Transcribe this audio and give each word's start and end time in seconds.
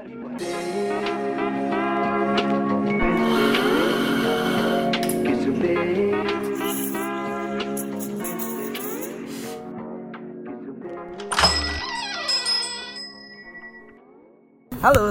Halo, 0.00 0.08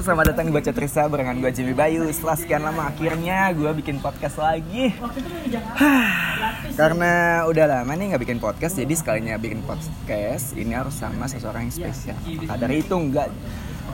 selamat 0.01 0.33
datang 0.33 0.49
di 0.49 0.53
Baca 0.57 0.73
Trisa 0.73 1.05
barengan 1.05 1.37
gue 1.37 1.53
Jimmy 1.53 1.77
Bayu. 1.77 2.09
Setelah 2.09 2.33
sekian 2.41 2.65
lama 2.65 2.89
akhirnya 2.89 3.53
gue 3.53 3.69
bikin 3.85 4.01
podcast 4.01 4.41
lagi. 4.41 4.89
Karena 6.73 7.45
udah 7.45 7.65
lama 7.69 7.93
nih 7.93 8.09
nggak 8.09 8.21
bikin 8.25 8.41
podcast 8.41 8.81
Jadi 8.81 8.93
sekalinya 8.95 9.35
bikin 9.35 9.61
podcast 9.67 10.57
Ini 10.57 10.81
harus 10.81 10.97
sama 10.97 11.29
seseorang 11.29 11.69
yang 11.69 11.75
spesial. 11.77 12.17
Maka 12.49 12.57
dari 12.57 12.81
itu 12.81 12.95
enggak 12.97 13.29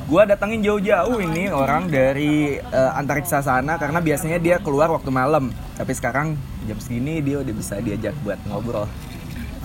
Gue 0.05 0.21
datangin 0.29 0.61
jauh-jauh 0.61 1.17
ini 1.17 1.49
orang 1.49 1.89
dari 1.89 2.61
uh, 2.61 2.93
antariksa 2.93 3.41
sana 3.41 3.82
Karena 3.82 3.97
biasanya 3.97 4.37
dia 4.37 4.61
keluar 4.61 4.93
waktu 4.93 5.09
malam. 5.09 5.50
Tapi 5.73 5.97
sekarang 5.97 6.37
jam 6.69 6.77
segini 6.77 7.25
dia 7.25 7.41
udah 7.41 7.54
bisa 7.57 7.82
diajak 7.82 8.13
buat 8.21 8.37
ngobrol. 8.46 8.86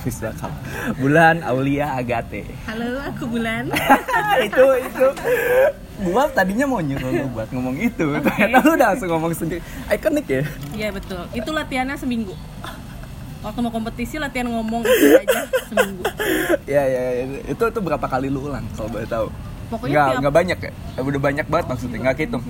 Bisa 0.01 0.33
Bulan 0.97 1.45
Aulia 1.45 1.93
Agate. 1.93 2.49
Halo, 2.65 3.05
aku 3.05 3.29
Bulan. 3.29 3.69
Itu 4.49 4.65
itu. 4.81 5.07
Gua 6.09 6.25
tadinya 6.33 6.65
mau 6.65 6.81
nyuruh 6.81 7.13
lu 7.13 7.29
buat 7.37 7.53
ngomong 7.53 7.77
itu. 7.77 8.09
Ternyata 8.25 8.65
lu 8.65 8.71
udah 8.81 8.89
langsung 8.97 9.13
ngomong 9.13 9.37
sendiri. 9.37 9.61
Ikonik 9.93 10.25
ya? 10.25 10.43
Iya 10.73 10.89
betul, 10.97 11.21
itu 11.37 11.53
latihannya 11.53 12.01
seminggu. 12.01 12.33
Waktu 13.45 13.61
mau 13.61 13.69
kompetisi 13.69 14.17
latihan 14.17 14.49
ngomong 14.49 14.89
itu 14.89 15.21
aja 15.21 15.45
seminggu. 15.69 16.01
Ya 16.65 16.89
ya 16.89 17.03
ya. 17.21 17.25
itu 17.53 17.65
itu 17.69 17.81
berapa 17.85 18.07
kali 18.09 18.33
lu 18.33 18.49
ulang 18.49 18.65
kalau 18.73 18.89
boleh 18.89 19.05
tahu 19.05 19.29
Pokoknya 19.71 19.95
nggak 19.95 20.07
tiap- 20.07 20.21
nggak 20.21 20.35
banyak 20.35 20.59
ya 20.61 20.71
Eh, 20.91 21.03
udah 21.03 21.21
banyak 21.23 21.47
banget 21.47 21.67
maksudnya 21.71 21.99
nggak 22.01 22.17
hitung 22.19 22.43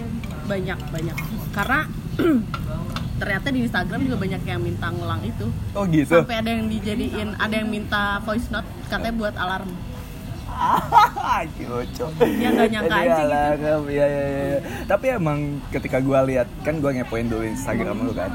Banyak, 0.48 0.78
banyak 0.88 1.16
Karena 1.52 1.78
ternyata 3.20 3.48
di 3.52 3.60
Instagram 3.62 4.00
juga 4.00 4.16
banyak 4.16 4.42
yang 4.42 4.60
minta 4.60 4.86
ngulang 4.88 5.20
itu 5.22 5.46
oh 5.70 5.84
gitu 5.84 6.16
Sampai 6.18 6.40
ada 6.40 6.50
yang 6.50 6.66
dijadiin, 6.66 7.36
ada 7.36 7.54
yang 7.54 7.68
minta 7.68 8.18
voice 8.20 8.48
note 8.48 8.66
katanya 8.88 9.14
buat 9.14 9.36
alarm 9.36 9.70
Cucu. 11.56 12.04
Ya, 12.36 12.48
nggak 12.52 12.68
nyangka 12.68 12.92
aja 12.94 13.06
gitu. 13.06 13.22
alarm. 13.24 13.82
ya, 13.88 14.04
ya, 14.04 14.20
ya, 14.20 14.44
ya. 14.50 14.58
Tapi 14.84 15.06
emang 15.10 15.38
ketika 15.70 15.98
gua 16.00 16.20
lihat 16.20 16.48
kan 16.60 16.82
gua 16.82 16.92
ngepoin 16.92 17.26
dulu 17.26 17.44
Instagram 17.46 18.04
lu 18.04 18.12
kan. 18.12 18.28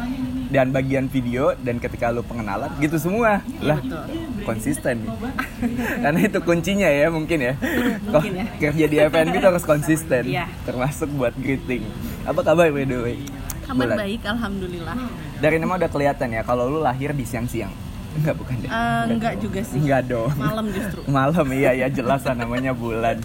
Dan 0.56 0.72
bagian 0.72 1.06
video 1.06 1.52
dan 1.59 1.75
ketika 1.78 2.08
lu 2.09 2.23
pengenalan 2.23 2.72
gitu 2.80 2.95
semua. 2.95 3.44
Lah, 3.59 3.75
betul. 3.75 4.08
konsisten 4.48 5.03
nih. 5.03 5.11
Karena 6.03 6.20
itu 6.23 6.39
kuncinya 6.39 6.88
ya 6.88 7.11
mungkin 7.11 7.39
ya. 7.42 7.53
Mungkin 8.08 8.31
ya. 8.34 8.45
Kerja 8.56 8.86
di 8.88 8.98
FNB 8.98 9.33
itu 9.36 9.48
harus 9.48 9.66
konsisten. 9.67 10.23
Iya. 10.23 10.48
Termasuk 10.64 11.11
buat 11.11 11.36
greeting. 11.36 11.83
Apa 12.23 12.39
kabar 12.39 12.72
by 12.72 12.88
the 12.88 12.98
way? 13.03 13.17
Kabar 13.66 13.89
Bulan. 13.89 13.98
baik, 13.98 14.22
Alhamdulillah 14.22 14.95
Dari 15.42 15.58
nama 15.58 15.73
udah 15.76 15.89
kelihatan 15.89 16.30
ya 16.31 16.45
kalau 16.45 16.70
lu 16.70 16.80
lahir 16.80 17.11
di 17.11 17.26
siang-siang. 17.26 17.73
Enggak 18.16 18.36
bukan 18.39 18.56
deh. 18.64 18.70
Eh, 18.72 19.03
Enggak 19.11 19.33
juga 19.44 19.59
sih 19.59 19.76
Enggak 19.76 20.08
dong. 20.08 20.31
Malam 20.39 20.66
justru 20.72 21.02
Malam 21.11 21.48
iya 21.52 21.72
ya 21.76 21.88
jelas 21.92 22.23
lah 22.23 22.38
namanya 22.38 22.72
bulan. 22.72 23.20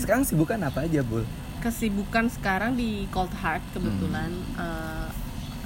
Sekarang 0.00 0.24
sibukan 0.24 0.56
apa 0.62 0.86
aja, 0.86 1.04
Bul? 1.04 1.26
Kesibukan 1.60 2.32
sekarang 2.32 2.74
di 2.74 3.04
Cold 3.12 3.30
Heart 3.36 3.76
kebetulan 3.76 4.30
Hmm. 4.56 4.62
eh, 4.62 5.06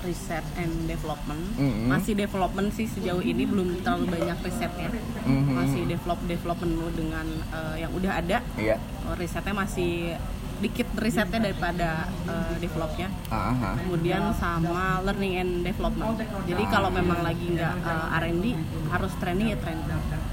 research 0.03 0.49
and 0.57 0.85
development 0.85 1.41
Mhm. 1.57 1.89
masih 1.89 2.13
development 2.13 2.69
sih 2.71 2.85
sejauh 2.85 3.21
ini 3.21 3.45
belum 3.45 3.81
terlalu 3.81 4.13
banyak 4.13 4.39
risetnya 4.43 4.91
Mhm. 5.23 5.53
masih 5.55 5.83
develop 5.87 6.19
develop 6.25 6.59
menu 6.61 6.87
dengan 6.93 7.27
eh, 7.49 7.77
yang 7.79 7.93
udah 7.93 8.13
ada 8.17 8.39
Iya. 8.57 8.77
Oh, 9.03 9.15
risetnya 9.15 9.55
masih 9.55 10.19
dikit 10.61 10.89
risetnya 10.97 11.41
daripada 11.51 12.09
eh, 12.25 12.55
developnya 12.61 13.09
Ah, 13.29 13.53
ah, 13.53 13.75
kemudian 13.77 14.33
sama 14.37 15.05
learning 15.05 15.35
and 15.37 15.53
development 15.65 16.17
jadi 16.49 16.63
kalau 16.73 16.89
memang 16.89 17.21
lagi 17.21 17.47
nggak 17.53 17.75
eh, 17.85 18.19
R&D 18.25 18.45
harus 18.93 19.13
training 19.21 19.53
ya 19.53 19.59
training 19.61 19.87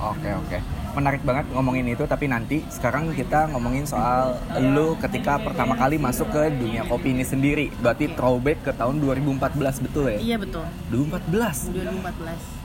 Oke 0.04 0.30
oke. 0.36 0.58
Menarik 0.94 1.22
banget 1.24 1.46
ngomongin 1.56 1.86
itu 1.90 2.04
tapi 2.06 2.28
nanti 2.28 2.60
sekarang 2.68 3.16
kita 3.16 3.50
ngomongin 3.56 3.88
soal 3.88 4.36
lu 4.60 5.00
ketika 5.00 5.40
pertama 5.40 5.80
kali 5.80 5.96
masuk 5.96 6.28
ke 6.30 6.52
dunia 6.54 6.84
kopi 6.86 7.16
ini 7.16 7.24
sendiri. 7.24 7.72
Berarti 7.80 8.12
throwback 8.12 8.68
ke 8.68 8.72
tahun 8.76 9.00
2014 9.00 9.86
betul 9.86 10.12
ya? 10.12 10.20
iya 10.20 10.36
betul 10.36 10.66
2014. 10.92 11.72
2014 11.72 12.63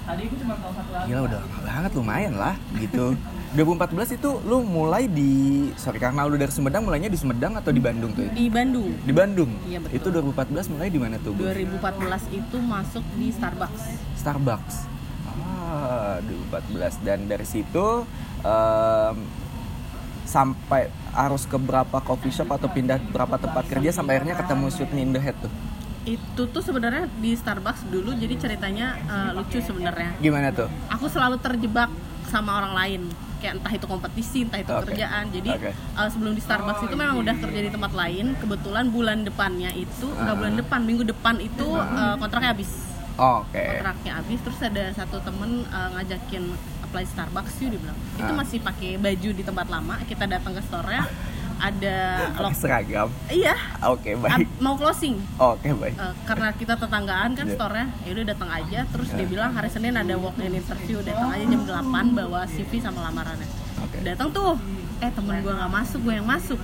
Gila 1.09 1.21
udah 1.29 1.39
lama 1.39 1.59
banget 1.61 1.93
lumayan 1.95 2.35
lah 2.35 2.55
gitu. 2.81 3.15
2014 3.57 4.21
itu 4.21 4.31
lu 4.45 4.61
mulai 4.61 5.09
di 5.09 5.33
sorry 5.81 5.97
karena 5.97 6.29
lu 6.29 6.37
dari 6.37 6.53
Sumedang 6.53 6.85
mulainya 6.85 7.09
di 7.09 7.17
Sumedang 7.17 7.57
atau 7.57 7.73
di 7.73 7.81
Bandung 7.81 8.13
tuh 8.13 8.29
ya? 8.29 8.33
di 8.37 8.47
Bandung 8.53 8.93
Di 9.09 9.13
Bandung. 9.13 9.51
Iya, 9.65 9.79
betul. 9.81 9.97
Itu 9.97 10.09
2014 10.13 10.69
mulai 10.69 10.89
di 10.93 11.01
mana 11.01 11.17
tuh? 11.17 11.33
Bu? 11.33 11.49
2014 11.49 12.29
itu 12.37 12.57
masuk 12.61 13.05
di 13.17 13.33
Starbucks 13.33 13.83
Starbucks. 14.21 14.77
Ah, 15.25 16.21
2014 16.53 17.01
dan 17.01 17.25
dari 17.25 17.47
situ 17.49 18.05
em, 18.45 19.17
sampai 20.29 20.93
harus 21.17 21.49
ke 21.49 21.57
berapa 21.57 22.05
coffee 22.05 22.29
shop 22.29 22.53
atau 22.53 22.69
pindah 22.69 23.01
berapa 23.09 23.41
tempat 23.41 23.65
kerja 23.65 23.97
sampai 23.97 24.21
akhirnya 24.21 24.37
ketemu 24.37 24.67
Sweet 24.69 24.93
Me 24.93 25.01
in 25.09 25.17
the 25.17 25.21
Head 25.25 25.37
tuh. 25.41 25.53
Itu 26.11 26.43
tuh 26.47 26.63
sebenarnya 26.63 27.05
di 27.15 27.33
Starbucks 27.33 27.87
dulu 27.87 28.15
jadi 28.15 28.35
ceritanya 28.35 28.87
eh, 28.99 29.31
lucu 29.33 29.59
sebenarnya 29.59 30.17
Gimana 30.19 30.49
tuh? 30.51 30.69
aku 30.89 31.07
selalu 31.07 31.37
terjebak 31.37 31.93
sama 32.25 32.59
orang 32.59 32.73
lain 32.75 33.03
kayak 33.39 33.55
entah 33.57 33.71
itu 33.71 33.87
kompetisi 33.87 34.39
entah 34.43 34.59
itu 34.59 34.69
Oke. 34.69 34.91
kerjaan 34.91 35.31
jadi 35.31 35.51
Oke. 35.53 35.71
eh, 35.71 36.09
sebelum 36.09 36.33
di 36.33 36.41
Starbucks 36.41 36.83
itu 36.83 36.95
memang 36.95 37.17
udah 37.19 37.35
kerja 37.37 37.61
di 37.61 37.71
tempat 37.71 37.93
lain 37.93 38.35
kebetulan 38.35 38.85
bulan 38.89 39.19
depannya 39.23 39.71
itu 39.73 40.07
nggak 40.09 40.29
Ah. 40.29 40.39
bulan 40.39 40.55
depan 40.57 40.81
minggu 40.83 41.05
depan 41.05 41.35
itu 41.39 41.67
eh, 41.77 42.15
kontraknya 42.17 42.51
habis 42.51 42.71
Oke. 43.15 43.59
kontraknya 43.61 44.13
habis 44.17 44.39
terus 44.41 44.61
ada 44.61 44.85
satu 44.93 45.21
temen 45.21 45.51
eh, 45.65 45.89
ngajakin 45.93 46.45
apply 46.83 47.05
Starbucks 47.05 47.55
yuk 47.61 47.69
dia 47.71 47.81
bilang 47.81 47.99
itu 48.17 48.27
Ah. 48.27 48.37
masih 48.37 48.59
pakai 48.59 48.91
baju 48.97 49.29
di 49.31 49.43
tempat 49.43 49.67
lama 49.69 49.95
kita 50.03 50.25
datang 50.25 50.53
ke 50.53 50.63
store-nya 50.63 51.05
ada 51.59 51.97
lok 52.37 52.55
seragam. 52.55 53.09
iya 53.29 53.55
Oke, 53.85 54.15
ab- 54.15 54.23
baik. 54.25 54.47
mau 54.59 54.75
closing 54.75 55.19
Oke, 55.37 55.71
baik. 55.73 55.93
Eh, 55.93 56.15
karena 56.25 56.49
kita 56.53 56.75
tetanggaan 56.75 57.31
kan 57.33 57.45
Iya. 57.45 57.55
store-nya 57.55 57.87
ya 58.01 58.11
udah 58.13 58.27
datang 58.29 58.47
aja 58.49 58.81
terus 58.87 59.09
dia 59.11 59.25
bilang 59.25 59.51
hari 59.51 59.67
Senin 59.67 59.93
ada 59.93 60.15
walk 60.15 60.39
in 60.39 60.55
interview 60.55 60.99
datang 61.01 61.29
aja 61.29 61.45
jam 61.45 61.63
8 61.63 61.83
bawa 62.15 62.47
CV 62.47 62.79
sama 62.79 63.03
lamarannya 63.03 63.49
Oke. 63.81 64.03
datang 64.03 64.31
tuh 64.31 64.55
eh 64.99 65.09
temen 65.09 65.39
gua 65.41 65.55
nggak 65.57 65.73
masuk 65.73 66.01
gue 66.01 66.15
yang 66.15 66.27
masuk 66.27 66.59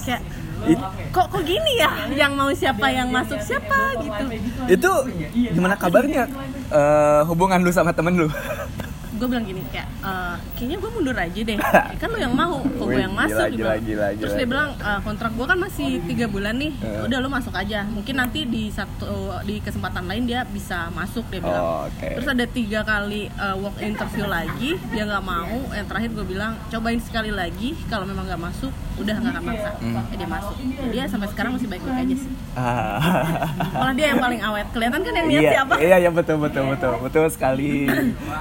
kayak 0.00 0.22
It- 0.60 0.82
kok 1.08 1.26
kok 1.28 1.42
gini 1.42 1.72
ya 1.76 1.90
yang 2.12 2.32
mau 2.32 2.50
siapa 2.50 2.86
yang 2.88 3.06
masuk 3.08 3.38
siapa 3.38 3.94
gitu 3.96 4.24
itu 4.68 4.92
gimana 5.48 5.74
kabarnya 5.74 6.26
eh, 6.68 7.20
hubungan 7.24 7.60
lu 7.60 7.70
sama 7.70 7.90
temen 7.90 8.14
lu? 8.16 8.28
gue 9.18 9.26
bilang 9.26 9.44
gini 9.44 9.62
kayak 9.68 9.88
"Eh, 10.00 10.34
kayaknya 10.54 10.76
gue 10.76 10.90
mundur 10.90 11.14
aja 11.14 11.40
deh 11.40 11.56
Ya 11.58 11.96
kan 12.00 12.08
lu 12.08 12.18
yang 12.18 12.32
mau 12.32 12.62
kok 12.62 12.86
gue 12.86 12.96
yang 12.96 13.10
gila, 13.10 13.20
masuk 13.20 13.34
dia 13.36 13.48
gila, 13.48 13.58
bilang. 13.68 13.80
gila, 13.82 14.06
terus 14.12 14.22
gila. 14.28 14.38
dia 14.38 14.48
bilang 14.48 14.68
"Eh, 14.72 15.00
kontrak 15.02 15.32
gue 15.32 15.46
kan 15.46 15.58
masih 15.58 15.88
tiga 16.04 16.26
bulan 16.26 16.54
nih 16.54 16.72
Eh. 16.78 17.04
udah 17.04 17.18
lu 17.18 17.28
masuk 17.28 17.52
aja 17.52 17.82
mungkin 17.84 18.14
nanti 18.16 18.40
di 18.44 18.62
satu 18.68 19.06
di 19.42 19.58
kesempatan 19.58 20.04
lain 20.04 20.24
dia 20.24 20.46
bisa 20.46 20.88
masuk 20.90 21.26
dia 21.26 21.40
bilang 21.40 21.56
Oh, 21.60 21.82
Oke. 21.84 22.14
terus 22.14 22.26
ada 22.26 22.44
tiga 22.44 22.80
kali 22.82 23.26
uh, 23.34 23.56
walk 23.56 23.76
interview 23.78 24.24
lagi 24.24 24.78
dia 24.88 25.02
nggak 25.02 25.24
mau 25.24 25.46
yang 25.70 25.84
terakhir 25.84 26.10
gue 26.12 26.26
bilang 26.28 26.54
cobain 26.68 26.98
sekali 26.98 27.30
lagi 27.30 27.74
kalau 27.86 28.04
memang 28.04 28.24
nggak 28.24 28.38
masuk 28.40 28.70
udah 28.96 29.14
nggak 29.14 29.32
akan 29.32 29.44
maksa 29.44 29.70
Hmm. 29.78 29.94
Eh, 30.04 30.16
dia 30.16 30.26
masuk 30.26 30.54
dia 30.88 31.04
sampai 31.04 31.28
sekarang 31.28 31.52
masih 31.54 31.68
baik-baik 31.68 31.98
aja 32.00 32.16
sih 32.16 32.32
Ah. 32.52 32.98
malah 33.72 33.94
dia 33.94 34.06
yang 34.08 34.20
paling 34.20 34.40
awet 34.40 34.66
kelihatan 34.68 35.00
kan 35.00 35.12
yang 35.14 35.26
lihat 35.28 35.38
iya, 35.40 35.50
siapa 35.54 35.74
Iya, 35.78 35.96
iya 35.98 36.10
betul 36.10 36.36
betul 36.38 36.64
betul 36.68 36.92
betul 36.98 37.24
sekali. 37.28 37.86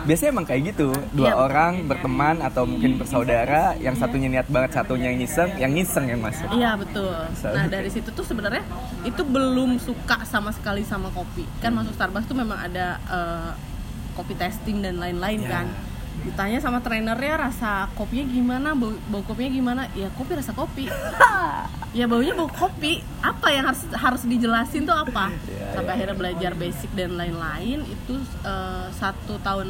Biasanya 0.03 0.29
emang 0.31 0.45
kayak 0.45 0.61
gitu, 0.67 0.89
dua 1.11 1.29
Iya. 1.29 1.35
orang 1.38 1.72
berteman 1.83 2.35
atau 2.39 2.63
mungkin 2.63 2.97
bersaudara, 2.97 3.73
yang 3.78 3.94
satunya 3.94 4.28
niat 4.28 4.47
banget, 4.47 4.75
satunya 4.75 5.09
yang 5.09 5.19
nyiseng, 5.19 5.51
yang 5.55 5.72
nyiseng 5.72 6.05
yang 6.05 6.19
masuk. 6.19 6.47
Iya 6.51 6.75
betul. 6.75 7.13
So- 7.33 7.50
Nah 7.50 7.66
dari 7.66 7.87
situ 7.87 8.09
tuh 8.09 8.22
sebenarnya 8.22 8.64
itu 9.02 9.22
belum 9.22 9.78
suka 9.78 10.22
sama 10.23 10.52
sekali 10.52 10.84
sama 10.84 11.08
kopi. 11.09 11.47
Kan 11.58 11.73
masuk 11.73 11.93
Starbucks 11.93 12.25
tuh 12.25 12.35
memang 12.35 12.58
ada 12.58 12.99
eh, 13.03 13.52
kopi 14.14 14.34
testing 14.34 14.81
dan 14.81 14.97
lain-lain 14.97 15.40
Ya. 15.40 15.49
kan. 15.53 15.67
Ditanya 16.17 16.58
sama 16.58 16.81
trainernya 16.81 17.37
rasa 17.40 17.85
kopinya 17.93 18.25
gimana, 18.25 18.73
bau, 18.73 18.90
bau 19.08 19.22
kopinya 19.22 19.52
gimana? 19.53 19.81
Ya 19.93 20.09
kopi 20.09 20.34
rasa 20.34 20.49
kopi. 20.49 20.90
ya 21.93 22.05
baunya 22.05 22.34
bau 22.34 22.49
kopi. 22.49 23.05
Apa 23.22 23.47
yang 23.49 23.69
harus 23.69 23.85
harus 23.93 24.25
dijelasin 24.25 24.84
tuh 24.84 24.97
apa? 24.97 25.29
Ya, 25.46 25.78
Sampai 25.78 25.93
ya. 25.93 25.96
akhirnya 26.02 26.17
belajar 26.17 26.52
basic 26.53 26.90
dan 26.93 27.14
lain-lain 27.16 27.85
itu 27.85 28.14
eh, 28.41 28.87
satu 28.91 29.37
tahun 29.40 29.69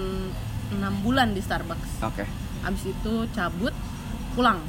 enam 0.69 0.93
bulan 0.99 1.31
di 1.31 1.39
Starbucks. 1.39 2.03
Oke, 2.03 2.25
Abis 2.59 2.83
itu 2.85 3.13
cabut 3.31 3.71
pulang 4.33 4.59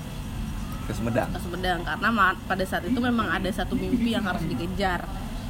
ke 0.84 0.92
Sumedang. 0.92 1.28
ke 1.28 1.38
Sumedang 1.38 1.80
karena 1.82 2.08
pada 2.42 2.64
saat 2.64 2.82
itu 2.82 2.96
memang 2.96 3.28
ada 3.28 3.48
satu 3.48 3.74
mimpi 3.74 4.12
yang 4.12 4.24
harus 4.24 4.40
dikejar 4.42 5.04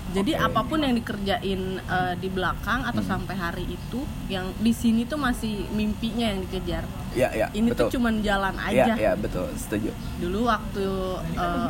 Jadi 0.09 0.33
Oke. 0.33 0.41
apa 0.41 0.65
pun 0.65 0.81
yang 0.81 0.97
dikerjain 0.97 1.61
eh, 1.79 2.15
di 2.17 2.33
belakang 2.33 2.81
atau 2.81 3.05
Hmm. 3.05 3.13
sampai 3.13 3.37
hari 3.37 3.69
itu, 3.69 4.01
yang 4.27 4.57
di 4.57 4.73
sini 4.73 5.05
tuh 5.05 5.21
masih 5.21 5.69
mimpinya 5.69 6.33
yang 6.33 6.41
dikejar. 6.41 6.89
Ya, 7.13 7.29
ya, 7.29 7.53
Ini 7.53 7.69
betul. 7.69 7.93
tuh 7.93 8.01
cuman 8.01 8.25
jalan 8.25 8.57
Ya, 8.73 8.89
aja. 8.89 8.95
ya, 8.97 9.13
betul, 9.13 9.53
setuju. 9.53 9.93
Dulu 10.17 10.49
waktu 10.49 10.87
eh, 11.37 11.69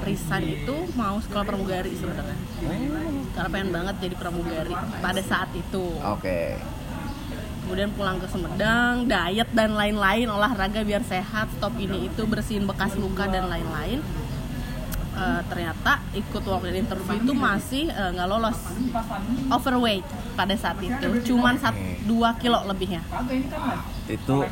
resign 0.00 0.56
itu 0.56 0.72
mau 0.96 1.20
sekolah 1.20 1.44
pramugari 1.44 1.92
sebenarnya. 1.92 2.32
Karena 3.36 3.48
pengen 3.52 3.68
banget 3.68 3.94
jadi 4.00 4.14
pramugari 4.16 4.72
pada 4.96 5.20
saat 5.20 5.52
itu. 5.52 5.84
Oke. 6.00 6.56
Kemudian 7.66 7.90
pulang 7.98 8.22
ke 8.22 8.30
Sumedang, 8.30 9.10
diet 9.10 9.50
dan 9.50 9.74
lain-lain, 9.74 10.30
olahraga 10.30 10.86
biar 10.86 11.02
sehat, 11.02 11.50
stop 11.58 11.74
ini 11.82 12.06
itu, 12.06 12.22
bersihin 12.22 12.62
bekas 12.62 12.94
luka 12.94 13.26
dan 13.26 13.50
lain-lain. 13.50 13.98
Eh, 15.16 15.40
ternyata 15.48 15.96
ikut 16.12 16.44
walk 16.44 16.68
in 16.68 16.84
interview 16.84 17.16
itu 17.16 17.32
masih 17.32 17.88
eh, 17.88 18.10
nggak 18.12 18.28
lolos 18.28 18.60
overweight 19.48 20.04
pada 20.36 20.52
saat 20.60 20.76
itu 20.84 21.32
cuman 21.32 21.56
sat, 21.56 21.72
Oke. 21.72 22.04
2 22.04 22.36
kilo 22.36 22.60
lebihnya 22.68 23.00
Itu 24.04 24.44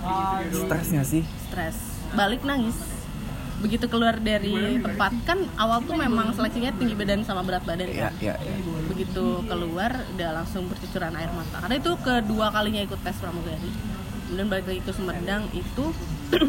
stres 0.65 0.89
nggak 0.89 1.05
sih? 1.05 1.21
stres 1.45 1.77
balik 2.17 2.49
nangis 2.49 2.81
begitu 3.65 3.89
keluar 3.89 4.21
dari 4.21 4.77
tempat. 4.77 5.13
Kan 5.25 5.49
awal 5.57 5.81
tuh 5.81 5.97
memang 5.97 6.37
seleksinya 6.37 6.69
tinggi 6.77 6.93
badan 6.93 7.25
sama 7.25 7.41
berat 7.41 7.65
badan 7.65 7.89
Ya, 7.89 8.13
kan? 8.13 8.13
ya, 8.21 8.35
ya. 8.37 8.55
begitu 8.85 9.41
keluar 9.49 10.05
udah 10.13 10.31
langsung 10.37 10.69
bercucuran 10.69 11.17
air 11.17 11.33
mata. 11.33 11.65
Karena 11.65 11.81
itu 11.81 11.93
kedua 11.97 12.53
kalinya 12.53 12.85
ikut 12.85 13.01
tes 13.01 13.17
pramugari. 13.17 13.73
Kemudian 14.29 14.49
balik 14.53 14.67
lagi 14.69 14.81
ke 14.85 14.93
Sumedang 14.93 15.49
itu 15.51 15.85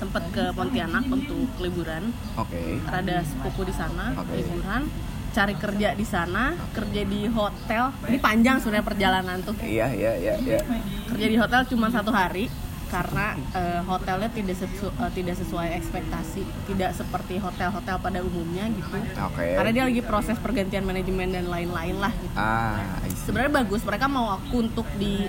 sempat 0.00 0.22
ke 0.30 0.52
Pontianak 0.52 1.08
untuk 1.08 1.48
liburan. 1.58 2.12
Oke. 2.36 2.76
ada 2.84 3.24
sepupu 3.24 3.64
di 3.64 3.72
sana 3.72 4.12
Oke. 4.14 4.36
liburan. 4.36 4.84
Cari 5.28 5.54
kerja 5.54 5.92
di 5.92 6.04
sana 6.04 6.52
kerja 6.72 7.02
di 7.04 7.24
hotel. 7.26 7.88
Ini 8.04 8.18
panjang 8.18 8.60
sebenarnya 8.60 8.84
perjalanan 8.84 9.38
tuh. 9.40 9.56
Iya, 9.60 9.88
iya, 9.92 10.12
iya, 10.14 10.34
iya. 10.38 10.60
kerja 11.08 11.26
di 11.26 11.36
hotel 11.36 11.60
cuma 11.66 11.88
satu 11.88 12.12
hari 12.12 12.52
karena 12.88 13.36
eh, 13.52 13.80
hotelnya 13.84 14.28
tidak 14.32 14.56
sesu- 14.56 14.94
eh, 14.96 15.12
tidak 15.12 15.36
sesuai 15.36 15.68
ekspektasi 15.76 16.42
tidak 16.68 16.90
seperti 16.96 17.36
hotel-hotel 17.36 17.96
pada 18.00 18.18
umumnya 18.24 18.64
gitu 18.72 18.98
Oke. 19.28 19.56
karena 19.60 19.70
dia 19.70 19.84
lagi 19.84 20.02
proses 20.02 20.36
pergantian 20.40 20.84
manajemen 20.88 21.28
dan 21.32 21.46
lain-lain 21.46 21.96
lah 22.00 22.12
gitu. 22.16 22.36
Ah, 22.36 22.98
sebenarnya 23.28 23.52
bagus 23.64 23.84
mereka 23.84 24.08
mau 24.08 24.32
aku 24.32 24.64
untuk 24.64 24.88
di 24.96 25.28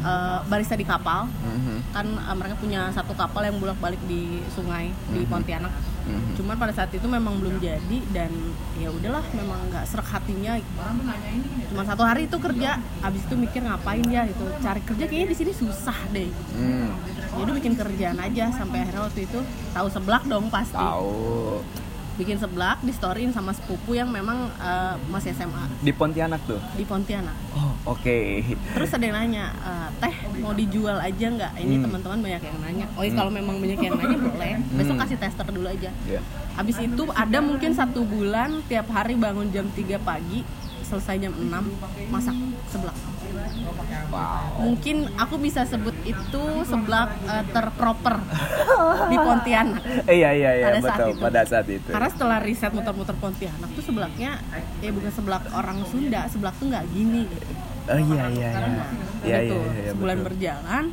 eh, 0.00 0.38
barista 0.44 0.74
di 0.74 0.82
kapal. 0.82 1.26
Mhm, 1.26 1.76
kan 1.90 2.06
eh, 2.06 2.34
mereka 2.34 2.54
punya 2.56 2.88
satu 2.90 3.12
kapal 3.12 3.42
yang 3.42 3.56
bolak-balik 3.56 3.98
di 4.04 4.40
sungai 4.48 4.90
di 5.08 5.22
Mhm. 5.22 5.28
Pontianak. 5.28 5.74
Mhm. 6.08 6.40
cuman 6.40 6.56
pada 6.56 6.72
saat 6.72 6.88
itu 6.88 7.04
memang 7.04 7.36
belum 7.36 7.60
jadi 7.60 7.98
dan 8.16 8.32
ya 8.80 8.88
udahlah 8.88 9.20
memang 9.28 9.60
nggak 9.68 9.84
serak 9.84 10.08
hatinya. 10.08 10.56
Cuma 11.68 11.84
satu 11.84 12.00
hari 12.00 12.24
itu 12.24 12.36
kerja 12.40 12.80
abis 13.04 13.28
itu 13.28 13.36
mikir 13.36 13.60
ngapain 13.60 14.00
ya 14.08 14.24
gitu. 14.24 14.40
Cari 14.56 14.80
kerja 14.80 15.04
kayaknya 15.04 15.28
di 15.28 15.36
sini 15.36 15.52
susah 15.52 15.98
deh. 16.08 16.32
Ya 17.28 17.36
udah 17.36 17.52
bikin 17.52 17.76
kerjaan 17.76 18.16
aja 18.16 18.48
sampai 18.50 18.88
akhirnya 18.88 19.04
waktu 19.04 19.28
itu 19.28 19.36
tahu 19.68 19.86
seblak 19.92 20.24
dong 20.24 20.48
pasti. 20.48 20.80
Tahu. 20.80 21.60
Bikin 22.18 22.34
seblak 22.36 22.82
di 22.82 22.90
storyin 22.90 23.30
sama 23.30 23.50
sepupu 23.50 23.94
yang 23.94 24.10
memang 24.10 24.50
eh, 24.52 24.94
masih 25.06 25.30
SMA 25.32 25.70
Di 25.78 25.90
Pontianak 25.90 26.42
tuh. 26.44 26.58
di 26.74 26.82
Pontianak 26.82 27.36
Oh, 27.50 27.72
oke. 27.88 28.18
terus 28.74 28.90
ada 28.90 29.00
yang 29.00 29.16
nanya 29.16 29.54
"Eh, 29.56 29.88
teh 29.98 30.14
mau 30.36 30.50
dijual 30.52 30.98
aja 30.98 31.26
nggak 31.28 31.52
ini 31.56 31.74
Hmm. 31.76 31.84
teman-teman 31.86 32.18
banyak 32.20 32.42
yang 32.44 32.58
nanya 32.60 32.86
oh 32.92 33.00
iya, 33.00 33.10
Hmm. 33.10 33.18
kalau 33.18 33.30
memang 33.30 33.56
banyak 33.56 33.78
yang 33.78 33.94
nanya 33.94 34.18
boleh 34.18 34.52
besok 34.74 34.94
Hmm. 34.94 35.02
kasih 35.02 35.16
tester 35.16 35.46
dulu 35.48 35.68
aja 35.68 35.90
Ya. 36.04 36.20
Habis 36.54 36.74
itu 36.76 37.02
ada 37.08 37.38
mungkin 37.38 37.70
satu 37.70 38.02
bulan 38.02 38.66
tiap 38.66 38.88
hari 38.88 39.14
bangun 39.14 39.46
jam 39.48 39.70
3 39.70 39.94
pagi 39.96 40.42
selesai 40.82 41.20
jam 41.20 41.32
6 41.32 41.70
masak 42.08 42.34
seblak. 42.66 42.96
Wow. 44.08 44.64
Mungkin 44.64 44.96
aku 45.14 45.36
bisa 45.36 45.62
sebut 45.62 45.92
itu 46.02 46.42
seblak 46.64 47.12
eh, 47.28 47.44
terproper 47.46 48.16
di 49.06 49.16
Pontianak. 49.16 49.82
Iya, 50.08 50.30
iya, 50.32 50.50
iya, 50.54 50.66
Pada 50.66 50.80
saat 50.80 50.96
betul. 50.96 51.10
itu. 51.10 51.20
Pada 51.20 51.42
saat 51.44 51.66
itu. 51.68 51.88
Karena 51.88 52.08
setelah 52.08 52.38
riset 52.40 52.72
muter-muter 52.72 53.12
Pontianak 53.14 53.68
tuh 53.70 53.84
seblaknya 53.84 54.40
ya 54.80 54.90
bukan 54.90 55.12
seblak 55.12 55.44
orang 55.50 55.84
Sunda, 55.84 56.24
seblak 56.26 56.56
tuh 56.56 56.66
nggak 56.66 56.84
gini 56.88 57.28
gitu. 57.28 57.46
Oh 57.86 57.96
iya, 57.96 58.24
iya, 58.28 58.48
iya. 58.48 58.84
Iya, 59.22 59.38
gitu. 59.42 59.56
iya, 59.56 59.72
iya, 59.74 59.90
Sebulan 59.90 60.16
betul. 60.16 60.26
berjalan, 60.26 60.84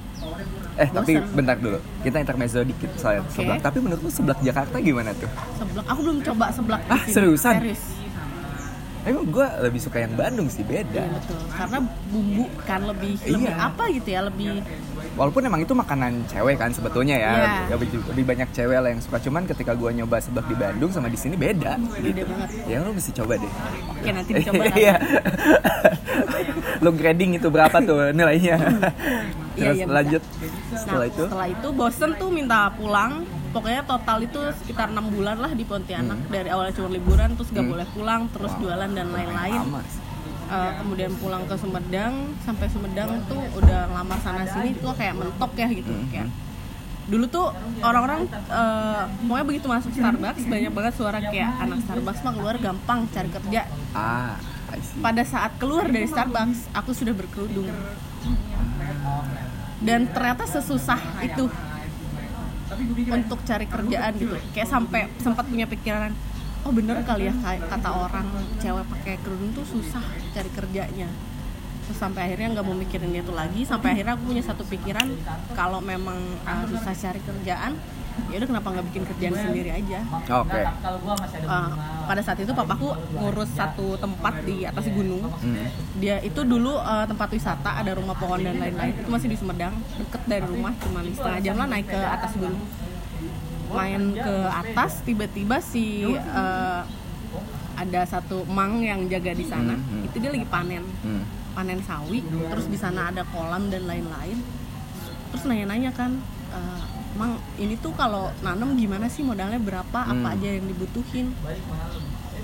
Eh, 0.76 0.90
tapi 0.90 1.12
bosan. 1.14 1.32
bentar 1.34 1.56
dulu. 1.56 1.80
Kita 2.02 2.18
intermezzo 2.20 2.60
dikit 2.62 2.92
soal 2.96 3.20
Oke. 3.22 3.32
seblak. 3.34 3.60
Tapi 3.62 3.78
menurutmu 3.80 4.10
seblak 4.10 4.40
Jakarta 4.40 4.76
gimana 4.78 5.12
tuh? 5.14 5.28
seblak 5.56 5.86
aku 5.86 6.00
belum 6.02 6.20
coba 6.22 6.46
seblak 6.52 6.82
Ah, 6.86 7.04
seriusan? 7.06 7.54
Serius. 7.58 7.84
Emang 9.06 9.22
gue 9.24 9.48
lebih 9.62 9.78
suka 9.78 10.02
yang 10.02 10.13
Bandung 10.13 10.50
sih, 10.50 10.62
Iya 10.62 10.81
beda. 10.81 11.04
betul. 11.13 11.38
Karena 11.48 11.78
bumbu 12.10 12.44
kan 12.60 12.81
lebih 12.84 13.13
lebih 13.22 13.46
Iya. 13.46 13.56
apa 13.63 13.84
gitu 13.88 14.10
ya, 14.10 14.22
lebih 14.24 14.66
Walaupun 15.16 15.42
emang 15.42 15.62
itu 15.62 15.72
makanan 15.72 16.28
cewek 16.28 16.57
kan 16.57 16.74
sebetulnya 16.74 17.16
ya, 17.16 17.31
Iya. 17.31 17.72
lebih, 17.72 17.88
lebih 18.04 18.24
banyak 18.25 18.50
cewek 18.52 18.75
lah 18.75 18.90
yang 18.90 19.00
suka. 19.00 19.22
Cuman 19.22 19.46
ketika 19.46 19.72
gue 19.72 19.94
nyoba 19.94 20.18
seblak 20.18 20.44
di 20.44 20.56
Bandung 20.56 20.90
sama 20.90 21.06
di 21.06 21.16
sini 21.16 21.34
beda. 21.34 21.78
beda 21.78 22.22
banget. 22.25 22.50
Ya 22.66 22.81
lu 22.81 22.92
mesti 22.92 23.13
coba 23.13 23.38
deh. 23.38 23.52
Oke 23.94 24.10
nanti 24.10 24.31
dicoba 24.42 24.63
lagi. 24.66 24.81
Iya. 24.81 24.96
lu 26.78 26.90
grading 26.92 27.31
itu 27.36 27.48
berapa 27.48 27.78
tuh 27.80 28.12
nilainya? 28.12 28.58
Iya, 29.56 29.72
Terus 29.72 29.78
iya, 29.78 29.86
bisa. 29.86 29.94
lanjut 29.94 30.22
Nah, 30.25 30.78
setelah 30.78 31.06
itu. 31.08 31.24
setelah 31.24 31.48
itu 31.48 31.68
bosen 31.72 32.10
tuh 32.18 32.30
minta 32.30 32.60
pulang. 32.74 33.24
Pokoknya 33.56 33.88
total 33.88 34.18
itu 34.19 34.40
sekitar 34.60 34.92
enam 34.92 35.07
bulan 35.07 35.40
lah 35.40 35.56
di 35.56 35.63
Pontianak. 35.63 36.19
Hmm. 36.19 36.28
Dari 36.28 36.52
awalnya 36.52 36.75
cuma 36.75 36.92
liburan, 36.92 37.40
terus 37.40 37.50
gak 37.56 37.63
Hmm. 37.63 37.72
boleh 37.72 37.88
pulang, 37.96 38.22
terus 38.36 38.52
Wow. 38.52 38.62
jualan 38.68 38.90
dan 38.92 39.07
lain-lain. 39.10 39.62
Lama. 39.63 39.81
Eh, 40.46 40.72
kemudian 40.78 41.12
pulang 41.18 41.42
ke 41.48 41.56
Sumedang, 41.56 42.13
sampai 42.44 42.68
Sumedang 42.68 43.18
tuh 43.25 43.42
udah 43.56 43.90
ngelamar 43.90 44.19
sana 44.22 44.44
sini 44.46 44.75
tuh 44.75 44.92
kayak 44.94 45.16
mentok 45.16 45.56
ya 45.56 45.68
gitu. 45.72 45.90
Hmm. 45.90 46.12
Kayak 46.12 46.28
dulu 47.06 47.25
tuh 47.30 47.48
orang-orang 47.81 48.28
eh, 48.30 49.02
pokoknya 49.24 49.46
begitu 49.46 49.68
masuk 49.72 49.92
Starbucks 49.94 50.44
banyak 50.46 50.72
banget 50.74 50.94
suara 50.98 51.18
kayak 51.22 51.51
anak 51.63 51.80
Starbucks 51.86 52.22
mah 52.22 52.34
keluar 52.36 52.56
gampang 52.60 53.00
cari 53.10 53.30
kerja. 53.31 53.62
Ah. 53.96 54.36
Pada 55.00 55.24
saat 55.24 55.56
keluar 55.56 55.88
dari 55.88 56.06
Starbucks, 56.06 56.75
aku 56.75 56.92
sudah 56.92 57.13
berkerudung. 57.16 57.72
Dan 59.80 60.10
ternyata 60.10 60.44
sesusah 60.46 61.00
itu 61.22 61.46
untuk 63.12 63.39
cari 63.48 63.66
kerjaan 63.66 64.12
gitu. 64.19 64.36
Kayak 64.51 64.69
sampai 64.69 65.07
sempat 65.22 65.45
punya 65.48 65.66
pikiran, 65.66 66.12
oh 66.66 66.72
bener 66.74 67.01
kali 67.06 67.30
ya 67.30 67.33
kata 67.44 67.89
orang 67.89 68.27
cewek 68.60 68.86
pakai 68.89 69.16
kerudung 69.22 69.51
tuh 69.54 69.66
susah 69.66 70.04
cari 70.33 70.50
kerjanya. 70.51 71.10
Terus 71.86 72.01
sampai 72.01 72.25
akhirnya 72.25 72.57
nggak 72.57 72.66
mau 72.66 72.74
mikirin 72.74 73.13
itu 73.13 73.30
lagi. 73.30 73.62
Sampai 73.62 73.94
akhirnya 73.94 74.18
aku 74.18 74.33
punya 74.33 74.42
satu 74.42 74.66
pikiran 74.66 75.06
kalau 75.54 75.77
memang 75.77 76.18
uh, 76.42 76.66
susah 76.66 76.98
cari 76.98 77.22
kerjaan, 77.22 77.77
ya 78.26 78.36
udah 78.38 78.48
kenapa 78.48 78.68
nggak 78.70 78.86
bikin 78.90 79.04
kerjaan 79.06 79.34
sendiri 79.36 79.70
aja. 79.72 80.00
Oke. 80.36 80.62
Uh, 81.46 81.70
pada 82.06 82.22
saat 82.22 82.38
itu 82.38 82.52
papaku 82.52 82.88
ngurus 83.12 83.50
satu 83.51 83.96
tempat 83.96 84.34
di 84.42 84.62
atas 84.62 84.86
gunung 84.88 85.25
Hmm. 85.36 85.68
dia 85.96 86.22
itu 86.22 86.42
dulu 86.44 86.75
uh, 86.75 87.04
tempat 87.04 87.28
wisata 87.30 87.72
ada 87.75 87.92
rumah 87.92 88.13
pohon 88.13 88.39
dan 88.39 88.56
lain-lain 88.56 88.94
itu 88.94 89.10
masih 89.10 89.25
di 89.25 89.36
Sumedang 89.36 89.74
deket 89.96 90.22
dari 90.24 90.46
rumah 90.46 90.70
cuma 90.78 91.01
setengah 91.04 91.42
jam 91.42 91.56
lah 91.56 91.68
naik 91.68 91.88
ke 91.88 91.98
atas 91.98 92.32
gunung 92.36 92.62
main 93.68 94.13
ke 94.13 94.36
atas 94.48 95.01
tiba-tiba 95.01 95.58
si 95.60 96.06
uh, 96.06 96.82
ada 97.75 98.01
satu 98.06 98.46
mang 98.48 98.80
yang 98.80 99.10
jaga 99.10 99.34
di 99.34 99.44
sana 99.44 99.74
Hmm, 99.74 99.84
hmm. 99.92 100.08
itu 100.08 100.16
dia 100.20 100.30
lagi 100.30 100.48
panen 100.48 100.84
Hmm. 101.01 101.24
panen 101.51 101.82
sawi 101.82 102.22
terus 102.22 102.66
di 102.68 102.78
sana 102.78 103.10
ada 103.10 103.25
kolam 103.25 103.68
dan 103.68 103.84
lain-lain 103.84 104.38
terus 105.28 105.44
nanya-nanya 105.44 105.89
kan 105.92 106.16
"Eh, 106.48 106.80
mang 107.15 107.34
ini 107.55 107.75
tuh 107.75 107.91
kalau 107.91 108.27
nanam 108.39 108.75
gimana 108.75 109.07
sih? 109.07 109.24
Modalnya 109.24 109.57
berapa? 109.57 110.00
Apa 110.01 110.12
Hmm. 110.13 110.34
aja 110.36 110.50
yang 110.51 110.65
dibutuhin? 110.65 111.31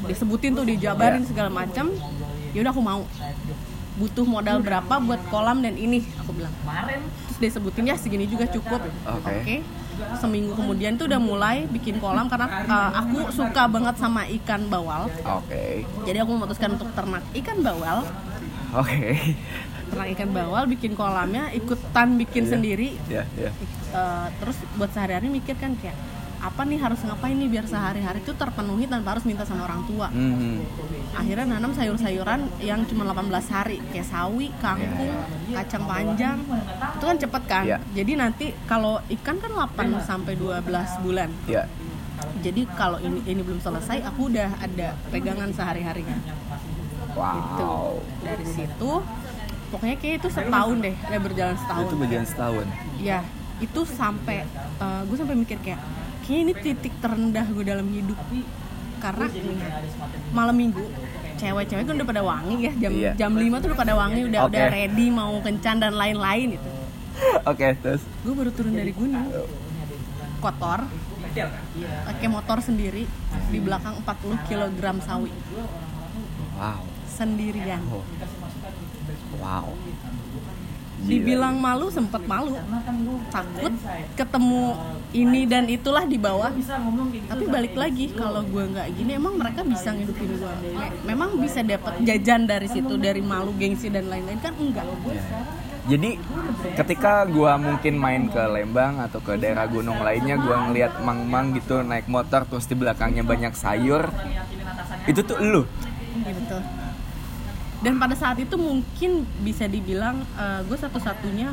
Disebutin 0.02 0.56
tuh 0.56 0.66
dijabarin 0.66 1.22
Iya. 1.22 1.30
segala 1.30 1.50
macam 1.52 1.92
ya 2.52 2.60
udah 2.60 2.72
aku 2.72 2.82
mau. 2.82 3.04
Butuh 3.92 4.24
modal 4.24 4.64
berapa 4.64 4.98
buat 4.98 5.20
kolam 5.28 5.62
dan 5.62 5.76
ini? 5.76 6.02
Aku 6.18 6.32
bilang. 6.32 6.50
Terus 7.28 7.38
dia 7.38 7.52
sebutin 7.52 7.86
ya 7.86 7.96
segini 7.96 8.26
juga 8.26 8.48
cukup. 8.48 8.82
Oke. 9.06 9.62
seminggu 10.18 10.58
kemudian 10.58 10.98
tuh 10.98 11.06
udah 11.06 11.22
mulai 11.22 11.70
bikin 11.70 12.02
kolam 12.02 12.26
karena 12.26 12.50
eh, 12.64 12.92
aku 12.98 13.30
suka 13.30 13.70
banget 13.70 13.94
sama 14.00 14.26
ikan 14.42 14.66
bawal. 14.66 15.06
Oke. 15.22 15.86
jadi 16.02 16.26
aku 16.26 16.32
memutuskan 16.32 16.74
untuk 16.74 16.90
ternak 16.92 17.22
ikan 17.36 17.62
bawal. 17.62 18.02
Oke. 18.74 19.20
Ternak 19.92 20.08
ikan 20.10 20.30
bawal 20.32 20.64
bikin 20.66 20.96
kolamnya 20.96 21.52
ikutan 21.52 22.16
bikin 22.16 22.44
Iya. 22.44 22.50
sendiri 22.50 22.90
Ya, 23.06 23.24
ya. 23.36 23.52
Eh, 23.92 24.28
terus 24.40 24.56
buat 24.74 24.88
sehari-hari 24.90 25.28
mikir 25.28 25.54
kan 25.56 25.76
kayak 25.76 25.94
apa 26.42 26.66
nih 26.66 26.80
harus 26.80 26.98
ngapain 27.00 27.38
nih 27.38 27.46
biar 27.48 27.70
sehari-hari 27.70 28.18
itu 28.18 28.34
terpenuhi 28.34 28.90
tanpa 28.90 29.14
harus 29.14 29.22
minta 29.22 29.46
sama 29.46 29.62
orang 29.62 29.86
tua 29.86 30.10
Hmm. 30.10 30.58
akhirnya 31.14 31.46
nanam 31.52 31.70
sayur-sayuran 31.70 32.42
yang 32.60 32.82
cuma 32.84 33.06
18 33.06 33.46
hari 33.46 33.78
kayak 33.86 34.08
sawi, 34.08 34.50
kangkung, 34.58 35.14
kacang 35.52 35.86
panjang 35.86 36.42
itu 36.92 37.04
kan 37.04 37.18
cepet 37.20 37.44
kan 37.46 37.64
Iya. 37.64 37.78
jadi 37.94 38.12
nanti 38.18 38.58
kalau 38.66 38.98
ikan 39.12 39.38
kan 39.38 39.52
8 39.54 40.02
sampai 40.02 40.34
12 40.34 40.66
bulan 40.98 41.30
Ya. 41.46 41.70
jadi 42.42 42.66
kalau 42.72 42.98
ini 42.98 43.22
ini 43.24 43.42
belum 43.44 43.62
selesai 43.62 44.02
aku 44.02 44.34
udah 44.34 44.50
ada 44.58 44.98
pegangan 45.12 45.52
sehari 45.52 45.84
harinya 45.84 46.18
gitu 47.12 47.62
wow 47.62 48.02
dari 48.20 48.46
situ 48.48 48.92
pokoknya 49.72 49.96
kayak 49.98 50.16
itu 50.22 50.30
setahun 50.30 50.78
deh 50.84 50.96
ya 51.08 51.18
berjalan 51.18 51.56
setahun. 51.56 51.88
Itu 51.88 51.96
berjalan 51.96 52.28
setahun. 52.28 52.66
Ya 53.00 53.20
itu 53.64 53.82
sampai 53.88 54.44
gue 55.08 55.18
sampai 55.18 55.36
mikir 55.40 55.58
kayak 55.64 55.80
kayak 56.28 56.40
ini 56.44 56.54
titik 56.54 56.94
terendah 57.00 57.48
gue 57.50 57.64
dalam 57.66 57.88
hidup. 57.90 58.20
Karena 59.02 59.26
malam 60.30 60.54
minggu 60.54 60.84
cewek-cewek 61.42 61.90
kan 61.90 61.94
udah 61.98 62.06
pada 62.06 62.22
wangi 62.22 62.70
ya 62.70 62.74
jam 62.78 62.92
Iya. 62.94 63.12
jam 63.18 63.34
5 63.34 63.58
tuh 63.58 63.74
udah 63.74 63.80
pada 63.82 63.94
wangi 63.98 64.22
udah 64.30 64.46
Oke. 64.46 64.54
udah 64.54 64.66
ready 64.70 65.08
mau 65.10 65.34
kencan 65.42 65.82
dan 65.82 65.98
lain-lain 65.98 66.54
gitu. 66.54 66.70
Oke 67.50 67.74
terus? 67.82 68.06
Gue 68.22 68.34
baru 68.38 68.54
turun 68.54 68.78
dari 68.78 68.94
gunung. 68.94 69.26
Kotor 70.38 70.86
pakai 72.06 72.28
motor 72.30 72.62
sendiri 72.62 73.10
di 73.50 73.58
belakang 73.58 73.98
40 74.06 74.38
kg 74.46 74.84
sawi. 75.02 75.34
Wow. 76.62 76.86
Sendirian. 77.10 77.82
Oh. 77.90 78.06
Wow 79.42 79.74
dibilang 81.02 81.58
malu 81.58 81.90
sempet 81.90 82.22
malu 82.30 82.54
takut 83.34 83.74
ketemu 84.14 84.78
ini 85.12 85.50
dan 85.50 85.66
itulah 85.66 86.06
di 86.06 86.22
bawah 86.22 86.54
tapi 87.26 87.44
balik 87.50 87.74
lagi 87.74 88.14
kalau 88.14 88.46
gue 88.46 88.64
nggak 88.70 88.88
gini 88.94 89.18
emang 89.18 89.34
mereka 89.34 89.66
bisa 89.66 89.90
ngidupin 89.98 90.30
gue 90.38 90.54
Me- 90.78 90.94
memang 91.10 91.42
bisa 91.42 91.66
dapat 91.66 91.98
jajan 92.06 92.46
dari 92.46 92.70
situ 92.70 93.02
dari 93.02 93.20
malu 93.26 93.50
gengsi 93.58 93.90
dan 93.90 94.08
lain-lain 94.14 94.40
kan 94.40 94.54
enggak 94.54 94.86
Jadi 95.82 96.14
ketika 96.78 97.26
gua 97.26 97.58
mungkin 97.58 97.98
main 97.98 98.30
ke 98.30 98.38
Lembang 98.38 99.02
atau 99.02 99.18
ke 99.18 99.34
daerah 99.42 99.66
gunung 99.66 99.98
lainnya 100.06 100.38
gua 100.38 100.70
ngeliat 100.70 101.02
mang-mang 101.02 101.58
gitu 101.58 101.82
naik 101.82 102.06
motor 102.06 102.46
terus 102.46 102.70
di 102.70 102.78
belakangnya 102.78 103.26
banyak 103.26 103.50
sayur. 103.58 104.14
Itu 105.10 105.26
tuh 105.26 105.42
lu. 105.42 105.66
Iya 106.22 106.38
betul. 106.38 106.62
Dan 107.82 107.98
pada 107.98 108.14
saat 108.14 108.38
itu 108.38 108.56
mungkin 108.62 109.26
bisa 109.42 109.66
dibilang 109.66 110.22
gue 110.70 110.78
satu-satunya 110.78 111.50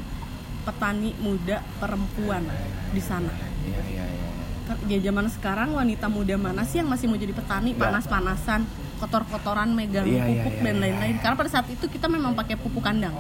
petani 0.69 1.17
muda 1.25 1.65
perempuan 1.81 2.45
di 2.93 3.01
sana. 3.01 3.33
Iya 3.65 3.81
iya 3.89 4.05
iya. 4.05 4.29
Kan, 4.69 4.77
Ya 4.85 4.99
zaman 5.01 5.33
sekarang 5.33 5.73
wanita 5.73 6.13
muda 6.13 6.37
mana 6.37 6.69
sih 6.69 6.85
yang 6.85 6.93
masih 6.93 7.09
mau 7.09 7.17
jadi 7.17 7.33
petani 7.33 7.73
panas-panasan, 7.73 8.69
kotor-kotoran 9.01 9.73
megang 9.73 10.05
Iya, 10.05 10.29
iya, 10.29 10.45
pupuk 10.45 10.61
iya, 10.61 10.65
dan 10.69 10.77
iya, 10.77 10.83
lain-lain. 10.85 11.17
Karena 11.25 11.37
pada 11.41 11.49
saat 11.49 11.67
itu 11.73 11.89
kita 11.89 12.05
memang 12.13 12.37
pakai 12.37 12.61
pupuk 12.61 12.85
kandang. 12.85 13.17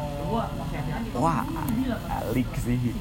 Wah, 1.16 1.48
alik 2.20 2.52
sih. 2.60 2.92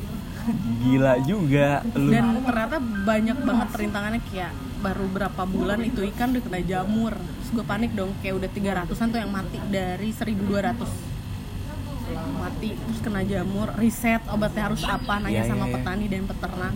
Gila 0.88 1.20
juga 1.28 1.84
lu. 1.92 2.08
Dan 2.08 2.40
ternyata 2.48 2.80
banyak 2.80 3.38
banget 3.44 3.70
rintangannya 3.76 4.24
kayak 4.32 4.56
baru 4.80 5.06
berapa 5.08 5.42
bulan 5.44 5.82
itu 5.82 6.06
ikan 6.14 6.32
udah 6.32 6.44
kena 6.44 6.62
jamur. 6.62 7.14
Terus 7.16 7.50
gue 7.52 7.66
panik 7.66 7.92
dong 7.94 8.12
kayak 8.20 8.36
udah 8.38 8.50
300-an 8.50 9.08
tuh 9.10 9.20
yang 9.20 9.32
mati 9.32 9.58
dari 9.68 10.10
1200 10.12 11.18
mati 12.40 12.72
terus 12.72 13.00
kena 13.04 13.20
jamur 13.20 13.68
riset 13.76 14.24
obatnya 14.32 14.72
harus 14.72 14.80
apa 14.88 15.20
nanya 15.20 15.44
Iya, 15.44 15.52
sama 15.52 15.68
iya. 15.68 15.74
petani 15.76 16.06
dan 16.08 16.24
peternak 16.24 16.74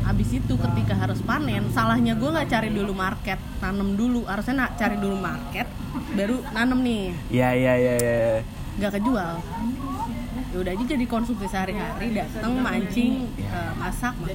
habis 0.00 0.30
itu 0.32 0.54
ketika 0.56 0.94
harus 0.96 1.20
panen 1.20 1.68
salahnya 1.68 2.16
gue 2.16 2.24
nggak 2.24 2.48
cari 2.48 2.72
dulu 2.72 2.96
market 2.96 3.36
tanam 3.60 4.00
dulu 4.00 4.24
harusnya 4.24 4.64
nak 4.64 4.80
cari 4.80 4.96
dulu 4.96 5.20
market 5.20 5.68
baru 6.16 6.40
nanam 6.56 6.80
nih 6.80 7.12
Iya 7.28 7.48
iya 7.52 7.72
iya 7.76 7.94
iya. 8.00 8.40
nggak 8.80 8.92
kejual 8.96 9.32
ya 10.50 10.56
udah 10.58 10.72
aja 10.74 10.84
jadi 10.84 11.04
konsumsi 11.06 11.46
sehari-hari 11.46 12.10
datang 12.10 12.58
mancing 12.58 13.30
eh, 13.38 13.72
masak 13.78 14.14
makan. 14.18 14.34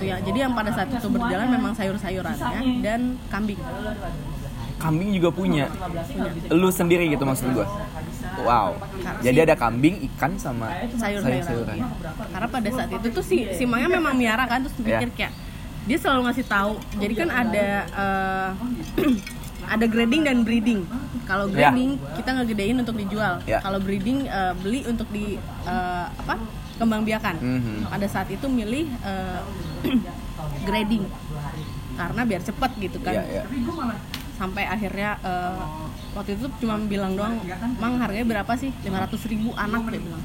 Itu 0.00 0.04
ya 0.04 0.16
jadi 0.20 0.38
yang 0.48 0.52
pada 0.52 0.72
saat 0.72 0.88
itu 0.88 1.08
berjalan 1.08 1.48
memang 1.48 1.72
sayur-sayurannya 1.76 2.80
dan 2.80 3.00
kambing 3.28 3.60
Kambing 4.80 5.14
juga 5.14 5.30
punya. 5.30 5.70
Lu 6.50 6.66
sendiri 6.66 7.06
gitu 7.06 7.22
maksud 7.22 7.54
gua. 7.54 7.70
Wow. 8.42 8.74
Jadi 9.22 9.38
ada 9.38 9.54
kambing, 9.54 10.02
ikan 10.10 10.34
sama 10.34 10.74
sayur-sayuran 10.98 11.38
sayur-sayuran. 11.38 11.78
karena 12.34 12.48
pada 12.50 12.68
saat 12.72 12.90
itu 12.90 13.06
tuh 13.12 13.22
si 13.22 13.46
si 13.54 13.62
Maya 13.62 13.86
memang 13.86 14.18
miara 14.18 14.42
kan 14.50 14.64
terus 14.66 14.74
mikir 14.80 15.06
Iya. 15.06 15.14
kayak 15.14 15.32
dia 15.82 15.98
selalu 15.98 16.20
ngasih 16.26 16.46
tahu 16.46 16.72
jadi 16.98 17.14
kan 17.14 17.28
ada 17.30 17.66
eh, 17.86 18.50
ada 19.68 19.86
grading 19.86 20.22
dan 20.26 20.36
breeding. 20.42 20.80
Kalau 21.22 21.46
Iya. 21.48 21.70
grading 21.70 21.90
kita 22.18 22.30
ngegedein 22.34 22.76
untuk 22.82 22.96
dijual. 22.98 23.34
Iya. 23.44 23.58
kalau 23.62 23.78
breeding 23.78 24.26
eh, 24.26 24.52
beli 24.58 24.80
untuk 24.84 25.06
di 25.10 25.38
eh, 25.66 26.06
apa 26.08 26.34
kembang 26.76 27.06
biakan. 27.06 27.36
Mhm. 27.38 27.76
pada 27.86 28.06
saat 28.10 28.28
itu 28.28 28.46
milih 28.48 28.86
eh, 28.90 29.40
grading. 30.68 31.04
Karena 31.92 32.22
biar 32.24 32.42
cepet 32.42 32.70
gitu 32.80 32.98
kan. 33.00 33.14
Iya 33.14 33.42
iya. 33.42 33.42
sampai 34.32 34.66
akhirnya 34.66 35.14
eh, 35.22 35.62
waktu 36.12 36.34
itu 36.34 36.50
cuma 36.58 36.74
bilang 36.82 37.14
doang 37.14 37.38
mang 37.78 38.00
harganya 38.02 38.26
berapa 38.26 38.52
sih? 38.58 38.74
500 38.82 39.30
ribu 39.30 39.54
anak. 39.54 39.86
Dia 39.86 40.00
bilang. 40.02 40.22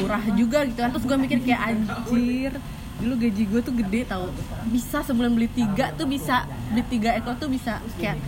Murah 0.00 0.24
juga 0.32 0.58
gitu 0.64 0.80
kan. 0.80 0.90
Terus 0.96 1.04
gue 1.04 1.18
mikir 1.20 1.38
kayak 1.44 1.60
anjir 1.60 2.52
dulu 3.00 3.14
gaji 3.18 3.42
gue 3.48 3.60
tuh 3.60 3.74
gede 3.74 4.00
tau. 4.06 4.30
Bisa 4.70 5.02
sebulan 5.02 5.34
beli 5.34 5.48
tiga 5.50 5.90
tuh 5.94 6.06
bisa 6.06 6.46
beli 6.70 6.84
tiga 6.86 7.14
ekor 7.18 7.34
tuh 7.38 7.50
bisa. 7.50 7.82
Kayak 7.98 8.20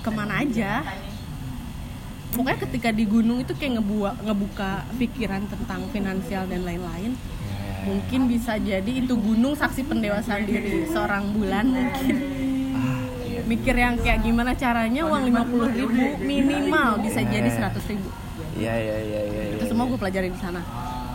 ke 0.00 0.10
mana 0.12 0.44
aja. 0.44 0.84
Pokoknya 2.30 2.58
ketika 2.62 2.88
di 2.94 3.04
gunung 3.10 3.42
itu 3.42 3.52
kayak 3.58 3.80
ngebuka 3.80 4.12
ngebuka 4.22 4.70
pikiran 5.00 5.42
tentang 5.50 5.80
finansial 5.90 6.46
dan 6.46 6.62
lain-lain. 6.62 7.18
Mungkin 7.80 8.28
bisa 8.28 8.60
jadi 8.60 8.92
itu 8.92 9.16
gunung 9.16 9.56
saksi 9.56 9.88
pendewasaan 9.88 10.44
diri 10.44 10.84
seorang 10.86 11.32
bulan 11.32 11.64
mungkin. 11.68 12.16
Mikir 13.48 13.74
yang 13.74 13.98
kayak 13.98 14.22
gimana 14.22 14.54
caranya 14.54 15.02
uang 15.10 15.26
50.000 15.26 15.74
ribu 15.74 16.06
minimal 16.22 17.02
bisa 17.02 17.18
jadi 17.24 17.50
100.000 17.50 17.98
ribu. 17.98 18.10
Iya 18.60 18.74
iya 18.76 18.96
iya 19.00 19.20
iya. 19.24 19.42
itu 19.56 19.64
semua 19.64 19.86
gue 19.88 19.96
pelajari 19.96 20.28
di 20.28 20.40
sana 20.40 20.60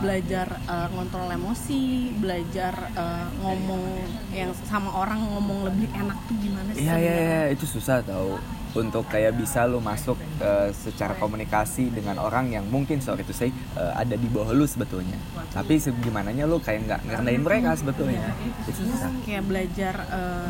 belajar 0.00 0.48
eh, 0.68 0.88
ngontrol 0.92 1.28
emosi 1.32 2.12
belajar 2.20 2.74
eh, 2.94 3.26
ngomong 3.40 3.84
yang 4.32 4.52
sama 4.68 4.90
orang 4.92 5.20
ngomong 5.24 5.68
lebih 5.72 5.88
enak 5.94 6.18
tuh 6.28 6.36
gimana 6.40 6.70
sih? 6.74 6.84
Iya 6.84 6.94
iya 7.00 7.14
iya 7.16 7.42
itu 7.54 7.64
susah 7.64 8.04
tau 8.04 8.36
untuk 8.76 9.08
kayak 9.08 9.32
bisa 9.34 9.64
lu 9.64 9.80
masuk 9.80 10.20
eh, 10.38 10.68
secara 10.76 11.16
komunikasi 11.16 11.88
dengan 11.88 12.20
orang 12.20 12.52
yang 12.52 12.64
mungkin 12.68 13.00
sorry 13.00 13.24
to 13.24 13.32
say 13.32 13.48
eh, 13.50 13.92
ada 13.96 14.14
di 14.14 14.28
bawah 14.28 14.52
lu 14.52 14.68
sebetulnya. 14.68 15.16
Tapi 15.50 15.80
gimana 16.04 16.28
lu 16.44 16.60
kayak 16.60 16.80
nggak 16.84 17.00
ngerendahin 17.08 17.42
mereka 17.42 17.70
sebetulnya. 17.74 18.36
Itu 18.68 18.84
susah. 18.84 19.10
Kayak 19.24 19.44
belajar 19.48 19.94
eh, 20.12 20.48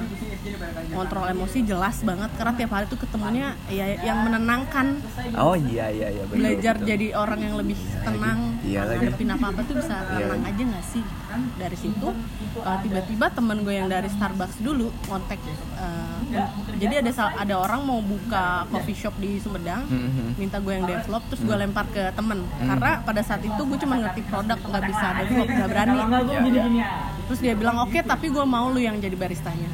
ngontrol 0.91 1.27
emosi 1.31 1.59
jelas 1.63 2.03
banget 2.03 2.31
karena 2.35 2.53
tiap 2.59 2.71
hari 2.75 2.87
tuh 2.91 2.99
ketemunya 2.99 3.55
ya 3.71 3.87
yang 4.03 4.27
menenangkan. 4.27 4.99
Oh 5.39 5.55
iya 5.55 5.89
iya 5.95 6.11
iya 6.11 6.25
betul, 6.27 6.43
belajar 6.43 6.75
betul. 6.83 6.89
jadi 6.91 7.07
orang 7.15 7.41
yang 7.41 7.55
lebih 7.57 7.79
tenang 8.03 8.39
Iya 8.67 8.83
ngadepin 8.99 9.31
apa 9.31 9.47
apa 9.55 9.61
tuh 9.63 9.75
bisa 9.79 9.95
Iya 9.95 10.27
tenang 10.27 10.43
lagi. 10.43 10.51
aja 10.51 10.63
nggak 10.75 10.85
sih? 10.91 11.03
Dari 11.57 11.77
situ 11.79 12.09
uh, 12.09 12.79
tiba-tiba 12.83 13.27
temen 13.31 13.57
gue 13.63 13.75
yang 13.77 13.89
dari 13.91 14.09
Starbucks 14.11 14.59
dulu 14.65 14.89
kontak 15.07 15.39
uh, 15.77 16.17
jadi 16.77 17.05
ada 17.05 17.13
ada 17.39 17.55
orang 17.57 17.81
mau 17.87 18.01
buka 18.17 18.45
coffee 18.67 18.97
shop 18.97 19.15
di 19.17 19.37
Sumedang 19.37 19.85
Mhm. 19.85 20.35
minta 20.37 20.57
gue 20.57 20.73
yang 20.73 20.85
develop 20.85 21.23
terus 21.29 21.43
gue 21.43 21.53
lempar 21.55 21.85
ke 21.87 22.09
temen. 22.11 22.41
Karena 22.59 22.91
pada 23.01 23.21
saat 23.21 23.41
itu 23.41 23.61
gue 23.61 23.79
cuma 23.79 23.95
ngerti 23.99 24.25
produk 24.25 24.57
nggak 24.59 24.85
bisa 24.87 25.07
develop 25.19 25.49
nggak 25.51 25.69
berani. 25.69 25.99
Terus 27.27 27.41
dia 27.41 27.55
bilang 27.55 27.77
oke 27.81 27.99
tapi 28.03 28.27
gue 28.29 28.45
mau 28.45 28.67
lu 28.67 28.79
yang 28.79 28.97
jadi 28.97 29.15
baristanya. 29.15 29.69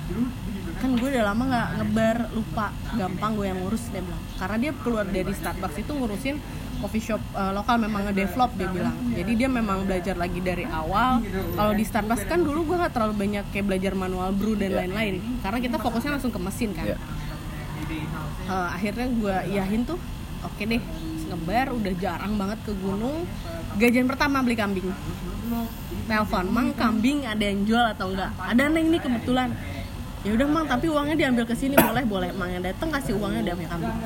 Kan 0.75 0.99
gue 0.99 1.08
udah 1.08 1.25
lama 1.25 1.42
nggak 1.46 1.68
ngebar 1.78 2.16
lupa. 2.32 2.66
Gampang 2.92 3.32
gue 3.34 3.46
yang 3.46 3.58
ngurus 3.58 3.87
dia 3.88 4.02
bilang. 4.02 4.22
Karena 4.34 4.56
dia 4.58 4.72
keluar 4.75 5.06
dari 5.06 5.30
Starbucks 5.30 5.78
itu 5.78 5.92
ngurusin 5.92 6.37
coffee 6.82 6.99
shop 7.00 7.22
eh, 7.32 7.52
lokal 7.52 7.78
memang 7.78 8.11
ngedevelop 8.11 8.50
dia 8.52 8.66
bilang. 8.66 8.96
Jadi 9.12 9.32
dia 9.37 9.46
memang 9.46 9.87
belajar 9.87 10.18
lagi 10.18 10.42
dari 10.42 10.66
awal. 10.66 11.22
Kalau 11.54 11.72
di 11.72 11.84
Starbucks 11.84 12.26
kan 12.26 12.42
dulu 12.42 12.66
gue 12.66 12.76
nggak 12.76 12.92
terlalu 12.92 13.14
banyak 13.16 13.44
kayak 13.49 13.66
belajar 13.68 13.92
manual 13.94 14.34
brew 14.34 14.58
dan 14.58 14.75
lain-lain. 14.75 15.22
Karena 15.38 15.58
kita 15.61 15.78
fokusnya 15.78 16.18
langsung 16.18 16.30
ke 16.30 16.40
mesin 16.40 16.75
kan. 16.75 16.82
Iya. 16.84 16.99
Eh, 18.48 18.68
akhirnya 18.76 19.06
gue 19.08 19.36
iyahin 19.54 19.82
tuh 19.86 19.98
oke 20.42 20.62
deh 20.66 20.82
Terus 20.82 21.38
ngebar 21.38 21.70
udah 21.70 21.92
jarang 22.02 22.34
banget 22.34 22.58
ke 22.66 22.72
gunung. 22.82 23.22
Gajian 23.78 24.10
pertama 24.10 24.42
beli 24.42 24.58
kambing. 24.58 24.90
Telepon 26.10 26.46
mang 26.50 26.74
kambing 26.74 27.22
ada 27.22 27.44
yang 27.46 27.62
jual 27.62 27.86
atau 27.94 28.10
enggak? 28.10 28.34
Ada 28.42 28.66
neng 28.66 28.90
nih 28.90 28.98
kebetulan. 28.98 29.54
Ya 30.26 30.34
udah 30.34 30.46
mang 30.50 30.66
tapi 30.66 30.90
uangnya 30.90 31.14
diambil 31.14 31.46
ke 31.46 31.54
sini 31.54 31.78
boleh 31.78 32.02
boleh. 32.02 32.30
Mang 32.34 32.50
yang 32.50 32.66
datang 32.66 32.90
kasih 32.90 33.14
uangnya 33.22 33.54
diambil 33.54 33.70
kambing. 33.70 33.96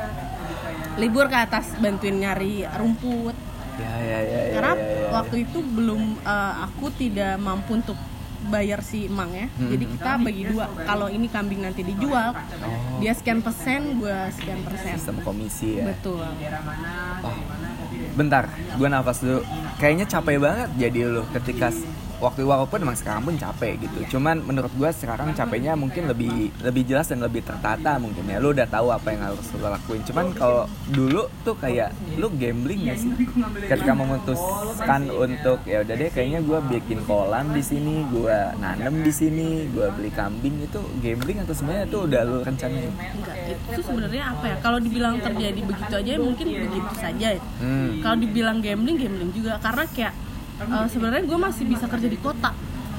Libur 1.01 1.27
ke 1.33 1.39
atas 1.41 1.73
bantuin 1.81 2.21
nyari 2.21 2.69
rumput. 2.77 3.37
Ya 3.77 3.93
ya 4.01 4.19
ya 4.25 4.41
ya, 4.41 4.53
karena 4.57 4.73
ya, 4.73 4.89
ya. 4.89 5.09
waktu 5.13 5.37
itu 5.45 5.59
belum 5.61 6.21
eh, 6.21 6.55
aku 6.65 6.89
tidak 6.97 7.37
mampu 7.37 7.77
untuk 7.77 7.97
bayar 8.47 8.81
si 8.81 9.07
emang 9.07 9.31
ya 9.31 9.47
Hmm. 9.49 9.69
jadi 9.69 9.85
kita 9.89 10.11
bagi 10.19 10.43
dua 10.47 10.65
kalau 10.83 11.07
ini 11.07 11.27
kambing 11.27 11.61
nanti 11.61 11.83
dijual 11.83 12.31
Oh. 12.33 12.99
dia 12.99 13.13
sekian 13.13 13.41
persen 13.41 13.97
gue 13.97 14.19
sekian 14.33 14.61
persen 14.63 14.93
sistem 14.95 15.17
komisi 15.21 15.77
ya 15.77 15.85
betul 15.89 16.23
Oh, 17.19 17.33
bentar, 18.13 18.45
gue 18.77 18.87
nafas 18.87 19.19
dulu. 19.19 19.41
Kayaknya 19.77 20.07
capek 20.07 20.37
banget 20.39 20.69
jadi 20.79 20.99
lu 21.07 21.23
ketika 21.33 21.73
waktu 22.19 22.43
walaupun 22.49 22.81
emang 22.81 22.97
sekarang 22.97 23.23
pun 23.25 23.37
capek 23.37 23.77
gitu. 23.85 24.17
Cuman 24.17 24.41
menurut 24.41 24.73
gue 24.73 24.91
sekarang 24.93 25.33
capeknya 25.37 25.77
mungkin 25.77 26.09
lebih 26.09 26.53
lebih 26.65 26.83
jelas 26.89 27.13
dan 27.13 27.21
lebih 27.21 27.45
tertata 27.45 28.01
mungkin 28.01 28.25
ya. 28.29 28.41
Lu 28.41 28.57
udah 28.57 28.67
tahu 28.69 28.89
apa 28.93 29.13
yang 29.13 29.23
harus 29.33 29.45
lu 29.53 29.67
lakuin. 29.67 30.03
Cuman 30.05 30.33
kalau 30.33 30.65
dulu 30.91 31.29
tuh 31.45 31.57
kayak 31.57 31.93
lu 32.17 32.33
gambling 32.37 32.89
gak 32.89 32.99
sih? 33.01 33.13
Ketika 33.69 33.93
memutuskan 33.93 35.09
untuk 35.13 35.61
ya 35.69 35.85
udah 35.85 35.95
deh 35.97 36.11
kayaknya 36.13 36.41
gue 36.45 36.59
bikin 36.77 36.99
kolam 37.05 37.53
di 37.53 37.63
sini 37.63 38.05
gue 38.09 38.39
nanem 38.61 39.05
di 39.05 39.13
sini 39.13 39.69
gue 39.71 39.87
beli 39.93 40.11
kambing 40.13 40.65
itu 40.65 40.81
gambling 41.05 41.39
atau 41.45 41.55
sebenarnya 41.55 41.85
itu 41.89 41.99
udah 42.05 42.21
lu 42.25 42.37
rencanain? 42.43 42.93
Itu 43.73 43.81
sebenarnya 43.85 44.25
apa 44.33 44.45
ya? 44.49 44.57
Kalau 44.65 44.79
dibilang 44.81 45.21
terjadi 45.21 45.61
begitu 45.61 45.95
aja 45.95 46.13
mungkin 46.17 46.47
begitu 46.49 46.93
saja 46.97 47.27
ya. 47.37 47.41
hmm. 47.61 48.01
kalau 48.01 48.17
dibilang 48.21 48.59
gambling 48.65 48.97
gambling 48.97 49.31
juga. 49.37 49.61
Karena 49.61 49.85
kayak 49.93 50.26
eh, 50.59 50.87
sebenarnya 50.89 51.23
gue 51.23 51.39
masih 51.39 51.65
bisa 51.65 51.85
kerja 51.85 52.07
di 52.07 52.17
kota. 52.17 52.51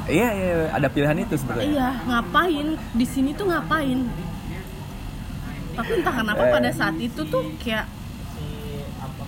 Iya 0.08 0.30
iya 0.32 0.48
ada 0.72 0.88
pilihan 0.88 1.18
itu 1.20 1.36
sebenarnya. 1.36 1.68
Iya 1.68 1.88
ngapain? 2.06 2.68
Di 2.94 3.06
sini 3.06 3.30
tuh 3.32 3.46
ngapain? 3.46 4.08
Tapi 5.74 5.92
entah 5.94 6.16
kenapa 6.16 6.42
Eh. 6.42 6.52
pada 6.52 6.70
saat 6.72 6.96
itu 6.98 7.22
tuh 7.24 7.44
kayak 7.58 7.86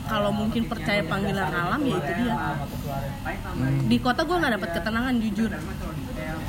kalau 0.05 0.31
mungkin 0.31 0.65
percaya 0.65 1.03
panggilan 1.03 1.45
alam 1.47 1.81
ya 1.83 1.95
itu 1.95 2.11
dia. 2.17 2.35
Di 3.85 3.97
kota 3.99 4.23
gue 4.23 4.35
nggak 4.35 4.53
dapat 4.55 4.69
ketenangan 4.73 5.15
jujur. 5.19 5.51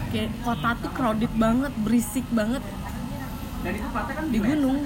Kayak 0.09 0.31
kota 0.41 0.69
tuh 0.79 0.91
crowded 0.91 1.33
banget 1.35 1.73
berisik 1.77 2.25
banget. 2.31 2.63
Di 4.27 4.39
gunung. 4.39 4.79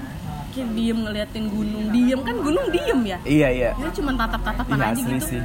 Kayak 0.51 0.69
diem 0.73 0.99
ngeliatin 1.01 1.45
gunung. 1.47 1.85
Diem. 1.91 2.21
Kan 2.23 2.37
gunung 2.41 2.67
diem 2.71 3.01
ya? 3.05 3.19
Iya 3.23 3.49
iya. 3.51 3.71
Ini 3.77 3.91
cuma 3.93 4.11
tatap-tatapan 4.15 4.79
Iya, 4.79 4.87
aja 4.89 5.03
gitu. 5.05 5.27
sih. 5.29 5.41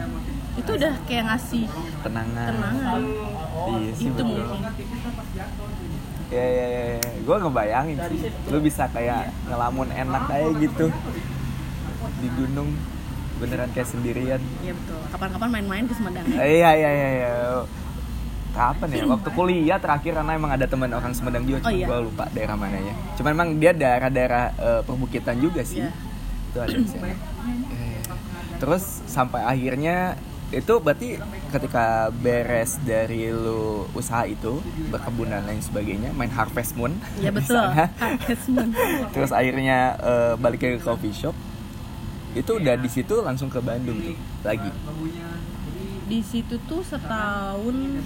Itu 0.59 0.71
udah 0.75 0.93
kayak 1.03 1.23
ngasih 1.25 1.63
tenangan 2.01 2.47
tenangan 2.49 3.01
iya 3.73 3.91
sih 3.93 4.05
itu 4.05 4.13
betul. 4.13 4.27
mungkin 4.27 4.61
Ya, 6.29 6.45
ya, 6.45 6.65
ya, 6.69 6.83
ya. 6.93 7.11
gue 7.17 7.35
ngebayangin 7.41 7.97
sih, 8.05 8.19
lu 8.45 8.61
bisa 8.61 8.85
kayak 8.87 9.33
ngelamun 9.49 9.89
enak 9.89 10.29
kayak 10.29 10.61
gitu 10.61 10.93
di 12.19 12.29
gunung 12.29 12.69
beneran 13.39 13.65
kayak 13.71 13.89
sendirian. 13.89 14.37
Iya 14.61 14.77
betul. 14.77 14.99
Kapan-kapan 15.09 15.49
main-main 15.49 15.83
ke 15.89 15.93
Sumedang. 15.95 16.21
ya. 16.23 16.37
Eh, 16.37 16.61
Iya, 16.61 16.69
iya, 16.75 16.89
iya, 16.91 17.09
iya. 17.17 17.31
Kapan 18.51 18.87
ya? 18.91 19.03
Waktu 19.09 19.29
kuliah 19.31 19.81
terakhir 19.81 20.11
karena 20.13 20.31
emang 20.31 20.53
ada 20.53 20.69
teman 20.69 20.93
orang 20.93 21.17
Sumedang 21.17 21.49
juga, 21.49 21.59
Oh, 21.59 21.65
cuma 21.65 21.73
iya. 21.73 21.87
gue 21.87 21.99
lupa 22.05 22.25
daerah 22.29 22.55
mananya. 22.55 22.93
Cuman 23.17 23.31
emang 23.33 23.49
dia 23.57 23.71
daerah-daerah 23.73 24.43
eh, 24.53 24.81
perbukitan 24.85 25.41
juga 25.41 25.65
sih. 25.65 25.81
Iya. 25.81 25.89
Itu 26.45 26.57
ada 26.59 26.75
di 26.75 26.85
sana. 26.85 27.09
Eh, 27.09 27.17
Terus 28.59 28.83
sampai 29.07 29.41
akhirnya 29.41 30.13
itu 30.49 30.73
berarti 30.75 31.21
ketika 31.47 31.85
beres 32.11 32.81
dari 32.81 33.29
lu 33.29 33.85
usaha 33.91 34.25
itu 34.25 34.57
berkebun 34.89 35.29
dan 35.29 35.45
lain 35.45 35.59
sebagainya 35.59 36.09
main 36.11 36.29
harvest 36.29 36.73
moon 36.73 36.97
Iya 37.15 37.29
di 37.29 37.35
betul. 37.37 37.61
sana. 37.61 37.85
Harvest 37.95 38.45
Moon. 38.47 38.69
terus 39.13 39.29
akhirnya 39.29 39.77
eh, 39.95 40.33
balik 40.35 40.59
ke 40.59 40.79
coffee 40.79 41.13
shop 41.13 41.37
itu 42.31 42.51
udah 42.51 42.75
di 42.75 42.85
situ 42.85 43.13
langsung 43.19 43.45
ke 43.47 43.57
Bandung 43.59 43.97
tuh 43.99 44.17
lagi 44.41 44.69
Di 46.05 46.21
situ 46.21 46.57
tuh 46.65 46.81
setahun 46.81 48.01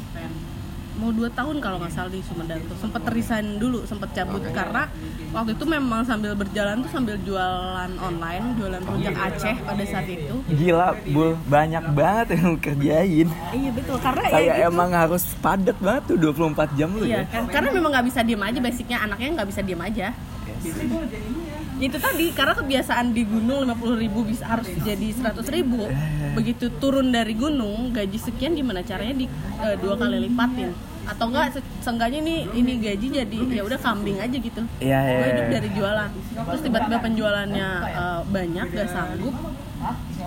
mau 1.00 1.10
dua 1.10 1.30
tahun 1.34 1.58
kalau 1.64 1.78
nggak 1.82 1.94
salah 1.94 2.12
di 2.12 2.22
Sumedang 2.26 2.62
tuh. 2.70 2.78
Sempet 2.78 3.02
resign 3.10 3.58
dulu 3.58 3.86
sempet 3.86 4.10
cabut. 4.14 4.42
Karena 4.54 4.90
waktu 5.34 5.58
itu 5.58 5.66
memang 5.66 6.06
sambil 6.06 6.38
berjalan 6.38 6.86
tuh 6.86 6.92
sambil 6.94 7.16
jualan 7.22 7.92
online 7.98 8.46
jualan 8.58 8.82
rujak 8.84 9.16
Aceh 9.18 9.56
pada 9.64 9.84
saat 9.88 10.08
itu. 10.10 10.36
Gila 10.54 10.90
bul. 11.10 11.38
Banyak 11.50 11.84
banget 11.94 12.28
yang 12.38 12.58
kerjain. 12.58 13.28
Iya 13.54 13.72
betul. 13.74 13.98
Karena 14.02 14.24
ya 14.28 14.34
kayak 14.34 14.56
gitu. 14.58 14.70
emang 14.70 14.90
harus 14.94 15.24
padat 15.42 15.78
banget 15.82 16.04
tuh 16.14 16.18
24 16.20 16.78
jam 16.78 16.90
lu 16.94 17.06
iya 17.06 17.24
ya. 17.24 17.32
kan. 17.32 17.44
Karena 17.50 17.70
memang 17.74 17.90
nggak 17.94 18.06
bisa 18.10 18.20
diem 18.22 18.44
aja 18.44 18.60
basicnya 18.62 18.98
anaknya 19.04 19.30
nggak 19.42 19.50
bisa 19.50 19.62
diem 19.66 19.82
aja 19.82 20.08
itu 21.90 21.98
tadi 22.00 22.32
karena 22.32 22.54
kebiasaan 22.56 23.12
di 23.12 23.24
gunung 23.28 23.66
50.000 23.68 24.04
ribu 24.04 24.20
bisa 24.24 24.46
harus 24.48 24.68
jadi 24.84 25.08
100.000 25.12 25.44
ribu. 25.52 25.90
Begitu 26.38 26.72
turun 26.80 27.12
dari 27.12 27.34
gunung 27.36 27.92
gaji 27.92 28.18
sekian 28.18 28.56
gimana 28.56 28.86
caranya 28.86 29.16
di 29.16 29.26
eh, 29.60 29.76
dua 29.82 30.00
kali 30.00 30.24
lipatin? 30.24 30.72
Atau 31.04 31.28
enggak 31.34 31.60
se- 31.60 31.72
seenggaknya 31.84 32.24
nih 32.24 32.40
ini 32.56 32.72
gaji 32.80 33.08
jadi 33.12 33.38
ya 33.60 33.62
udah 33.68 33.80
kambing 33.82 34.18
aja 34.24 34.38
gitu. 34.40 34.62
Iya, 34.80 35.00
iya, 35.04 35.16
gue 35.20 35.28
hidup 35.28 35.46
iya. 35.46 35.54
dari 35.60 35.70
jualan. 35.76 36.10
Terus 36.48 36.62
tiba-tiba 36.64 36.98
penjualannya 37.04 37.70
eh, 37.92 38.22
banyak 38.32 38.68
gak 38.72 38.90
sanggup 38.90 39.36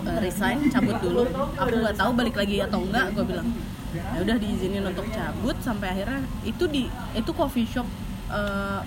eh, 0.05 0.19
resign 0.21 0.59
cabut 0.69 0.99
dulu. 1.01 1.25
Aku 1.57 1.75
nggak 1.81 1.97
tahu 1.97 2.11
balik 2.13 2.37
lagi 2.37 2.61
atau 2.61 2.85
enggak 2.85 3.17
gue 3.17 3.25
bilang 3.25 3.49
ya 3.97 4.21
udah 4.21 4.37
diizinin 4.37 4.85
untuk 4.85 5.09
cabut 5.09 5.57
sampai 5.65 5.89
akhirnya 5.89 6.21
itu 6.45 6.69
di 6.69 6.85
itu 7.17 7.31
coffee 7.33 7.65
shop 7.65 7.89
eh, 8.29 8.81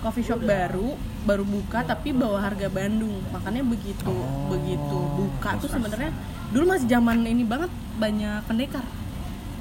coffee 0.00 0.24
shop 0.24 0.40
baru 0.42 0.96
baru 1.28 1.44
buka 1.44 1.84
tapi 1.84 2.16
bawa 2.16 2.40
harga 2.40 2.68
Bandung. 2.72 3.20
Makanya 3.30 3.62
begitu 3.64 4.14
begitu 4.48 4.98
buka 5.16 5.60
tuh 5.60 5.68
sebenarnya 5.68 6.10
dulu 6.50 6.74
masih 6.74 6.88
zaman 6.88 7.22
ini 7.24 7.44
banget 7.44 7.70
banyak 8.00 8.40
pendekar. 8.48 8.84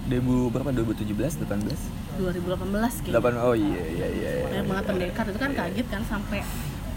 2000 0.10 0.50
berapa? 0.50 0.70
2017 0.74 1.46
18 1.46 2.18
2018 2.18 3.06
gitu 3.06 3.14
8 3.14 3.46
oh 3.46 3.54
iya 3.54 3.84
iya 3.94 4.08
iya, 4.10 4.30
iya. 4.42 4.46
banyak 4.50 4.66
banget 4.66 4.86
pendekar. 4.90 5.26
Itu 5.30 5.40
kan 5.40 5.52
kaget 5.54 5.88
kan 5.92 6.02
sampai 6.08 6.42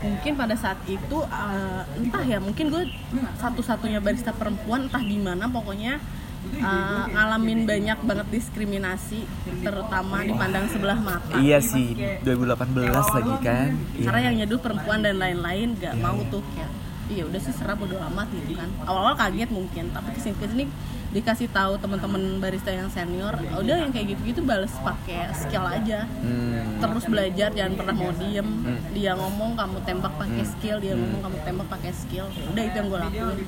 mungkin 0.03 0.33
pada 0.35 0.55
saat 0.59 0.79
itu 0.91 1.19
eh, 1.23 1.83
entah 2.03 2.25
ya 2.27 2.39
mungkin 2.43 2.75
gue 2.75 2.91
satu-satunya 3.39 4.03
barista 4.03 4.35
perempuan 4.35 4.91
entah 4.91 4.99
gimana 4.99 5.47
pokoknya 5.47 6.03
eh, 6.51 7.05
ngalamin 7.15 7.61
banyak 7.65 7.99
banget 8.03 8.29
diskriminasi 8.35 9.25
terutama 9.63 10.27
dipandang 10.27 10.67
sebelah 10.69 10.99
mata. 10.99 11.39
Iya 11.39 11.59
sih 11.63 11.95
2018 12.27 13.17
lagi 13.17 13.35
kan. 13.43 13.71
Iya. 13.97 14.05
karena 14.11 14.21
yang 14.31 14.35
nyeduh 14.43 14.61
perempuan 14.61 15.01
dan 15.03 15.17
lain-lain 15.19 15.79
gak 15.79 15.95
mau 16.03 16.19
tuh. 16.29 16.43
kayak 16.55 16.82
iya 17.13 17.25
udah 17.29 17.41
sih 17.41 17.53
serap 17.53 17.77
bodo 17.77 18.01
amat 18.13 18.29
gitu 18.33 18.57
kan. 18.57 18.69
Awal-awal 18.89 19.15
kaget 19.15 19.51
mungkin 19.53 19.93
tapi 19.93 20.09
ke 20.11 20.21
sini 20.21 20.35
ke 20.41 20.49
sini 20.49 20.65
dikasih 21.13 21.53
tahu 21.53 21.77
teman-teman 21.77 22.41
barista 22.41 22.73
yang 22.73 22.89
senior 22.89 23.37
udah 23.37 23.85
yang 23.85 23.93
kayak 23.93 24.17
gitu-gitu 24.17 24.41
balas 24.43 24.73
pakai 24.81 25.29
skill 25.37 25.69
aja. 25.69 26.09
Hmm. 26.25 26.81
terus 26.81 27.05
belajar 27.05 27.53
jangan 27.53 27.73
pernah 27.77 27.95
mau 27.95 28.13
diem. 28.17 28.49
Dia 28.91 29.13
ngomong 29.15 29.53
kamu 29.55 29.77
tembak 29.85 30.13
pakai 30.17 30.43
Hmm. 30.43 30.53
skill 30.57 30.77
dia 30.81 30.97
ngomong 30.97 31.21
kamu 31.21 31.37
tembak 31.45 31.69
pakai 31.69 31.93
skill. 31.93 32.27
Udah 32.49 32.63
itu 32.65 32.77
yang 32.81 32.89
gue 32.89 33.01
lakuin. 33.05 33.39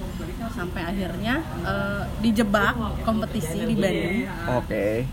Sampai 0.53 0.83
akhirnya 0.85 1.35
eh, 1.65 2.03
dijebak 2.21 2.77
kompetisi 3.03 3.59
di 3.65 3.75
Bandung. 3.75 4.17
Oke. 4.61 5.09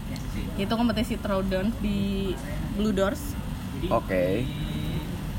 Itu 0.60 0.74
kompetisi 0.76 1.16
throwdown 1.18 1.72
di 1.80 2.32
Blue 2.76 2.92
Doors. 2.92 3.34
Oke. 3.90 4.44
Terus 4.44 4.71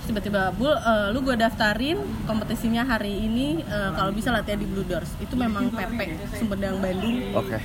tiba-tiba 0.03 0.51
bul 0.55 0.75
eh, 0.75 1.09
lu 1.15 1.23
gue 1.23 1.37
daftarin 1.39 1.99
kompetisinya 2.27 2.83
hari 2.83 3.27
ini 3.27 3.63
eh, 3.63 3.91
kalau 3.95 4.11
bisa 4.11 4.35
latihan 4.35 4.59
di 4.59 4.67
Blue 4.67 4.87
Doors. 4.87 5.15
Itu 5.23 5.39
memang 5.39 5.71
PP 5.71 5.99
Sumedang 6.39 6.83
Bandung. 6.83 7.17
Oke. 7.39 7.59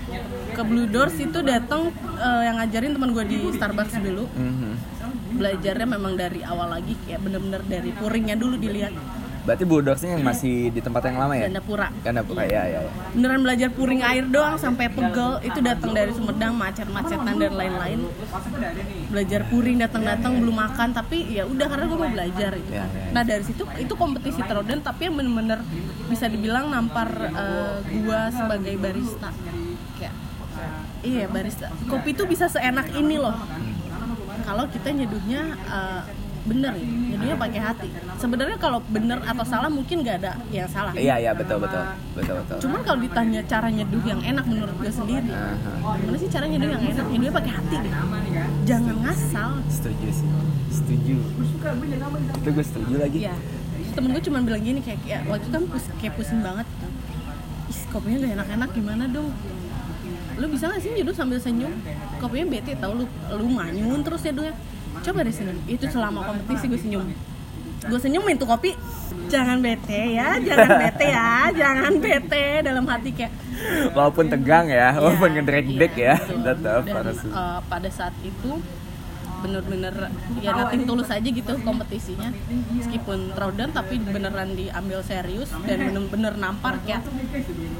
Ke 0.53 0.61
Blue 0.61 0.87
Doors 0.87 1.17
itu 1.17 1.39
datang 1.41 1.89
eh, 2.17 2.41
yang 2.45 2.61
ngajarin 2.61 2.93
teman 2.93 3.09
gue 3.13 3.25
di 3.25 3.39
Starbucks 3.53 3.97
dulu. 4.01 4.25
Mhm. 4.37 4.99
belajarnya 5.27 5.87
memang 5.87 6.17
dari 6.17 6.41
awal 6.41 6.71
lagi 6.71 6.97
kayak 7.05 7.21
bener-bener 7.21 7.61
dari 7.67 7.93
puringnya 7.93 8.33
dulu 8.33 8.57
dilihat 8.57 8.89
berarti 9.47 9.63
bulldogsnya 9.63 10.19
yang 10.19 10.27
masih 10.27 10.75
di 10.75 10.83
tempat 10.83 11.07
yang 11.07 11.23
lama 11.23 11.31
ya? 11.33 11.47
Gandapura 11.47 11.87
Gandapura 12.03 12.43
ya 12.43 12.63
ya 12.67 12.79
ya. 12.83 12.91
Beneran 13.15 13.39
belajar 13.39 13.69
puring 13.71 14.03
air 14.03 14.27
doang 14.27 14.59
sampai 14.59 14.91
pegel 14.91 15.39
itu 15.39 15.59
datang 15.63 15.95
dari 15.95 16.11
Sumedang 16.11 16.51
macet-macetan 16.51 17.35
dan 17.39 17.53
lain-lain. 17.55 17.99
Belajar 19.07 19.47
puring 19.47 19.79
datang-datang 19.79 20.43
belum 20.43 20.55
makan 20.57 20.91
tapi 20.91 21.31
ya 21.31 21.47
udah 21.47 21.63
karena 21.63 21.85
gue 21.87 21.97
mau 21.97 22.11
belajar 22.11 22.51
gitu 22.53 22.65
Ya, 22.67 22.83
kan. 22.83 22.89
ya, 22.91 22.99
ya. 22.99 23.11
nah 23.15 23.23
dari 23.23 23.43
situ 23.47 23.63
itu 23.79 23.93
kompetisi 23.95 24.43
throwdown 24.43 24.83
tapi 24.83 25.07
yang 25.07 25.15
bener-bener 25.15 25.63
bisa 26.11 26.27
dibilang 26.27 26.67
nampar 26.67 27.07
eh, 27.23 27.75
gua 28.03 28.27
sebagai 28.27 28.75
barista. 28.75 29.31
Kayak 29.95 30.13
iya 31.01 31.25
barista. 31.25 31.71
Kopi 31.87 32.11
itu 32.11 32.27
bisa 32.27 32.51
seenak 32.51 32.91
ini 32.91 33.15
loh. 33.15 33.31
Kalau 34.43 34.67
kita 34.67 34.91
nyeduhnya 34.91 35.41
eh, 35.55 36.01
bener 36.47 36.73
ya 36.73 36.87
nyeduhnya 36.87 37.35
pakai 37.35 37.59
hati 37.59 37.87
sebenarnya 38.17 38.57
kalau 38.57 38.79
bener 38.87 39.19
atau 39.21 39.43
salah 39.43 39.67
mungkin 39.67 39.99
nggak 40.01 40.15
ada 40.23 40.33
yang 40.49 40.69
salah 40.71 40.95
iya 40.95 41.19
iya 41.19 41.31
betul 41.35 41.59
betul 41.59 41.83
betul 42.15 42.35
betul 42.39 42.57
Cuman 42.63 42.79
kalau 42.87 42.99
ditanya 43.03 43.41
cara 43.45 43.67
nyeduh 43.67 44.03
yang 44.03 44.21
enak 44.23 44.45
menurut 44.47 44.75
gue 44.79 44.91
sendiri, 44.91 45.29
gimana 46.01 46.17
sih 46.17 46.29
cara 46.31 46.45
nyeduh 46.49 46.69
yang 46.73 46.83
enak? 46.83 47.05
Nyeduhnya 47.07 47.33
pakai 47.35 47.51
hati 47.53 47.75
deh. 47.83 47.93
Jangan 48.65 48.95
ngasal. 49.03 49.51
setuju 49.67 50.07
sih 50.09 50.27
setuju 50.67 51.15
itu 52.37 52.49
gue 52.51 52.65
setuju 52.65 52.93
lagi 52.99 53.17
Iya. 53.27 53.35
Terus 53.37 53.91
temen 53.93 54.09
gue 54.13 54.23
cuma 54.23 54.39
bilang 54.43 54.61
gini 54.61 54.79
kayak, 54.81 54.99
ya, 55.05 55.19
waktu 55.25 55.47
itu 55.47 55.49
kan 55.53 55.63
pus, 55.69 55.85
kayak 56.01 56.13
pusing 56.17 56.39
banget. 56.41 56.67
Ih, 57.67 57.79
kopinya 57.89 58.17
gak 58.23 58.33
enak-enak 58.41 58.69
gimana 58.73 59.03
dong? 59.09 59.29
Lu 60.37 60.45
bisa 60.53 60.69
gak 60.69 60.81
sih 60.81 60.91
nyeduh 60.93 61.15
sambil 61.15 61.39
senyum? 61.41 61.73
Kopinya 62.21 62.45
bete 62.51 62.77
tau 62.77 62.93
lu, 62.93 63.05
lu 63.33 63.45
manyun 63.49 63.99
terus 64.05 64.21
nyeduhnya. 64.21 64.53
Coba 65.03 65.19
deh 65.21 65.33
senyum. 65.33 65.57
Itu 65.65 65.85
selama 65.87 66.19
kompetisi 66.23 66.65
gue 66.67 66.79
senyum. 66.79 67.05
gue 67.77 67.99
senyumin 68.01 68.35
tuh 68.35 68.49
kopi 68.49 68.73
jangan 69.29 69.61
bete 69.61 70.17
ya 70.17 70.41
jangan 70.41 70.81
bete 70.81 71.07
ya 71.07 71.31
jangan 71.53 71.93
bete 72.01 72.45
dalam 72.65 72.83
hati 72.89 73.09
kayak 73.13 73.31
walaupun 73.93 74.27
tegang 74.27 74.65
ya 74.65 74.97
walaupun 74.97 75.29
Iya, 75.29 75.35
ngedrek-dek 75.39 75.93
iya, 75.95 76.05
ya 76.09 76.15
betul. 76.17 76.41
tetap 76.41 76.81
eh, 76.89 77.59
pada 77.69 77.89
saat 77.93 78.15
itu 78.25 78.51
bener-bener 79.41 79.93
ya 80.41 80.51
nating 80.53 80.83
tulus 80.89 81.09
aja 81.09 81.25
gitu 81.25 81.53
kompetisinya. 81.61 82.33
Meskipun 82.73 83.33
throwdown 83.33 83.71
tapi 83.73 84.01
beneran 84.01 84.53
diambil 84.57 85.01
serius 85.05 85.53
dan 85.65 85.91
bener-bener 85.91 86.33
nampar 86.37 86.81
kayak 86.83 87.05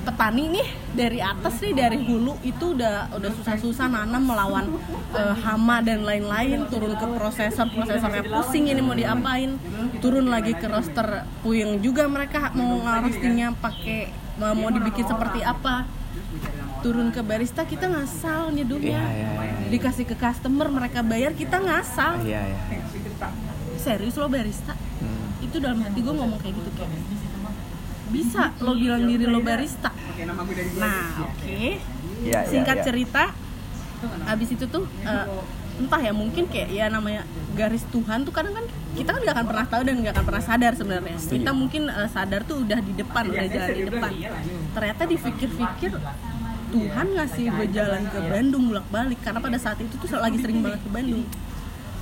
petani 0.05 0.43
nih 0.53 0.67
dari 0.93 1.19
atas 1.21 1.61
nih 1.61 1.73
dari 1.73 1.97
hulu 2.01 2.37
itu 2.45 2.77
udah 2.77 3.13
udah 3.17 3.31
susah-susah 3.41 3.87
nanam 3.89 4.23
melawan 4.23 4.65
eh, 5.13 5.35
hama 5.45 5.81
dan 5.81 6.05
lain-lain 6.05 6.65
turun 6.69 6.93
ke 6.97 7.05
prosesor 7.17 7.67
prosesornya 7.71 8.23
pusing 8.27 8.69
ini 8.69 8.81
mau 8.81 8.97
diapain. 8.97 9.57
Turun 10.03 10.29
lagi 10.29 10.53
ke 10.53 10.67
roster 10.69 11.25
puyeng 11.41 11.81
juga 11.81 12.05
mereka 12.05 12.53
mau 12.53 12.77
ngarostingnya 12.81 13.55
pakai 13.57 14.27
mau 14.37 14.69
dibikin 14.69 15.05
seperti 15.05 15.41
apa 15.41 15.89
turun 16.81 17.09
ke 17.11 17.21
barista 17.25 17.65
kita 17.65 17.89
ngasal 17.89 18.53
nyeduhnya 18.53 19.01
Iya, 19.01 19.13
iya, 19.13 19.29
iya. 19.41 19.67
dikasih 19.73 20.05
ke 20.07 20.15
customer 20.15 20.67
mereka 20.69 21.01
bayar 21.01 21.31
kita 21.33 21.57
ngasal. 21.59 22.21
Iya 22.23 22.41
ya 22.43 22.57
serius 23.87 24.15
lo 24.19 24.27
barista? 24.27 24.73
Hmm. 24.75 25.45
itu 25.45 25.61
dalam 25.61 25.79
hati 25.79 26.01
gue 26.01 26.11
ngomong 26.11 26.41
kayak 26.41 26.59
gitu 26.59 26.71
kayak 26.75 26.91
bisa 28.11 28.51
lo 28.59 28.73
bilang 28.75 29.05
diri 29.05 29.25
lo 29.29 29.39
barista? 29.39 29.93
Nah 30.81 31.23
oke. 31.23 31.45
Iya, 31.47 31.77
iya, 32.25 32.39
singkat 32.49 32.81
iya. 32.81 32.85
cerita 32.85 33.23
habis 34.25 34.49
itu 34.53 34.65
tuh 34.67 34.85
eh, 35.05 35.25
entah 35.77 36.01
ya 36.01 36.09
mungkin 36.13 36.49
kayak 36.49 36.69
ya 36.73 36.85
namanya 36.89 37.21
garis 37.53 37.85
Tuhan 37.93 38.25
tuh 38.25 38.33
kadang 38.33 38.57
kan 38.57 38.65
kita 38.97 39.13
kan 39.13 39.21
nggak 39.21 39.35
akan 39.37 39.45
pernah 39.45 39.65
tahu 39.69 39.81
dan 39.85 39.95
nggak 40.01 40.13
akan 40.17 40.25
pernah 40.25 40.43
sadar 40.43 40.73
sebenarnya. 40.73 41.17
Kita 41.21 41.51
mungkin 41.53 41.81
eh, 41.87 42.09
sadar 42.09 42.41
tuh 42.43 42.65
udah 42.65 42.79
di 42.81 42.93
depan 42.97 43.23
udah 43.29 43.45
jalan 43.45 43.69
di 43.71 43.83
depan. 43.85 44.11
ternyata 44.73 45.01
dipikir-pikir 45.05 45.91
Tuhan 46.67 47.07
ngasih 47.15 47.45
gue 47.47 47.67
jalan 47.71 48.03
ke 48.11 48.19
Bandung 48.27 48.63
bolak 48.71 48.87
balik 48.91 49.19
karena 49.23 49.39
pada 49.39 49.57
saat 49.59 49.79
itu 49.79 49.93
tuh 49.95 50.09
lagi 50.19 50.37
sering 50.39 50.59
banget 50.59 50.81
ke 50.83 50.89
Bandung. 50.91 51.23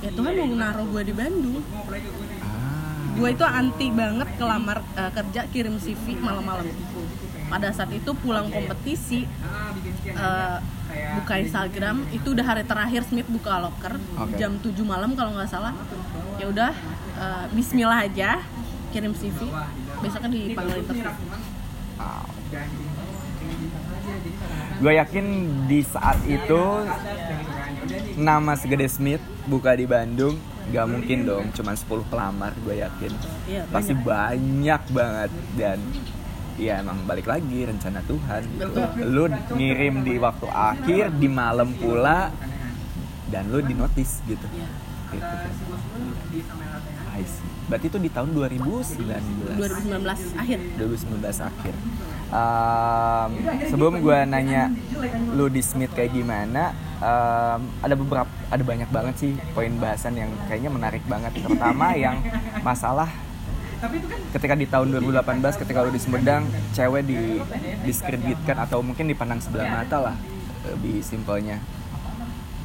Ya 0.02 0.10
Tuhan 0.12 0.32
mau 0.34 0.46
naruh 0.58 0.86
gue 0.90 1.02
di 1.06 1.14
Bandung. 1.14 1.62
Ah. 1.62 3.14
Gue 3.16 3.28
itu 3.32 3.44
anti 3.46 3.86
banget 3.94 4.28
kelamar 4.36 4.78
eh, 4.98 5.10
kerja 5.14 5.40
kirim 5.48 5.74
CV 5.78 6.18
malam-malam. 6.18 6.66
Pada 7.46 7.70
saat 7.70 7.94
itu 7.94 8.10
pulang 8.18 8.50
kompetisi 8.50 9.24
eh, 10.10 10.56
buka 11.16 11.34
Instagram 11.38 12.02
itu 12.10 12.34
udah 12.34 12.44
hari 12.44 12.66
terakhir 12.66 13.06
Smith 13.06 13.30
buka 13.30 13.62
locker 13.62 13.94
Oke. 14.18 14.34
jam 14.34 14.58
7 14.58 14.74
malam 14.82 15.14
kalau 15.14 15.32
nggak 15.38 15.48
salah. 15.48 15.72
Ya 16.42 16.50
udah 16.50 16.74
eh, 17.22 17.44
Bismillah 17.54 18.04
aja 18.04 18.42
kirim 18.90 19.12
CV 19.14 19.46
besoknya 20.00 20.28
dipanggil 20.30 20.80
interview 20.82 21.10
gue 24.76 24.92
yakin 24.92 25.26
di 25.64 25.80
saat 25.80 26.20
itu 26.28 26.62
nama 28.16 28.52
segede 28.56 28.88
Smith 28.88 29.22
buka 29.48 29.72
di 29.72 29.88
Bandung 29.88 30.36
gak 30.66 30.86
mungkin 30.90 31.22
dong 31.22 31.44
cuman 31.54 31.76
10 31.78 32.10
pelamar 32.10 32.52
gue 32.66 32.82
yakin 32.82 33.12
Iya, 33.46 33.62
pasti 33.70 33.94
banyak 33.94 34.82
banget 34.90 35.30
dan 35.54 35.78
ya 36.58 36.82
emang 36.82 36.98
balik 37.06 37.30
lagi 37.30 37.68
rencana 37.68 38.02
Tuhan 38.02 38.42
gitu. 38.58 38.80
Lu 39.06 39.30
ngirim 39.54 40.02
di 40.02 40.18
waktu 40.18 40.46
akhir 40.50 41.14
di 41.20 41.28
malam 41.30 41.70
pula 41.76 42.34
dan 43.30 43.46
lu 43.52 43.62
di 43.62 43.74
notice 43.76 44.24
gitu 44.26 44.46
Iya. 44.50 44.66
Gitu 45.06 45.22
kan. 45.22 45.52
I 47.14 47.22
see. 47.22 47.46
Berarti 47.70 47.86
itu 47.86 47.98
di 48.02 48.10
tahun 48.10 48.30
2019 48.34 48.98
2019 49.06 50.42
akhir 50.42 50.58
2019 50.78 51.46
akhir. 51.46 51.74
Um, 52.26 53.30
sebelum 53.70 54.02
gue 54.02 54.18
nanya 54.26 54.74
lu 55.30 55.46
di 55.46 55.62
Smith 55.62 55.94
kayak 55.94 56.10
gimana, 56.10 56.74
um, 56.98 57.70
ada 57.78 57.94
beberapa, 57.94 58.30
ada 58.50 58.62
banyak 58.66 58.90
banget 58.90 59.14
sih 59.14 59.32
poin 59.54 59.70
bahasan 59.78 60.18
yang 60.18 60.30
kayaknya 60.50 60.70
menarik 60.74 61.06
banget, 61.06 61.38
terutama 61.38 61.94
yang 61.94 62.18
masalah 62.66 63.06
ketika 64.32 64.56
di 64.56 64.66
tahun 64.66 64.88
2018 64.98 65.60
ketika 65.62 65.84
lu 65.84 65.92
di 65.92 66.00
Sumedang 66.00 66.48
cewek 66.72 67.04
di 67.04 67.38
diskreditkan 67.84 68.56
atau 68.56 68.80
mungkin 68.80 69.06
dipandang 69.06 69.38
sebelah 69.38 69.68
mata 69.68 70.00
lah 70.00 70.16
lebih 70.66 71.04
simpelnya 71.04 71.60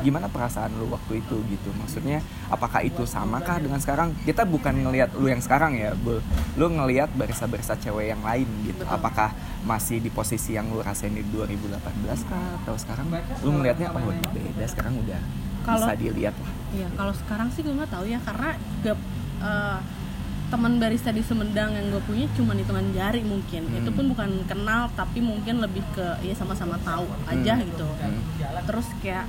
gimana 0.02 0.26
perasaan 0.26 0.74
lu 0.74 0.90
waktu 0.90 1.18
itu 1.18 1.38
gitu 1.48 1.70
maksudnya 1.74 2.20
apakah 2.48 2.82
itu 2.82 3.06
samakah 3.06 3.58
dengan 3.58 3.78
sekarang 3.78 4.18
kita 4.22 4.44
bukan 4.44 4.74
ngelihat 4.80 5.14
lu 5.14 5.26
yang 5.26 5.40
sekarang 5.40 5.74
ya 5.74 5.94
Bul. 5.94 6.20
lu 6.54 6.66
ngelihat 6.68 7.14
barista-barista 7.14 7.78
cewek 7.78 8.10
yang 8.10 8.22
lain 8.22 8.46
gitu 8.64 8.82
apakah 8.84 9.32
masih 9.62 9.98
di 9.98 10.10
posisi 10.10 10.54
yang 10.54 10.68
lu 10.68 10.82
rasain 10.82 11.12
di 11.12 11.22
2018 11.24 11.78
kah 12.26 12.46
atau 12.60 12.76
sekarang 12.76 13.08
lu 13.42 13.50
ngelihatnya 13.54 13.88
oh 13.90 14.02
beda 14.28 14.66
sekarang 14.66 14.98
udah 14.98 15.22
Kalau- 15.62 15.86
bisa 15.86 15.96
dilihat 15.96 16.36
lah 16.36 16.54
Iya, 16.72 16.88
kalau 16.96 17.12
sekarang 17.14 17.52
sih 17.52 17.62
gue 17.62 17.76
nggak 17.76 17.92
tahu 17.92 18.08
ya 18.08 18.16
karena 18.24 18.56
gak, 18.80 18.96
eh, 19.44 19.80
teman 20.48 20.80
barista 20.80 21.12
di 21.12 21.20
Sumedang 21.20 21.72
yang 21.72 21.92
gue 21.92 22.00
punya 22.02 22.28
cuma 22.32 22.52
hitungan 22.52 22.92
jari 22.92 23.24
mungkin. 23.24 23.68
Hmm. 23.68 23.80
Itu 23.80 23.92
pun 23.92 24.08
bukan 24.08 24.48
kenal 24.48 24.88
tapi 24.92 25.20
mungkin 25.20 25.60
lebih 25.60 25.84
ke 25.92 26.20
ya 26.20 26.32
sama-sama 26.32 26.76
tahu 26.80 27.08
aja 27.26 27.54
Hmm. 27.54 27.64
gitu. 27.66 27.88
Hmm. 27.88 28.20
Terus 28.64 28.88
kayak 29.00 29.28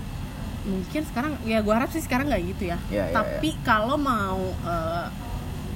mungkin 0.63 1.03
sekarang 1.05 1.33
ya 1.43 1.59
gue 1.59 1.75
harap 1.75 1.91
sih 1.91 2.03
sekarang 2.03 2.31
nggak 2.31 2.43
gitu 2.55 2.63
ya. 2.71 2.79
Iya, 2.87 3.05
iya, 3.11 3.15
tapi 3.15 3.59
kalau 3.63 3.99
mau 3.99 4.39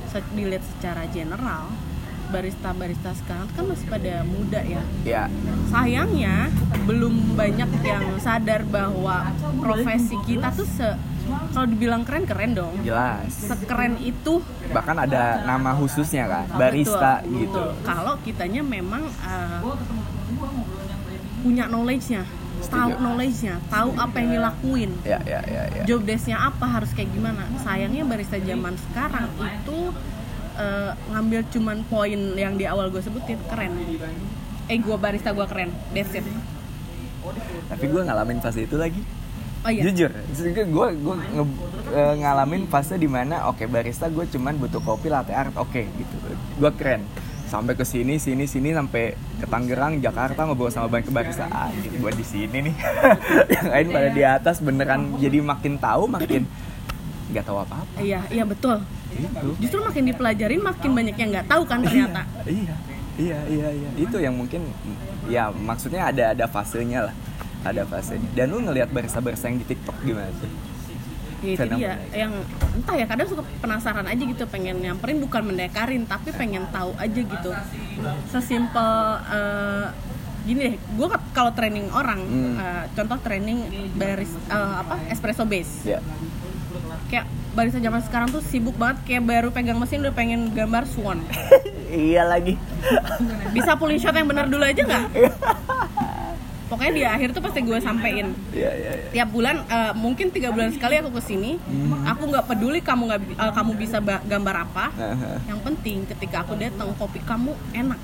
se- 0.08 0.30
dilihat 0.32 0.62
secara 0.62 1.04
general 1.10 1.68
barista-barista 2.26 3.14
sekarang 3.14 3.46
kan 3.54 3.64
masih 3.70 3.86
pada 3.86 4.26
muda 4.26 4.60
ya. 4.62 4.82
Ya. 5.06 5.24
Sayangnya 5.70 6.50
belum 6.82 7.38
banyak 7.38 7.70
yang 7.86 8.18
sadar 8.18 8.66
bahwa 8.66 9.30
profesi 9.62 10.18
kita 10.26 10.50
tuh 10.50 10.66
se 10.66 10.90
kalau 11.26 11.66
dibilang 11.66 12.02
keren 12.06 12.22
keren 12.26 12.54
dong. 12.54 12.74
Jelas. 12.82 13.30
Sekeren 13.30 13.98
itu 13.98 14.42
bahkan 14.70 14.94
ada 14.98 15.42
nama 15.42 15.74
khususnya 15.74 16.26
kan 16.26 16.46
barista 16.54 17.22
Betul, 17.22 17.34
gitu. 17.46 17.62
Betul. 17.62 17.82
kalau 17.82 18.14
kitanya 18.22 18.62
memang 18.62 19.06
uh, 19.22 19.62
punya 21.42 21.70
knowledge-nya 21.70 22.26
tahu 22.64 22.90
knowledge-nya 22.96 23.54
tahu 23.68 23.90
apa 23.96 24.16
yang 24.20 24.30
dilakuin. 24.40 24.90
Ya 25.04 25.20
ya 25.22 25.40
ya 25.44 25.62
ya. 25.70 25.82
Job 25.84 26.02
desk-nya 26.08 26.40
apa 26.40 26.64
harus 26.64 26.90
kayak 26.96 27.12
gimana? 27.12 27.44
Sayangnya 27.60 28.02
barista 28.08 28.40
zaman 28.40 28.74
sekarang 28.90 29.28
itu 29.36 29.78
uh, 30.56 30.92
ngambil 31.12 31.40
cuman 31.52 31.76
poin 31.86 32.20
yang 32.34 32.56
di 32.56 32.64
awal 32.64 32.88
gue 32.88 33.02
sebutin 33.04 33.38
keren. 33.46 33.72
Eh 34.66 34.78
gue 34.80 34.96
barista 34.96 35.30
gue 35.36 35.46
keren 35.46 35.70
that's 35.92 36.16
it. 36.16 36.24
Tapi 37.68 37.84
gue 37.90 38.02
ngalamin 38.06 38.38
fase 38.40 38.64
itu 38.64 38.76
lagi. 38.78 39.02
Oh 39.66 39.70
iya? 39.72 39.82
Jujur 39.90 40.14
gue 40.14 40.88
gue 40.94 41.14
ngalamin 42.22 42.70
fase 42.70 42.94
di 42.96 43.10
mana 43.10 43.50
oke 43.50 43.66
barista 43.66 44.06
gue 44.06 44.24
cuman 44.30 44.54
butuh 44.62 44.78
kopi 44.80 45.10
latte 45.10 45.34
art 45.34 45.54
oke 45.58 45.82
gitu. 45.82 46.16
Gue 46.56 46.70
keren 46.78 47.02
sampai 47.46 47.78
ke 47.78 47.86
sini 47.86 48.18
sini 48.18 48.44
sini 48.44 48.74
sampai 48.74 49.14
ke 49.38 49.46
Tangerang 49.46 50.02
Jakarta 50.02 50.46
ngobrol 50.46 50.70
sama 50.74 50.90
banyak 50.90 51.14
barista 51.14 51.46
ah 51.48 51.70
gue 51.72 52.12
di 52.12 52.24
sini 52.26 52.70
nih. 52.70 52.74
Yang 53.54 53.66
lain 53.70 53.86
pada 53.94 54.08
di 54.10 54.22
atas 54.26 54.56
beneran. 54.58 55.14
Jadi 55.22 55.38
makin 55.38 55.78
tahu 55.78 56.10
makin 56.10 56.42
nggak 57.26 57.42
tahu 57.42 57.58
apa 57.58 57.82
apa 57.82 57.98
iya 57.98 58.22
iya 58.30 58.46
betul. 58.46 58.78
Gitu. 59.10 59.48
Justru 59.66 59.78
makin 59.82 60.06
dipelajarin 60.06 60.62
makin 60.62 60.90
banyak 60.94 61.16
yang 61.18 61.28
nggak 61.34 61.46
tahu 61.50 61.62
kan 61.66 61.82
ternyata. 61.82 62.22
iya 62.46 62.74
iya 63.18 63.38
iya 63.50 63.68
iya. 63.74 63.88
Itu 63.98 64.18
yang 64.22 64.34
mungkin 64.38 64.66
ya 65.26 65.50
maksudnya 65.50 66.10
ada 66.10 66.34
ada 66.34 66.46
fasenya 66.46 67.10
lah. 67.10 67.14
Ada 67.66 67.82
fasenya. 67.82 68.30
Dan 68.34 68.54
lu 68.54 68.62
ngelihat 68.62 68.94
barista-barista 68.94 69.50
yang 69.50 69.58
di 69.58 69.66
TikTok 69.66 69.96
gimana 70.06 70.30
sih 70.38 70.65
ya 71.38 71.50
itu 71.50 71.60
Fenomenal. 71.60 71.78
dia 71.78 71.94
yang 72.16 72.32
entah 72.72 72.94
ya 72.94 73.04
kadang 73.04 73.26
suka 73.26 73.42
penasaran 73.56 74.04
aja 74.04 74.22
gitu 74.22 74.44
pengen 74.46 74.76
nyamperin 74.78 75.18
bukan 75.18 75.42
mendekarin 75.44 76.02
tapi 76.02 76.30
pengen 76.30 76.64
tahu 76.68 76.96
aja 76.96 77.20
gitu. 77.20 77.50
Sesimpel 78.26 78.90
eh, 79.26 79.86
gini 80.42 80.60
deh 80.62 80.74
gue 80.78 81.06
kalau 81.32 81.50
training 81.50 81.90
orang 81.90 82.20
Hmm. 82.20 82.54
eh, 82.54 82.84
contoh 82.92 83.18
training 83.18 83.58
baris 83.92 84.30
eh, 84.46 84.54
apa 84.76 84.96
espresso 85.08 85.42
base. 85.42 85.84
Ya. 85.86 86.00
Kayak 87.06 87.26
barista 87.52 87.78
zaman 87.78 88.00
sekarang 88.00 88.28
tuh 88.28 88.40
sibuk 88.40 88.74
banget 88.74 89.00
kayak 89.04 89.22
baru 89.22 89.48
pegang 89.48 89.76
mesin 89.76 90.00
udah 90.00 90.12
pengen 90.12 90.50
gambar 90.50 90.84
swan. 90.84 91.20
Iya 91.86 92.26
lagi. 92.26 92.58
Bisa 93.52 93.74
pulling 93.74 93.96
shot 93.96 94.10
yang 94.10 94.26
benar 94.26 94.50
dulu 94.50 94.58
aja 94.60 94.74
nggak 94.76 95.06
pokoknya 96.66 96.92
di 96.92 97.04
akhir 97.04 97.28
tuh 97.30 97.38
pasti 97.38 97.60
gue 97.60 97.78
sampein. 97.78 98.34
Iya 98.50 98.70
iya 98.72 98.90
iya. 98.92 99.08
Tiap 99.12 99.28
bulan 99.30 99.62
eh, 99.64 99.92
mungkin 99.94 100.28
tiga 100.28 100.50
bulan 100.50 100.70
sekali 100.70 100.96
aku 100.96 101.14
ke 101.14 101.22
sini 101.24 101.54
aku 102.04 102.22
nggak 102.26 102.44
peduli 102.44 102.80
kamu 102.80 103.02
nggak 103.06 103.20
eh, 103.38 103.52
kamu 103.52 103.72
bisa 103.74 103.98
ba- 103.98 104.22
gambar 104.22 104.56
apa. 104.64 104.86
Aha. 104.92 105.30
yang 105.46 105.60
penting 105.60 106.02
ketika 106.06 106.42
aku 106.42 106.54
datang 106.54 106.90
kopi 106.94 107.18
kamu 107.20 107.54
enak 107.72 108.00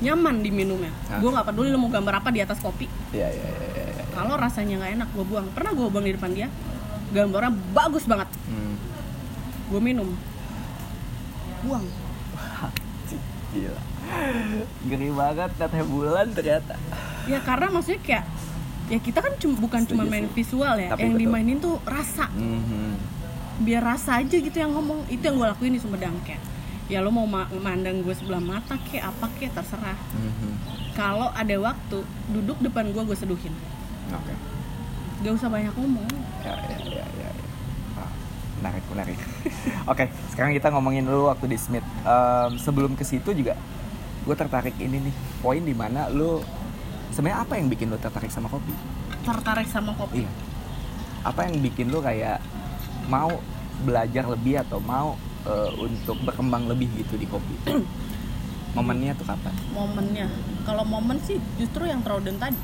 nyaman 0.00 0.40
diminumnya 0.40 0.88
Ah. 1.06 1.20
gue 1.20 1.28
nggak 1.28 1.46
peduli 1.46 1.68
lu 1.68 1.76
mau 1.76 1.88
gambar 1.88 2.14
apa 2.18 2.28
di 2.28 2.40
atas 2.40 2.56
kopi. 2.58 2.88
Iya 3.10 3.28
iya 3.28 3.44
iya 3.44 3.68
iya. 3.92 4.04
kalau 4.10 4.32
rasanya 4.34 4.80
nggak 4.80 4.92
enak 4.96 5.08
gue 5.12 5.24
buang. 5.24 5.46
Pernah 5.52 5.72
gue 5.72 5.86
buang 5.86 6.02
di 6.02 6.14
depan 6.16 6.32
dia 6.32 6.48
gambarnya 7.10 7.52
bagus 7.70 8.04
banget. 8.04 8.28
Hmm. 8.46 8.74
gue 9.68 9.78
minum. 9.78 10.08
Buang. 11.60 11.84
Gila. 13.52 13.82
Ngeri 14.82 15.10
banget 15.10 15.50
teteh 15.54 15.82
bulan 15.82 16.26
ternyata. 16.30 16.74
ya 17.22 17.38
karena 17.38 17.68
maksudnya 17.70 18.00
kayak 18.00 18.24
ya 18.88 18.98
kita 18.98 19.18
kan 19.18 19.32
cuma 19.36 19.54
bukan 19.60 19.82
cuma 19.84 20.02
main 20.02 20.26
visual 20.28 20.74
ya 20.74 20.90
Tapi 20.90 21.04
yang 21.04 21.14
betul. 21.14 21.22
dimainin 21.22 21.58
tuh 21.58 21.76
rasa 21.84 22.26
Mhm. 22.28 22.96
biar 23.60 23.82
rasa 23.84 24.18
aja 24.18 24.32
gitu 24.32 24.50
yang 24.52 24.72
ngomong 24.72 25.04
itu 25.06 25.20
yang 25.20 25.36
gue 25.36 25.46
lakuin 25.46 25.70
di 25.70 25.78
Sumedang 25.78 26.16
kayak 26.20 26.40
ya 26.86 26.98
lo 26.98 27.08
mau 27.08 27.22
ma- 27.24 27.46
mandang 27.54 28.00
gue 28.00 28.10
sebelah 28.10 28.40
mata 28.40 28.74
kayak 28.82 29.04
apa 29.06 29.30
kayak 29.32 29.52
terserah 29.54 29.94
Mhm. 30.10 30.50
kalau 30.92 31.30
ada 31.30 31.54
waktu 31.60 31.98
duduk 32.30 32.58
depan 32.58 32.88
gue 32.88 33.02
gue 33.04 33.14
seduhin 33.14 33.54
Oke. 34.10 34.32
gak 35.20 35.32
usah 35.32 35.46
banyak 35.46 35.70
ngomong 35.72 36.08
Ya, 36.40 36.56
ya, 36.58 36.76
ya, 36.80 37.04
ya. 37.04 37.06
ya. 37.20 37.30
Ah, 37.94 38.10
menarik, 38.56 38.82
menarik. 38.88 39.18
Oke, 39.92 40.04
sekarang 40.26 40.50
kita 40.50 40.66
ngomongin 40.68 41.04
dulu 41.04 41.28
waktu 41.28 41.46
di 41.46 41.58
Smith. 41.58 41.84
Em, 42.00 42.56
sebelum 42.56 42.96
ke 42.96 43.04
situ 43.04 43.28
juga, 43.30 43.52
gue 44.20 44.34
tertarik 44.34 44.76
ini 44.76 45.00
nih, 45.00 45.14
poin 45.40 45.58
di 45.58 45.72
mana 45.72 46.06
lu 46.08 46.44
sebenarnya 47.10 47.42
apa 47.42 47.56
yang 47.56 47.66
bikin 47.66 47.88
lu 47.88 47.96
tertarik 47.96 48.28
sama 48.28 48.48
kopi? 48.48 48.72
tertarik 49.20 49.68
sama 49.68 49.92
kopi 49.92 50.24
Iya. 50.24 50.30
Apa 51.20 51.44
yang 51.44 51.60
bikin 51.60 51.92
lu 51.92 52.00
kayak 52.00 52.40
mau 53.06 53.28
belajar 53.82 54.24
lebih 54.26 54.60
atau 54.60 54.80
mau 54.80 55.12
eh, 55.44 55.70
untuk 55.76 56.16
berkembang 56.22 56.64
lebih 56.66 56.88
gitu 56.96 57.16
di 57.16 57.26
kopi? 57.26 57.54
Momennya 58.76 59.12
tuh 59.14 59.26
kapan? 59.26 59.50
momennya 59.70 60.30
kalau 60.62 60.86
momen 60.86 61.18
sih 61.20 61.36
justru 61.58 61.84
yang 61.84 62.00
Troden 62.00 62.38
tadi 62.38 62.54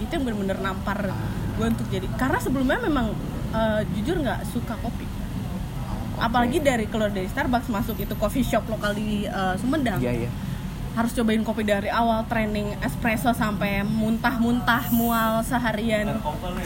itu 0.00 0.08
yang 0.08 0.24
bener-bener 0.24 0.56
nampar 0.56 1.12
gue 1.54 1.66
untuk 1.68 1.84
jadi 1.92 2.08
karena 2.16 2.38
sebelumnya 2.40 2.80
memang 2.80 3.12
eh, 3.52 3.84
jujur 3.92 4.16
nggak 4.18 4.48
suka 4.48 4.72
kopi 4.80 5.04
apalagi 6.16 6.60
dari 6.60 6.84
keluar 6.88 7.08
dari 7.08 7.28
Starbucks 7.28 7.68
masuk 7.68 7.96
itu 7.96 8.12
coffee 8.16 8.40
shop 8.40 8.64
lokal 8.68 8.92
di 8.92 9.24
eh, 9.24 9.54
Sumedang 9.60 10.00
Iya, 10.00 10.24
iya. 10.24 10.30
Harus 10.90 11.12
cobain 11.12 11.40
kopi 11.40 11.62
dari 11.62 11.86
awal 11.88 12.26
training 12.26 12.74
espresso 12.80 13.30
sampai 13.32 13.80
muntah-muntah 13.80 14.90
mual 14.90 15.40
seharian 15.42 16.18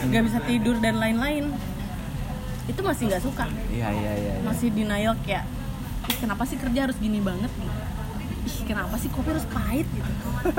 nggak 0.03 0.23
bisa 0.23 0.39
tidur 0.41 0.75
dan 0.77 0.97
lain-lain 0.97 1.53
itu 2.65 2.81
masih 2.81 3.07
nggak 3.07 3.21
suka 3.21 3.45
Iya, 3.69 3.89
iya, 3.91 4.11
iya. 4.15 4.33
iya. 4.33 4.41
masih 4.41 4.69
denial 4.69 5.13
kayak 5.21 5.45
"Ih, 6.05 6.17
kenapa 6.17 6.43
sih 6.43 6.57
kerja 6.57 6.79
harus 6.83 6.97
gini 6.97 7.21
banget 7.21 7.53
ih 8.45 8.61
kenapa 8.63 8.97
sih 8.97 9.09
kopi 9.09 9.29
harus 9.31 9.45
pahit 9.47 9.85
gitu 9.87 10.13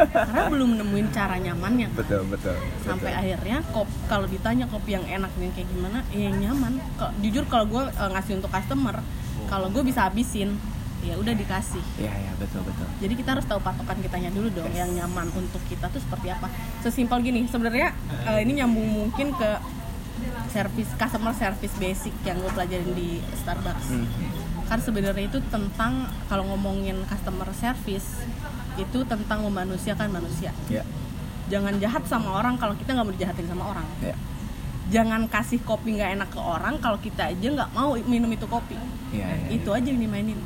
karena 0.08 0.42
belum 0.46 0.70
nemuin 0.76 1.08
cara 1.08 1.34
nyamannya 1.36 1.90
Betul, 1.92 2.22
betul. 2.26 2.54
sampai 2.80 3.10
betul. 3.10 3.20
akhirnya 3.20 3.58
kop 3.68 3.86
kalau 4.06 4.26
ditanya 4.26 4.66
kopi 4.66 4.90
yang 4.92 5.06
enak 5.08 5.30
yang 5.36 5.50
kayak 5.52 5.68
gimana 5.68 5.98
ya 6.08 6.20
yang 6.24 6.36
nyaman 6.40 6.78
Kok- 6.96 7.14
jujur 7.20 7.44
kalau 7.46 7.66
gue 7.66 7.82
ngasih 7.90 8.38
untuk 8.38 8.50
customer 8.50 9.02
kalau 9.46 9.70
gue 9.70 9.82
bisa 9.82 10.06
habisin 10.06 10.54
ya 11.06 11.14
udah 11.14 11.34
dikasih. 11.38 11.84
Iya, 12.02 12.12
iya, 12.12 12.32
betul, 12.36 12.66
betul. 12.66 12.86
jadi 12.98 13.14
kita 13.14 13.30
harus 13.38 13.46
tahu 13.46 13.62
patokan 13.62 13.96
kitanya 14.02 14.34
dulu 14.34 14.50
dong 14.50 14.74
yang 14.74 14.90
nyaman 14.90 15.30
untuk 15.38 15.62
kita 15.70 15.86
tuh 15.88 16.02
seperti 16.02 16.34
apa. 16.34 16.50
Sesimpel 16.82 17.22
gini 17.22 17.46
sebenarnya 17.46 17.94
eh, 18.26 18.42
ini 18.42 18.58
nyambung 18.58 19.06
mungkin 19.06 19.30
ke 19.38 19.50
service 20.50 20.90
customer 20.96 21.34
service 21.36 21.74
basic 21.76 22.14
yang 22.24 22.40
gue 22.40 22.50
pelajarin 22.50 22.92
di 22.96 23.20
Starbucks. 23.44 23.86
Mhm. 23.92 24.08
kan 24.66 24.82
sebenarnya 24.82 25.30
itu 25.30 25.38
tentang 25.46 26.10
kalau 26.26 26.42
ngomongin 26.50 26.98
customer 27.06 27.46
service 27.54 28.18
itu 28.74 28.98
tentang 29.06 29.46
memanusiakan 29.46 30.10
manusia. 30.10 30.50
Ya, 30.66 30.82
jangan 31.46 31.78
jahat 31.78 32.02
sama 32.10 32.42
orang 32.42 32.58
kalau 32.58 32.74
kita 32.74 32.98
nggak 32.98 33.06
mau 33.06 33.14
dijahatin 33.14 33.46
sama 33.46 33.64
orang. 33.70 33.86
Ya. 34.02 34.16
jangan 34.86 35.26
kasih 35.26 35.58
kopi 35.66 35.98
nggak 35.98 36.14
enak 36.14 36.30
ke 36.30 36.38
orang 36.38 36.78
kalau 36.78 36.94
kita 36.98 37.30
aja 37.30 37.46
nggak 37.46 37.70
mau 37.74 37.94
minum 38.10 38.30
itu 38.30 38.46
kopi. 38.50 38.74
Iya, 39.14 39.26
iya. 39.38 39.48
itu 39.54 39.70
aja 39.70 39.86
yang 39.86 40.02
dimainin 40.02 40.38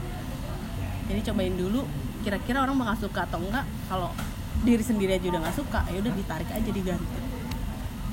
jadi 1.11 1.21
cobain 1.35 1.55
dulu 1.59 1.83
kira-kira 2.23 2.63
orang 2.63 2.79
bakal 2.79 3.11
suka 3.11 3.27
atau 3.27 3.43
enggak 3.43 3.67
kalau 3.91 4.15
diri 4.63 4.85
sendiri 4.85 5.19
aja 5.19 5.27
udah 5.27 5.41
nggak 5.43 5.57
suka 5.59 5.81
ya 5.91 5.99
udah 5.99 6.13
ditarik 6.15 6.51
aja 6.53 6.71
diganti 6.71 7.19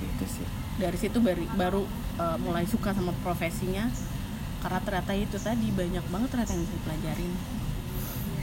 Itu 0.02 0.26
sih. 0.26 0.48
dari 0.82 0.98
situ 0.98 1.18
baru 1.22 1.44
baru 1.54 1.82
uh, 2.18 2.38
mulai 2.42 2.66
suka 2.66 2.96
sama 2.96 3.14
profesinya 3.22 3.86
karena 4.66 4.80
ternyata 4.82 5.14
itu 5.14 5.38
tadi 5.38 5.70
banyak 5.70 6.02
banget 6.10 6.28
ternyata 6.34 6.52
yang 6.58 6.62
bisa 6.66 6.76
dipelajarin 6.82 7.34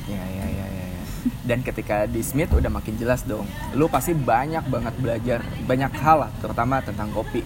Ya, 0.05 0.21
ya, 0.21 0.45
ya, 0.53 0.67
ya, 0.69 0.87
ya. 1.01 1.05
Dan 1.49 1.65
ketika 1.65 2.05
di 2.05 2.21
Smith 2.21 2.53
udah 2.53 2.69
makin 2.69 2.93
jelas 3.01 3.25
dong. 3.25 3.49
Lu 3.73 3.89
pasti 3.89 4.13
banyak 4.13 4.69
banget 4.69 4.93
belajar 5.01 5.41
banyak 5.65 5.93
hal 5.97 6.29
lah, 6.29 6.31
terutama 6.45 6.85
tentang 6.85 7.09
kopi. 7.09 7.41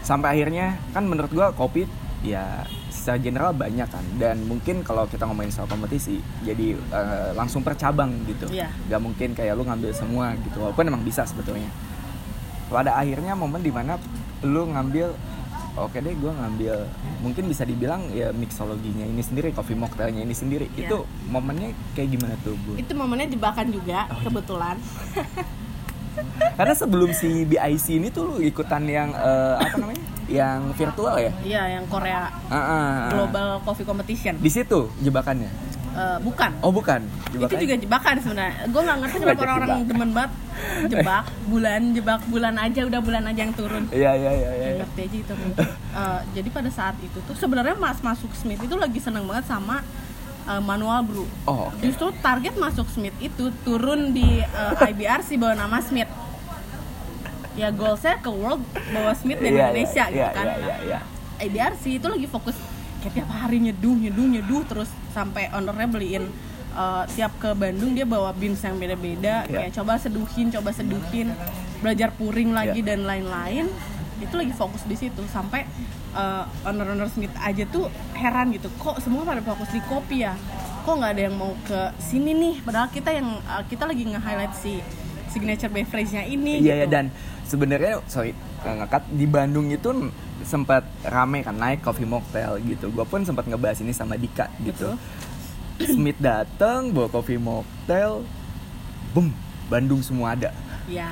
Sampai 0.00 0.32
akhirnya 0.32 0.80
kan 0.96 1.04
menurut 1.04 1.28
gua 1.28 1.52
kopi 1.52 1.84
ya 2.24 2.64
secara 3.04 3.20
general 3.20 3.52
banyak 3.52 3.84
kan. 3.84 4.00
Dan 4.16 4.48
mungkin 4.48 4.80
kalau 4.80 5.04
kita 5.04 5.28
ngomongin 5.28 5.52
soal 5.52 5.68
kompetisi 5.68 6.24
jadi 6.40 6.72
eh, 6.72 7.30
langsung 7.36 7.60
percabang 7.60 8.16
gitu. 8.24 8.48
Iya. 8.48 8.72
Gak 8.88 9.00
mungkin 9.04 9.36
kayak 9.36 9.52
lu 9.60 9.68
ngambil 9.68 9.92
semua 9.92 10.32
gitu 10.40 10.56
walaupun 10.64 10.88
emang 10.88 11.04
bisa 11.04 11.28
sebetulnya. 11.28 11.68
Pada 12.72 12.96
akhirnya 12.96 13.36
momen 13.36 13.60
di 13.60 13.68
mana 13.68 14.00
lu 14.40 14.72
ngambil 14.72 15.12
oke 15.76 16.00
deh 16.00 16.14
gue 16.16 16.32
ngambil 16.32 16.74
mungkin 17.20 17.44
bisa 17.50 17.66
dibilang 17.66 18.08
ya 18.14 18.30
mixologinya 18.30 19.04
ini 19.04 19.20
sendiri 19.20 19.52
coffee 19.52 19.76
mocktailnya 19.76 20.24
ini 20.24 20.32
sendiri. 20.32 20.72
Iya. 20.72 20.88
itu 20.88 20.96
momennya 21.28 21.76
kayak 21.92 22.08
gimana 22.08 22.34
tuh 22.40 22.56
bu? 22.56 22.80
Itu 22.80 22.96
momennya 22.96 23.28
jebakan 23.36 23.68
juga 23.68 24.08
kebetulan 24.24 24.80
karena 26.54 26.74
sebelum 26.74 27.10
si 27.10 27.44
BIC 27.44 27.86
ini 27.94 28.08
tuh 28.08 28.22
lu 28.24 28.36
ikutan 28.38 28.82
yang 28.84 29.10
eh, 29.10 29.54
apa 29.58 29.76
namanya? 29.76 30.02
Yang 30.24 30.60
virtual 30.74 31.14
ya? 31.18 31.32
Iya 31.40 31.62
yang 31.74 31.84
Korea 31.86 32.32
Ah, 32.46 32.54
ah, 32.54 32.64
ah. 32.64 32.94
Global 33.10 33.48
Coffee 33.60 33.84
Competition. 33.84 34.34
Di 34.36 34.48
situ 34.48 34.88
jebakannya? 34.98 35.50
Eh, 35.94 36.18
bukan. 36.20 36.50
Oh 36.58 36.72
bukan. 36.72 37.04
Itu 37.04 37.38
jebakannya 37.38 37.62
juga 37.62 37.76
jebakan 37.78 38.14
sebenarnya. 38.18 38.54
Gue 38.66 38.80
nggak 38.82 38.98
ngerti 38.98 39.16
kenapa 39.16 39.40
orang-orang 39.40 39.68
jebakan. 39.68 39.90
demen 39.90 40.10
banget. 40.10 40.32
Jebak 40.90 41.24
bulan 41.44 41.80
jebak 41.92 42.20
bulan 42.26 42.54
aja 42.56 42.80
udah 42.82 43.00
bulan 43.00 43.22
aja 43.26 43.40
yang 43.42 43.52
turun. 43.52 43.84
Iya 43.90 44.10
iya 44.14 44.30
iya 44.32 44.50
iya 44.50 44.66
Nggak 44.72 44.80
ngerti 44.86 45.00
aja 45.02 45.16
itu. 45.20 45.34
Eh, 45.94 46.20
jadi 46.32 46.48
pada 46.48 46.70
saat 46.70 46.96
itu 46.98 47.18
tuh 47.20 47.34
sebenarnya 47.34 47.74
mas 47.74 47.98
masuk 48.00 48.30
Smith 48.32 48.58
itu 48.58 48.74
lagi 48.74 48.98
seneng 48.98 49.26
banget 49.26 49.44
sama 49.44 49.82
eh, 50.44 50.62
manual 50.62 51.00
brew 51.02 51.26
oh 51.44 51.68
oke 51.68 51.80
justru 51.80 52.12
target 52.18 52.54
masuk 52.54 52.86
Smith 52.86 53.16
itu 53.18 53.48
turun 53.62 54.12
di 54.12 54.40
eh, 54.40 54.88
IBRC 54.90 55.36
bawa 55.36 55.54
nama 55.54 55.80
Smith 55.80 56.08
ya 57.54 57.70
goalsnya 57.70 58.18
ke 58.18 58.28
world 58.28 58.62
bawa 58.90 59.14
Smith 59.14 59.38
dari 59.38 59.54
Iya, 59.54 59.58
iya, 59.58 59.66
Indonesia 59.70 60.04
gitu 60.10 60.18
iya, 60.18 60.28
kan 60.34 60.46
iya, 60.46 60.56
iya, 60.58 60.76
iya. 60.82 60.98
IBRC 61.40 61.84
itu 62.02 62.06
lagi 62.06 62.26
fokus 62.26 62.56
kayak 62.98 63.14
tiap 63.14 63.30
hari 63.30 63.60
nyeduh 63.60 63.94
nyeduh 63.94 64.26
nyeduh 64.26 64.62
terus 64.66 64.90
sampai 65.12 65.52
ownernya 65.52 65.86
beliin 65.86 66.24
uh, 66.72 67.04
tiap 67.06 67.30
ke 67.38 67.54
Bandung 67.54 67.94
dia 67.94 68.02
bawa 68.02 68.34
beans 68.34 68.58
yang 68.58 68.74
beda-beda 68.74 69.46
Iya. 69.46 69.54
kayak 69.60 69.70
coba 69.76 69.92
seduhin 69.96 70.50
coba 70.50 70.70
seduhin 70.74 71.30
belajar 71.78 72.10
puring 72.16 72.50
lagi 72.50 72.82
Iya. 72.82 72.96
dan 72.96 73.06
lain-lain 73.06 73.66
itu 74.18 74.34
lagi 74.34 74.50
fokus 74.50 74.82
di 74.88 74.96
situ 74.96 75.22
sampai 75.30 75.68
uh, 76.14 76.46
owner-owner 76.64 77.10
Smith 77.10 77.34
aja 77.36 77.66
tuh 77.68 77.90
heran 78.14 78.54
gitu 78.54 78.70
kok 78.78 79.02
semua 79.02 79.26
pada 79.26 79.42
fokus 79.42 79.68
di 79.74 79.82
kopi 79.84 80.24
ya 80.24 80.34
kok 80.84 80.94
nggak 80.94 81.12
ada 81.16 81.22
yang 81.28 81.36
mau 81.36 81.52
ke 81.66 81.80
sini 81.98 82.32
nih 82.32 82.54
padahal 82.62 82.88
kita 82.88 83.10
yang 83.12 83.40
uh, 83.44 83.62
kita 83.66 83.84
lagi 83.84 84.04
nge-highlight 84.08 84.54
si 84.54 84.80
signature 85.28 85.72
beverage-nya 85.72 86.22
ini 86.24 86.62
Iya 86.62 86.74
ya 86.74 86.76
gitu. 86.86 86.92
dan 86.94 87.04
sebenarnya 87.44 87.98
sorry 88.06 88.32
ngekat 88.64 89.02
di 89.12 89.26
Bandung 89.28 89.68
itu 89.68 89.90
sempat 90.46 90.86
rame 91.04 91.44
kan 91.44 91.52
naik 91.56 91.84
coffee 91.84 92.08
mocktail 92.08 92.56
gitu. 92.64 92.88
Gue 92.88 93.04
pun 93.04 93.20
sempat 93.24 93.44
ngebahas 93.44 93.80
ini 93.84 93.92
sama 93.92 94.16
Dika 94.16 94.48
gitu. 94.64 94.96
Smith 95.84 96.16
datang 96.16 96.88
bawa 96.94 97.10
coffee 97.10 97.36
mocktail, 97.36 98.22
boom 99.12 99.34
Bandung 99.68 100.00
semua 100.00 100.32
ada. 100.38 100.54
ya 100.84 101.08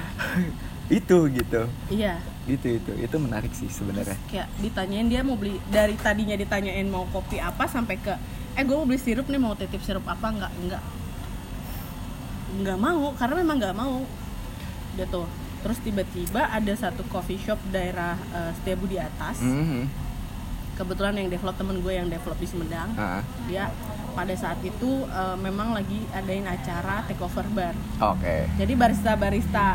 itu 0.93 1.33
gitu, 1.33 1.65
iya 1.89 2.21
gitu 2.43 2.67
itu 2.75 2.93
itu 2.99 3.17
menarik 3.23 3.55
sih 3.55 3.71
sebenarnya. 3.71 4.19
kayak 4.27 4.51
ditanyain 4.59 5.07
dia 5.07 5.23
mau 5.23 5.39
beli 5.39 5.63
dari 5.71 5.95
tadinya 5.95 6.35
ditanyain 6.35 6.87
mau 6.91 7.07
kopi 7.15 7.39
apa 7.39 7.71
sampai 7.71 7.97
ke 8.03 8.15
eh 8.53 8.63
gue 8.67 8.77
mau 8.77 8.85
beli 8.85 9.01
sirup 9.01 9.31
nih 9.33 9.41
mau 9.41 9.55
titip 9.57 9.81
sirup 9.81 10.05
apa? 10.05 10.27
Nggak 10.29 10.53
nggak. 10.69 10.83
Nggak 12.61 12.79
mau 12.79 13.17
karena 13.17 13.35
memang 13.41 13.57
nggak 13.57 13.77
mau. 13.77 14.05
Gitu. 14.99 15.23
Terus 15.63 15.79
tiba-tiba 15.81 16.43
ada 16.51 16.73
satu 16.75 17.07
coffee 17.09 17.41
shop 17.41 17.57
daerah 17.73 18.19
eh, 18.35 18.51
Setiabu 18.61 18.85
di 18.91 18.99
atas. 19.01 19.41
Mhm. 19.41 20.05
kebetulan 20.73 21.13
yang 21.15 21.29
develop 21.29 21.53
temen 21.61 21.85
gue 21.85 21.93
yang 21.95 22.09
develop 22.09 22.35
di 22.41 22.49
Sumedang. 22.49 22.97
Ah, 22.97 23.21
dia 23.45 23.69
pada 24.13 24.33
saat 24.33 24.61
itu 24.61 24.91
eh, 25.05 25.37
memang 25.37 25.73
lagi 25.73 26.05
adain 26.11 26.45
acara 26.45 27.03
takeover 27.03 27.45
bar 27.51 27.75
Oke. 28.07 28.47
jadi 28.55 28.73
barista-barista 28.73 29.67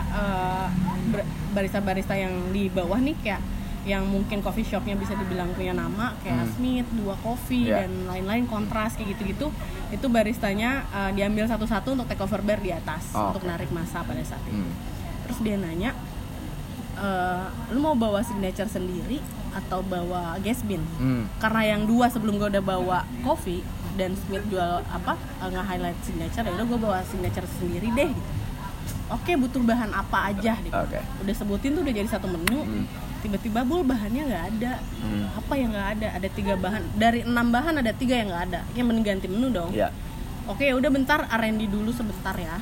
bar- 1.08 1.28
barista-barista 1.52 2.14
yang 2.14 2.34
di 2.50 2.68
bawah 2.68 2.98
nih 2.98 3.18
kayak 3.18 3.42
yang 3.84 4.04
mungkin 4.04 4.42
coffee 4.42 4.62
shopnya 4.62 4.94
bisa 4.94 5.16
dibilang 5.16 5.48
punya 5.50 5.72
nama 5.72 6.12
kayak 6.20 6.44
Hmm. 6.44 6.52
Smith, 6.52 6.88
dua 6.94 7.16
coffee 7.18 7.66
Yeah. 7.66 7.82
dan 7.82 8.04
lain-lain 8.06 8.44
kontras 8.46 8.94
kayak 8.94 9.16
gitu-gitu 9.16 9.48
itu 9.90 10.06
baristanya 10.08 10.84
eh, 10.90 11.12
diambil 11.14 11.46
satu-satu 11.46 11.94
untuk 11.94 12.06
take 12.06 12.20
over 12.20 12.42
bar 12.42 12.60
di 12.60 12.70
atas 12.70 13.12
Oh, 13.12 13.32
untuk 13.32 13.42
oke. 13.42 13.50
narik 13.50 13.72
masa 13.72 14.04
pada 14.04 14.20
saat 14.22 14.44
itu 14.44 14.60
Hmm. 14.60 14.76
terus 15.24 15.40
dia 15.40 15.56
nanya 15.56 15.96
eh, 16.98 17.44
lu 17.72 17.80
mau 17.80 17.96
bawa 17.96 18.20
signature 18.22 18.68
sendiri 18.68 19.24
atau 19.54 19.80
bawa 19.82 20.36
gas 20.38 20.62
bin 20.62 20.84
Hmm. 20.98 21.26
karena 21.38 21.62
yang 21.68 21.82
dua 21.84 22.10
sebelum 22.10 22.36
gue 22.36 22.50
udah 22.52 22.64
bawa 22.64 23.00
kopi 23.24 23.64
dan 23.98 24.14
Smith 24.16 24.46
jual 24.48 24.86
apa 24.86 25.14
uh, 25.42 25.50
nge-highlight 25.50 25.98
signature 26.02 26.46
ya 26.46 26.54
udah 26.54 26.66
gue 26.66 26.80
bawa 26.80 26.98
signature 27.04 27.44
sendiri 27.52 27.90
deh 27.92 28.10
gitu. 28.10 28.32
Oke 29.08 29.34
butuh 29.34 29.60
bahan 29.60 29.92
apa 29.92 30.32
aja 30.32 30.54
gitu. 30.60 30.72
Oke. 30.72 31.00
udah 31.00 31.34
sebutin 31.34 31.74
tuh 31.74 31.82
udah 31.82 31.94
jadi 31.94 32.08
satu 32.08 32.28
menu 32.28 32.60
Hmm. 32.62 32.86
tiba-tiba 33.18 33.64
bul 33.64 33.82
bahannya 33.82 34.24
nggak 34.24 34.44
ada. 34.54 34.74
Hmm. 35.02 35.26
apa 35.34 35.54
yang 35.56 35.70
nggak 35.72 35.90
ada? 35.98 36.08
Ada 36.16 36.28
tiga 36.30 36.54
bahan. 36.56 36.84
Dari 36.94 37.20
enam 37.24 37.48
bahan 37.50 37.80
ada 37.80 37.92
tiga 37.92 38.16
yang 38.16 38.30
nggak 38.30 38.44
ada. 38.48 38.62
Yang 38.72 38.86
mending 38.86 39.06
ganti 39.06 39.28
menu 39.28 39.48
dong. 39.50 39.72
Ya 39.74 39.90
oke 40.46 40.64
ya 40.64 40.76
udah 40.76 40.88
bentar 40.88 41.20
R&D 41.26 41.68
dulu 41.68 41.90
sebentar 41.92 42.36
ya. 42.38 42.60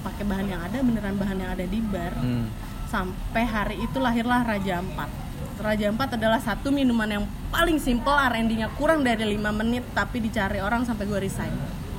Pakai 0.00 0.24
bahan 0.24 0.46
yang 0.48 0.60
ada 0.62 0.78
beneran 0.80 1.14
bahan 1.14 1.36
yang 1.36 1.50
ada 1.52 1.64
di 1.64 1.78
bar. 1.78 2.14
Hmm. 2.16 2.48
sampai 2.86 3.46
hari 3.46 3.78
itu 3.78 4.02
lahirlah 4.02 4.42
Raja 4.42 4.82
Ampat 4.82 5.29
Raja 5.60 5.92
Ampat 5.92 6.16
adalah 6.16 6.40
satu 6.40 6.72
minuman 6.72 7.04
yang 7.06 7.24
paling 7.52 7.76
simple 7.76 8.10
R&D-nya 8.10 8.72
kurang 8.74 9.04
dari 9.04 9.36
5 9.36 9.60
menit 9.60 9.84
tapi 9.92 10.16
dicari 10.18 10.56
orang 10.58 10.88
sampai 10.88 11.04
gue 11.04 11.20
resign. 11.20 11.52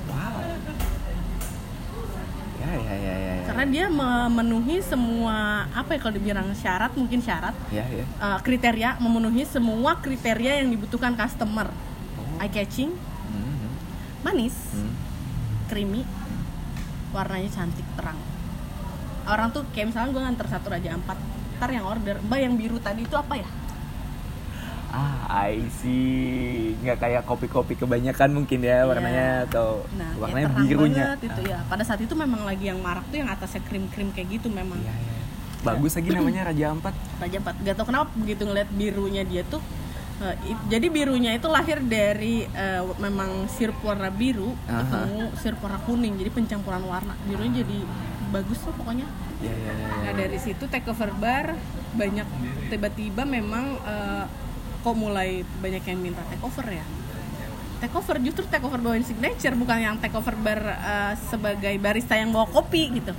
Wow. 0.10 0.42
Ya 2.58 2.72
ya 2.72 2.96
ya 2.96 2.96
ya 2.96 3.14
ya. 3.38 3.44
karena 3.46 3.66
dia 3.68 3.86
memenuhi 3.88 4.82
semua 4.82 5.66
apa 5.70 5.94
ya 5.94 6.00
kalau 6.00 6.14
dibilang 6.16 6.50
syarat 6.54 6.94
mungkin 6.94 7.20
syarat 7.20 7.52
ya 7.68 7.84
ya. 7.84 8.06
uh, 8.18 8.40
kriteria 8.40 8.98
memenuhi 8.98 9.44
semua 9.44 9.98
kriteria 9.98 10.62
yang 10.62 10.70
dibutuhkan 10.70 11.14
customer. 11.14 11.70
Eye 12.38 12.50
catching 12.50 12.92
Hmm. 13.32 13.72
manis 14.22 14.54
Hmm. 14.74 14.92
creamy 15.68 16.02
warnanya 17.12 17.48
cantik 17.48 17.86
terang. 17.94 18.18
Orang 19.24 19.54
tuh 19.54 19.64
kayak 19.72 19.94
misalnya 19.94 20.10
gue 20.12 20.22
nganter 20.22 20.48
satu 20.50 20.68
raja 20.68 20.92
empat 20.92 21.18
ntar 21.62 21.70
yang 21.70 21.86
order 21.86 22.18
mbak 22.20 22.40
yang 22.42 22.58
biru 22.58 22.82
tadi 22.82 23.06
itu 23.06 23.14
apa 23.14 23.38
ya 23.38 23.46
Ah, 24.92 25.24
I 25.48 25.72
see. 25.72 26.76
Nggak 26.76 27.00
kayak 27.00 27.22
kopi-kopi 27.24 27.80
kebanyakan 27.80 28.28
mungkin 28.34 28.60
ya 28.60 28.84
warnanya 28.84 29.48
atau 29.48 29.88
nah 29.94 30.04
kayak 30.10 30.20
warnanya 30.20 30.48
terang 30.52 30.68
birunya. 30.68 31.06
itu 31.16 31.42
ya 31.46 31.64
pada 31.64 31.80
saat 31.82 32.02
itu 32.02 32.12
memang 32.14 32.44
lagi 32.44 32.68
yang 32.68 32.76
marak 32.78 33.08
tuh 33.08 33.16
yang 33.16 33.32
atasnya 33.32 33.64
krim 33.64 33.88
krim 33.88 34.12
kayak 34.12 34.28
gitu 34.34 34.52
memang 34.52 34.76
Iya, 34.78 34.92
iya. 34.92 35.16
Bagus 35.64 35.96
lagi 35.96 36.12
namanya 36.12 36.42
Raja 36.44 36.66
Ampat. 36.68 36.92
raja 37.24 37.38
empat 37.40 37.56
gak 37.62 37.74
tau 37.74 37.86
kenapa 37.86 38.12
begitu 38.14 38.44
ngeliat 38.44 38.68
birunya 38.70 39.24
dia 39.24 39.48
tuh 39.48 39.64
eh, 40.20 40.36
it- 40.50 40.66
jadi 40.68 40.88
birunya 40.90 41.32
itu 41.32 41.48
lahir 41.48 41.80
dari 41.80 42.44
eh, 42.44 42.84
memang 43.00 43.48
sirup 43.48 43.80
warna 43.80 44.12
biru 44.12 44.52
Aha. 44.68 44.76
ketemu 44.82 45.24
sirup 45.40 45.60
warna 45.62 45.80
kuning 45.82 46.20
jadi 46.20 46.36
pencampuran 46.36 46.84
warna 46.84 47.16
birunya 47.24 47.64
jadi 47.64 47.80
bagus 48.32 48.64
tuh 48.64 48.74
pokoknya 48.74 49.06
Iya, 49.42 49.54
iya, 49.58 49.72
iya. 49.74 49.88
Nah 50.06 50.14
dari 50.14 50.38
situ 50.38 50.64
take 50.70 50.86
over 50.86 51.10
bar 51.18 51.58
banyak 51.98 52.28
tiba-tiba 52.70 53.26
memang 53.26 53.74
eh, 53.82 54.24
kok 54.82 54.96
mulai 54.96 55.42
banyak 55.62 55.82
yang 55.82 56.00
minta 56.00 56.22
take 56.30 56.46
over 56.46 56.66
ya. 56.70 56.86
Take 57.82 57.98
over 57.98 58.16
justru 58.22 58.46
take 58.46 58.62
over 58.62 58.78
bawain 58.78 59.02
signature 59.02 59.58
bukan 59.58 59.82
yang 59.82 59.98
take 59.98 60.14
over 60.14 60.38
bar 60.38 60.62
eh, 60.62 61.14
sebagai 61.34 61.74
barista 61.82 62.14
yang 62.14 62.30
bawa 62.30 62.46
kopi 62.54 63.02
gitu. 63.02 63.14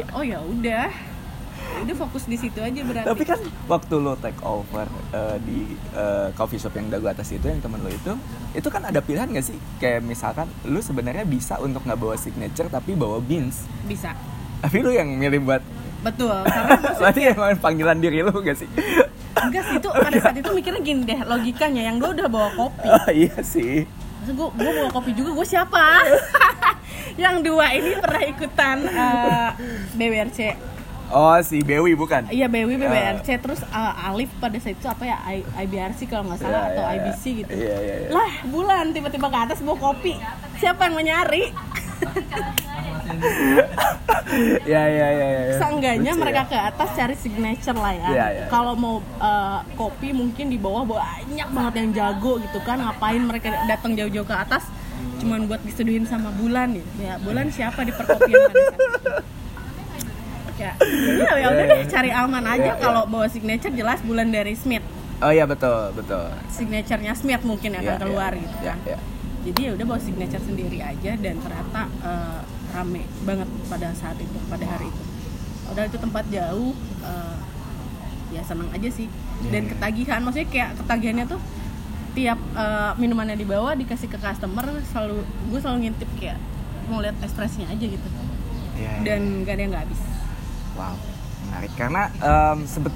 Ya, 0.00 0.06
oh 0.16 0.24
ya 0.24 0.40
udah, 0.40 0.88
udah 1.80 1.96
fokus 1.96 2.24
di 2.26 2.36
situ 2.36 2.58
aja 2.58 2.80
berarti. 2.82 3.08
Tapi 3.08 3.22
kan 3.24 3.40
waktu 3.66 3.94
lo 3.96 4.14
take 4.18 4.40
over 4.42 4.86
eh, 5.10 5.36
di 5.40 5.58
eh, 5.92 6.28
coffee 6.34 6.58
shop 6.58 6.74
yang 6.74 6.90
dagu 6.90 7.06
atas 7.06 7.30
itu 7.30 7.46
yang 7.46 7.58
temen 7.58 7.80
lo 7.80 7.88
itu, 7.88 8.12
itu 8.52 8.68
kan 8.68 8.82
ada 8.84 9.00
pilihan 9.00 9.30
gak 9.30 9.46
sih? 9.46 9.56
Kayak 9.78 10.04
misalkan 10.04 10.46
lu 10.66 10.78
sebenarnya 10.78 11.24
bisa 11.24 11.56
untuk 11.58 11.82
nggak 11.86 11.98
bawa 11.98 12.14
signature 12.14 12.68
tapi 12.68 12.92
bawa 12.94 13.18
beans. 13.18 13.64
bisa, 13.86 14.12
Tapi 14.60 14.76
lu 14.84 14.92
yang 14.92 15.08
milih 15.08 15.40
buat 15.40 15.62
betul. 16.00 16.32
Karena 16.48 16.76
berarti 16.96 17.20
yang 17.32 17.38
panggilan 17.58 17.98
diri 17.98 18.20
lu 18.20 18.32
gak 18.34 18.58
sih? 18.58 18.68
enggak 19.40 19.64
sih 19.64 19.76
itu 19.80 19.88
pada 19.88 20.18
saat 20.20 20.36
itu 20.36 20.50
mikirnya 20.52 20.82
gini 20.84 21.00
deh 21.08 21.20
logikanya 21.24 21.82
yang 21.88 21.96
gue 21.96 22.10
udah 22.12 22.28
bawa 22.28 22.48
kopi. 22.54 22.84
Oh, 22.84 23.08
iya 23.24 23.40
sih. 23.40 23.88
Gue 24.28 24.48
gue 24.52 24.70
bawa 24.70 24.90
kopi 24.92 25.16
juga 25.16 25.32
gue 25.32 25.46
siapa? 25.48 25.80
yang 27.22 27.40
dua 27.40 27.72
ini 27.72 27.96
pernah 27.96 28.22
ikutan 28.22 28.76
eh, 28.84 29.48
BWRC. 29.96 30.38
Oh 31.10 31.34
si 31.42 31.58
Bewi 31.60 31.92
bukan? 31.92 32.30
Iya 32.30 32.46
BW 32.46 32.78
BWRC 32.78 33.28
terus 33.42 33.60
eh, 33.60 34.06
Alif 34.06 34.30
pada 34.38 34.54
saat 34.56 34.78
itu 34.78 34.86
apa 34.86 35.02
ya 35.02 35.18
I- 35.26 35.46
IBRC 35.66 36.06
kalau 36.06 36.30
nggak 36.30 36.38
salah 36.38 36.62
Iya, 36.62 36.70
atau 36.70 36.82
iya. 36.82 36.92
IBC 36.96 37.22
gitu. 37.42 37.52
Iya 37.52 37.76
iya 37.76 37.94
iya. 37.98 38.08
Lah 38.10 38.32
bulan 38.46 38.84
tiba-tiba 38.90 39.26
ke 39.26 39.38
atas 39.40 39.58
bawa 39.58 39.76
kopi. 39.76 40.14
Siapa 40.56 40.86
yang 40.86 40.94
mau 40.94 41.02
nyari? 41.02 41.44
Iya 44.62 44.82
iya 44.86 45.06
iya. 45.10 45.58
Seenggaknya 45.58 46.12
Lucu 46.14 46.22
mereka 46.22 46.42
ya. 46.46 46.48
ke 46.48 46.58
atas 46.62 46.88
cari 46.94 47.16
signature 47.18 47.74
lah 47.74 47.92
ya. 47.92 48.08
Iya, 48.08 48.26
iya. 48.30 48.44
Kalau 48.46 48.78
mau 48.78 48.96
eh, 49.02 49.58
kopi 49.74 50.14
mungkin 50.14 50.46
di 50.46 50.56
bawah 50.56 50.86
banyak 50.86 51.48
banget 51.50 51.74
yang 51.76 51.88
jago 51.90 52.38
gitu 52.38 52.62
kan. 52.62 52.78
Ngapain 52.78 53.18
mereka 53.18 53.50
datang 53.66 53.98
jauh-jauh 53.98 54.22
ke 54.22 54.36
atas? 54.36 54.62
Cuman 55.18 55.44
buat 55.44 55.58
diseduhin 55.60 56.06
sama 56.06 56.30
Bulan 56.30 56.78
gitu. 56.78 56.86
Ya 57.02 57.18
Bulan 57.18 57.50
siapa 57.50 57.82
di 57.82 57.90
perkopian 57.90 58.38
pada 58.46 58.62
saat 58.62 58.78
itu? 58.78 59.10
Ya, 60.60 60.72
ya, 60.76 61.30
ya 61.40 61.46
udah 61.56 61.64
deh 61.72 61.80
cari 61.88 62.10
aman 62.12 62.44
aja 62.44 62.76
iya. 62.76 62.80
kalau 62.80 63.08
bawa 63.08 63.24
signature 63.32 63.72
jelas 63.72 64.04
Bulan 64.04 64.28
dari 64.28 64.52
Smith. 64.52 64.84
Oh 65.20 65.32
iya 65.32 65.48
betul 65.48 65.92
betul. 65.96 66.28
Signaturenya 66.52 67.16
Smith 67.16 67.40
mungkin 67.44 67.76
yang 67.76 67.84
akan 67.84 67.96
keluar 68.04 68.32
gitu 68.36 68.56
kan. 68.60 68.76
Jadi 69.40 69.60
ya 69.64 69.70
udah 69.72 69.86
bawa 69.88 70.00
signature 70.00 70.44
sendiri 70.44 70.84
aja 70.84 71.16
dan 71.16 71.34
ternyata 71.40 71.82
eh, 72.04 72.40
rame 72.76 73.08
banget 73.24 73.48
pada 73.72 73.88
saat 73.96 74.20
itu, 74.20 74.38
pada 74.52 74.64
hari 74.68 74.88
itu. 74.88 75.02
Udah 75.72 75.84
itu 75.88 75.96
tempat 75.96 76.24
jauh, 76.28 76.72
eh, 77.04 77.36
ya 78.36 78.42
seneng 78.44 78.68
aja 78.68 78.88
sih. 78.92 79.08
Dan 79.48 79.64
ketagihan, 79.72 80.20
maksudnya 80.20 80.48
kayak 80.52 80.70
ketagihannya 80.84 81.24
tuh 81.24 81.40
tiap 82.12 82.36
eh, 82.36 82.92
minumannya 83.00 83.36
dibawa 83.40 83.72
dikasih 83.76 84.12
ke 84.12 84.20
customer 84.20 84.68
selalu 84.92 85.24
gue 85.24 85.60
selalu 85.60 85.88
ngintip 85.88 86.10
kayak 86.20 86.36
mau 86.92 87.00
lihat 87.00 87.16
ekspresinya 87.24 87.72
aja 87.72 87.84
gitu. 87.88 88.08
Iya. 88.80 88.92
Dan 89.04 89.44
gak 89.44 89.56
ada 89.56 89.60
yang 89.60 89.72
nggak 89.72 89.84
habis. 89.88 90.09
Wow, 90.80 90.96
menarik. 91.44 91.72
Karena 91.76 92.08
em, 92.08 92.64
sebet 92.64 92.94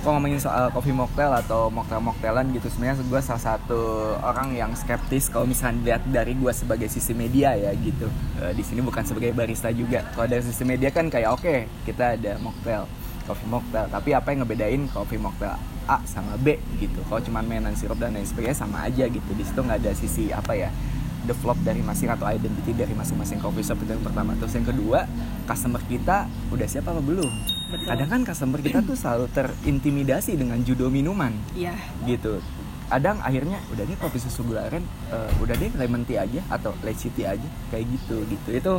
kalau 0.00 0.16
ngomongin 0.16 0.40
soal 0.40 0.72
coffee 0.72 0.96
mocktail 0.96 1.28
atau 1.44 1.68
mocktail 1.68 2.00
mocktailan 2.00 2.56
gitu 2.56 2.72
sebenarnya 2.72 3.04
gue 3.04 3.20
salah 3.20 3.44
satu 3.52 4.16
orang 4.24 4.56
yang 4.56 4.72
skeptis 4.72 5.28
kalau 5.28 5.44
misalnya 5.44 5.76
dilihat 5.84 6.02
dari 6.08 6.32
gue 6.32 6.52
sebagai 6.56 6.88
sisi 6.88 7.12
media 7.12 7.52
ya 7.54 7.70
gitu. 7.76 8.08
Eh, 8.40 8.56
di 8.56 8.64
sini 8.64 8.80
bukan 8.82 9.04
sebagai 9.04 9.30
barista 9.36 9.68
juga. 9.70 10.02
Kalau 10.16 10.26
dari 10.26 10.42
sisi 10.42 10.64
media 10.64 10.90
kan 10.90 11.06
kayak 11.12 11.30
oke 11.30 11.54
kita 11.86 12.16
ada 12.18 12.34
mocktail 12.40 12.88
coffee 13.28 13.46
mocktail. 13.52 13.86
Tapi 13.92 14.10
apa 14.16 14.26
yang 14.32 14.38
ngebedain 14.42 14.82
coffee 14.90 15.20
mocktail 15.20 15.54
A 15.86 16.00
sama 16.08 16.34
B 16.40 16.56
gitu? 16.80 16.98
Kalau 17.06 17.20
cuman 17.20 17.44
mainan 17.44 17.76
sirup 17.76 18.00
dan 18.00 18.16
lain 18.16 18.24
sebagainya 18.24 18.56
sama 18.56 18.88
aja 18.88 19.04
gitu. 19.04 19.30
Di 19.36 19.44
situ 19.44 19.60
nggak 19.60 19.78
ada 19.84 19.92
sisi 19.92 20.32
apa 20.32 20.56
ya 20.56 20.72
develop 21.24 21.58
dari 21.60 21.84
masing 21.84 22.08
atau 22.12 22.26
identity 22.28 22.72
dari 22.72 22.92
masing-masing 22.96 23.40
coffee 23.40 23.64
shop 23.64 23.80
itu 23.82 23.92
yang 23.92 24.04
pertama. 24.04 24.36
Terus 24.38 24.52
yang 24.56 24.66
kedua 24.68 25.04
customer 25.44 25.82
kita 25.84 26.28
udah 26.52 26.66
siap 26.66 26.88
apa 26.88 27.00
belum? 27.00 27.32
Betul. 27.70 27.86
kadang 27.86 28.08
kan 28.10 28.20
customer 28.26 28.58
kita 28.58 28.82
tuh 28.82 28.98
selalu 28.98 29.30
terintimidasi 29.30 30.34
dengan 30.34 30.58
judul 30.66 30.90
minuman. 30.90 31.30
Iya. 31.54 31.78
gitu. 32.02 32.42
Kadang 32.90 33.22
akhirnya 33.22 33.62
udah 33.70 33.86
deh 33.86 33.94
kopi 34.02 34.18
susu 34.18 34.42
gula 34.42 34.66
aren 34.66 34.82
eh, 35.14 35.30
udah 35.38 35.54
deh 35.54 35.70
lemon 35.78 36.02
tea 36.02 36.26
aja 36.26 36.42
atau 36.50 36.74
lacy 36.82 37.14
tea 37.14 37.38
aja 37.38 37.48
kayak 37.70 37.86
gitu 37.86 38.26
gitu. 38.26 38.48
Itu 38.50 38.72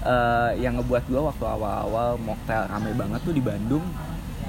eh, 0.00 0.50
yang 0.64 0.80
ngebuat 0.80 1.04
gua 1.12 1.28
waktu 1.28 1.44
awal-awal 1.44 2.16
mocktail 2.16 2.64
rame 2.72 2.96
banget 2.96 3.20
tuh 3.20 3.36
di 3.36 3.44
Bandung 3.44 3.84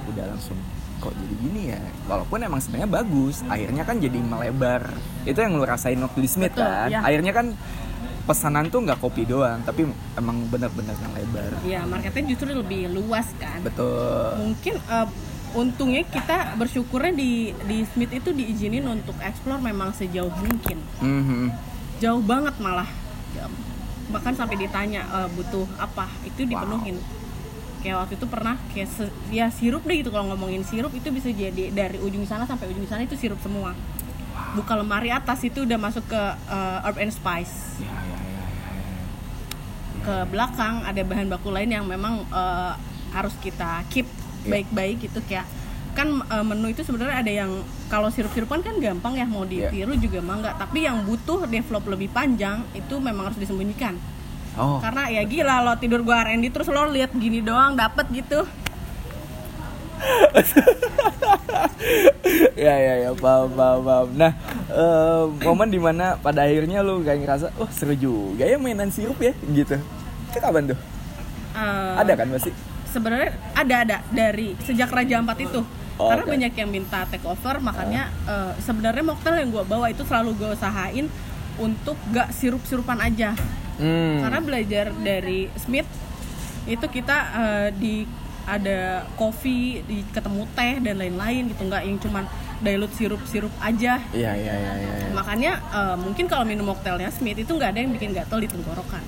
udah 0.08 0.26
langsung 0.32 0.56
kok 0.98 1.14
jadi 1.14 1.36
gini 1.38 1.62
ya? 1.70 1.82
Walaupun 2.06 2.40
emang 2.40 2.60
sebenarnya 2.60 2.90
bagus 2.92 3.42
akhirnya 3.46 3.84
kan 3.84 3.98
jadi 3.98 4.18
melebar. 4.18 4.82
Itu 5.24 5.40
yang 5.40 5.56
lu 5.56 5.66
rasain 5.66 5.98
waktu 5.98 6.20
di 6.20 6.30
Smith 6.30 6.54
Betul, 6.54 6.66
kan? 6.66 6.90
ya. 6.90 7.00
akhirnya 7.02 7.34
kan 7.34 7.48
pesanan 8.26 8.74
tuh 8.74 8.82
nggak 8.82 8.98
kopi 8.98 9.22
doang 9.22 9.62
tapi 9.62 9.86
emang 10.18 10.50
bener-bener 10.50 10.98
yang 10.98 11.14
lebar. 11.14 11.52
Iya, 11.62 11.82
marketnya 11.86 12.24
justru 12.34 12.50
lebih 12.52 12.90
luas 12.90 13.30
kan. 13.38 13.62
betul. 13.62 14.34
Mungkin 14.42 14.76
eh, 14.82 15.08
untungnya 15.54 16.04
kita 16.04 16.58
bersyukurnya 16.58 17.14
di 17.14 17.32
di 17.64 17.78
Smith 17.86 18.12
itu 18.12 18.34
diizinin 18.34 18.84
untuk 18.84 19.16
explore 19.22 19.62
memang 19.62 19.94
sejauh 19.94 20.34
mungkin. 20.34 20.78
Mhm. 21.00 21.48
jauh 21.96 22.20
banget 22.20 22.52
malah. 22.60 22.90
Bahkan 24.06 24.34
sampai 24.36 24.58
ditanya 24.58 25.06
eh, 25.06 25.30
butuh 25.32 25.66
apa? 25.78 26.10
Itu 26.26 26.44
dipenuhin 26.46 26.98
kayak 27.86 27.98
waktu 28.00 28.14
itu 28.16 28.26
pernah 28.26 28.58
kayak 28.68 28.90
se- 28.90 29.14
ya 29.30 29.46
sirup 29.48 29.86
deh 29.86 29.94
gitu 29.96 30.10
kalau 30.10 30.26
ngomongin 30.28 30.66
sirup 30.66 30.90
itu 30.92 31.06
bisa 31.08 31.30
jadi 31.30 31.70
dari 31.70 32.02
ujung 32.02 32.26
sana 32.26 32.44
sampai 32.44 32.66
ujung 32.68 32.82
sana 32.84 33.06
itu 33.06 33.14
sirup 33.14 33.38
semua 33.38 33.78
buka 34.52 34.74
lemari 34.74 35.14
atas 35.14 35.46
itu 35.46 35.62
udah 35.62 35.78
masuk 35.78 36.02
ke 36.04 36.18
eh, 36.50 36.78
herb 36.82 36.98
and 36.98 37.14
spice 37.14 37.78
Ya, 37.78 37.86
ya, 37.86 38.18
ya, 38.18 38.18
ya, 38.26 38.42
ya. 38.42 39.04
ke 40.02 40.16
belakang 40.28 40.82
ada 40.82 41.02
bahan 41.02 41.28
baku 41.28 41.50
lain 41.50 41.70
yang 41.70 41.86
memang 41.86 42.26
eh, 42.26 42.74
harus 43.12 43.38
kita 43.38 43.86
keep 43.88 44.10
Iya. 44.42 44.62
baik-baik 44.62 44.98
gitu 45.04 45.20
kayak 45.24 45.46
kan 45.94 46.10
eh, 46.22 46.42
menu 46.44 46.68
itu 46.68 46.82
sebenarnya 46.82 47.18
ada 47.20 47.32
yang 47.32 47.52
kalau 47.86 48.10
sirup-sirupan 48.10 48.62
kan 48.62 48.78
gampang 48.78 49.14
ya 49.14 49.26
mau 49.26 49.42
Iya. 49.44 49.70
ditiru 49.70 49.94
juga 49.96 50.20
mah 50.20 50.38
enggak 50.38 50.56
tapi 50.60 50.82
yang 50.82 51.02
butuh 51.02 51.46
develop 51.46 51.86
lebih 51.88 52.10
panjang 52.10 52.66
itu 52.74 52.98
memang 52.98 53.30
harus 53.30 53.38
disembunyikan 53.38 53.94
oh. 54.60 54.78
Karena 54.80 55.08
ya 55.12 55.22
gila 55.24 55.64
lo 55.64 55.74
tidur 55.80 56.02
gua 56.02 56.26
R&D 56.28 56.52
terus 56.52 56.68
lo 56.72 56.88
lihat 56.90 57.12
gini 57.16 57.40
doang 57.44 57.76
dapet 57.76 58.06
gitu. 58.12 58.44
Ya 62.56 62.76
ya 62.76 62.94
ya 63.08 63.12
paham 63.16 63.54
paham 63.54 63.80
paham. 63.86 64.08
Nah 64.18 64.32
eh, 64.68 65.24
momen 65.46 65.70
di 65.70 65.80
mana 65.80 66.18
pada 66.20 66.44
akhirnya 66.44 66.82
lu 66.82 67.00
kayak 67.06 67.22
ngerasa 67.24 67.48
oh 67.62 67.70
seru 67.70 67.96
juga 67.96 68.44
ya 68.44 68.58
mainan 68.60 68.92
sirup 68.92 69.20
ya 69.22 69.32
gitu. 69.52 69.78
Itu 70.32 70.38
kapan 70.42 70.74
tuh? 70.74 70.80
Eh, 71.56 71.94
ada 71.96 72.14
kan 72.18 72.28
pasti? 72.34 72.52
sebenarnya 72.96 73.32
ada 73.52 73.76
ada. 73.84 73.98
Dari 74.08 74.56
sejak 74.64 74.88
Raja 74.88 75.20
Ampat 75.20 75.38
itu. 75.44 75.62
Oh, 75.96 76.12
karena 76.12 76.28
oke. 76.28 76.32
banyak 76.36 76.54
yang 76.60 76.70
minta 76.72 77.08
take 77.08 77.24
over 77.24 77.56
makanya 77.64 78.12
eh, 78.28 78.52
sebenarnya 78.60 79.04
mocktail 79.04 79.40
yang 79.40 79.48
gue 79.52 79.64
bawa 79.64 79.88
itu 79.88 80.04
selalu 80.04 80.36
gue 80.36 80.50
usahain 80.52 81.08
untuk 81.56 81.96
gak 82.12 82.36
sirup-sirupan 82.36 83.00
aja 83.00 83.32
hmm. 83.80 84.24
karena 84.24 84.40
belajar 84.42 84.86
dari 85.02 85.50
Smith 85.60 85.88
itu 86.66 86.86
kita 86.90 87.18
eh, 87.36 87.70
di 87.76 87.96
ada 88.46 89.10
kopi 89.18 89.82
di 89.90 90.06
ketemu 90.14 90.46
teh 90.54 90.78
dan 90.82 91.02
lain-lain 91.02 91.50
gitu 91.50 91.66
nggak 91.66 91.82
yang 91.82 91.98
cuman 91.98 92.24
dilute 92.62 92.94
sirup-sirup 92.94 93.52
aja 93.60 94.00
iya 94.14 94.32
iya 94.38 94.54
iya 94.54 94.74
iya 94.80 94.94
iya. 95.02 95.10
makanya 95.14 95.52
eh, 95.74 95.96
mungkin 95.98 96.26
kalau 96.30 96.46
minum 96.46 96.66
mocktailnya 96.70 97.10
Smith 97.10 97.42
itu 97.42 97.52
nggak 97.52 97.74
ada 97.74 97.80
yang 97.82 97.92
bikin 97.94 98.14
gatel 98.14 98.42
di 98.42 98.50
tenggorokan 98.50 99.02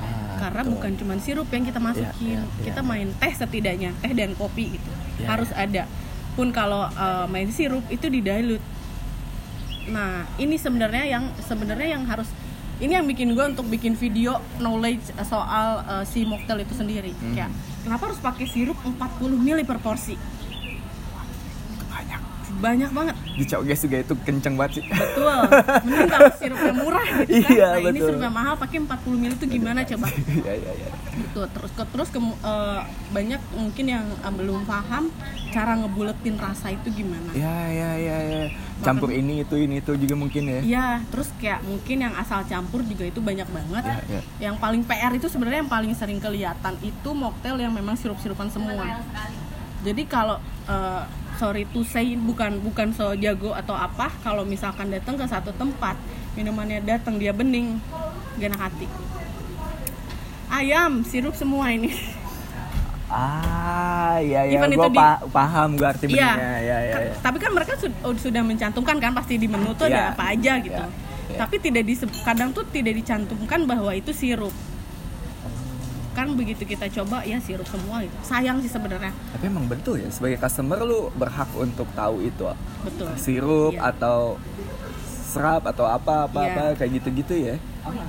Ah, 0.00 0.48
karena 0.48 0.62
betul. 0.64 0.72
bukan 0.80 0.92
cuma 0.96 1.14
sirup 1.20 1.48
yang 1.52 1.64
kita 1.68 1.76
masukin 1.76 2.40
iya, 2.40 2.40
iya. 2.40 2.64
kita 2.64 2.80
main 2.80 3.12
teh 3.20 3.32
setidaknya 3.36 3.92
teh 4.00 4.12
dan 4.16 4.32
kopi 4.32 4.80
gitu 4.80 4.90
Iya, 5.20 5.36
harus 5.36 5.50
ada 5.52 5.84
pun 6.32 6.48
kalau 6.48 6.88
uh, 6.88 7.28
main 7.28 7.52
sirup 7.52 7.84
itu 7.92 8.08
di 8.08 8.24
dilute 8.24 8.64
nah 9.92 10.24
ini 10.40 10.56
sebenarnya 10.56 11.04
yang 11.04 11.24
sebenarnya 11.44 11.98
yang 11.98 12.08
harus 12.08 12.32
ini 12.80 12.92
yang 12.92 13.04
bikin 13.04 13.28
gue 13.30 13.44
untuk 13.46 13.68
bikin 13.68 13.92
video 13.94 14.32
knowledge 14.56 15.00
soal 15.22 15.80
uh, 15.82 16.02
si 16.02 16.24
mocktail 16.24 16.58
itu 16.58 16.72
sendiri 16.72 17.12
Hmm. 17.12 17.36
kayak 17.36 17.50
kenapa 17.80 18.02
harus 18.08 18.18
pakai 18.18 18.46
sirup 18.46 18.76
40 18.80 18.96
ml 19.36 19.60
per 19.62 19.78
porsi 19.78 20.16
banyak 22.60 22.90
banget. 22.90 23.14
Di 23.34 23.44
Cowges 23.44 23.80
juga 23.80 23.96
itu 23.98 24.14
kenceng 24.20 24.54
banget 24.54 24.72
sih. 24.76 24.84
Betul. 24.86 25.38
Mending 25.82 26.08
kalau 26.14 26.30
sirupnya 26.36 26.72
murah 26.72 27.06
gitu 27.24 27.40
kan. 27.40 27.50
Iya, 27.50 27.66
nah 27.66 27.80
ini 27.80 27.90
betul. 27.90 28.06
sirupnya 28.06 28.30
mahal 28.30 28.54
pakai 28.54 28.78
40 28.78 28.92
ml 29.16 29.32
itu 29.34 29.46
gimana 29.48 29.80
coba? 29.82 30.06
Iya 30.40 30.52
iya 30.54 30.72
iya. 30.76 30.88
Gitu. 31.10 31.40
Terus 31.42 31.70
ke- 31.72 31.88
terus 31.90 32.08
kemu- 32.08 32.38
eh, 32.38 32.80
banyak 33.10 33.40
mungkin 33.52 33.84
yang 33.86 34.04
eh, 34.06 34.32
belum 34.32 34.62
paham 34.62 35.08
cara 35.50 35.72
ngebuletin 35.74 36.36
rasa 36.36 36.70
itu 36.70 36.88
gimana. 36.94 37.30
Iya 37.32 37.56
iya 37.68 37.90
iya 37.96 38.16
iya. 38.22 38.42
Campur 38.80 39.10
ini 39.10 39.42
itu 39.42 39.54
ini 39.54 39.80
itu 39.80 39.92
juga 39.94 40.14
mungkin 40.14 40.42
ya. 40.46 40.60
Iya, 40.60 40.86
terus 41.08 41.28
kayak 41.36 41.60
mungkin 41.62 41.96
yang 42.00 42.14
asal 42.14 42.40
campur 42.44 42.80
juga 42.82 43.04
itu 43.04 43.20
banyak 43.20 43.44
banget. 43.46 43.84
Iya, 43.84 43.96
iya. 44.08 44.20
Yang 44.40 44.56
paling 44.56 44.82
PR 44.82 45.12
itu 45.12 45.26
sebenarnya 45.26 45.60
yang 45.60 45.68
paling 45.68 45.92
sering 45.92 46.16
kelihatan 46.16 46.74
itu 46.80 47.10
mocktail 47.10 47.56
yang 47.56 47.70
memang 47.70 47.92
sirup-sirupan 47.94 48.48
semua. 48.48 49.00
Jadi 49.80 50.02
kalau 50.04 50.36
eh, 50.66 51.02
sorry 51.40 51.64
to 51.66 51.80
say 51.82 52.12
bukan 52.12 52.60
bukan 52.60 52.92
so 52.92 53.16
jago 53.16 53.56
atau 53.56 53.72
apa, 53.72 54.12
kalau 54.20 54.44
misalkan 54.44 54.92
datang 54.92 55.16
ke 55.16 55.24
satu 55.24 55.48
tempat 55.52 55.96
minumannya 56.30 56.84
datang 56.84 57.16
dia 57.16 57.32
bening, 57.32 57.80
gak 58.36 58.52
enak 58.52 58.60
hati. 58.60 58.84
Ayam, 60.46 61.00
sirup 61.00 61.32
semua 61.32 61.72
ini. 61.72 61.88
ah 63.10 64.22
iya 64.22 64.46
iya 64.46 64.62
gua 64.62 64.70
itu 64.70 64.86
di- 64.86 64.94
pa- 64.94 65.18
paham 65.26 65.74
gua 65.74 65.90
arti 65.90 66.06
Iya. 66.06 66.30
beningnya 66.30 66.54
iya 66.62 66.76
iya 66.78 66.94
Ka- 66.94 67.02
iya. 67.02 67.14
Tapi 67.18 67.36
kan 67.36 67.50
mereka 67.50 67.72
sud- 67.74 68.00
oh, 68.00 68.14
sudah 68.14 68.38
mencantumkan 68.40 69.02
kan 69.02 69.10
pasti 69.10 69.34
di 69.34 69.50
menu 69.50 69.74
tuh 69.74 69.90
Iya. 69.90 69.98
ada 69.98 70.02
apa 70.14 70.24
aja 70.30 70.52
gitu. 70.62 70.78
Iya. 70.78 70.86
Iya. 71.26 71.38
Tapi 71.42 71.54
tidak 71.58 71.82
di 71.82 71.94
kadang 72.22 72.54
tuh 72.54 72.62
tidak 72.68 72.94
dicantumkan 72.94 73.66
bahwa 73.66 73.90
itu 73.90 74.14
sirup. 74.14 74.54
Kan 76.20 76.36
begitu 76.36 76.68
kita 76.68 76.84
coba 76.92 77.24
ya 77.24 77.40
sirup 77.40 77.64
semua 77.64 78.04
gitu. 78.04 78.12
Sayang 78.20 78.60
sih 78.60 78.68
sebenarnya. 78.68 79.08
tapi 79.32 79.48
emang 79.48 79.64
betul 79.64 79.96
ya 79.96 80.12
sebagai 80.12 80.36
customer 80.36 80.76
lu 80.84 81.08
berhak 81.16 81.48
untuk 81.56 81.88
tahu 81.96 82.20
itu 82.20 82.44
Betul. 82.84 83.08
sirup 83.16 83.72
Iya. 83.72 83.88
atau 83.88 84.36
serap 85.24 85.64
atau 85.64 85.88
apa 85.88 86.28
apa 86.28 86.40
Iya. 86.42 86.52
apa 86.52 86.62
kayak 86.76 86.90
gitu 87.00 87.08
gitu 87.16 87.34
ya 87.40 87.56
sih. 87.56 88.04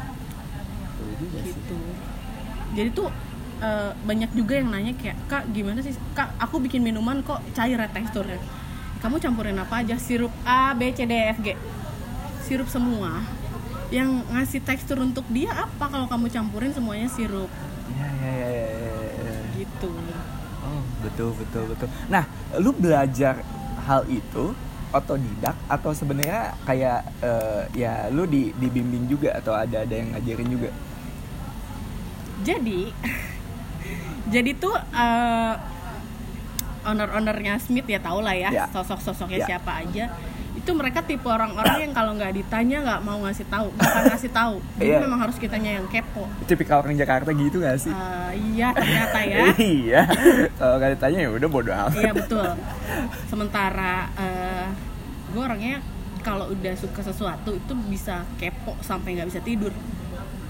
gitu. 1.48 1.76
Jadi 2.72 2.90
tuh 2.92 3.08
eh, 3.62 3.92
banyak 3.96 4.34
juga 4.34 4.58
yang 4.58 4.74
nanya 4.74 4.92
kayak 4.92 5.16
kak 5.28 5.44
gimana 5.54 5.80
sih 5.80 5.94
kak 6.12 6.34
aku 6.36 6.60
bikin 6.60 6.82
minuman 6.82 7.22
kok 7.22 7.40
cair 7.54 7.78
ya 7.78 7.88
teksturnya. 7.88 8.42
Kamu 9.00 9.18
campurin 9.18 9.56
apa 9.56 9.82
aja 9.82 9.96
sirup 9.96 10.34
A 10.44 10.76
B 10.76 10.92
C 10.92 11.06
D 11.06 11.14
E 11.14 11.32
F 11.32 11.40
G. 11.40 11.56
Sirup 12.44 12.68
semua. 12.68 13.24
Yang 13.88 14.24
ngasih 14.28 14.62
tekstur 14.62 15.00
untuk 15.00 15.24
dia 15.30 15.52
apa 15.54 15.88
kalau 15.88 16.08
kamu 16.08 16.28
campurin 16.28 16.72
semuanya 16.72 17.08
sirup 17.08 17.48
Iya 17.92 18.08
iya 18.16 18.32
iya, 18.48 18.68
iya. 19.12 19.36
gitu. 19.56 19.92
Oh, 20.62 20.82
betul 21.02 21.30
betul 21.36 21.64
betul. 21.68 21.88
Nah, 22.08 22.24
lu 22.56 22.72
belajar 22.72 23.42
hal 23.84 24.06
itu 24.08 24.54
otodidak 24.92 25.56
atau 25.66 25.92
sebenarnya 25.92 26.54
kayak 26.64 27.00
eh, 27.20 27.62
ya 27.74 28.08
lu 28.08 28.28
di 28.28 28.52
dibimbing 28.54 29.08
juga 29.08 29.36
atau 29.36 29.52
ada 29.52 29.84
ada 29.84 29.94
yang 29.94 30.12
ngajarin 30.12 30.50
juga? 30.50 30.70
Jadi 32.42 32.82
jadi 34.34 34.52
tuh 34.56 34.76
eh, 34.76 35.54
owner-ownernya 36.82 37.62
Smith 37.62 37.86
ya 37.86 38.02
tau 38.02 38.20
lah 38.20 38.34
ya 38.34 38.50
Ya. 38.50 38.66
sosok-sosoknya 38.70 39.40
Ya. 39.40 39.48
siapa 39.56 39.86
aja 39.86 40.06
itu 40.72 40.80
mereka 40.80 41.04
tipe 41.04 41.28
orang-orang 41.28 41.84
yang 41.84 41.92
kalau 41.92 42.16
nggak 42.16 42.32
ditanya 42.32 42.78
nggak 42.80 43.02
mau 43.04 43.20
ngasih 43.28 43.44
tahu 43.44 43.68
nggak 43.76 43.92
akan 43.92 44.04
ngasih 44.08 44.32
tahu 44.32 44.56
jadi 44.80 44.88
Iya. 44.88 45.00
memang 45.04 45.20
harus 45.20 45.36
kitanya 45.36 45.72
yang 45.76 45.86
kepo 45.92 46.24
Tipikal 46.48 46.80
orang 46.80 46.96
Jakarta 46.96 47.36
gitu 47.36 47.60
gak 47.60 47.76
sih? 47.76 47.92
Eh, 47.92 48.32
iya 48.56 48.72
ternyata 48.72 49.20
ya 49.20 49.52
iya. 49.60 50.02
Kalau 50.56 50.80
nggak 50.80 50.92
ditanya 50.96 51.20
ya 51.28 51.30
udah 51.30 51.50
bodo 51.52 51.72
amat. 51.76 51.92
iya 52.00 52.12
betul 52.16 52.48
sementara 53.28 54.08
gue 55.28 55.42
orangnya 55.44 55.84
kalau 56.24 56.48
udah 56.48 56.74
suka 56.80 57.04
sesuatu 57.04 57.52
itu 57.52 57.74
bisa 57.92 58.24
kepo 58.40 58.80
sampai 58.80 59.20
nggak 59.20 59.28
bisa 59.28 59.44
tidur 59.44 59.76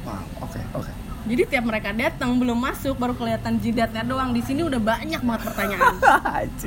Wah, 0.05 0.22
oke 0.39 0.61
oke. 0.78 0.91
jadi 1.26 1.49
tiap 1.49 1.65
mereka 1.65 1.89
datang 1.91 2.38
belum 2.38 2.61
masuk 2.61 2.93
baru 2.93 3.17
kelihatan 3.17 3.57
jidatnya 3.57 4.05
doang 4.05 4.30
di 4.30 4.45
sini 4.45 4.61
udah 4.61 4.78
banyak 4.78 5.17
banget 5.17 5.41
pertanyaan 5.49 5.97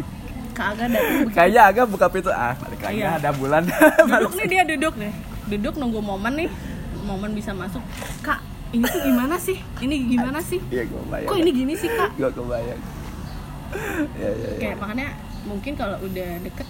Anjing. 0.54 0.56
kagak 0.56 0.88
datang 0.88 1.16
begitu 1.20 1.34
Kayaknya 1.36 1.62
agak 1.64 1.84
buka 1.86 2.06
pintu 2.08 2.30
ah, 2.30 2.54
balik 2.54 2.80
lagi 2.80 2.96
Iya. 2.96 3.10
ada 3.16 3.30
bulan. 3.32 3.62
duduk 4.10 4.32
nih 4.34 4.46
dia 4.48 4.62
duduk 4.64 4.94
nih 4.94 5.12
duduk 5.46 5.74
nunggu 5.74 6.00
momen 6.00 6.32
nih 6.36 6.48
momen 7.02 7.30
bisa 7.32 7.50
masuk 7.52 7.82
kak 8.20 8.40
ini 8.70 8.84
tuh 8.84 9.02
gimana 9.02 9.36
sih 9.36 9.58
ini 9.78 10.08
gimana 10.08 10.38
sih 10.40 10.58
Iya, 10.66 10.88
bayang. 11.04 11.26
kok 11.26 11.36
ini 11.36 11.50
gini 11.52 11.74
sih 11.74 11.86
kak 11.86 12.10
Gue 12.14 12.30
kebayang. 12.30 12.80
Ya, 14.14 14.30
ya, 14.30 14.48
ya. 14.48 14.58
kayak 14.58 14.76
makanya 14.78 15.08
mungkin 15.44 15.74
kalau 15.74 15.98
udah 16.00 16.30
deket 16.40 16.68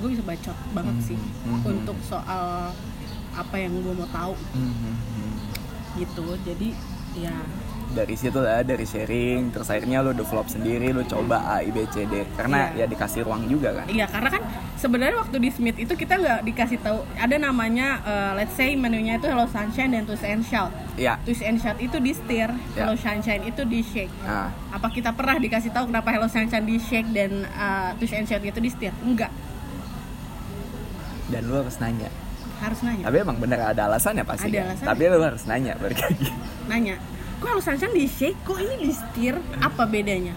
gue 0.00 0.08
bisa 0.08 0.24
bacot 0.24 0.56
banget 0.72 0.96
Mhm, 0.96 1.04
sih 1.04 1.18
mhm. 1.44 1.60
untuk 1.62 1.96
soal 2.02 2.72
apa 3.32 3.54
yang 3.54 3.76
gue 3.76 3.92
mau 3.92 4.08
tahu 4.08 4.32
Hmm, 4.50 4.72
hmm, 4.72 4.96
hmm. 4.96 5.32
gitu 5.94 6.24
jadi 6.42 6.68
ya 7.14 7.36
dari 7.92 8.16
situ 8.16 8.36
lah 8.36 8.60
dari 8.60 8.82
sharing 8.82 9.48
terus 9.48 9.68
akhirnya 9.68 10.00
lo 10.00 10.10
develop 10.10 10.48
sendiri 10.48 10.90
lo 10.90 11.04
coba 11.04 11.44
A 11.46 11.60
I 11.60 11.68
B 11.68 11.84
C 11.86 12.02
D 12.04 12.24
karena 12.32 12.72
Iya. 12.72 12.82
ya 12.82 12.86
dikasih 12.88 13.20
ruang 13.22 13.44
juga 13.46 13.70
kan 13.74 13.86
Iya 13.86 14.08
karena 14.08 14.28
kan 14.30 14.42
sebenarnya 14.74 15.16
waktu 15.18 15.36
di 15.38 15.50
Smith 15.50 15.76
itu 15.76 15.92
kita 15.92 16.16
nggak 16.16 16.40
dikasih 16.42 16.78
tahu 16.80 17.04
ada 17.14 17.36
namanya 17.36 18.00
uh, 18.00 18.32
let's 18.32 18.52
say 18.52 18.72
menunya 18.74 19.16
itu 19.16 19.24
Hello 19.24 19.44
Sunshine 19.46 19.92
dan 19.92 20.02
Twist 20.02 20.24
and 20.24 20.42
Shout. 20.42 20.72
Iya 20.94 21.20
Twist 21.22 21.40
and 21.40 21.56
Shout 21.56 21.78
itu 21.78 21.96
di 21.96 22.12
stir, 22.12 22.48
Ya. 22.72 22.82
Hello 22.82 22.96
Sunshine 22.96 23.44
itu 23.44 23.62
di 23.62 23.80
shake. 23.80 24.12
nah 24.22 24.48
Apa 24.70 24.88
kita 24.88 25.12
pernah 25.12 25.36
dikasih 25.36 25.70
tahu 25.70 25.88
kenapa 25.88 26.08
Hello 26.10 26.26
Sunshine 26.26 26.64
di 26.64 26.76
shake 26.76 27.12
dan 27.12 27.44
uh, 27.46 27.92
Twist 27.96 28.12
and 28.12 28.24
Shout 28.24 28.40
itu 28.40 28.56
di 28.56 28.68
stir? 28.68 28.90
Enggak, 29.00 29.30
dan 31.28 31.42
lo 31.44 31.60
harus 31.60 31.76
nanya 31.78 32.08
harus 32.58 32.78
nanya. 32.80 33.02
tapi 33.02 33.16
emang 33.18 33.36
bener 33.36 33.58
ada 33.58 33.90
alasannya 33.90 34.22
pasti 34.22 34.46
Ada 34.46 34.54
kan? 34.54 34.66
alasannya. 34.70 34.86
tapi 34.86 35.02
lo 35.04 35.18
harus 35.18 35.42
nanya 35.44 35.72
balik 35.76 35.98
lagi 35.98 36.28
Nanya, 36.62 36.94
kok 37.42 37.50
Hello 37.50 37.58
Sunshine 37.58 37.90
di 37.90 38.06
shake, 38.06 38.38
kok 38.46 38.54
ini 38.54 38.86
di 38.86 38.94
stir? 38.94 39.34
Apa 39.58 39.82
bedanya? 39.82 40.30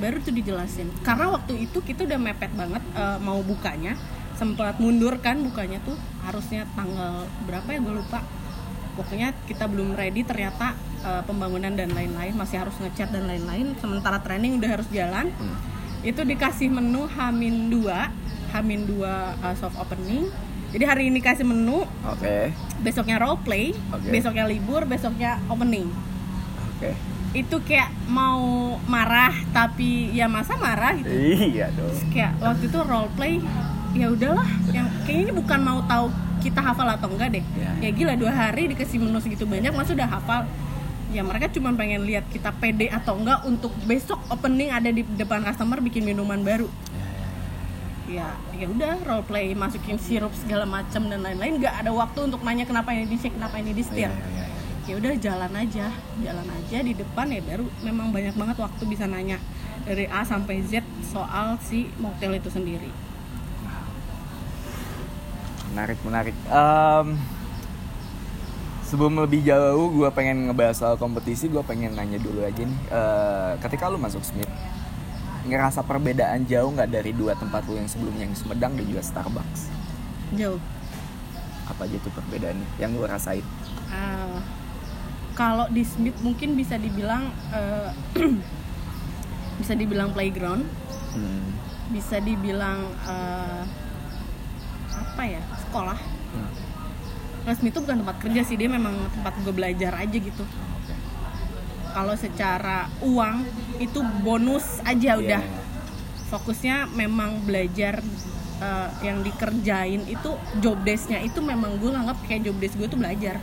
Baru 0.00 0.16
tuh 0.24 0.32
dijelasin. 0.32 0.88
Karena 1.04 1.28
waktu 1.28 1.68
itu 1.68 1.84
kita 1.84 2.08
udah 2.08 2.16
mepet 2.16 2.48
banget 2.56 2.80
uh, 2.96 3.20
mau 3.20 3.36
bukanya, 3.44 3.92
sempat 4.32 4.80
mundur 4.80 5.20
kan 5.20 5.44
bukanya 5.44 5.76
tuh 5.84 5.92
harusnya 6.24 6.64
tanggal 6.72 7.28
berapa 7.44 7.68
ya 7.68 7.84
gue 7.84 7.94
lupa. 8.00 8.24
Pokoknya 8.96 9.36
kita 9.44 9.68
belum 9.68 9.92
ready 9.92 10.24
ternyata 10.24 10.72
uh, 11.04 11.20
pembangunan 11.28 11.76
dan 11.76 11.92
lain-lain 11.92 12.32
masih 12.32 12.64
harus 12.64 12.72
ngecat 12.80 13.12
dan 13.12 13.28
lain-lain. 13.28 13.76
Sementara 13.76 14.24
training 14.24 14.56
udah 14.56 14.80
harus 14.80 14.88
jalan. 14.88 15.28
Hmm. 15.36 15.56
Itu 16.00 16.24
dikasih 16.24 16.72
menu 16.72 17.04
Hamin 17.12 17.68
2, 17.68 18.56
Hamin 18.56 18.88
2 18.88 19.04
uh, 19.04 19.52
soft 19.60 19.76
opening. 19.76 20.32
Jadi 20.72 20.84
hari 20.88 21.02
ini 21.12 21.20
kasih 21.20 21.44
menu, 21.44 21.84
oke 22.02 22.36
besoknya 22.80 23.20
role 23.20 23.38
play, 23.44 23.76
Oke. 23.92 24.08
besoknya 24.10 24.48
libur, 24.48 24.82
besoknya 24.82 25.38
opening. 25.46 25.86
oke 26.66 26.90
Itu 27.32 27.60
kayak 27.64 27.92
mau 28.08 28.40
marah 28.84 29.32
tapi 29.52 30.12
ya 30.12 30.26
masa 30.26 30.56
marah 30.56 30.96
gitu. 30.96 31.12
iya 31.12 31.68
dong 31.72 31.88
Terus 31.88 32.02
kayak 32.10 32.32
waktu 32.40 32.64
itu 32.68 32.78
role 32.82 33.12
play 33.14 33.38
ya 33.92 34.08
udahlah 34.08 34.48
yang 34.72 34.88
kayaknya 35.04 35.22
ini 35.28 35.32
bukan 35.36 35.60
mau 35.60 35.80
tahu 35.84 36.08
kita 36.40 36.58
hafal 36.58 36.88
atau 36.88 37.08
enggak 37.12 37.38
deh. 37.38 37.44
Ya. 37.54 37.70
Ya 37.78 37.90
gila 37.92 38.16
dua 38.16 38.32
hari 38.32 38.66
dikasih 38.66 38.98
menu 38.98 39.20
segitu 39.20 39.44
banyak 39.44 39.70
masa 39.70 39.92
udah 39.92 40.08
hafal. 40.08 40.42
ya 41.12 41.20
mereka 41.20 41.44
cuma 41.52 41.68
pengen 41.76 42.08
lihat 42.08 42.24
kita 42.32 42.48
pede 42.56 42.88
atau 42.88 43.20
enggak 43.20 43.44
untuk 43.44 43.68
besok 43.84 44.16
opening 44.32 44.72
ada 44.72 44.88
di 44.88 45.04
depan 45.04 45.44
customer 45.44 45.76
bikin 45.78 46.08
minuman 46.08 46.40
baru 46.40 46.72
ya 48.12 48.28
ya 48.52 48.66
udah 48.68 49.00
role 49.08 49.24
play 49.24 49.56
masukin 49.56 49.96
sirup 49.96 50.30
segala 50.36 50.68
macam 50.68 51.08
dan 51.08 51.24
lain-lain. 51.24 51.56
Nggak 51.56 51.74
ada 51.80 51.90
waktu 51.90 52.18
untuk 52.28 52.44
nanya 52.44 52.68
kenapa 52.68 52.92
ini 52.92 53.08
di 53.08 53.16
shake 53.16 53.36
kenapa 53.40 53.56
ini 53.56 53.72
di 53.72 53.80
setir 53.80 54.12
Iya, 54.12 54.12
iya, 54.12 54.44
iya. 54.44 54.46
ya 54.84 54.94
udah 55.00 55.12
jalan 55.16 55.52
aja. 55.56 55.86
Jalan 56.20 56.48
aja 56.52 56.78
di 56.84 56.92
depan 56.92 57.26
ya 57.32 57.40
baru 57.40 57.64
memang 57.80 58.12
banyak 58.12 58.34
banget 58.36 58.56
waktu 58.60 58.82
bisa 58.84 59.08
nanya 59.08 59.40
dari 59.82 60.04
A 60.06 60.22
sampai 60.22 60.60
Z 60.62 60.84
soal 61.02 61.56
si 61.64 61.88
mocktail 61.96 62.36
itu 62.36 62.52
sendiri. 62.52 62.92
Menarik 65.72 65.98
menarik. 66.04 66.36
Em, 66.46 67.16
sebelum 68.84 69.16
lebih 69.24 69.40
jauh 69.40 69.88
gue 69.88 70.08
pengen 70.12 70.52
ngebahas 70.52 70.76
soal 70.76 70.94
kompetisi 71.00 71.48
gue 71.48 71.64
pengen 71.64 71.96
nanya 71.96 72.20
dulu 72.20 72.44
aja 72.44 72.60
nih. 72.60 72.80
Eh, 72.92 73.52
ketika 73.64 73.88
lu 73.88 73.96
masuk 73.96 74.20
Smith 74.20 74.52
ngerasa 75.42 75.82
perbedaan 75.82 76.46
jauh 76.46 76.70
nggak 76.70 76.90
dari 76.90 77.10
dua 77.10 77.34
tempat 77.34 77.66
lu 77.66 77.74
yang 77.74 77.90
sebelumnya 77.90 78.24
yang 78.30 78.36
Sumedang 78.36 78.72
dan 78.78 78.84
juga 78.86 79.02
Starbucks 79.02 79.68
jauh 80.34 80.60
apa 81.66 81.80
aja 81.86 81.96
tuh 82.02 82.12
perbedaannya 82.14 82.66
yang 82.78 82.94
lu 82.94 83.04
rasain 83.06 83.44
Ah, 83.92 84.40
kalau 85.36 85.68
di 85.68 85.84
Smith 85.84 86.16
mungkin 86.24 86.56
bisa 86.56 86.80
dibilang 86.80 87.28
eh, 87.52 87.92
bisa 89.60 89.76
dibilang 89.76 90.16
playground 90.16 90.64
hmm. 91.12 91.44
bisa 91.92 92.16
dibilang 92.20 92.88
eh, 93.04 93.62
apa 94.92 95.22
ya 95.26 95.42
sekolah 95.68 95.98
Hmm. 96.32 96.48
Kalau 97.44 97.56
Smith 97.60 97.76
itu 97.76 97.80
bukan 97.84 98.00
tempat 98.00 98.16
kerja 98.24 98.40
sih 98.40 98.56
dia 98.56 98.72
memang 98.72 98.96
tempat 99.12 99.36
gue 99.44 99.52
belajar 99.52 99.92
aja 100.00 100.16
gitu 100.16 100.40
Oke. 100.40 100.71
Kalau 101.92 102.16
secara 102.16 102.88
uang 103.04 103.44
itu 103.78 104.00
bonus 104.24 104.80
aja 104.82 105.20
udah. 105.20 105.42
Iya. 105.44 105.60
fokusnya 106.32 106.88
memang 106.96 107.44
belajar 107.44 108.00
eh, 108.56 108.88
yang 109.04 109.20
dikerjain 109.20 110.00
itu 110.08 110.32
job 110.64 110.80
desk-nya 110.80 111.20
itu 111.20 111.44
memang 111.44 111.76
gue 111.76 111.92
nganggap 111.92 112.24
kayak 112.24 112.48
job 112.48 112.56
desk 112.56 112.80
gue 112.80 112.88
tuh 112.88 112.96
belajar. 112.96 113.36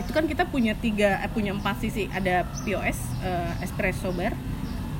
Itu 0.00 0.08
kan 0.16 0.24
kita 0.24 0.48
punya 0.48 0.72
tiga 0.72 1.20
eh, 1.20 1.28
punya 1.28 1.52
empat 1.52 1.84
sisi. 1.84 2.08
Ada 2.08 2.48
POS 2.64 2.98
eh, 3.20 3.52
espresso 3.60 4.08
bar 4.16 4.32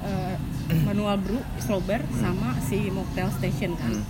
eh, 0.04 0.36
manual 0.88 1.16
brew 1.16 1.40
slow 1.64 1.80
bar 1.80 2.04
sama 2.20 2.60
si 2.60 2.92
mocktail 2.92 3.32
station 3.40 3.72
kan. 3.80 3.92
Hmm. 4.00 4.04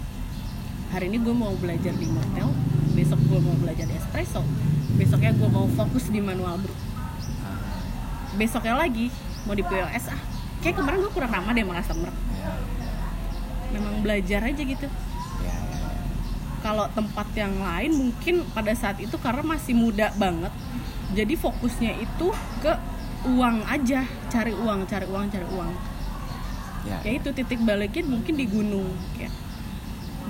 hari 0.95 1.11
ini 1.11 1.19
gue 1.27 1.35
mau 1.35 1.51
belajar 1.59 1.91
di 1.91 2.07
mocktail 2.07 2.55
besok 2.95 3.19
gue 3.27 3.41
mau 3.43 3.55
belajar 3.59 3.83
di 3.83 3.99
espresso 3.99 4.47
besoknya 4.95 5.35
gue 5.35 5.51
mau 5.51 5.67
fokus 5.75 6.07
di 6.07 6.23
manual 6.23 6.55
brew 6.63 6.94
besoknya 8.35 8.75
lagi 8.77 9.09
mau 9.45 9.55
di 9.55 9.65
POS 9.65 10.13
ah 10.13 10.21
kayak 10.65 10.81
kemarin 10.81 10.99
gue 11.05 11.13
kurang 11.13 11.33
ramah 11.33 11.53
deh 11.53 11.65
sama 11.65 11.75
customer 11.81 12.11
memang 13.75 13.95
belajar 14.07 14.41
aja 14.47 14.63
gitu. 14.63 14.87
Iya, 15.43 15.51
iya, 15.51 15.77
iya. 15.83 15.99
kalau 16.63 16.87
tempat 16.95 17.27
yang 17.35 17.59
lain 17.59 17.91
mungkin 17.91 18.47
pada 18.55 18.71
saat 18.71 19.03
itu 19.03 19.19
karena 19.19 19.43
masih 19.43 19.75
muda 19.75 20.15
banget 20.15 20.55
jadi 21.15 21.35
fokusnya 21.39 22.01
itu 22.03 22.29
ke 22.65 22.73
uang 23.29 23.65
aja. 23.69 24.03
Cari 24.29 24.53
uang 24.53 24.89
cari 24.91 25.07
uang 25.07 25.25
cari 25.31 25.47
uang. 25.47 25.73
Ya 26.85 27.01
itu 27.09 27.33
titik 27.33 27.61
baliknya 27.65 28.05
mungkin 28.05 28.37
di 28.37 28.45
gunung 28.45 28.93
kayak 29.17 29.33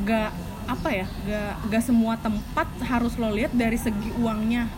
gak 0.06 0.30
apa 0.64 0.88
ya 0.90 1.06
gak, 1.26 1.52
gak 1.70 1.82
semua 1.82 2.14
tempat 2.18 2.66
harus 2.86 3.18
lo 3.18 3.30
lihat 3.32 3.50
dari 3.56 3.80
segi 3.80 4.12
uangnya. 4.20 4.70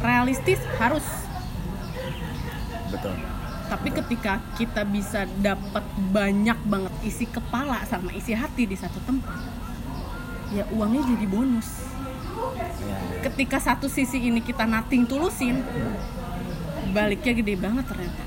Realistis 0.00 0.60
harus 0.78 1.04
betul. 2.90 3.14
Tapi 3.70 3.88
ketika 3.94 4.42
kita 4.58 4.82
bisa 4.82 5.30
dapat 5.38 5.86
banyak 6.10 6.58
banget 6.66 6.94
isi 7.06 7.30
kepala 7.30 7.86
sama 7.86 8.10
isi 8.10 8.34
hati 8.34 8.66
di 8.66 8.74
satu 8.74 8.98
tempat 9.06 9.30
ya 10.50 10.66
uangnya 10.74 11.06
jadi 11.06 11.26
bonus. 11.30 11.68
Iya. 12.80 13.28
ketika 13.28 13.60
satu 13.60 13.84
sisi 13.84 14.16
ini 14.16 14.40
kita 14.40 14.64
nating 14.64 15.04
tulusin 15.04 15.60
baliknya 16.90 17.32
gede 17.36 17.54
banget 17.60 17.84
ternyata. 17.86 18.22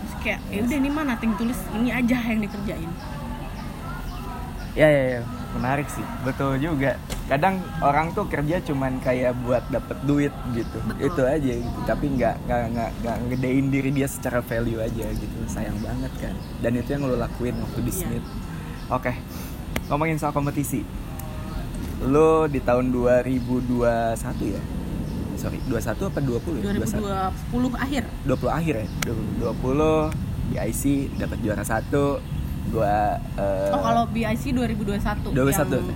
Terus 0.00 0.14
kayak 0.24 0.40
ya 0.50 0.60
udah 0.64 0.76
ini 0.80 0.88
mah 0.90 1.04
nating 1.14 1.32
tulus 1.38 1.60
ini 1.76 1.92
aja 1.92 2.18
yang 2.18 2.40
dikerjain. 2.42 2.90
Ya 4.74 4.88
ya 4.88 5.04
ya, 5.18 5.22
menarik 5.56 5.88
sih. 5.88 6.04
Betul 6.22 6.60
juga. 6.60 7.00
Kadang 7.28 7.60
orang 7.80 8.12
tuh 8.12 8.28
kerja 8.28 8.60
cuman 8.64 9.00
kayak 9.00 9.36
buat 9.44 9.64
dapet 9.68 9.96
duit 10.04 10.32
gitu. 10.52 10.78
Betul. 10.84 11.08
Itu 11.08 11.22
aja 11.24 11.52
gitu. 11.60 11.78
Tapi 11.84 12.04
nggak 12.16 12.34
nggak 12.44 12.62
nggak 13.00 13.16
ngedein 13.28 13.66
diri 13.72 13.90
dia 13.92 14.08
secara 14.08 14.44
value 14.44 14.80
aja 14.80 15.06
gitu. 15.08 15.38
Sayang 15.48 15.78
banget 15.80 16.12
kan. 16.20 16.34
Dan 16.60 16.76
itu 16.76 16.88
yang 16.92 17.08
lo 17.08 17.16
lakuin 17.16 17.56
waktu 17.60 17.80
di 17.80 17.92
Iya. 17.92 18.00
Smith. 18.04 18.26
Oke. 18.88 19.12
Ngomongin 19.88 20.20
soal 20.20 20.32
kompetisi. 20.32 20.84
Lo 22.04 22.46
di 22.46 22.60
tahun 22.60 22.92
2021 22.92 24.54
ya? 24.54 24.62
Sorry, 25.38 25.58
21 25.70 26.10
apa 26.10 26.18
20 26.18 26.58
ya? 26.58 26.62
2020 26.74 27.78
akhir 27.78 28.02
20 28.26 28.50
akhir 28.50 28.74
ya 28.74 28.86
2020 29.06 30.10
di 30.50 30.56
IC 30.58 30.82
dapat 31.14 31.38
juara 31.44 31.62
satu 31.62 32.18
gua 32.70 33.18
eh, 33.36 33.72
oh 33.74 33.80
kalau 33.80 34.02
BIC 34.08 34.44
2021 34.54 35.34
2021. 35.34 35.34
yang, 35.34 35.86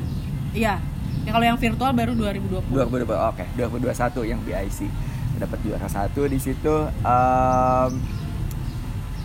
iya. 0.53 0.75
Ya 1.23 1.31
kalau 1.31 1.47
yang 1.47 1.59
virtual 1.61 1.93
baru 1.95 2.13
2020 2.19 2.67
2020 2.67 3.31
oke 3.31 3.45
2021 3.55 4.31
yang 4.31 4.41
BIC 4.43 4.79
dapat 5.39 5.59
juara 5.63 5.89
satu 5.91 6.27
di 6.27 6.39
situ 6.39 6.75
Em, 7.03 7.93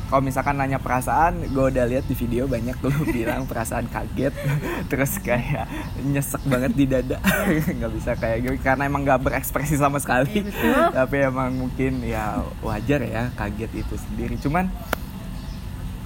kalau 0.08 0.24
misalkan 0.24 0.56
nanya 0.56 0.80
perasaan 0.80 1.52
gue 1.52 1.66
udah 1.68 1.84
lihat 1.84 2.08
di 2.08 2.16
video 2.16 2.48
banyak 2.48 2.80
lu 2.80 2.91
bilang 3.16 3.43
perasaan 3.43 3.91
kaget 3.91 4.32
terus 4.91 5.20
kayak 5.20 5.68
nyesek 6.00 6.39
banget 6.48 6.72
di 6.74 6.86
dada. 6.88 7.20
Nggak 7.78 7.91
bisa 7.91 8.12
kayak 8.16 8.38
gitu 8.48 8.56
karena 8.64 8.88
emang 8.88 9.04
nggak 9.04 9.20
berekspresi 9.20 9.76
sama 9.76 10.00
sekali. 10.00 10.48
Iya, 10.48 10.95
tapi 10.95 11.28
emang 11.28 11.52
mungkin 11.60 12.00
ya 12.08 12.39
wajar 12.64 13.04
ya 13.04 13.36
kaget 13.36 13.84
itu 13.84 13.95
sendiri. 14.00 14.39
Cuman 14.39 14.72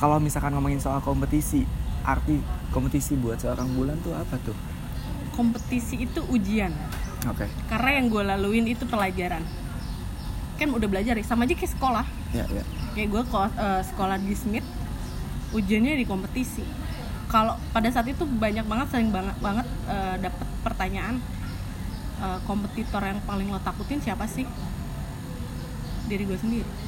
kalau 0.01 0.17
misalkan 0.17 0.57
ngomongin 0.57 0.81
soal 0.81 0.97
kompetisi 1.05 1.61
arti 2.01 2.41
kompetisi 2.73 3.13
buat 3.13 3.37
seorang 3.37 3.69
bulan 3.77 4.01
tuh 4.01 4.17
apa 4.17 4.33
tuh? 4.41 4.57
Kompetisi 5.37 6.09
itu 6.09 6.25
ujian. 6.25 6.73
Oke. 7.29 7.45
Karena 7.69 8.01
yang 8.01 8.09
gue 8.09 8.23
laluin 8.25 8.65
itu 8.65 8.89
pelajaran. 8.89 9.45
Kan 10.57 10.73
udah 10.73 10.89
belajar 10.89 11.13
ya 11.13 11.21
sama 11.21 11.45
aja 11.45 11.53
kayak 11.53 11.77
sekolah. 11.77 12.05
Ya 12.33 12.49
ya. 12.49 12.65
Kayak 12.97 13.13
gue 13.13 13.23
sekolah 13.93 14.17
di 14.17 14.33
Smith 14.33 14.65
ujiannya 15.53 16.01
di 16.01 16.05
kompetisi. 16.09 16.65
Kalau 17.29 17.53
pada 17.69 17.93
saat 17.93 18.09
itu 18.09 18.25
banyak 18.25 18.65
banget 18.65 18.87
sering 18.89 19.13
banget 19.13 19.37
banget 19.37 19.69
eh, 19.85 20.15
dapet 20.17 20.47
pertanyaan 20.65 21.21
eh, 22.17 22.39
kompetitor 22.49 23.05
yang 23.05 23.21
paling 23.29 23.53
lo 23.53 23.61
takutin 23.61 24.01
siapa 24.01 24.25
sih? 24.25 24.49
Diri 26.09 26.25
gue 26.25 26.41
sendiri 26.41 26.80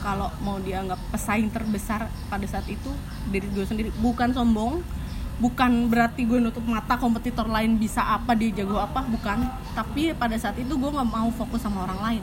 kalau 0.00 0.28
mau 0.44 0.60
dianggap 0.60 0.98
pesaing 1.12 1.50
terbesar 1.50 2.08
pada 2.28 2.46
saat 2.46 2.66
itu 2.68 2.90
diri 3.30 3.48
gue 3.50 3.64
sendiri. 3.64 3.90
Bukan 4.00 4.32
sombong 4.32 4.82
bukan 5.36 5.92
berarti 5.92 6.24
gue 6.24 6.40
nutup 6.40 6.64
mata 6.64 6.96
kompetitor 6.96 7.44
lain 7.44 7.76
bisa 7.76 8.00
apa 8.00 8.32
dia 8.32 8.52
jago 8.52 8.80
apa 8.80 9.04
bukan. 9.04 9.44
Tapi 9.76 10.16
pada 10.16 10.36
saat 10.40 10.56
itu 10.56 10.72
gue 10.72 10.90
nggak 10.90 11.10
mau 11.10 11.28
fokus 11.32 11.60
sama 11.60 11.84
orang 11.84 12.00
lain. 12.00 12.22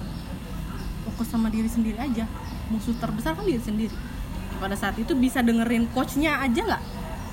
Fokus 1.10 1.28
sama 1.30 1.52
diri 1.54 1.70
sendiri 1.70 2.00
aja. 2.00 2.26
Musuh 2.72 2.96
terbesar 2.98 3.38
kan 3.38 3.46
diri 3.46 3.62
sendiri. 3.62 3.94
Pada 4.58 4.74
saat 4.80 4.96
itu 4.98 5.14
bisa 5.18 5.44
dengerin 5.44 5.90
coachnya 5.92 6.40
aja 6.40 6.62
nggak? 6.64 6.84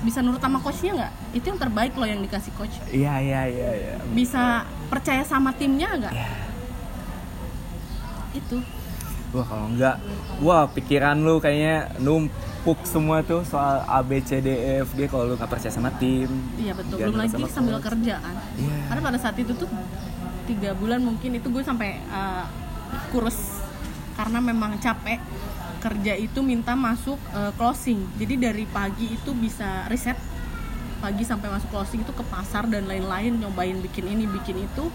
Bisa 0.01 0.19
nurut 0.25 0.41
sama 0.41 0.59
coachnya 0.59 0.91
nggak? 0.97 1.13
Itu 1.37 1.45
yang 1.53 1.59
terbaik 1.61 1.93
loh 1.95 2.09
yang 2.09 2.21
dikasih 2.21 2.51
coach. 2.57 2.75
Iya 2.91 3.21
iya 3.21 3.41
iya 3.47 3.69
iya. 3.73 3.93
Bisa 4.11 4.67
percaya 4.91 5.23
sama 5.23 5.55
timnya 5.55 5.89
nggak? 5.95 6.13
Itu 8.35 8.59
Wah 9.31 9.47
kalau 9.47 9.71
enggak, 9.71 9.95
wah 10.43 10.67
pikiran 10.67 11.15
lu 11.23 11.39
kayaknya 11.39 11.87
numpuk 12.03 12.83
semua 12.83 13.23
tuh 13.23 13.47
soal 13.47 13.79
A 13.87 14.03
B 14.03 14.19
C 14.19 14.43
D 14.43 14.51
E 14.51 14.83
F 14.83 14.91
G 14.91 15.07
kalau 15.07 15.23
lu 15.23 15.33
nggak 15.39 15.47
percaya 15.47 15.71
sama 15.71 15.87
tim. 15.95 16.27
iya 16.59 16.75
betul. 16.75 16.99
Belum 16.99 17.15
lagi 17.15 17.31
sama 17.31 17.47
sambil 17.47 17.79
coach. 17.79 17.95
kerja 17.95 18.19
kan. 18.19 18.35
Iya. 18.59 18.77
karena 18.91 19.01
pada 19.07 19.19
saat 19.23 19.35
itu 19.39 19.55
tuh 19.55 19.71
tiga 20.51 20.75
bulan 20.75 20.99
mungkin 20.99 21.39
itu 21.39 21.47
gue 21.47 21.63
sampai 21.63 22.03
uh, 22.11 22.43
kurus. 23.15 23.63
Karena 24.19 24.43
memang 24.43 24.75
capek 24.83 25.23
kerja 25.79 26.13
itu 26.19 26.43
minta 26.43 26.75
masuk 26.75 27.15
uh, 27.31 27.55
closing. 27.55 28.03
Jadi 28.19 28.35
dari 28.35 28.67
pagi 28.67 29.15
itu 29.15 29.31
bisa 29.31 29.87
riset 29.87 30.19
pagi 30.99 31.23
sampai 31.23 31.47
masuk 31.55 31.71
closing 31.71 32.03
itu 32.03 32.11
ke 32.11 32.21
pasar 32.27 32.67
dan 32.67 32.83
lain-lain 32.83 33.39
nyobain 33.39 33.79
bikin 33.79 34.11
ini 34.11 34.27
bikin 34.27 34.59
itu. 34.59 34.91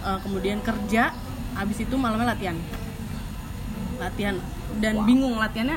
Uh, 0.00 0.16
kemudian 0.22 0.62
kerja 0.62 1.10
habis 1.58 1.82
itu 1.82 1.92
malamnya 1.98 2.32
latihan 2.32 2.54
latihan 4.00 4.36
dan 4.76 5.04
bingung 5.04 5.36
latihannya 5.36 5.76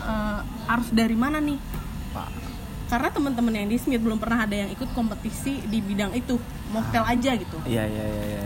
uh, 0.00 0.40
harus 0.66 0.90
dari 0.90 1.14
mana 1.14 1.38
nih 1.38 1.56
Pak. 2.10 2.28
karena 2.88 3.08
teman-teman 3.08 3.54
yang 3.54 3.68
di 3.68 3.78
Smith 3.78 4.00
belum 4.00 4.18
pernah 4.18 4.42
ada 4.42 4.56
yang 4.56 4.68
ikut 4.68 4.90
kompetisi 4.90 5.62
di 5.62 5.78
bidang 5.78 6.10
itu 6.12 6.34
mocktail 6.68 7.06
aja 7.06 7.30
gitu 7.32 7.56
Iya 7.64 7.86
iya 7.86 8.04
iya. 8.04 8.24
iya. 8.26 8.42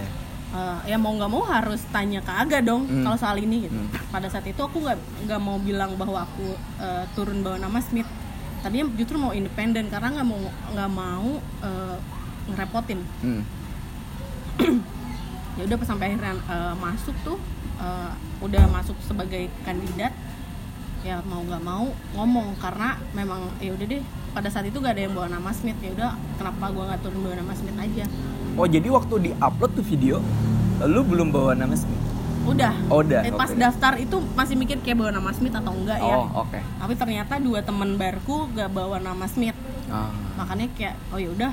eh, 0.52 0.78
ya 0.86 0.96
mau 0.96 1.10
nggak 1.10 1.26
mau 1.26 1.42
harus 1.42 1.80
tanya 1.88 2.20
ke 2.20 2.30
Aga 2.30 2.60
dong 2.60 2.84
Hmm. 2.84 3.02
kalau 3.02 3.16
soal 3.16 3.36
ini 3.38 3.64
gitu 3.64 3.74
Hmm. 3.74 3.88
pada 4.10 4.28
saat 4.28 4.44
itu 4.44 4.60
aku 4.60 4.78
nggak 4.78 4.98
nggak 5.24 5.40
mau 5.40 5.56
bilang 5.58 5.96
bahwa 5.96 6.22
aku 6.22 6.44
eh, 6.78 7.04
turun 7.14 7.40
bawa 7.40 7.56
nama 7.58 7.80
Smith 7.80 8.06
tadinya 8.60 8.88
justru 8.94 9.16
mau 9.16 9.32
independen 9.32 9.88
karena 9.88 10.12
nggak 10.14 10.26
mau 10.26 10.40
nggak 10.70 10.90
mau 10.90 11.28
eh, 11.62 11.96
ngerepotin 12.46 13.00
Hmm. 13.18 13.42
ya 15.64 15.72
udah 15.72 15.78
pas 15.80 15.88
sampai 15.88 16.04
akhirnya 16.10 16.36
eh, 16.36 16.74
masuk 16.76 17.16
tuh 17.24 17.38
eh, 17.78 18.10
udah 18.38 18.64
masuk 18.68 18.96
sebagai 19.00 19.48
kandidat 19.64 20.12
ya 21.00 21.20
mau 21.22 21.40
nggak 21.40 21.62
mau 21.62 21.88
ngomong 22.14 22.52
karena 22.58 23.00
memang 23.12 23.48
ya 23.58 23.72
udah 23.72 23.86
deh 23.86 24.04
pada 24.32 24.48
saat 24.48 24.66
itu 24.66 24.76
gak 24.76 24.92
ada 24.92 25.04
yang 25.04 25.12
bawa 25.12 25.28
nama 25.30 25.48
Smith 25.50 25.76
ya 25.78 25.92
udah 25.92 26.10
kenapa 26.36 26.68
gua 26.68 26.84
nggak 26.86 27.00
turun 27.00 27.20
bawa 27.22 27.36
nama 27.38 27.52
Smith 27.54 27.76
aja 27.76 28.04
Oh 28.54 28.66
jadi 28.66 28.86
waktu 28.86 29.14
di 29.18 29.30
upload 29.34 29.72
tuh 29.72 29.82
video, 29.82 30.22
lu 30.80 31.02
belum 31.02 31.28
bawa 31.28 31.52
nama 31.54 31.74
Smith? 31.74 31.98
udah 32.44 32.70
Oh, 32.86 33.00
udah, 33.00 33.20
Eh, 33.20 33.32
pas 33.32 33.48
oke. 33.48 33.56
daftar 33.56 33.96
itu 33.96 34.16
masih 34.32 34.52
mikir 34.54 34.76
kayak 34.78 34.94
bawa 34.96 35.10
nama 35.10 35.32
Smith 35.32 35.50
atau 35.50 35.72
enggak 35.72 35.96
ya 35.98 36.12
Oh 36.14 36.28
oke. 36.40 36.60
tapi 36.60 36.92
ternyata 36.92 37.36
dua 37.36 37.60
temen 37.60 37.96
barku 37.96 38.52
gak 38.52 38.68
bawa 38.68 38.96
nama 38.98 39.24
Smith 39.24 39.56
Ah. 39.86 40.12
makanya 40.34 40.68
kayak 40.72 40.96
oh 41.08 41.16
ya 41.16 41.28
udah 41.30 41.52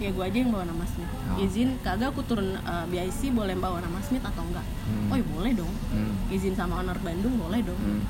ya 0.00 0.10
gue 0.10 0.24
aja 0.24 0.34
yang 0.34 0.48
bawa 0.48 0.64
nama 0.64 0.84
Smith 0.84 1.12
Oh. 1.30 1.38
izin 1.38 1.78
kagak 1.78 2.10
aku 2.10 2.24
turun 2.24 2.56
eh, 2.56 2.84
BIC 2.88 3.30
boleh 3.30 3.54
bawa 3.54 3.78
nama 3.78 4.00
Smith 4.00 4.22
atau 4.22 4.42
enggak 4.42 4.64
Hmm. 4.82 5.06
oh 5.06 5.16
ya 5.16 5.26
boleh 5.26 5.52
dong 5.54 5.72
Hmm. 5.88 6.16
izin 6.28 6.52
sama 6.52 6.80
owner 6.80 6.96
Bandung 6.98 7.36
boleh 7.36 7.60
dong 7.60 7.76
Hmm. 7.76 8.02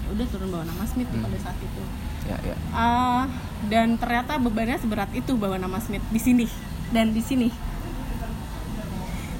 ya 0.00 0.08
udah 0.12 0.26
turun 0.28 0.48
bawa 0.48 0.64
nama 0.64 0.84
Smith 0.84 1.06
Hmm. 1.08 1.20
pada 1.20 1.36
saat 1.38 1.58
itu 1.58 1.82
Ya 2.22 2.38
ya. 2.40 2.56
Ah, 2.70 3.26
dan 3.64 3.98
ternyata 3.98 4.38
bebannya 4.38 4.78
seberat 4.78 5.10
itu 5.10 5.34
bawa 5.34 5.58
nama 5.58 5.76
Smith 5.76 6.06
di 6.06 6.18
sini 6.18 6.46
dan 6.88 7.10
di 7.10 7.18
sini 7.18 7.50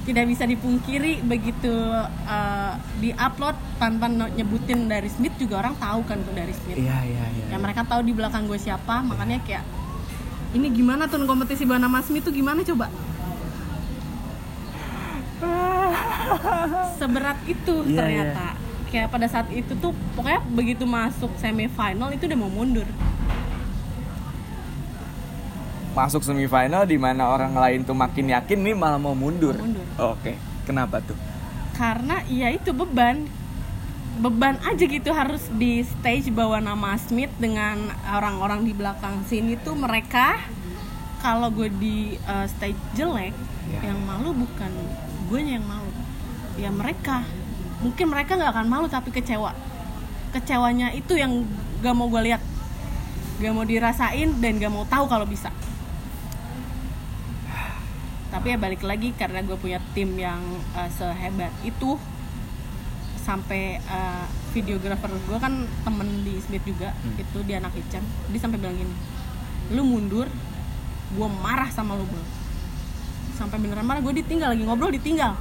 tidak 0.03 0.27
bisa 0.27 0.43
dipungkiri 0.43 1.23
begitu 1.23 1.71
uh, 2.27 2.73
diupload 2.99 3.55
tanpa 3.79 4.11
nyebutin 4.11 4.85
dari 4.85 5.07
Smith 5.07 5.31
juga 5.37 5.63
orang 5.63 5.79
tahu 5.79 6.03
kan 6.03 6.19
tuh 6.19 6.35
dari 6.35 6.51
Smith 6.51 6.75
Iya 6.75 6.99
iya 7.07 7.23
iya. 7.31 7.45
ya 7.47 7.57
mereka 7.57 7.87
tahu 7.87 8.03
di 8.03 8.11
belakang 8.11 8.43
gue 8.43 8.59
siapa 8.59 8.99
makanya 8.99 9.39
kayak 9.39 9.63
ini 10.53 10.67
gimana 10.69 11.09
tuh 11.09 11.25
kompetisi 11.25 11.65
bawa 11.65 11.81
nama 11.81 11.99
Smith 12.05 12.23
tuh 12.25 12.33
gimana 12.33 12.61
coba 12.63 12.87
seberat 17.01 17.35
itu 17.49 17.75
Iya, 17.83 17.97
ternyata 17.99 18.45
kayak 18.87 19.07
pada 19.11 19.27
saat 19.27 19.49
itu 19.51 19.73
tuh 19.75 19.91
pokoknya 20.15 20.39
begitu 20.53 20.87
masuk 20.87 21.33
semifinal 21.35 22.13
itu 22.13 22.23
udah 22.29 22.39
mau 22.39 22.51
mundur 22.51 22.87
Masuk 25.93 26.25
semifinal 26.25 26.89
di 26.89 26.97
mana 26.97 27.29
orang 27.29 27.53
lain 27.53 27.85
tuh 27.85 27.93
makin 27.93 28.33
yakin 28.33 28.65
nih 28.65 28.73
malah 28.73 28.97
mau 28.97 29.13
mundur. 29.13 29.53
Mau 29.53 29.69
mundur. 29.69 29.85
Oke. 30.01 30.41
Kenapa 30.65 30.97
tuh? 31.05 31.13
karena 31.73 32.21
ya 32.29 32.53
itu 32.53 32.69
beban 32.69 33.25
beban 34.13 34.61
aja 34.61 34.83
gitu 34.85 35.09
harus 35.09 35.49
di 35.57 35.81
stage 35.81 36.29
bawa 36.29 36.61
nama 36.61 36.93
Smith 37.01 37.33
dengan 37.41 37.89
orang-orang 38.05 38.61
di 38.61 38.73
belakang 38.77 39.25
sini 39.25 39.57
tuh 39.57 39.73
mereka 39.73 40.37
kalau 41.23 41.49
gue 41.49 41.71
di 41.73 42.13
uh, 42.29 42.45
stage 42.45 42.77
jelek 42.93 43.33
Ya. 43.71 43.79
yang 43.91 43.99
malu 44.03 44.35
bukan 44.35 44.71
gue 45.31 45.39
yang 45.39 45.63
malu. 45.63 45.91
Ya 46.59 46.69
mereka. 46.69 47.23
Mungkin 47.79 48.11
mereka 48.11 48.35
nggak 48.35 48.51
akan 48.51 48.67
malu 48.67 48.87
tapi 48.91 49.11
kecewa. 49.11 49.55
Kecewanya 50.35 50.91
itu 50.91 51.15
yang 51.15 51.45
gak 51.85 51.93
mau 51.93 52.09
gue 52.09 52.21
lihat 52.31 52.41
gak 53.37 53.53
mau 53.53 53.65
dirasain 53.65 54.29
dan 54.41 54.57
gak 54.57 54.73
mau 54.73 54.83
tahu 54.87 55.05
kalau 55.07 55.23
bisa. 55.23 55.53
Tapi 58.33 58.45
ya 58.49 58.57
balik 58.57 58.81
lagi 58.81 59.13
karena 59.13 59.45
gue 59.45 59.53
punya 59.55 59.77
tim 59.93 60.09
yang 60.17 60.41
uh, 60.73 60.89
sehebat 60.89 61.53
itu 61.61 62.01
sampai 63.23 63.61
uh, 63.81 64.25
videografer 64.51 65.07
gue 65.09 65.37
kan 65.37 65.53
temen 65.79 66.21
di 66.21 66.37
Smith 66.37 66.61
juga 66.61 66.91
Hmm. 66.93 67.15
itu 67.15 67.37
dia 67.41 67.57
anak 67.57 67.71
Icam 67.73 68.03
dia 68.03 68.37
sampai 68.37 68.57
bilang 68.57 68.75
gini 68.75 68.93
lu 69.69 69.81
mundur 69.81 70.27
gue 71.09 71.27
marah 71.39 71.69
sama 71.69 71.93
lu 71.93 72.03
bro 72.03 72.19
sampai 73.33 73.57
beneran 73.57 73.81
marah 73.81 73.99
gue 73.99 74.13
ditinggal 74.15 74.49
lagi 74.49 74.61
ngobrol 74.61 74.91
ditinggal 74.91 75.33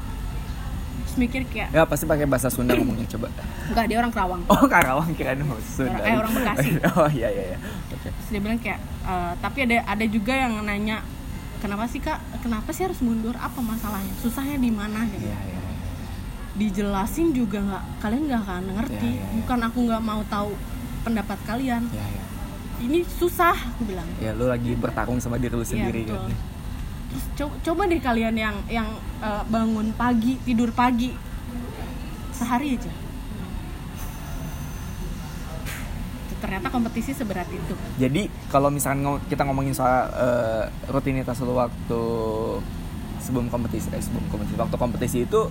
terus 1.03 1.17
mikir 1.19 1.43
kayak 1.45 1.69
Ya 1.71 1.83
pasti 1.83 2.05
pakai 2.05 2.25
bahasa 2.25 2.49
Sunda 2.49 2.73
ngomongnya 2.73 3.05
coba. 3.11 3.29
enggak 3.67 3.85
dia 3.85 3.97
orang 3.99 4.09
Kerawang 4.11 4.43
Oh 4.47 4.65
Karawang 4.65 5.11
kirain 5.13 5.41
mau 5.41 5.59
Sunda. 5.59 5.93
Orang- 5.93 6.07
eh, 6.07 6.17
orang 6.17 6.33
Bekasi. 6.33 6.69
oh 6.95 7.11
iya 7.11 7.29
iya 7.29 7.45
iya. 7.47 7.59
Oke. 7.91 8.09
terus 8.09 8.29
dia 8.29 8.41
bilang 8.41 8.57
kayak 8.57 8.79
"Eh, 9.03 9.33
tapi 9.37 9.59
ada 9.63 9.77
ada 9.85 10.05
juga 10.07 10.33
yang 10.33 10.63
nanya 10.63 11.03
kenapa 11.59 11.85
sih 11.87 11.99
kak 11.99 12.17
kenapa 12.39 12.71
sih 12.71 12.85
harus 12.85 12.99
mundur 12.99 13.35
apa 13.37 13.59
masalahnya 13.59 14.15
susahnya 14.17 14.57
di 14.57 14.71
mana 14.71 15.05
gitu 15.07 15.21
Iya 15.23 15.39
iya. 15.43 15.61
Dijelasin 16.55 17.33
juga 17.33 17.59
nggak 17.59 17.85
kalian 17.99 18.23
nggak 18.27 18.43
akan 18.43 18.65
ngerti 18.75 19.11
Ya, 19.11 19.17
ya, 19.17 19.25
ya. 19.25 19.35
bukan 19.39 19.59
aku 19.63 19.79
nggak 19.83 20.03
mau 20.03 20.21
tahu 20.27 20.51
pendapat 21.03 21.39
kalian 21.43 21.83
Iya 21.89 22.05
iya. 22.07 22.23
ini 22.83 22.99
susah 23.09 23.57
aku 23.57 23.83
bilang 23.85 24.05
Ya 24.19 24.31
lu 24.31 24.47
lagi 24.47 24.73
bertarung 24.75 25.17
sama 25.17 25.37
diri 25.37 25.51
lu 25.51 25.61
Iya, 25.61 25.71
sendiri 25.71 26.03
betul. 26.05 26.19
kan. 26.19 26.31
terus 27.09 27.25
co- 27.35 27.57
coba 27.63 27.83
deh 27.87 27.99
kalian 27.99 28.35
yang 28.35 28.57
yang 28.69 28.89
eh, 29.19 29.43
bangun 29.47 29.93
pagi 29.93 30.37
tidur 30.41 30.73
pagi 30.73 31.13
sehari 32.31 32.75
aja 32.75 32.93
ternyata 36.35 36.69
kompetisi 36.69 37.13
seberat 37.13 37.47
itu 37.47 37.75
Jadi 37.97 38.23
kalau 38.49 38.67
misalkan 38.67 39.01
ngom- 39.01 39.23
kita 39.25 39.43
ngomongin 39.43 39.73
soal 39.73 40.11
eh, 40.11 40.63
rutinitas 40.89 41.39
lu 41.39 41.55
waktu 41.55 42.03
sebelum 43.21 43.47
kompetisi, 43.47 43.87
eh, 43.89 44.03
sebelum 44.03 44.27
kompetisi, 44.27 44.59
waktu 44.59 44.75
kompetisi 44.77 45.19
itu 45.23 45.47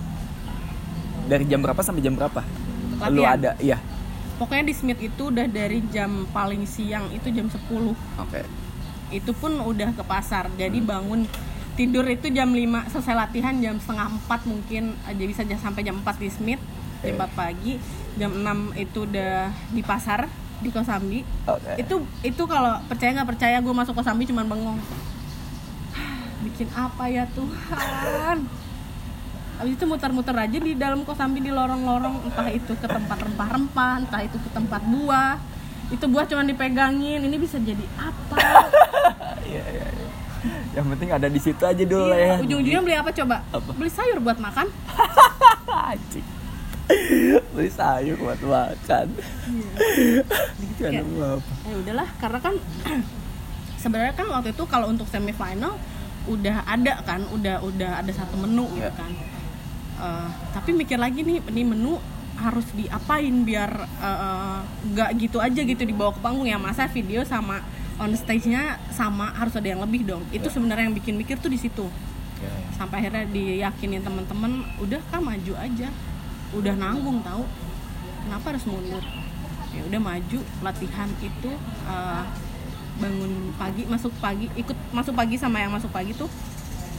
dari 1.24 1.44
jam 1.44 1.58
berapa 1.58 1.78
sampai 1.78 2.00
jam 2.00 2.14
berapa? 2.14 2.40
Lu 3.08 3.22
Latihan. 3.22 3.34
ada, 3.34 3.50
iya. 3.58 3.78
pokoknya 4.32 4.64
di 4.64 4.74
Smith 4.74 4.98
itu 4.98 5.22
udah 5.28 5.46
dari 5.46 5.82
jam 5.88 6.26
paling 6.28 6.62
siang 6.64 7.06
itu 7.10 7.30
jam 7.30 7.46
10 7.46 7.94
Oke. 8.18 8.42
itu 9.08 9.30
pun 9.32 9.54
udah 9.54 9.90
ke 9.90 10.02
pasar 10.02 10.50
jadi 10.52 10.78
Hmm. 10.78 10.88
bangun 10.88 11.20
tidur 11.72 12.02
itu 12.04 12.26
jam 12.28 12.50
5 12.50 12.58
selesai 12.86 13.14
latihan 13.14 13.54
jam 13.56 13.78
setengah 13.78 14.10
4 14.20 14.42
mungkin 14.44 14.98
aja 15.02 15.22
bisa 15.22 15.46
sampai 15.56 15.82
jam 15.82 15.94
4 15.96 16.16
di 16.16 16.26
Smith 16.26 16.58
jam 17.00 17.14
Oke. 17.14 17.22
4 17.22 17.38
pagi 17.38 17.72
jam 18.14 18.30
6 18.34 18.74
itu 18.74 18.98
udah 19.02 19.34
di 19.70 19.82
pasar 19.82 20.26
di 20.58 20.70
Kosambi 20.70 21.22
Oke. 21.44 21.78
itu 21.78 21.94
itu 22.22 22.42
kalau 22.44 22.82
percaya 22.86 23.10
nggak 23.12 23.30
percaya 23.30 23.56
gue 23.58 23.74
masuk 23.74 23.94
Kosambi 23.94 24.26
cuman 24.26 24.46
bengong 24.46 24.78
bikin 26.44 26.66
apa 26.72 27.04
ya 27.06 27.30
Tuhan 27.30 28.42
Habis 29.62 29.72
itu 29.72 29.84
muter-muter 29.86 30.34
aja 30.34 30.58
di 30.58 30.74
dalam 30.74 31.02
Kosambi 31.02 31.38
di 31.38 31.48
lorong-lorong 31.48 32.26
entah 32.26 32.50
itu 32.50 32.74
ke 32.74 32.82
tempat 32.82 33.16
rempah-rempah 33.16 33.92
entah 34.02 34.20
itu 34.20 34.36
ke 34.36 34.50
tempat 34.50 34.82
buah 34.82 35.38
itu 35.86 36.04
buah 36.04 36.24
cuman 36.24 36.44
dipegangin 36.44 37.20
ini 37.20 37.36
bisa 37.36 37.56
jadi 37.56 37.84
apa 37.94 38.36
Iya 39.44 39.62
iya. 39.68 39.86
iya. 39.86 40.08
Yang 40.72 40.84
penting 40.90 41.08
ada 41.12 41.28
di 41.28 41.36
situ 41.36 41.62
aja 41.62 41.78
dulu 41.78 42.08
lah 42.08 42.16
ya. 42.16 42.26
Iya, 42.26 42.34
ujung-ujungnya 42.42 42.80
beli 42.80 42.96
apa 42.96 43.12
coba? 43.12 43.44
Apa? 43.46 43.70
Beli 43.70 43.88
sayur 43.88 44.18
buat 44.18 44.36
makan. 44.36 44.66
Beli 47.52 47.70
sayur 47.70 48.16
buat 48.18 48.40
makan. 48.40 49.06
Gitu 50.58 50.80
Kan 50.80 50.90
kayak, 50.90 51.04
lu 51.04 51.22
apa? 51.22 51.52
ya 51.62 51.74
udahlah, 51.78 52.08
karena 52.18 52.38
kan 52.40 52.54
sebenarnya 53.76 54.12
kan 54.12 54.26
waktu 54.28 54.48
itu 54.50 54.64
kalau 54.66 54.86
untuk 54.88 55.06
semifinal 55.06 55.76
udah 56.24 56.56
ada 56.64 56.92
kan, 57.02 57.20
udah 57.30 57.60
udah 57.60 57.90
ada 58.00 58.10
satu 58.10 58.34
menu 58.36 58.66
gitu 58.74 58.82
Iya. 58.82 58.90
kan. 58.98 59.10
Eh, 60.02 60.28
tapi 60.50 60.74
mikir 60.74 60.98
lagi 60.98 61.22
nih, 61.22 61.38
ini 61.54 61.62
menu 61.62 61.94
harus 62.34 62.66
diapain 62.74 63.30
biar 63.46 63.70
nggak 64.90 65.10
gitu 65.20 65.38
aja 65.38 65.62
gitu 65.62 65.82
dibawa 65.86 66.10
ke 66.10 66.18
panggung 66.18 66.48
ya. 66.50 66.58
Masa 66.58 66.90
video 66.90 67.22
sama 67.22 67.62
on 68.02 68.10
stage-nya 68.18 68.82
sama 68.90 69.30
harus 69.30 69.54
ada 69.54 69.70
yang 69.70 69.78
lebih 69.78 70.02
dong. 70.02 70.26
Itu 70.34 70.50
Iya. 70.50 70.54
sebenarnya 70.58 70.90
yang 70.90 70.96
bikin 70.98 71.14
mikir 71.14 71.38
tuh 71.38 71.52
di 71.52 71.60
situ. 71.60 71.86
Iya, 72.42 72.50
iya. 72.50 72.68
sampai 72.74 73.06
akhirnya 73.06 73.22
diyakinin 73.30 74.02
teman-teman 74.02 74.66
udah 74.82 74.98
kah 75.14 75.22
maju 75.22 75.54
aja. 75.54 75.86
Udah 76.50 76.74
nanggung 76.74 77.22
tahu 77.22 77.46
kenapa 78.26 78.46
harus 78.58 78.66
mundur? 78.66 79.04
Ya 79.70 79.82
udah 79.86 80.00
maju. 80.02 80.38
Latihan 80.66 81.08
itu 81.22 81.50
eh, 81.86 82.22
bangun 82.98 83.54
pagi 83.54 83.86
masuk 83.86 84.10
pagi 84.18 84.50
ikut 84.58 84.74
masuk 84.90 85.14
pagi 85.14 85.38
sama 85.38 85.62
yang 85.62 85.72
masuk 85.72 85.88
pagi 85.94 86.12
tuh 86.12 86.28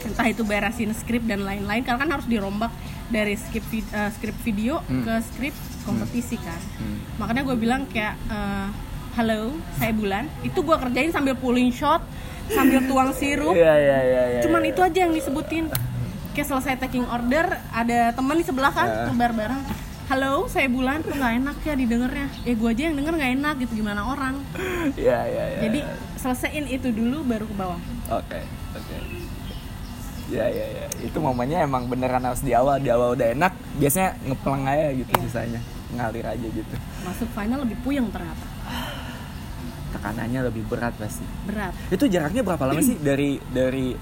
entah 0.04 0.26
itu 0.28 0.42
beresin 0.44 0.90
skrip 0.92 1.22
dan 1.24 1.46
lain-lain 1.46 1.80
karena 1.80 2.02
kan 2.02 2.10
harus 2.18 2.26
dirombak 2.28 2.68
dari 3.06 3.34
skrip 3.34 3.64
vid- 3.66 3.90
eh, 3.90 4.10
skrip 4.10 4.36
video 4.40 4.80
Hmm. 4.80 5.02
ke 5.02 5.14
skrip 5.22 5.54
kompetisi 5.82 6.36
kan 6.36 6.60
Hmm. 6.74 6.98
makanya 7.16 7.42
gue 7.42 7.56
bilang 7.56 7.84
kayak 7.84 8.16
eh, 8.26 8.68
halo 9.14 9.52
saya 9.74 9.92
bulan 9.92 10.24
itu 10.40 10.56
gue 10.56 10.76
kerjain 10.76 11.10
sambil 11.10 11.34
pulling 11.34 11.70
shot 11.70 12.02
sambil 12.46 12.82
tuang 12.82 13.10
sirup 13.10 13.52
Iya 13.52 13.74
iya 13.74 13.98
iya 14.00 14.22
iya. 14.28 14.40
cuman 14.40 14.62
itu 14.62 14.80
aja 14.80 14.98
yang 15.00 15.12
disebutin 15.12 15.70
kayak 16.30 16.44
selesai 16.46 16.76
taking 16.78 17.06
order 17.06 17.46
ada 17.70 18.10
teman 18.10 18.34
di 18.34 18.42
sebelah 18.42 18.68
kan 18.68 18.84
Ya. 18.84 19.06
ngebar 19.06 19.32
bareng 19.32 19.62
halo 20.04 20.44
saya 20.46 20.66
bulan 20.66 21.00
kok 21.00 21.14
nggak 21.14 21.34
enak 21.38 21.56
ya 21.62 21.74
didengarnya 21.74 22.28
ya 22.42 22.52
gue 22.52 22.68
aja 22.68 22.82
yang 22.84 22.96
denger 22.98 23.14
nggak 23.14 23.32
enak 23.34 23.54
gitu 23.58 23.72
gimana 23.76 24.00
orang 24.04 24.34
Iya 24.94 25.18
iya 25.24 25.44
iya. 25.46 25.60
jadi 25.62 25.80
selesaiin 26.18 26.66
itu 26.68 26.88
dulu 26.90 27.22
baru 27.22 27.44
ke 27.44 27.54
bawah 27.54 27.80
Oke, 28.10 28.40
oke. 28.74 28.96
Ya 30.28 30.46
ya 30.46 30.66
ya. 30.66 30.84
Itu 31.00 31.18
momennya 31.18 31.62
emang 31.62 31.86
beneran 31.86 32.22
harus 32.22 32.40
di 32.40 32.52
awal 32.52 32.78
di 32.78 32.88
awal 32.88 33.12
udah 33.12 33.32
enak 33.32 33.52
biasanya 33.76 34.16
ngeplang 34.24 34.62
aja 34.64 34.86
gitu 34.92 35.10
Iya. 35.10 35.22
sisanya 35.26 35.60
ngalir 35.94 36.26
aja 36.26 36.46
gitu. 36.48 36.74
Masuk 37.02 37.28
final 37.30 37.58
lebih 37.62 37.78
puyeng 37.80 38.08
ternyata. 38.08 38.46
Tekanannya 39.92 40.40
lebih 40.50 40.66
berat 40.66 40.94
pasti. 40.98 41.22
Berat. 41.46 41.70
Itu 41.88 42.10
jaraknya 42.10 42.42
berapa 42.42 42.64
lama 42.66 42.82
sih 42.82 42.98
dari 42.98 43.38
dari 43.46 43.94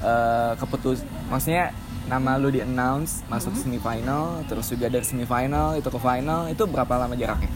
eh, 0.00 0.52
keputus 0.56 1.04
maksudnya 1.28 1.74
nama 2.04 2.36
lu 2.36 2.52
di 2.52 2.60
announce 2.60 3.24
masuk 3.28 3.56
semifinal 3.56 4.44
terus 4.44 4.68
juga 4.68 4.92
dari 4.92 5.04
semifinal 5.04 5.72
itu 5.74 5.88
ke 5.88 5.96
final 5.96 6.48
itu 6.48 6.62
berapa 6.64 6.94
lama 6.96 7.12
jaraknya? 7.12 7.48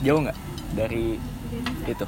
Jauh 0.00 0.20
nggak 0.24 0.38
dari 0.72 1.16
itu? 1.84 2.06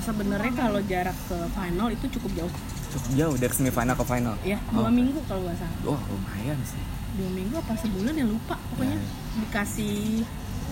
Sebenarnya 0.00 0.52
kalau 0.56 0.80
jarak 0.84 1.16
ke 1.28 1.36
final 1.52 1.88
itu 1.88 2.04
cukup 2.16 2.30
jauh 2.44 2.52
cukup 2.98 3.14
jauh 3.14 3.36
dari 3.38 3.54
semifinal 3.54 3.94
ke 3.94 4.04
final. 4.04 4.34
Ya 4.42 4.58
dua 4.68 4.86
Oh. 4.86 4.92
minggu 4.92 5.18
kalau 5.24 5.40
nggak 5.42 5.56
salah. 5.56 5.78
Wah 5.86 6.02
lumayan 6.04 6.58
sih. 6.62 6.82
Dua 7.14 7.30
minggu 7.30 7.54
apa 7.56 7.72
sebulan 7.74 8.12
ya 8.12 8.26
lupa 8.26 8.54
pokoknya 8.68 8.98
Ya. 8.98 9.06
dikasih 9.38 10.26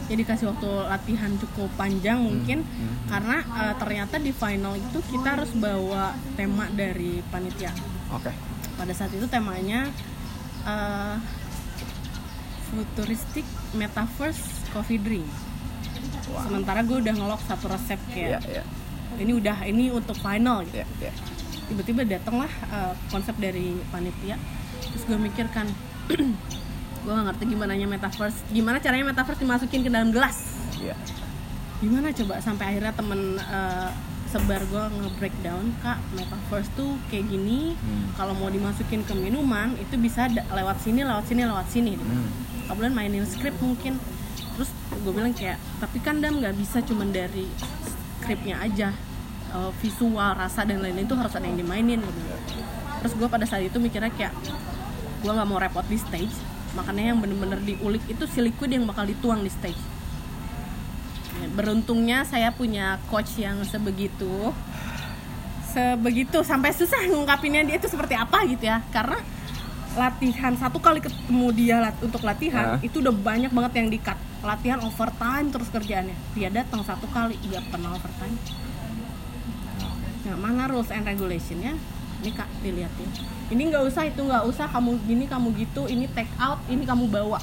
ya 0.07 0.15
dikasih 0.15 0.47
waktu 0.47 0.71
latihan 0.87 1.33
cukup 1.35 1.67
panjang 1.75 2.19
mungkin 2.19 2.63
hmm. 2.63 3.11
karena 3.11 3.37
eh, 3.43 3.75
ternyata 3.77 4.15
di 4.19 4.31
final 4.31 4.75
itu 4.75 4.99
kita 5.05 5.29
harus 5.35 5.51
bawa 5.53 6.15
tema 6.35 6.67
dari 6.71 7.23
panitia. 7.27 7.71
Oke. 8.11 8.31
Pada 8.77 8.93
saat 8.93 9.11
itu 9.11 9.27
temanya 9.27 9.91
eh, 10.63 11.17
futuristic 12.69 13.47
metaverse 13.73 14.43
coffee 14.71 14.99
drink. 14.99 15.27
Wah. 16.27 16.43
sementara 16.43 16.83
gue 16.83 16.99
udah 16.99 17.15
ngelok 17.15 17.39
satu 17.47 17.71
resep 17.71 17.99
ya 18.11 18.39
kayak 18.39 18.43
ya 18.51 18.63
ini 19.17 19.33
udah 19.33 19.57
ini 19.65 19.85
untuk 19.91 20.19
final. 20.19 20.63
Gitu 20.63 20.83
ya 20.83 20.87
ya 21.01 21.13
tiba-tiba 21.67 22.03
datanglah 22.07 22.51
uh, 22.71 22.93
konsep 23.11 23.35
dari 23.39 23.75
panitia. 23.91 24.39
Terus 24.93 25.03
gue 25.07 25.19
mikir 25.19 25.47
kan 25.51 25.67
gue 27.07 27.13
gak 27.15 27.27
ngerti 27.33 27.45
gimana 27.55 27.79
metaverse 27.79 28.39
gimana 28.51 28.83
caranya 28.83 29.15
metaverse 29.15 29.41
dimasukin 29.43 29.81
ke 29.87 29.91
dalam 29.91 30.11
gelas. 30.11 30.59
Ya 30.83 30.95
gimana 31.77 32.09
coba 32.09 32.41
sampai 32.41 32.73
akhirnya 32.73 32.93
temen 32.97 33.37
uh, 33.37 33.93
sebar 34.33 34.65
gue 34.65 34.85
nge-breakdown 34.97 35.71
kak 35.85 36.01
metaverse 36.17 36.73
tuh 36.75 36.97
kayak 37.13 37.29
gini 37.29 37.77
Hmm. 37.77 38.11
kalau 38.17 38.33
mau 38.35 38.49
dimasukin 38.49 39.05
ke 39.05 39.13
minuman 39.15 39.77
itu 39.77 39.95
bisa 40.01 40.27
lewat 40.33 40.81
sini 40.83 41.05
lewat 41.05 41.25
sini 41.29 41.43
lewat 41.45 41.67
sini. 41.69 41.93
Hmm. 42.01 42.29
kemudian 42.67 42.95
mainin 42.97 43.25
script 43.29 43.61
mungkin. 43.63 44.01
Terus 44.57 44.73
gue 45.05 45.13
bilang 45.13 45.37
kayak 45.37 45.61
tapi 45.79 46.01
kan 46.01 46.19
dam 46.19 46.41
nggak 46.41 46.57
bisa 46.57 46.81
cuman 46.81 47.13
dari 47.13 47.45
skripnya 48.25 48.57
aja 48.59 48.91
Eh, 49.57 49.73
visual 49.81 50.31
rasa 50.37 50.69
dan 50.69 50.85
lain-lain 50.85 51.09
itu 51.09 51.17
harus 51.17 51.33
ada 51.33 51.49
yang 51.49 51.57
dimainin 51.57 51.97
gitu. 52.05 52.21
terus 53.01 53.13
gue 53.17 53.29
pada 53.29 53.45
saat 53.49 53.63
itu 53.65 53.77
mikirnya 53.77 54.13
kayak 54.13 54.33
gue 55.25 55.31
nggak 55.33 55.49
mau 55.49 55.57
repot 55.57 55.85
di 55.89 55.97
stage. 55.97 56.33
Makanya 56.77 57.15
yang 57.15 57.19
bener-bener 57.25 57.61
diulik 57.65 58.05
itu 58.05 58.25
si 58.29 58.45
liquid 58.45 58.69
yang 58.69 58.85
bakal 58.85 59.09
dituang 59.09 59.41
di 59.41 59.49
stage. 59.49 59.81
Ya, 61.41 61.47
beruntungnya 61.57 62.25
saya 62.29 62.53
punya 62.53 63.01
coach 63.09 63.41
yang 63.41 63.65
sebegitu 63.65 64.53
sebegitu 65.73 66.41
sampai 66.41 66.73
susah 66.73 67.05
ngungkapinnya 67.09 67.65
dia 67.69 67.77
itu 67.81 67.89
seperti 67.89 68.13
apa 68.17 68.45
gitu 68.49 68.69
ya. 68.69 68.85
Karena 68.93 69.21
latihan 69.97 70.53
satu 70.57 70.77
kali 70.83 71.01
ketemu 71.01 71.47
dia 71.57 71.77
lat- 71.81 72.03
untuk 72.05 72.21
latihan 72.21 72.77
Hah? 72.77 72.85
itu 72.85 73.01
udah 73.01 73.15
banyak 73.15 73.49
banget 73.53 73.73
yang 73.81 73.89
di 73.89 73.99
cut 74.05 74.19
latihan 74.45 74.85
overtime 74.85 75.49
terus 75.49 75.69
kerjaannya. 75.73 76.17
Dia 76.37 76.53
datang 76.53 76.85
satu 76.85 77.09
kali 77.09 77.41
nggak 77.41 77.73
pernah 77.73 77.97
overtime 77.97 78.37
nah 80.27 80.35
mana 80.35 80.67
rules 80.67 80.91
and 80.91 81.07
regulationnya 81.07 81.79
ini 82.25 82.31
kak 82.35 82.49
dilihatin. 82.65 83.11
Ini 83.53 83.63
nggak 83.71 83.85
usah 83.87 84.03
itu 84.09 84.21
nggak 84.25 84.45
usah. 84.51 84.67
Kamu 84.67 84.99
gini 85.07 85.25
kamu 85.31 85.55
gitu. 85.55 85.87
Ini 85.87 86.11
take 86.11 86.33
out 86.41 86.59
ini 86.67 86.83
kamu 86.83 87.07
bawa. 87.07 87.39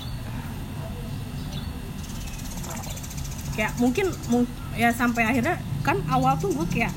Kayak 3.54 3.78
mungkin 3.78 4.10
mung- 4.28 4.50
ya 4.74 4.90
sampai 4.90 5.30
akhirnya 5.30 5.62
kan 5.86 6.02
awal 6.10 6.34
tuh 6.42 6.50
gue 6.52 6.68
kayak 6.74 6.92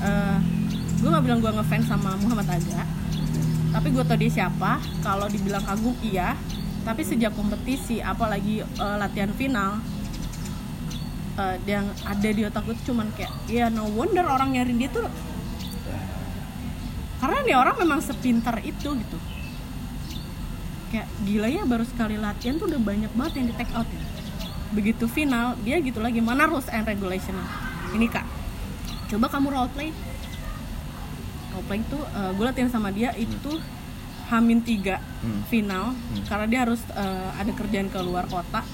eh 0.00 0.38
gue 1.02 1.08
nggak 1.10 1.24
bilang 1.26 1.42
gue 1.42 1.50
ngefans 1.50 1.90
sama 1.90 2.14
Muhammad 2.22 2.46
Aga 2.46 2.86
tapi 3.72 3.88
gue 3.90 4.04
tau 4.04 4.16
dia 4.16 4.30
siapa. 4.30 4.78
Kalau 5.02 5.26
dibilang 5.28 5.64
kagum 5.64 5.96
iya. 6.00 6.38
Tapi 6.82 7.02
sejak 7.06 7.34
kompetisi 7.34 8.00
apalagi 8.00 8.62
eh, 8.62 8.96
latihan 8.96 9.30
final 9.36 9.82
eh, 11.42 11.54
yang 11.66 11.90
ada 12.06 12.28
di 12.30 12.46
otak 12.46 12.62
gue 12.62 12.74
tuh 12.78 12.94
cuman 12.94 13.10
kayak 13.18 13.32
ya 13.50 13.66
no 13.66 13.90
wonder 13.90 14.22
orang 14.22 14.54
nyari 14.54 14.78
dia 14.78 14.86
tuh 14.88 15.10
karena 17.18 17.38
dia 17.46 17.56
orang 17.58 17.78
memang 17.78 18.02
sepintar 18.02 18.58
itu 18.62 18.98
gitu. 18.98 19.18
Kayak 20.90 21.06
gila 21.22 21.46
ya 21.46 21.62
baru 21.62 21.86
sekali 21.86 22.18
latihan 22.18 22.58
tuh 22.58 22.66
udah 22.66 22.82
banyak 22.82 23.12
banget 23.14 23.32
yang 23.38 23.46
di 23.46 23.54
take 23.54 23.72
out 23.78 23.86
ya. 23.86 24.02
Begitu 24.74 25.04
final 25.06 25.54
dia 25.62 25.78
gitu 25.78 26.02
lagi 26.02 26.18
mana 26.18 26.50
rules 26.50 26.66
and 26.66 26.82
regulation 26.82 27.38
ini 27.94 28.10
kak. 28.10 28.26
Coba 29.06 29.30
kamu 29.30 29.54
role 29.54 29.70
play. 29.70 29.90
Role 31.54 31.64
play 31.70 31.78
itu 31.78 31.98
gue 32.10 32.44
latihan 32.44 32.70
sama 32.74 32.90
dia 32.90 33.14
itu 33.14 33.62
hamin 34.26 34.58
tiga 34.64 34.96
Hmm. 35.22 35.46
final 35.46 35.94
karena 36.26 36.46
dia 36.50 36.60
harus 36.66 36.82
eh, 36.90 37.30
ada 37.38 37.52
kerjaan 37.54 37.86
ke 37.86 38.02
luar 38.02 38.26
kota 38.26 38.66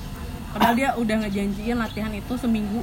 padahal 0.59 0.75
dia 0.75 0.91
udah 0.99 1.17
ngejanjiin 1.23 1.79
latihan 1.79 2.11
itu 2.11 2.35
seminggu. 2.35 2.83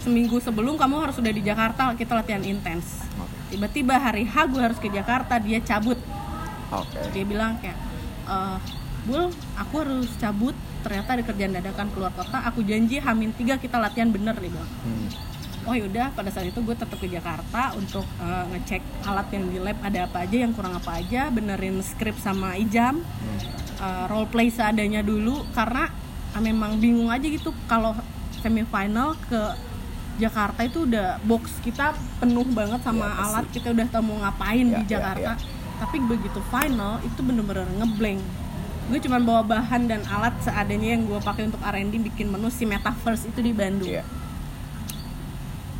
Seminggu 0.00 0.38
sebelum 0.38 0.78
kamu 0.78 1.10
harus 1.10 1.18
udah 1.18 1.32
di 1.34 1.42
Jakarta 1.42 1.90
kita 1.98 2.14
latihan 2.14 2.40
intens. 2.46 3.02
Tiba-tiba 3.50 3.98
hari 3.98 4.22
H 4.30 4.46
gue 4.46 4.62
harus 4.62 4.78
ke 4.78 4.86
Jakarta 4.86 5.42
dia 5.42 5.58
cabut. 5.58 5.98
Oke. 6.70 7.02
Dia 7.10 7.24
bilang 7.26 7.58
kayak 7.58 7.74
eh 8.30 8.58
Bul 9.10 9.32
aku 9.56 9.74
harus 9.82 10.10
cabut. 10.22 10.54
Ternyata 10.80 11.18
ada 11.18 11.22
kerjaan 11.26 11.52
dadakan 11.56 11.88
keluar 11.92 12.12
kota. 12.14 12.40
Aku 12.48 12.64
janji 12.64 13.02
hamin 13.02 13.34
tiga 13.36 13.58
kita 13.58 13.76
latihan 13.76 14.08
bener 14.08 14.36
dia 14.38 14.52
bilang. 14.52 14.70
Hmm. 14.86 15.08
oh 15.68 15.74
yaudah. 15.76 16.14
Pada 16.16 16.30
saat 16.32 16.48
itu 16.48 16.60
gue 16.62 16.76
tetap 16.78 16.96
ke 16.96 17.08
Jakarta 17.10 17.76
untuk 17.76 18.06
eh, 18.22 18.44
ngecek 18.54 18.82
alat 19.04 19.28
yang 19.34 19.44
di 19.50 19.58
lab 19.60 19.76
ada 19.82 20.08
apa 20.08 20.24
aja 20.24 20.36
yang 20.40 20.52
kurang 20.56 20.72
apa 20.78 21.00
aja 21.00 21.28
benerin 21.28 21.84
skrip 21.84 22.16
sama 22.16 22.56
ijam 22.56 23.04
eh, 23.80 24.04
role 24.08 24.28
play 24.28 24.48
seadanya 24.48 25.04
dulu. 25.04 25.44
Karena 25.52 25.88
memang 26.38 26.78
bingung 26.78 27.10
aja 27.10 27.26
gitu. 27.26 27.50
Kalau 27.66 27.98
semifinal 28.38 29.18
ke 29.26 29.42
Jakarta 30.16 30.60
itu 30.62 30.84
udah 30.84 31.16
box 31.24 31.58
kita 31.60 31.90
penuh 32.18 32.46
banget 32.46 32.78
sama 32.80 33.08
pasti. 33.08 33.22
alat. 33.24 33.44
Kita 33.50 33.68
udah 33.72 33.86
tahu 33.88 34.02
mau 34.04 34.18
ngapain 34.20 34.62
Iya, 34.62 34.76
di 34.76 34.82
iya, 34.84 34.90
Jakarta. 34.92 35.32
iya. 35.34 35.58
tapi 35.80 35.96
begitu 35.96 36.36
final 36.46 37.00
itu 37.00 37.24
bener-bener 37.24 37.64
ngeblank. 37.80 38.20
Gue 38.86 39.00
cuma 39.00 39.16
bawa 39.16 39.40
bahan 39.40 39.88
dan 39.88 40.04
alat 40.04 40.36
seadanya 40.38 40.92
yang 40.92 41.08
gue 41.08 41.16
pakai 41.16 41.48
untuk 41.48 41.56
R&D 41.56 41.96
bikin 42.04 42.28
menu 42.28 42.52
si 42.52 42.68
Metaverse 42.68 43.24
itu 43.26 43.40
di 43.40 43.50
Bandung. 43.50 43.88
Iya. 43.88 44.04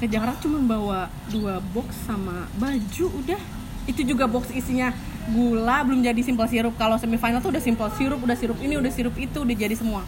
ke 0.00 0.08
Jakarta 0.08 0.40
cuma 0.40 0.56
bawa 0.58 1.12
dua 1.28 1.60
box 1.60 1.92
sama 2.08 2.48
baju 2.56 3.06
udah. 3.20 3.36
Itu 3.84 4.00
juga 4.00 4.24
box 4.24 4.48
isinya 4.48 4.96
gula 5.28 5.84
belum 5.84 6.00
jadi 6.00 6.16
simple 6.24 6.48
sirup. 6.48 6.72
Kalau 6.74 6.96
semifinal 6.96 7.38
tuh 7.38 7.52
udah 7.52 7.60
simple 7.60 7.92
sirup 7.92 8.16
udah 8.16 8.32
sirup 8.32 8.56
ini 8.58 8.80
udah 8.80 8.88
sirup 8.88 9.12
itu 9.14 9.36
udah 9.36 9.52
jadi 9.54 9.76
semua 9.76 10.00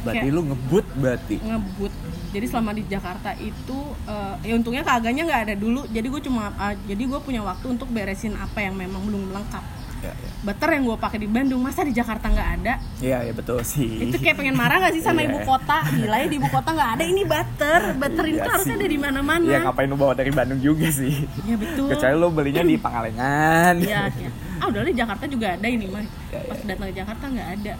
berarti 0.00 0.20
Kayak- 0.20 0.34
lu 0.34 0.42
ngebut 0.44 0.86
berarti? 0.94 1.36
Ngebut. 1.38 1.92
Jadi 2.28 2.44
selama 2.44 2.70
di 2.72 2.82
Jakarta 2.84 3.30
itu 3.34 3.78
eh, 4.04 4.34
ya 4.42 4.52
untungnya 4.54 4.82
keagaknya 4.82 5.22
nggak 5.24 5.42
ada 5.48 5.54
dulu. 5.54 5.80
Jadi 5.86 6.06
gue 6.06 6.22
cuma 6.22 6.52
eh, 6.52 6.74
jadi 6.86 7.02
gue 7.04 7.20
punya 7.20 7.40
waktu 7.40 7.66
untuk 7.68 7.88
beresin 7.88 8.34
apa 8.34 8.60
yang 8.60 8.74
memang 8.74 9.00
belum 9.02 9.32
lengkap. 9.32 9.64
Ya 9.98 10.14
ya 10.14 10.30
butter 10.38 10.70
yang 10.70 10.86
gue 10.86 10.94
pakai 10.96 11.18
di 11.18 11.26
Bandung. 11.26 11.58
Masa 11.58 11.82
di 11.82 11.90
Jakarta 11.90 12.30
nggak 12.30 12.50
ada? 12.56 12.78
Iya, 13.02 13.18
ya 13.26 13.32
betul 13.34 13.58
sih. 13.62 14.06
Itu 14.06 14.14
kayak 14.16 14.38
pengen 14.38 14.54
marah 14.54 14.78
gak 14.78 14.94
sih 14.94 15.02
sama 15.02 15.26
Iya. 15.26 15.34
ibu 15.34 15.38
kota? 15.42 15.82
Gila 15.90 16.16
ya 16.16 16.26
di 16.26 16.36
ibu 16.38 16.48
kota 16.48 16.70
nggak 16.70 16.90
ada. 16.94 17.02
Ini 17.02 17.22
butter 17.26 17.80
butter 17.98 18.24
itu 18.24 18.38
Iya 18.38 18.46
harusnya 18.46 18.74
ada 18.76 18.86
di 18.86 18.98
mana-mana. 19.00 19.42
Iya 19.44 19.58
ngapain 19.66 19.88
lu 19.88 19.98
bawa 19.98 20.14
dari 20.14 20.30
Bandung 20.30 20.60
juga 20.60 20.86
sih? 20.88 21.26
Ya 21.42 21.56
betul. 21.58 21.90
Kecuali 21.90 22.14
lu 22.14 22.28
belinya 22.30 22.62
di 22.62 22.76
Pangalengan. 22.78 23.74
Iya, 23.82 24.02
iya. 24.14 24.30
Ah 24.58 24.66
udah 24.68 24.82
di 24.82 24.94
Jakarta 24.94 25.24
juga 25.26 25.46
ada 25.52 25.66
ini 25.66 25.86
mah. 25.88 26.06
Ya, 26.30 26.40
Pas 26.46 26.56
ya. 26.56 26.64
datang 26.68 26.86
ke 26.86 26.94
Jakarta 26.94 27.24
nggak 27.26 27.48
ada, 27.56 27.72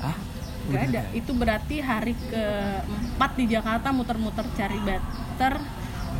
ah 0.00 0.16
nggak 0.70 0.82
ada. 0.90 1.02
Itu 1.12 1.32
berarti 1.36 1.76
hari 1.84 2.14
keempat 2.30 3.30
di 3.36 3.44
Jakarta 3.50 3.92
muter-muter 3.92 4.46
cari 4.56 4.78
butter, 4.80 5.54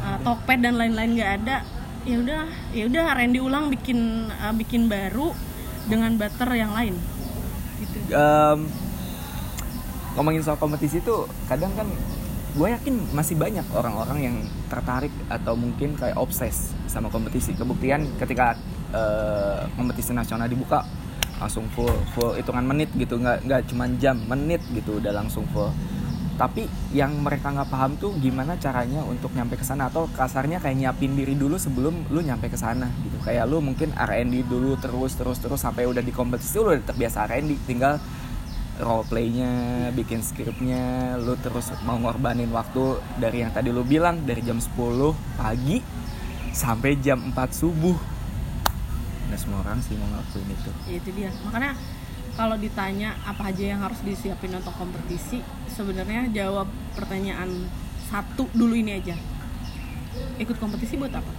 uh, 0.04 0.18
Tokped 0.20 0.60
dan 0.60 0.76
lain-lain 0.76 1.10
nggak 1.16 1.32
ada. 1.42 1.56
Ya 2.04 2.20
udah, 2.20 2.42
ya 2.76 2.84
udah 2.84 3.04
Randy 3.16 3.40
ulang 3.40 3.72
bikin 3.72 4.28
uh, 4.28 4.52
bikin 4.52 4.92
baru 4.92 5.32
dengan 5.88 6.16
butter 6.20 6.48
yang 6.52 6.72
lain. 6.76 6.96
Gitu. 7.80 8.12
Em, 8.12 8.60
ngomongin 10.14 10.44
soal 10.44 10.60
kompetisi 10.60 11.02
tuh 11.02 11.26
kadang 11.50 11.72
kan 11.74 11.88
gue 12.54 12.68
yakin 12.70 12.94
masih 13.10 13.34
banyak 13.34 13.66
orang-orang 13.74 14.18
yang 14.30 14.36
tertarik 14.70 15.10
atau 15.26 15.58
mungkin 15.58 15.98
kayak 15.98 16.14
obses 16.14 16.70
sama 16.86 17.10
kompetisi 17.10 17.50
kebuktian 17.50 18.06
ketika 18.14 18.54
eh, 18.94 19.66
kompetisi 19.74 20.14
nasional 20.14 20.46
dibuka 20.46 20.86
langsung 21.38 21.66
full 21.74 21.90
full 22.14 22.34
hitungan 22.38 22.64
menit 22.64 22.90
gitu. 22.94 23.18
Nggak 23.18 23.44
nggak 23.46 23.62
cuma 23.70 23.84
jam 23.98 24.16
menit 24.28 24.62
gitu 24.72 25.02
udah 25.02 25.12
langsung 25.12 25.44
full. 25.50 25.70
Tapi 26.34 26.66
yang 26.90 27.14
mereka 27.22 27.54
nggak 27.54 27.70
paham 27.70 27.94
tuh 27.94 28.10
gimana 28.18 28.58
caranya 28.58 29.06
untuk 29.06 29.30
nyampe 29.38 29.54
ke 29.54 29.62
sana 29.62 29.86
atau 29.86 30.10
kasarnya 30.10 30.58
kayak 30.58 30.74
nyiapin 30.74 31.14
diri 31.14 31.38
dulu 31.38 31.54
sebelum 31.54 32.10
lu 32.10 32.20
nyampe 32.26 32.50
ke 32.50 32.58
sana 32.58 32.90
gitu. 33.06 33.16
Kayak 33.22 33.46
lu 33.46 33.62
mungkin 33.62 33.94
R&D 33.94 34.42
dulu 34.50 34.74
terus 34.82 35.14
terus 35.14 35.38
terus 35.38 35.62
sampai 35.62 35.86
udah 35.86 36.02
di 36.02 36.10
kompetisi 36.10 36.58
lu 36.58 36.74
udah 36.74 36.82
terbiasa 36.82 37.30
R&D 37.30 37.54
tinggal 37.70 38.02
role 38.82 39.06
playnya 39.06 39.50
bikin 39.94 40.18
skripnya 40.18 41.14
lu 41.22 41.38
terus 41.38 41.70
mau 41.86 41.94
ngorbanin 41.94 42.50
waktu 42.50 42.98
dari 43.22 43.46
yang 43.46 43.54
tadi 43.54 43.70
lu 43.70 43.86
bilang 43.86 44.26
dari 44.26 44.42
jam 44.42 44.58
10 44.58 44.74
pagi 45.38 45.78
sampai 46.50 46.98
jam 46.98 47.30
4 47.30 47.34
subuh 47.54 48.13
nah 49.30 49.38
semua 49.40 49.58
orang 49.64 49.80
sih 49.80 49.96
mau 49.96 50.08
ngelakuin 50.10 50.48
itu. 50.52 50.70
Ya, 50.88 50.94
itu 51.00 51.10
dia. 51.16 51.30
Makanya 51.48 51.72
kalau 52.34 52.56
ditanya 52.58 53.14
apa 53.24 53.54
aja 53.54 53.64
yang 53.74 53.80
harus 53.80 54.02
disiapin 54.02 54.52
untuk 54.52 54.74
kompetisi 54.74 55.40
sebenarnya 55.70 56.28
jawab 56.34 56.66
pertanyaan 56.98 57.70
satu 58.10 58.50
dulu 58.52 58.74
ini 58.74 59.00
aja. 59.00 59.16
Ikut 60.38 60.58
kompetisi 60.58 60.98
buat 60.98 61.14
apa? 61.14 61.32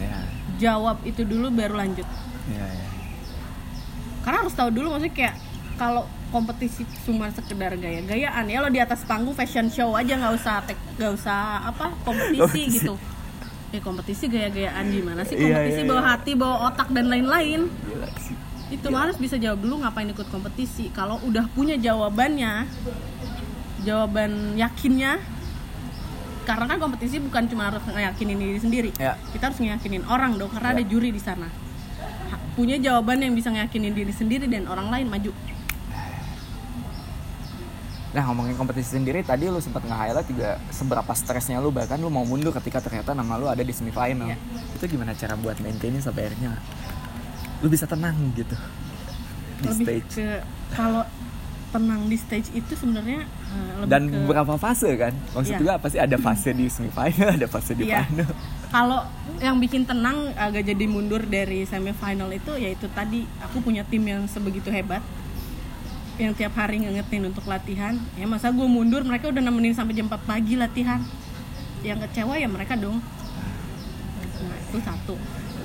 Ya. 0.00 0.16
Jawab 0.58 1.04
itu 1.06 1.22
dulu 1.22 1.52
baru 1.52 1.78
lanjut. 1.78 2.06
Ya, 2.48 2.64
ya. 2.64 2.86
karena 4.24 4.40
harus 4.44 4.56
tahu 4.56 4.72
dulu 4.72 4.96
maksudnya 4.96 5.14
kayak 5.14 5.34
kalau 5.76 6.04
kompetisi 6.28 6.84
cuma 7.06 7.28
sekedar 7.32 7.72
gaya-gayaan 7.76 8.44
ya 8.48 8.60
lo 8.60 8.68
di 8.68 8.80
atas 8.80 9.04
panggung 9.04 9.32
fashion 9.32 9.72
show 9.72 9.96
aja 9.96 10.16
nggak 10.16 10.34
usah 10.36 10.60
nggak 10.96 11.12
usah 11.16 11.68
apa 11.72 11.92
kompetisi 12.08 12.40
Kompetisi. 12.40 12.76
gitu 12.84 12.94
ya 13.68 13.80
kompetisi 13.84 14.24
gaya-gayaan 14.32 14.84
gimana 14.88 15.22
sih? 15.28 15.36
Iya, 15.36 15.60
kompetisi 15.60 15.82
iya, 15.84 15.90
bawa 15.90 16.02
iya. 16.02 16.08
hati 16.16 16.32
bawa 16.32 16.56
otak 16.72 16.88
dan 16.92 17.06
lain-lain. 17.12 17.60
Itu 18.68 18.86
mah 18.92 19.08
harus 19.08 19.16
bisa 19.16 19.36
jawab 19.40 19.60
dulu 19.64 19.80
ngapain 19.84 20.08
ikut 20.12 20.28
kompetisi. 20.28 20.88
Kalau 20.92 21.20
udah 21.24 21.48
punya 21.52 21.76
jawabannya 21.76 22.68
jawaban 23.84 24.58
yakinnya 24.58 25.22
karena 26.44 26.64
kan 26.64 26.78
kompetisi 26.80 27.20
bukan 27.20 27.44
cuma 27.48 27.68
harus 27.68 27.84
ngeyakinin 27.84 28.36
diri 28.40 28.60
sendiri. 28.60 28.90
Ya. 28.96 29.20
kita 29.36 29.52
harus 29.52 29.60
ngeyakinin 29.60 30.04
orang 30.08 30.40
dong 30.40 30.48
karena 30.48 30.72
Ya. 30.72 30.74
ada 30.80 30.84
juri 30.88 31.12
di 31.12 31.20
sana. 31.20 31.48
Punya 32.56 32.80
jawaban 32.80 33.20
yang 33.20 33.36
bisa 33.36 33.52
ngeyakinin 33.52 33.92
diri 33.92 34.10
sendiri 34.10 34.48
dan 34.48 34.64
orang 34.66 34.88
lain 34.88 35.06
maju 35.12 35.30
Nah 38.08 38.22
ngomongin 38.24 38.54
kompetisi 38.54 38.96
sendiri 38.96 39.20
tadi 39.20 39.46
lu 39.46 39.58
sempat 39.58 39.84
nge-highlight 39.84 40.24
juga 40.26 40.56
seberapa 40.68 41.12
stresnya 41.12 41.58
lu 41.58 41.68
bahkan 41.68 41.96
lu 41.96 42.08
mau 42.08 42.24
mundur 42.24 42.56
ketika 42.56 42.80
ternyata 42.80 43.12
nama 43.12 43.36
lu 43.36 43.46
ada 43.46 43.60
di 43.60 43.70
semifinal. 43.70 44.32
Iya. 44.32 44.36
Itu 44.72 44.84
gimana 44.86 45.12
cara 45.12 45.34
buat 45.34 45.58
maintainin 45.58 46.00
sampai 46.00 46.26
akhirnya 46.26 46.56
lu 47.58 47.66
bisa 47.66 47.84
tenang 47.84 48.14
gitu 48.32 48.54
di 49.58 49.66
lebih 49.66 49.84
stage. 49.98 50.14
ke 50.16 50.28
kalau 50.70 51.02
tenang 51.68 52.06
di 52.06 52.16
stage 52.16 52.48
itu 52.54 52.72
sebenarnya 52.72 53.26
eh, 53.26 53.70
lebih 53.76 53.90
Dan 53.90 54.02
ke 54.06 54.18
berapa 54.24 54.54
fase 54.56 54.88
kan? 54.94 55.12
Maksud 55.34 55.52
Iya. 55.52 55.58
juga 55.58 55.72
apa 55.76 55.86
sih 55.86 55.98
ada 55.98 56.16
fase 56.16 56.50
di 56.50 56.64
semifinal, 56.66 57.28
ada 57.36 57.46
fase 57.46 57.72
di 57.74 57.84
Iya. 57.84 58.06
final. 58.06 58.30
kalau 58.68 59.00
yang 59.38 59.56
bikin 59.56 59.82
tenang 59.82 60.28
agak 60.34 60.60
jadi 60.62 60.84
mundur 60.84 61.20
dari 61.20 61.64
semifinal 61.64 62.28
itu 62.28 62.52
yaitu 62.54 62.84
tadi 62.88 63.24
aku 63.38 63.60
punya 63.60 63.80
tim 63.82 64.00
yang 64.02 64.24
sebegitu 64.24 64.68
hebat 64.68 65.00
yang 66.18 66.34
tiap 66.34 66.58
hari 66.58 66.82
ngingetin 66.82 67.30
untuk 67.30 67.46
latihan. 67.46 67.94
Ya 68.18 68.26
masa 68.26 68.50
gue 68.50 68.66
mundur 68.66 69.06
mereka 69.06 69.30
udah 69.30 69.38
nemenin 69.38 69.72
sampai 69.72 69.94
jam 69.94 70.10
4 70.10 70.18
pagi 70.26 70.58
latihan. 70.58 70.98
Yang 71.86 72.10
kecewa 72.10 72.34
ya 72.34 72.50
mereka 72.50 72.74
dong. 72.74 72.98
Nah 74.42 74.58
itu 74.58 74.78
satu. 74.82 75.14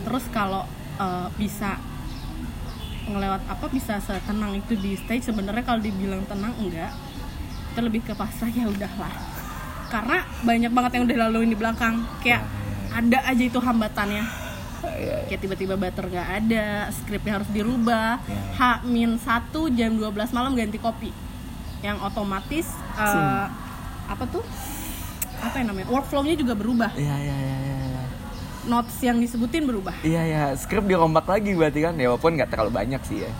Terus 0.05 0.23
kalau 0.29 0.69
eh, 1.01 1.27
bisa 1.41 1.81
ngelewat 3.03 3.43
apa 3.51 3.65
bisa 3.67 3.99
setenang 3.99 4.55
itu 4.55 4.79
di 4.79 4.95
stage 4.95 5.27
sebenarnya 5.27 5.65
kalau 5.65 5.81
dibilang 5.81 6.21
tenang 6.29 6.53
enggak. 6.61 6.93
Itu 7.73 7.81
lebih 7.81 8.05
ke 8.05 8.13
pasrah 8.13 8.53
ya 8.53 8.69
udahlah. 8.69 9.13
Karena 9.89 10.21
banyak 10.45 10.69
banget 10.69 10.91
yang 11.01 11.03
udah 11.09 11.17
laluin 11.17 11.49
di 11.49 11.57
belakang. 11.57 12.05
Kayak 12.21 12.45
ada 12.93 13.25
aja 13.25 13.41
itu 13.41 13.57
hambatannya 13.57 14.42
Iya, 14.85 15.15
kayak 15.25 15.39
tiba-tiba 15.39 15.73
butter 15.73 16.05
gak 16.07 16.27
ada 16.39 16.67
skripnya 16.91 17.33
harus 17.35 17.49
dirubah 17.49 18.19
Iya. 18.21 18.41
H 18.53 18.61
min 18.83 19.15
1 19.15 19.27
jam 19.71 19.91
12 19.93 20.03
malam 20.31 20.53
ganti 20.53 20.77
kopi 20.77 21.09
yang 21.79 21.99
otomatis 21.99 22.67
eh, 22.93 23.45
apa 24.05 24.23
tuh 24.25 24.43
apa 25.39 25.55
yang 25.57 25.67
namanya 25.69 25.87
workflow-nya 25.89 26.33
juga 26.33 26.53
berubah 26.53 26.91
Iya 26.93 27.15
iya 27.17 27.35
iya 27.35 27.55
iya. 27.57 27.77
iya. 27.85 28.03
notes 28.65 28.95
yang 28.99 29.17
disebutin 29.17 29.63
berubah 29.63 29.95
Iya 30.01 30.21
ya, 30.23 30.43
skrip 30.53 30.83
dirombak 30.83 31.25
lagi 31.25 31.51
berarti 31.51 31.79
kan 31.81 31.95
ya 31.95 32.07
walaupun 32.09 32.35
nggak 32.35 32.49
terlalu 32.49 32.71
banyak 32.73 33.01
sih 33.03 33.23
ya. 33.23 33.31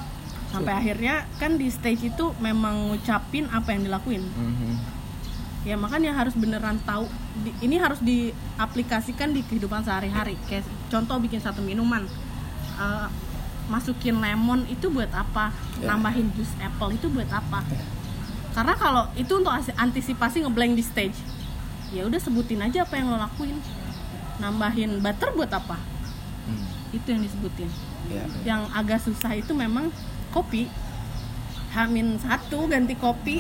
sampai 0.50 0.74
akhirnya 0.76 1.26
kan 1.36 1.56
di 1.56 1.66
stage 1.68 2.04
itu 2.06 2.30
memang 2.38 2.88
ngucapin 2.88 3.50
apa 3.50 3.70
yang 3.70 3.84
dilakuin 3.84 4.22
Mhm. 4.24 4.74
Ya 5.64 5.74
makanya 5.74 6.12
harus 6.12 6.34
beneran 6.34 6.76
tahu 6.82 7.08
Di- 7.40 7.56
ini 7.62 7.76
harus 7.76 7.98
diaplikasikan 8.00 9.32
di 9.32 9.42
kehidupan 9.42 9.82
sehari-hari. 9.82 10.36
Kayak 10.46 10.64
contoh 10.88 11.18
bikin 11.18 11.40
satu 11.40 11.60
minuman 11.60 12.06
Eh, 12.74 13.08
masukin 13.64 14.18
lemon 14.18 14.66
itu 14.66 14.90
buat 14.90 15.08
apa? 15.10 15.54
Ya. 15.78 15.88
nambahin 15.90 16.34
jus 16.34 16.50
apple 16.58 16.92
itu 16.92 17.06
buat 17.08 17.30
apa? 17.30 17.62
Karena 18.52 18.74
kalau 18.74 19.08
itu 19.14 19.30
untuk 19.32 19.50
asi- 19.50 19.74
antisipasi 19.74 20.42
ngeblank 20.42 20.74
di 20.74 20.82
stage 20.82 21.16
ya 21.90 22.04
udah 22.04 22.18
sebutin 22.18 22.60
aja 22.60 22.82
apa 22.82 22.98
yang 22.98 23.08
lo 23.08 23.16
lakuin. 23.16 23.62
Nambahin 24.38 25.00
butter 25.00 25.32
buat 25.32 25.50
apa? 25.50 25.78
Hmm. 26.44 26.66
itu 26.92 27.08
yang 27.08 27.22
disebutin. 27.22 27.70
Iya. 28.04 28.26
yang 28.44 28.62
agak 28.74 29.00
susah 29.00 29.32
itu 29.32 29.54
memang 29.54 29.88
kopi. 30.30 30.68
Hamin 31.72 32.18
satu 32.18 32.68
ganti 32.68 32.94
kopi 32.94 33.40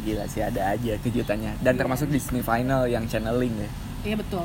Gila 0.00 0.24
sih 0.26 0.40
ada 0.40 0.72
aja 0.72 0.96
kejutannya 1.00 1.60
dan 1.60 1.74
termasuk 1.76 2.08
di 2.08 2.16
semifinal 2.16 2.88
yang 2.88 3.04
channeling 3.04 3.52
ya. 3.52 3.70
Iya 4.12 4.16
betul. 4.16 4.44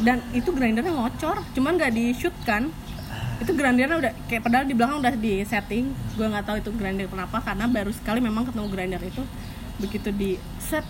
Dan 0.00 0.24
itu 0.32 0.48
grindernya 0.48 0.96
ngocor, 0.96 1.44
cuman 1.52 1.76
nggak 1.76 1.92
di 1.92 2.16
shoot 2.16 2.32
kan? 2.48 2.72
Itu 3.44 3.52
grindernya 3.52 4.00
udah 4.00 4.12
kayak 4.30 4.42
padahal 4.48 4.64
di 4.64 4.72
belakang 4.72 5.04
udah 5.04 5.14
di 5.20 5.44
setting. 5.44 5.92
Gue 6.16 6.26
nggak 6.32 6.44
tahu 6.48 6.56
itu 6.64 6.70
grinder 6.72 7.06
kenapa 7.10 7.44
karena 7.44 7.68
baru 7.68 7.92
sekali 7.92 8.24
memang 8.24 8.48
ketemu 8.48 8.66
grinder 8.72 9.02
itu 9.04 9.22
begitu 9.76 10.08
di 10.14 10.30
set, 10.62 10.86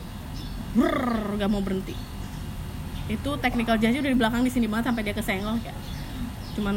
brrr, 0.79 1.41
gak 1.43 1.51
mau 1.51 1.65
berhenti. 1.65 1.97
Itu 3.11 3.35
technical 3.43 3.81
judge 3.83 3.99
udah 3.99 4.13
di 4.15 4.19
belakang 4.19 4.43
di 4.47 4.53
sini 4.53 4.71
banget 4.71 4.93
sampai 4.93 5.03
dia 5.03 5.15
kesenggol 5.17 5.59
kayak 5.59 5.75
cuman 6.53 6.77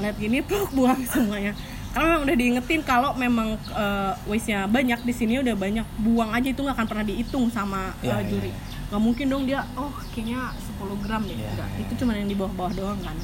lihat 0.00 0.16
gini 0.16 0.40
pluk 0.48 0.72
buang 0.72 1.00
semuanya 1.04 1.52
karena 1.94 2.06
memang 2.10 2.22
udah 2.26 2.36
diingetin 2.36 2.80
kalau 2.82 3.10
memang 3.14 3.54
uh, 3.70 4.18
waste-nya 4.26 4.66
banyak 4.66 4.98
di 5.06 5.14
sini 5.14 5.38
udah 5.38 5.54
banyak 5.54 5.86
buang 6.02 6.34
aja 6.34 6.50
itu 6.50 6.58
nggak 6.58 6.74
akan 6.74 6.88
pernah 6.90 7.06
dihitung 7.06 7.46
sama 7.54 7.94
uh, 7.94 8.02
Iya, 8.02 8.18
iya, 8.18 8.26
juri 8.26 8.50
iya. 8.50 8.58
nggak 8.90 9.02
mungkin 9.02 9.26
dong 9.30 9.42
dia 9.46 9.62
oh 9.78 9.94
kayaknya 10.10 10.50
10 10.74 11.02
gram 11.06 11.22
deh 11.22 11.38
Nggak, 11.38 11.68
iya. 11.70 11.82
itu 11.86 11.92
cuma 12.02 12.18
yang 12.18 12.26
di 12.26 12.34
bawah-bawah 12.34 12.72
doang 12.74 13.00
kan 13.00 13.16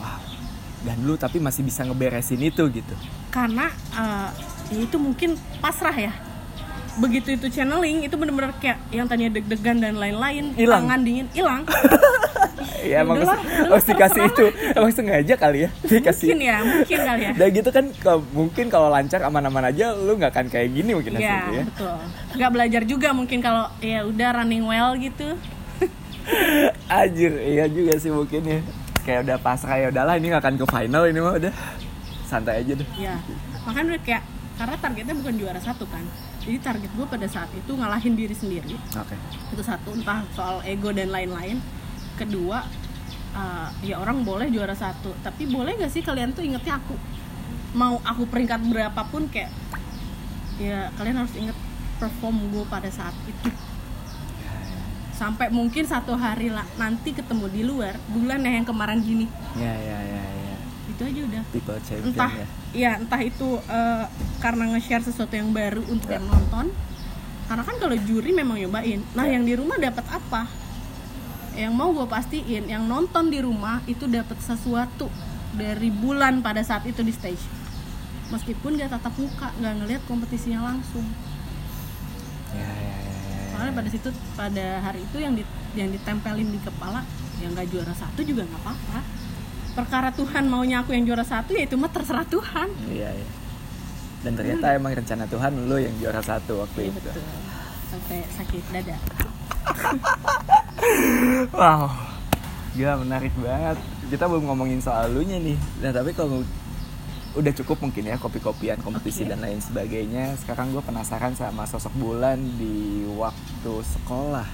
Wow. 0.00 0.16
Dan 0.80 0.96
lu 1.04 1.12
tapi 1.20 1.36
masih 1.36 1.60
bisa 1.60 1.84
ngeberesin 1.84 2.40
itu 2.40 2.62
gitu. 2.72 2.94
karena 3.28 3.68
uh, 3.92 4.32
ya 4.70 4.78
itu 4.80 4.96
mungkin 4.96 5.34
pasrah 5.60 5.92
ya 5.92 6.14
begitu 6.96 7.28
itu 7.32 7.46
channeling 7.48 8.02
itu 8.02 8.12
bener-bener 8.12 8.50
kayak 8.56 8.82
yang 8.90 9.06
tadinya 9.06 9.30
deg-degan 9.32 9.78
dan 9.78 9.94
lain-lain 9.94 10.50
Hilang. 10.52 10.84
tangan 10.84 11.00
dingin 11.00 11.26
hilang 11.30 11.62
Iya 12.80 12.96
emang 13.04 13.20
Udahlah, 13.20 13.38
harus- 13.68 13.86
dikasih 13.86 14.22
itu. 14.26 14.46
Emang 14.72 14.90
sengaja 14.90 15.34
kali 15.34 15.58
ya 15.60 15.70
dikasih. 15.82 16.26
mungkin 16.28 16.40
ya 16.42 16.56
mungkin 16.60 16.98
kali 17.00 17.22
ya 17.22 17.32
Dan 17.32 17.48
gitu 17.52 17.70
kan 17.70 17.84
mungkin 18.32 18.66
kalau 18.66 18.88
lancar 18.88 19.20
aman-aman 19.22 19.64
aja 19.66 19.92
lu 19.92 20.16
nggak 20.16 20.30
akan 20.30 20.46
kayak 20.48 20.68
gini 20.72 20.90
mungkin 20.92 21.12
hasilnya 21.14 21.52
ya. 21.52 21.64
betul 21.64 21.94
nggak 22.34 22.50
belajar 22.50 22.82
juga 22.84 23.08
mungkin 23.12 23.38
kalau 23.38 23.64
ya 23.78 24.02
udah 24.02 24.28
running 24.34 24.64
well 24.64 24.92
gitu 24.94 25.36
Anjir, 26.90 27.32
iya 27.38 27.64
juga 27.66 27.96
sih 27.96 28.08
mungkin 28.08 28.42
ya. 28.42 28.60
Kayak 29.00 29.20
udah 29.24 29.36
pasrah 29.38 29.76
ya 29.76 29.86
udahlah 29.88 30.14
ini 30.14 30.28
nggak 30.28 30.42
akan 30.42 30.54
ke 30.56 30.66
final 30.66 31.02
ini 31.04 31.18
mah 31.18 31.34
udah 31.34 31.52
santai 32.22 32.60
aja 32.60 32.72
deh. 32.74 32.88
ya 32.96 33.16
makanya 33.60 33.86
udah 33.90 34.02
kayak 34.02 34.22
karena 34.54 34.76
targetnya 34.76 35.14
bukan 35.16 35.34
juara 35.36 35.58
satu 35.58 35.82
kan 35.84 36.04
jadi 36.50 36.58
target 36.66 36.90
gue 36.98 37.06
pada 37.06 37.30
saat 37.30 37.46
itu 37.54 37.70
ngalahin 37.78 38.18
diri 38.18 38.34
sendiri. 38.34 38.74
Oke. 38.74 39.14
itu 39.54 39.62
satu 39.62 39.94
entah 39.94 40.26
soal 40.34 40.58
ego 40.66 40.90
dan 40.90 41.14
lain-lain. 41.14 41.62
Kedua 42.18 42.66
uh, 43.38 43.68
ya 43.86 44.02
orang 44.02 44.26
boleh 44.26 44.50
juara 44.50 44.74
satu. 44.74 45.14
Tapi 45.22 45.46
boleh 45.46 45.78
gak 45.78 45.94
sih 45.94 46.02
kalian 46.02 46.34
tuh 46.34 46.42
ingetnya 46.42 46.82
aku? 46.82 46.98
Mau 47.78 48.02
aku 48.02 48.26
peringkat 48.26 48.66
berapapun 48.66 49.30
kayak 49.30 49.54
ya 50.58 50.90
kalian 50.98 51.22
harus 51.22 51.34
inget 51.38 51.54
perform 52.02 52.50
gue 52.50 52.66
pada 52.66 52.90
saat 52.90 53.14
itu. 53.30 53.50
Sampai 55.14 55.54
mungkin 55.54 55.86
satu 55.86 56.18
hari 56.18 56.50
lah 56.50 56.66
nanti 56.82 57.14
ketemu 57.14 57.46
di 57.46 57.62
luar 57.62 57.94
bulan 58.10 58.42
ya 58.42 58.58
yang 58.58 58.66
kemarin 58.66 58.98
gini. 58.98 59.30
Ya 59.54 59.70
ya 59.70 59.98
ya 60.02 60.22
ya. 60.34 60.39
Itu 61.00 61.08
aja 61.08 61.20
udah. 61.24 61.42
People 61.48 61.80
champion 61.80 62.12
entah 62.12 62.32
ya. 62.36 62.46
ya 62.76 62.90
entah 63.00 63.20
itu 63.24 63.48
eh, 63.64 64.04
karena 64.44 64.64
nge-share 64.76 65.00
sesuatu 65.00 65.32
yang 65.32 65.48
baru 65.56 65.80
untuk 65.88 66.12
yang 66.12 66.28
nonton. 66.28 66.68
Karena 67.48 67.64
kan 67.64 67.76
kalau 67.80 67.96
juri 68.04 68.36
memang 68.36 68.60
nyobain. 68.60 69.00
Nah 69.16 69.24
yang 69.24 69.48
di 69.48 69.56
rumah 69.56 69.80
dapat 69.80 70.04
apa? 70.12 70.44
Yang 71.56 71.72
mau 71.72 71.90
gue 71.96 72.04
pastiin 72.04 72.68
yang 72.68 72.84
nonton 72.84 73.32
di 73.32 73.40
rumah 73.40 73.80
itu 73.88 74.04
dapat 74.04 74.36
sesuatu 74.44 75.08
dari 75.56 75.88
bulan 75.88 76.44
pada 76.44 76.60
saat 76.60 76.84
itu 76.84 77.00
di 77.00 77.10
stage. 77.10 77.42
Meskipun 78.28 78.76
dia 78.76 78.86
tatap 78.86 79.16
muka 79.16 79.50
nggak 79.56 79.74
ngelihat 79.82 80.02
kompetisinya 80.04 80.62
langsung. 80.62 81.02
Ya, 82.54 82.66
ya, 82.66 82.94
ya, 83.02 83.14
ya. 83.34 83.42
soalnya 83.50 83.72
pada 83.78 83.88
situ 83.88 84.08
pada 84.34 84.66
hari 84.82 85.00
itu 85.06 85.16
yang 85.22 85.34
di, 85.38 85.42
yang 85.78 85.90
ditempelin 85.90 86.50
di 86.50 86.58
kepala 86.62 87.06
yang 87.38 87.54
nggak 87.54 87.70
juara 87.70 87.94
satu 87.94 88.26
juga 88.26 88.42
nggak 88.42 88.58
apa-apa 88.58 89.19
perkara 89.70 90.10
Tuhan 90.10 90.44
maunya 90.46 90.80
aku 90.80 90.92
yang 90.92 91.04
juara 91.04 91.22
satu 91.22 91.52
ya 91.52 91.64
itu 91.64 91.74
mah 91.74 91.88
terserah 91.88 92.24
Tuhan 92.24 92.68
Iya, 92.86 93.10
iya. 93.10 93.28
Dan 94.20 94.36
ternyata 94.36 94.74
emang 94.74 94.92
rencana 94.92 95.24
Tuhan 95.24 95.64
lo 95.64 95.76
yang 95.76 95.94
juara 95.96 96.20
satu 96.20 96.60
waktu 96.60 96.78
Iya, 96.82 96.90
itu. 96.90 96.98
betul 97.00 97.22
sampai 97.88 98.18
sakit 98.30 98.62
dada 98.70 98.96
Wow, 101.52 101.92
gila 102.72 102.94
menarik 102.98 103.34
banget. 103.36 103.78
Kita 104.08 104.24
belum 104.24 104.48
ngomongin 104.48 104.80
soal 104.80 105.12
lu 105.12 105.22
nya 105.22 105.36
nih. 105.36 105.54
Nah 105.80 105.92
tapi 105.92 106.10
kalau 106.10 106.42
udah 107.30 107.52
cukup 107.54 107.78
mungkin 107.78 108.10
ya 108.10 108.16
kopi-kopian 108.16 108.80
kompetisi 108.80 109.22
Oke. 109.22 109.30
dan 109.30 109.44
lain 109.44 109.60
sebagainya. 109.60 110.34
Sekarang 110.36 110.72
gue 110.72 110.82
penasaran 110.82 111.36
sama 111.36 111.68
sosok 111.68 111.92
Bulan 111.94 112.40
di 112.56 113.04
waktu 113.14 113.72
sekolah. 113.84 114.48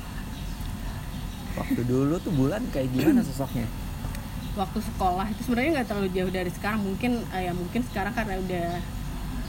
Waktu 1.57 1.81
dulu 1.87 2.21
tuh 2.21 2.35
Bulan 2.35 2.61
kayak 2.69 2.93
gimana 2.93 3.25
sosoknya? 3.25 3.65
Waktu 4.57 4.79
sekolah 4.83 5.27
itu 5.29 5.41
sebenarnya 5.45 5.71
nggak 5.81 5.89
terlalu 5.89 6.09
jauh 6.11 6.33
dari 6.33 6.51
sekarang. 6.51 6.81
Mungkin 6.81 7.13
eh, 7.31 7.43
ya 7.47 7.53
mungkin 7.53 7.81
sekarang 7.85 8.13
karena 8.13 8.41
udah 8.41 8.69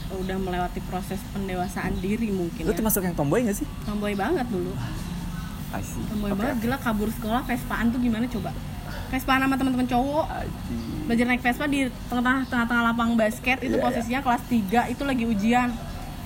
udah 0.07 0.37
melewati 0.39 0.79
proses 0.87 1.19
pendewasaan 1.31 1.99
diri 1.99 2.31
mungkin 2.31 2.63
Lu 2.63 2.71
ya. 2.71 2.77
termasuk 2.77 3.03
yang 3.03 3.11
tomboy 3.11 3.43
gak 3.43 3.59
sih? 3.59 3.67
tomboy 3.83 4.15
banget 4.15 4.47
dulu. 4.47 4.71
Tomboy 6.07 6.31
Oke, 6.31 6.39
banget. 6.39 6.55
gila 6.63 6.77
kabur 6.79 7.11
sekolah 7.11 7.43
Vespaan 7.43 7.91
tuh 7.91 7.99
gimana 7.99 8.23
coba? 8.25 8.55
Vespaan 9.07 9.39
sama 9.39 9.55
teman-teman 9.55 9.83
cowok. 9.83 10.27
Belajar 11.07 11.25
naik 11.27 11.43
Vespa 11.43 11.67
di 11.67 11.87
tengah-tengah 12.07 12.47
tengah-tengah 12.47 12.83
lapang 12.85 13.15
basket 13.15 13.59
itu 13.59 13.75
Iya, 13.75 13.83
posisinya 13.83 14.19
kelas 14.21 14.43
3 14.47 14.91
itu 14.91 15.03
lagi 15.03 15.23
ujian. 15.23 15.69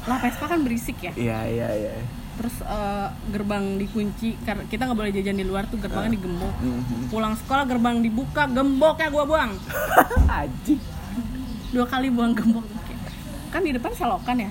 Lah 0.06 0.18
Vespa 0.18 0.46
kan 0.46 0.62
berisik 0.62 0.98
ya? 1.02 1.14
Iya 1.14 1.40
iya 1.48 1.68
iya. 1.76 1.94
Terus 2.42 2.58
eh, 2.60 3.08
gerbang 3.30 3.78
dikunci 3.78 4.34
karena 4.42 4.66
kita 4.66 4.82
nggak 4.84 4.98
boleh 4.98 5.12
jajan 5.12 5.36
di 5.36 5.46
luar 5.46 5.64
tuh 5.64 5.78
gerbangnya 5.78 6.18
digembok 6.18 6.54
Mhm. 6.58 7.08
pulang 7.08 7.34
sekolah 7.36 7.64
gerbang 7.64 8.02
dibuka 8.02 8.44
gembok 8.48 8.98
ya 8.98 9.08
gua 9.08 9.24
buang 9.24 9.52
Aji. 10.42 10.76
dua 11.70 11.86
kali 11.86 12.10
buang 12.10 12.34
gembok 12.34 12.66
kan 13.48 13.62
di 13.62 13.70
depan 13.70 13.94
selokan 13.94 14.38
ya 14.40 14.50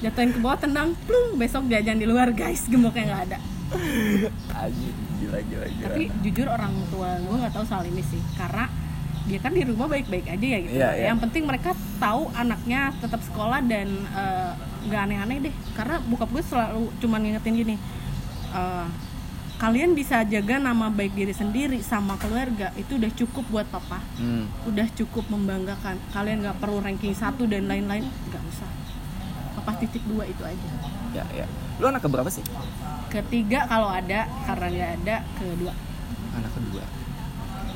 jatuhin 0.00 0.30
ke 0.30 0.38
bawah 0.38 0.56
tendang 0.56 0.98
plung 1.00 1.36
besok 1.36 1.66
jajan 1.66 1.96
di 1.96 2.04
luar 2.04 2.30
guys 2.32 2.66
gemboknya 2.66 3.06
nggak 3.08 3.22
ada 3.24 3.38
Aji. 4.58 4.90
Gila 5.18 5.38
gila 5.40 5.66
gila. 5.68 5.84
tapi 5.84 6.02
jujur 6.20 6.46
orang 6.46 6.72
tua 6.88 7.18
gue 7.18 7.36
nggak 7.36 7.52
tahu 7.52 7.64
soal 7.64 7.84
ini 7.84 8.02
sih 8.02 8.18
karena 8.34 8.66
dia 9.24 9.38
kan 9.38 9.52
di 9.52 9.60
rumah 9.60 9.86
baik-baik 9.86 10.26
aja 10.26 10.46
ya 10.48 10.58
gitu 10.58 10.72
Iya, 10.74 10.88
iya. 10.90 11.04
yang 11.06 11.20
penting 11.20 11.44
mereka 11.44 11.70
tahu 11.98 12.32
anaknya 12.32 12.90
tetap 12.96 13.20
sekolah 13.22 13.60
dan 13.62 13.86
eh, 14.08 14.52
nggak 14.88 15.02
aneh-aneh 15.04 15.38
deh 15.42 15.54
karena 15.72 16.00
bokap 16.02 16.28
gue 16.30 16.42
selalu 16.42 16.82
cuman 16.98 17.20
ngingetin 17.20 17.54
gini 17.54 17.76
eh, 18.50 18.86
kalian 19.56 19.90
bisa 19.90 20.22
jaga 20.22 20.56
nama 20.56 20.86
baik 20.88 21.12
diri 21.12 21.30
sendiri 21.32 21.78
sama 21.80 22.14
keluarga 22.16 22.70
itu 22.74 22.94
udah 22.94 23.10
cukup 23.12 23.44
buat 23.48 23.66
papa 23.66 23.98
Hmm. 24.16 24.48
udah 24.64 24.86
cukup 24.92 25.28
membanggakan 25.28 25.98
kalian 26.08 26.40
nggak 26.40 26.56
perlu 26.56 26.78
ranking 26.78 27.12
satu 27.12 27.44
dan 27.44 27.66
lain-lain 27.66 28.02
nggak 28.02 28.42
usah 28.48 28.70
papa 29.54 29.76
titik 29.76 30.02
dua 30.04 30.24
itu 30.24 30.40
aja 30.42 30.68
Ya 31.08 31.24
ya. 31.32 31.48
Lu 31.76 31.86
anak 31.86 32.02
keberapa 32.02 32.28
sih? 32.28 32.44
ketiga 33.08 33.64
kalau 33.64 33.88
ada 33.88 34.28
karena 34.44 34.66
nggak 34.68 34.90
ada 34.98 35.16
kedua 35.34 35.72
Anak 36.30 36.52
kedua. 36.52 36.84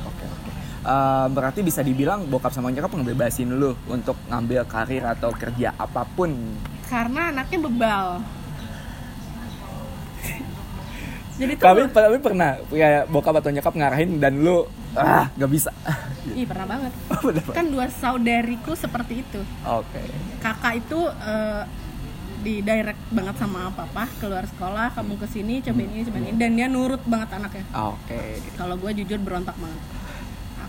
Oke 0.05 0.23
oke. 0.23 0.49
Eh, 0.83 1.27
berarti 1.27 1.59
bisa 1.59 1.81
dibilang 1.81 2.23
bokap 2.23 2.51
sama 2.51 2.69
nyokap 2.69 2.93
ngebebasin 2.93 3.49
lu 3.49 3.73
untuk 3.87 4.13
ngambil 4.25 4.63
karir 4.63 5.03
atau 5.03 5.33
kerja 5.33 5.73
apa 5.73 6.05
pun. 6.05 6.31
Karena 6.87 7.33
anaknya 7.33 7.59
bebal. 7.67 8.07
Jadi 11.39 11.53
tuh 11.57 11.65
Tapi 11.65 11.79
tapi 11.89 12.17
pernah 12.21 12.61
kayak 12.69 13.09
bokap 13.09 13.41
atau 13.41 13.51
nyokap 13.51 13.73
ngarahin 13.73 14.21
dan 14.21 14.33
lu 14.41 14.65
ah 14.93 15.27
nggak 15.33 15.51
bisa. 15.51 15.71
ih 16.39 16.45
pernah 16.45 16.67
banget. 16.69 16.93
Bener, 17.25 17.43
kan 17.51 17.65
dua 17.67 17.89
saudariku 17.89 18.77
seperti 18.77 19.25
itu. 19.25 19.41
Oke. 19.65 20.01
kakak 20.39 20.83
itu 20.83 20.99
eh, 21.09 21.63
di 22.43 22.59
direct 22.59 22.99
banget 23.15 23.39
sama 23.39 23.71
papa 23.71 24.03
keluar 24.19 24.43
sekolah 24.43 24.91
kamu 24.91 25.15
ke 25.15 25.27
sini 25.31 25.63
cobain 25.63 25.89
ini 25.89 26.03
cobain 26.05 26.25
ini. 26.29 26.37
Dan 26.37 26.51
dia 26.59 26.67
nurut 26.67 27.01
banget 27.07 27.39
anaknya. 27.39 27.65
Oke. 27.71 28.43
kalau 28.59 28.75
gue 28.77 28.91
jujur 29.03 29.19
berontak 29.23 29.55
banget 29.57 30.02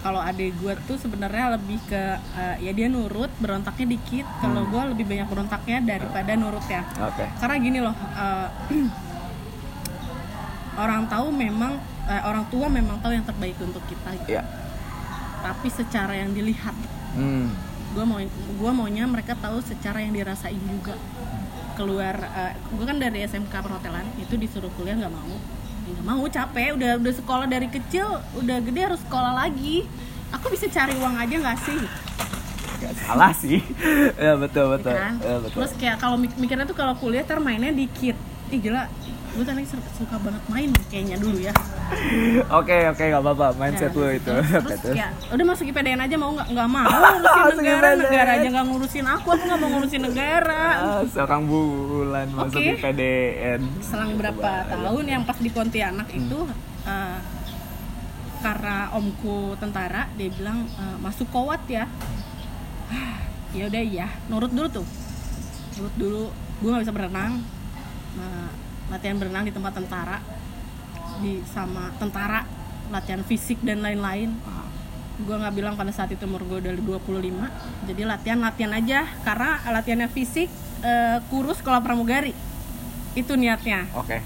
kalau 0.05 0.21
adik 0.21 0.53
gue 0.61 0.77
tuh 0.85 1.01
sebenarnya 1.01 1.57
lebih 1.57 1.81
ke 1.89 2.03
eh, 2.37 2.57
ya 2.61 2.77
dia 2.77 2.93
nurut 2.93 3.33
berontaknya 3.41 3.97
dikit 3.97 4.29
kalau 4.37 4.69
gue 4.69 4.83
lebih 4.93 5.09
banyak 5.09 5.25
berontaknya 5.25 5.81
daripada 5.81 6.37
nurutnya 6.37 6.85
Oke. 7.01 7.25
karena 7.41 7.57
gini 7.57 7.79
loh 7.81 7.97
eh, 7.97 8.49
orang 10.85 11.09
tahu 11.09 11.33
memang 11.33 11.81
eh, 12.05 12.21
orang 12.21 12.45
tua 12.53 12.69
memang 12.69 13.01
tahu 13.01 13.17
yang 13.17 13.25
terbaik 13.25 13.57
untuk 13.65 13.81
kita 13.89 14.13
gitu. 14.21 14.37
Ya. 14.37 14.45
tapi 15.41 15.73
secara 15.73 16.13
yang 16.13 16.37
dilihat 16.37 16.77
Hmm. 17.15 17.47
gue 17.95 18.03
mau 18.03 18.19
gua 18.59 18.75
maunya 18.75 19.07
mereka 19.07 19.39
tahu 19.39 19.63
secara 19.63 20.03
yang 20.03 20.11
dirasain 20.11 20.59
juga 20.59 20.99
keluar 21.79 22.27
gue 22.75 22.83
kan 22.83 22.99
dari 22.99 23.23
SMK 23.23 23.55
perhotelan 23.55 24.03
itu 24.19 24.35
disuruh 24.35 24.67
kuliah 24.75 24.99
nggak 24.99 25.15
mau 25.15 25.39
Ya 25.85 26.01
mau 26.03 26.25
capek 26.25 26.75
udah 26.75 26.97
udah 26.97 27.13
sekolah 27.15 27.47
dari 27.47 27.69
kecil 27.69 28.09
udah 28.35 28.57
gede 28.59 28.81
harus 28.83 29.01
sekolah 29.01 29.37
lagi 29.37 29.85
aku 30.31 30.49
bisa 30.49 30.65
cari 30.67 30.97
uang 30.97 31.15
aja 31.15 31.35
nggak 31.35 31.61
sih 31.61 31.81
Gak 32.75 33.01
salah 33.01 33.33
sih. 33.33 33.65
ya 34.25 34.37
betul 34.37 34.67
Ya 34.67 34.73
betul. 34.75 34.93
kan? 34.93 35.13
Ya, 35.19 35.37
betul. 35.39 35.57
terus 35.57 35.73
kayak 35.75 35.97
kalau 35.99 36.17
mik- 36.17 36.37
mikirnya 36.37 36.65
tuh 36.65 36.75
kalau 36.75 36.93
kuliah 36.95 37.23
ntar 37.23 37.39
mainnya 37.39 37.71
dikit 37.71 38.13
ih 38.51 38.61
gila 38.61 38.89
gue 39.35 39.43
tadi 39.45 39.63
suka 39.67 40.17
banget 40.17 40.43
main 40.47 40.71
kayaknya 40.87 41.17
dulu 41.17 41.39
ya 41.39 41.51
Oke 42.51 42.87
oke 42.87 43.03
nggak 43.03 43.19
apa-apa 43.21 43.47
mindset 43.55 43.91
Ya, 43.91 43.97
lu 43.97 44.07
itu. 44.09 44.33
terus, 44.33 44.95
ya 44.95 45.07
udah 45.29 45.45
masuk 45.45 45.65
IPDN 45.67 46.01
aja 46.01 46.15
mau 46.15 46.31
nggak 46.33 46.49
nggak 46.49 46.69
mau 46.69 46.87
ngurusin 46.87 47.55
negara 47.61 47.89
IPDN. 47.89 47.99
negara 48.01 48.31
aja 48.33 48.49
nggak 48.49 48.67
ngurusin 48.67 49.07
aku 49.09 49.27
aku 49.29 49.43
nggak 49.45 49.61
mau 49.61 49.71
ngurusin 49.71 50.03
negara 50.03 50.65
Ah, 50.75 51.03
seorang 51.05 51.43
bulan 51.45 52.27
masuk 52.31 52.57
Oke. 52.57 52.67
di 52.69 52.79
PDN. 52.79 53.61
selang 53.81 54.13
berapa 54.15 54.51
tahun 54.71 55.05
yang 55.05 55.23
pas 55.25 55.37
di 55.37 55.51
Pontianak 55.51 56.07
Hmm. 56.07 56.19
itu 56.21 56.41
eh, 56.85 57.19
karena 58.41 58.77
omku 58.93 59.37
tentara 59.57 60.07
dia 60.15 60.31
bilang 60.31 60.63
eh, 60.69 60.97
masuk 60.99 61.27
kowat 61.29 61.65
ya 61.67 61.85
ya 63.53 63.67
udah 63.67 63.83
iya 63.83 64.07
nurut 64.27 64.49
dulu 64.49 64.69
tuh 64.73 64.87
nurut 65.75 65.95
dulu 65.97 66.23
gue 66.61 66.69
nggak 66.69 66.83
bisa 66.83 66.95
berenang 66.95 67.43
Nah, 68.15 68.47
latihan 68.93 69.17
berenang 69.17 69.45
di 69.49 69.53
tempat 69.55 69.73
tentara 69.77 70.19
di 71.23 71.41
sama 71.47 71.95
tentara 71.97 72.43
latihan 72.91 73.23
fisik 73.25 73.63
dan 73.65 73.81
lain-lain. 73.81 74.35
Gue 75.15 75.37
nggak 75.39 75.55
bilang 75.55 75.75
pada 75.79 75.95
saat 75.95 76.11
itu 76.11 76.27
umur 76.27 76.43
gue 76.43 76.59
udah 76.59 76.75
25 76.75 77.87
jadi 77.87 78.03
latihan 78.03 78.43
latihan 78.43 78.73
aja 78.75 79.07
karena 79.23 79.63
latihannya 79.71 80.11
fisik 80.11 80.51
eh, 80.83 81.19
kurus 81.31 81.63
sekolah 81.63 81.81
pramugari. 81.81 82.35
Itu 83.15 83.39
niatnya. 83.39 83.87
Oke. 83.95 84.19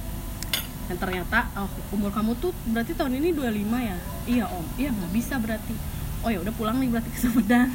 dan 0.88 0.96
ternyata 0.96 1.44
oh, 1.60 1.68
umur 1.92 2.08
kamu 2.08 2.32
tuh 2.40 2.48
berarti 2.72 2.96
tahun 2.96 3.20
ini 3.20 3.36
25 3.36 3.44
ya? 3.76 3.96
Iya 4.24 4.44
om. 4.48 4.64
Iya 4.80 4.88
nggak 4.88 5.12
bisa 5.12 5.36
berarti. 5.36 5.76
Oh 6.24 6.32
ya 6.32 6.40
udah 6.40 6.54
pulang 6.56 6.80
nih 6.80 6.88
berarti 6.88 7.12
ke 7.12 7.20
Sumedang 7.20 7.68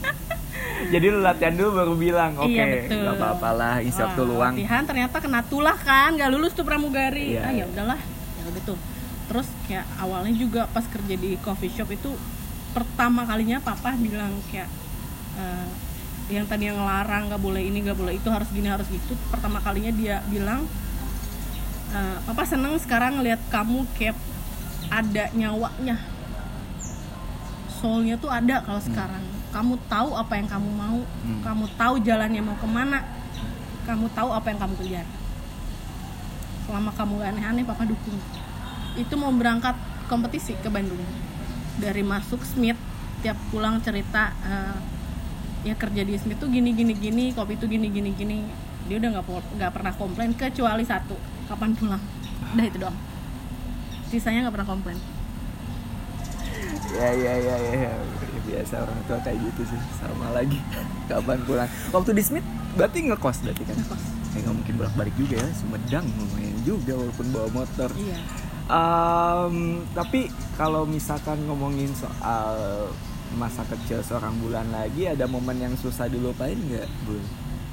Jadi 0.92 1.06
lu 1.12 1.20
latihan 1.20 1.54
dulu 1.54 1.70
baru 1.76 1.94
bilang, 1.94 2.32
oke, 2.40 2.50
iya 2.50 2.64
betul. 2.88 3.04
nggak 3.04 3.16
apa-apa 3.20 3.50
lah, 3.52 3.74
isi 3.84 4.00
waktu 4.00 4.22
Wah, 4.24 4.28
luang. 4.28 4.52
latihan 4.56 4.82
ternyata 4.84 5.16
kena 5.20 5.40
tulah 5.44 5.76
kan 5.76 6.16
nggak 6.16 6.30
lulus 6.32 6.52
tuh 6.56 6.64
pramugari. 6.64 7.36
Iya, 7.36 7.40
ah 7.44 7.52
iya. 7.52 7.64
ya 7.64 7.70
udahlah. 7.70 8.00
Ya 8.40 8.42
udah 8.48 8.62
tuh. 8.64 8.78
Terus 9.30 9.48
kayak 9.68 9.86
awalnya 10.00 10.34
juga 10.34 10.62
pas 10.72 10.84
kerja 10.88 11.14
di 11.14 11.38
coffee 11.38 11.70
shop 11.70 11.90
itu 11.92 12.10
pertama 12.70 13.26
kalinya 13.26 13.58
papa 13.58 13.94
bilang 13.98 14.30
kayak 14.50 14.70
eh, 15.38 15.68
yang 16.30 16.46
tadi 16.46 16.70
yang 16.70 16.78
ngelarang 16.78 17.26
nggak 17.26 17.42
boleh 17.42 17.62
ini 17.62 17.82
nggak 17.82 17.98
boleh 17.98 18.14
itu 18.18 18.28
harus 18.30 18.48
gini 18.50 18.68
harus 18.70 18.86
gitu. 18.90 19.14
Pertama 19.30 19.62
kalinya 19.62 19.92
dia 19.94 20.24
bilang 20.26 20.66
eh, 21.94 22.18
papa 22.26 22.42
seneng 22.48 22.74
sekarang 22.80 23.20
ngelihat 23.20 23.40
kamu 23.52 23.86
kayak 23.94 24.16
ada 24.90 25.30
nyawanya. 25.36 25.96
Soulnya 27.80 28.18
tuh 28.18 28.28
ada 28.28 28.60
kalau 28.66 28.82
sekarang 28.82 29.39
kamu 29.50 29.74
tahu 29.90 30.14
apa 30.14 30.32
yang 30.38 30.48
kamu 30.48 30.70
mau. 30.70 31.00
Hmm. 31.02 31.40
kamu 31.42 31.64
tahu 31.74 31.94
jalannya 32.02 32.42
mau 32.42 32.56
ke 32.58 32.68
mana. 32.70 33.02
Kamu 33.86 34.06
tahu 34.14 34.30
apa 34.30 34.46
yang 34.54 34.58
kamu 34.62 34.74
kejar. 34.78 35.06
Selama 36.66 36.90
kamu 36.94 37.12
gak 37.18 37.30
aneh-aneh 37.34 37.64
papa 37.66 37.82
dukung. 37.82 38.18
Itu 38.94 39.18
mau 39.18 39.34
berangkat 39.34 39.74
kompetisi 40.06 40.54
ke 40.58 40.70
Bandung. 40.70 41.02
Dari 41.82 42.02
masuk 42.06 42.42
Smith 42.46 42.78
tiap 43.20 43.36
pulang 43.50 43.82
cerita 43.82 44.32
eh, 44.46 44.76
ya 45.66 45.74
kerja 45.76 46.02
di 46.06 46.16
Smith 46.16 46.40
tuh 46.40 46.48
gini 46.48 46.72
gini 46.72 46.96
gini 46.96 47.34
kopi 47.34 47.58
tuh 47.58 47.66
gini 47.66 47.90
gini 47.90 48.14
gini. 48.14 48.46
Dia 48.86 49.02
udah 49.02 49.18
nggak 49.18 49.26
nggak 49.58 49.72
pernah 49.74 49.92
komplain 49.98 50.30
kecuali 50.34 50.86
satu 50.86 51.18
kapan 51.50 51.74
pulang. 51.74 52.02
Udah 52.54 52.64
itu 52.66 52.78
doang. 52.78 52.98
Sisanya 54.10 54.46
nggak 54.46 54.54
pernah 54.62 54.70
komplain. 54.70 54.98
Ya 56.90 57.10
ya 57.14 57.34
ya 57.38 57.56
ya, 57.58 57.74
ya. 57.86 57.92
Biasa 58.50 58.74
orang 58.82 58.98
tua 59.06 59.18
kayak 59.22 59.38
gitu 59.38 59.62
sih. 59.70 59.80
Sama 60.02 60.26
lagi 60.34 60.58
kapan 61.10 61.38
pulang. 61.46 61.70
Waktu 61.94 62.10
di 62.18 62.22
Smith 62.26 62.46
berarti 62.74 62.98
ngekos 63.06 63.38
berarti 63.46 63.62
kan? 63.66 63.76
Ngekos. 63.78 64.04
ya 64.30 64.38
nggak 64.46 64.56
mungkin 64.62 64.74
bolak 64.78 64.94
balik 64.94 65.14
juga 65.18 65.42
ya 65.42 65.48
Sumedang 65.58 66.06
lumayan 66.06 66.58
juga 66.62 66.92
walaupun 66.98 67.26
bawa 67.34 67.48
motor. 67.50 67.90
Iya. 67.98 68.18
Em, 68.70 69.56
tapi 69.90 70.30
kalau 70.54 70.86
misalkan 70.86 71.42
ngomongin 71.50 71.90
soal 71.98 72.86
masa 73.34 73.62
kecil 73.66 74.02
seorang 74.02 74.34
bulan 74.42 74.66
lagi 74.74 75.06
ada 75.06 75.26
momen 75.26 75.58
yang 75.58 75.74
susah 75.78 76.06
dilupain 76.06 76.54
nggak 76.54 76.86
bu? 77.06 77.18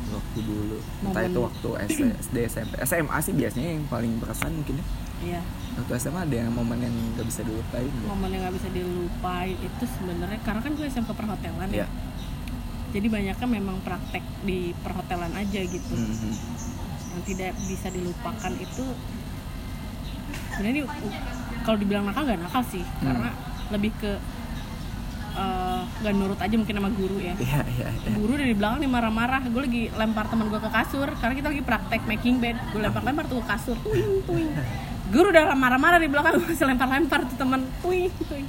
Waktu 0.08 0.40
dulu. 0.46 0.78
Entah 1.04 1.24
itu 1.28 1.40
waktu 1.44 1.70
SD 1.94 2.36
SMP 2.48 2.74
SMA 2.86 3.18
sih 3.22 3.34
biasanya 3.36 3.70
yang 3.78 3.86
paling 3.92 4.18
berkesan 4.18 4.56
mungkin 4.56 4.82
ya 4.82 4.86
iya 5.20 5.42
waktu 5.76 5.94
SMA 5.96 6.22
ada 6.24 6.36
yang 6.38 6.52
momen 6.52 6.78
yang 6.80 6.94
nggak 7.14 7.26
bisa 7.26 7.42
dilupain 7.42 7.86
nggak? 7.86 8.08
momen 8.08 8.30
yang 8.30 8.42
nggak 8.44 8.56
bisa 8.56 8.70
dilupain 8.70 9.56
itu 9.56 9.84
sebenarnya 9.88 10.40
karena 10.42 10.60
kan 10.60 10.72
gue 10.74 10.86
SMK 10.88 11.12
perhotelan 11.12 11.70
Iya. 11.70 11.84
ya 11.84 11.88
jadi 12.88 13.08
banyaknya 13.10 13.48
memang 13.52 13.78
praktek 13.80 14.24
di 14.42 14.60
perhotelan 14.76 15.34
aja 15.34 15.60
gitu 15.62 15.94
Mhm. 15.94 16.32
yang 17.10 17.22
tidak 17.24 17.52
bisa 17.62 17.88
dilupakan 17.90 18.54
itu 18.56 18.86
sebenarnya 20.50 20.72
ini, 20.72 20.82
uh, 20.82 20.92
kalau 21.62 21.78
dibilang 21.78 22.04
nakal 22.04 22.24
nggak 22.24 22.42
nakal 22.42 22.64
sih 22.64 22.82
Hmm. 22.82 23.06
karena 23.06 23.30
lebih 23.70 23.92
ke 23.96 24.12
eh, 25.36 25.82
nggak 26.02 26.14
nurut 26.16 26.40
aja 26.40 26.50
mungkin 26.52 26.76
sama 26.76 26.90
guru 26.90 27.18
ya 27.20 27.38
Iya 27.38 27.62
iya 27.70 27.88
iya. 27.94 28.10
guru 28.12 28.34
dari 28.34 28.54
belakang 28.54 28.80
nih 28.80 28.90
marah-marah 28.90 29.46
gue 29.46 29.62
lagi 29.62 29.84
lempar 29.92 30.26
teman 30.26 30.50
gue 30.50 30.58
ke 30.58 30.72
kasur 30.72 31.06
karena 31.14 31.34
kita 31.36 31.48
lagi 31.48 31.62
praktek 31.62 32.02
making 32.04 32.36
bed 32.40 32.58
gue 32.68 32.82
lempar-lempar 32.82 33.26
tuh 33.26 33.38
ke 33.38 33.48
kasur 33.48 33.78
tuing 33.80 34.26
tuing 34.26 34.50
guru 35.08 35.28
udah 35.30 35.54
marah-marah 35.54 35.98
di 35.98 36.08
belakang 36.08 36.40
masih 36.42 36.66
lempar-lempar 36.66 37.24
tuh 37.26 37.36
tuing 37.82 38.12
tuing 38.24 38.48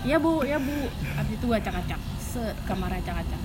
iya 0.00 0.16
bu 0.16 0.42
ya 0.42 0.56
bu 0.56 0.74
habis 1.14 1.34
itu 1.34 1.44
gue 1.44 1.56
acak-acak 1.56 2.00
set 2.18 2.56
kamar 2.64 2.90
acak-acak 2.94 3.40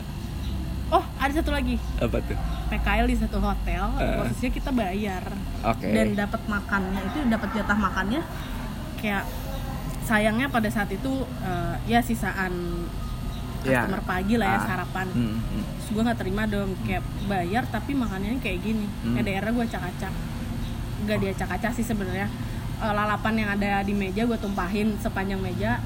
oh 0.87 1.03
ada 1.17 1.33
satu 1.33 1.49
lagi 1.49 1.75
Apa 1.97 2.21
tuh? 2.21 2.37
PKL 2.67 3.05
di 3.05 3.15
satu 3.15 3.37
hotel 3.39 3.83
Eh. 3.95 4.15
posisinya 4.17 4.51
kita 4.51 4.69
bayar 4.71 5.23
Oke. 5.63 5.87
dan 5.87 6.13
dapat 6.15 6.41
makannya 6.45 7.01
itu 7.03 7.17
dapat 7.25 7.49
jatah 7.51 7.75
makannya 7.75 8.21
kayak 8.95 9.25
sayangnya 10.01 10.47
pada 10.47 10.69
saat 10.69 10.89
itu 10.89 11.11
eh, 11.41 11.75
ya 11.87 11.99
sisaan 11.99 12.85
Ya. 13.61 13.81
customer 13.81 14.05
pagi 14.05 14.37
lah 14.37 14.45
ya 14.47 14.59
Ah. 14.59 14.65
sarapan 14.67 15.07
Hmm, 15.09 15.41
hmm. 15.41 15.63
Terus 15.75 15.89
gue 15.89 16.01
nggak 16.05 16.19
terima 16.19 16.45
dong 16.45 16.77
kayak 16.81 17.01
bayar 17.25 17.65
tapi 17.65 17.91
makanannya 17.93 18.37
kayak 18.37 18.61
gini 18.61 18.85
Hmm. 19.01 19.17
hmm. 19.17 19.25
daerah 19.25 19.49
gue 19.49 19.63
acak-acak 19.63 20.13
nggak 21.01 21.17
diacak-acak 21.19 21.71
sih 21.73 21.81
sebenarnya 21.81 22.29
Eh, 22.75 22.91
lalapan 22.91 23.33
yang 23.39 23.49
ada 23.55 23.79
di 23.81 23.95
meja 23.95 24.27
gue 24.27 24.35
tumpahin 24.35 24.99
sepanjang 24.99 25.39
meja. 25.39 25.79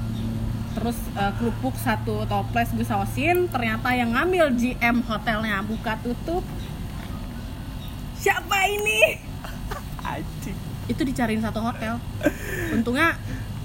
Terus 0.74 0.98
eh, 1.14 1.32
kerupuk 1.38 1.74
satu 1.76 2.26
toples 2.26 2.74
gue 2.74 2.82
sausin 2.82 3.46
ternyata 3.46 3.94
yang 3.94 4.10
ngambil 4.10 4.50
GM 4.52 5.06
hotelnya 5.06 5.62
buka 5.62 5.94
tutup. 6.02 6.42
Siapa 8.16 8.56
ini? 8.68 9.16
Anjing. 10.02 10.58
itu 10.90 11.06
dicariin 11.06 11.38
satu 11.38 11.62
hotel. 11.62 12.02
Untungnya 12.74 13.14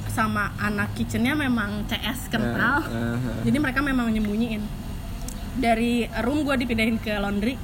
sama 0.06 0.54
anak 0.62 0.94
kitchennya 0.94 1.34
memang 1.34 1.90
CS 1.90 2.30
kental. 2.30 2.86
Eh, 2.86 3.18
jadi 3.50 3.58
mereka 3.58 3.82
memang 3.82 4.14
nyembunyiin. 4.14 4.62
Dari 5.58 6.06
room 6.22 6.46
gue 6.46 6.54
dipindahin 6.62 7.02
ke 7.02 7.18
laundry. 7.18 7.58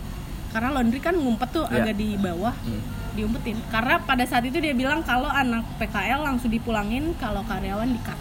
Karena 0.49 0.73
laundry 0.73 0.97
kan 0.97 1.13
ngumpet 1.13 1.53
tuh 1.53 1.69
Iya. 1.69 1.85
agak 1.85 1.95
di 1.95 2.17
bawah. 2.17 2.57
Hmm. 2.57 2.81
Diumpetin. 3.13 3.57
Karena 3.69 3.99
pada 4.01 4.23
saat 4.23 4.45
itu 4.47 4.57
dia 4.59 4.71
bilang 4.75 5.03
kalau 5.03 5.27
anak 5.27 5.65
PKL 5.79 6.21
langsung 6.23 6.51
dipulangin 6.51 7.13
kalau 7.19 7.43
karyawan 7.47 7.91
di 7.91 7.99
cut 8.01 8.19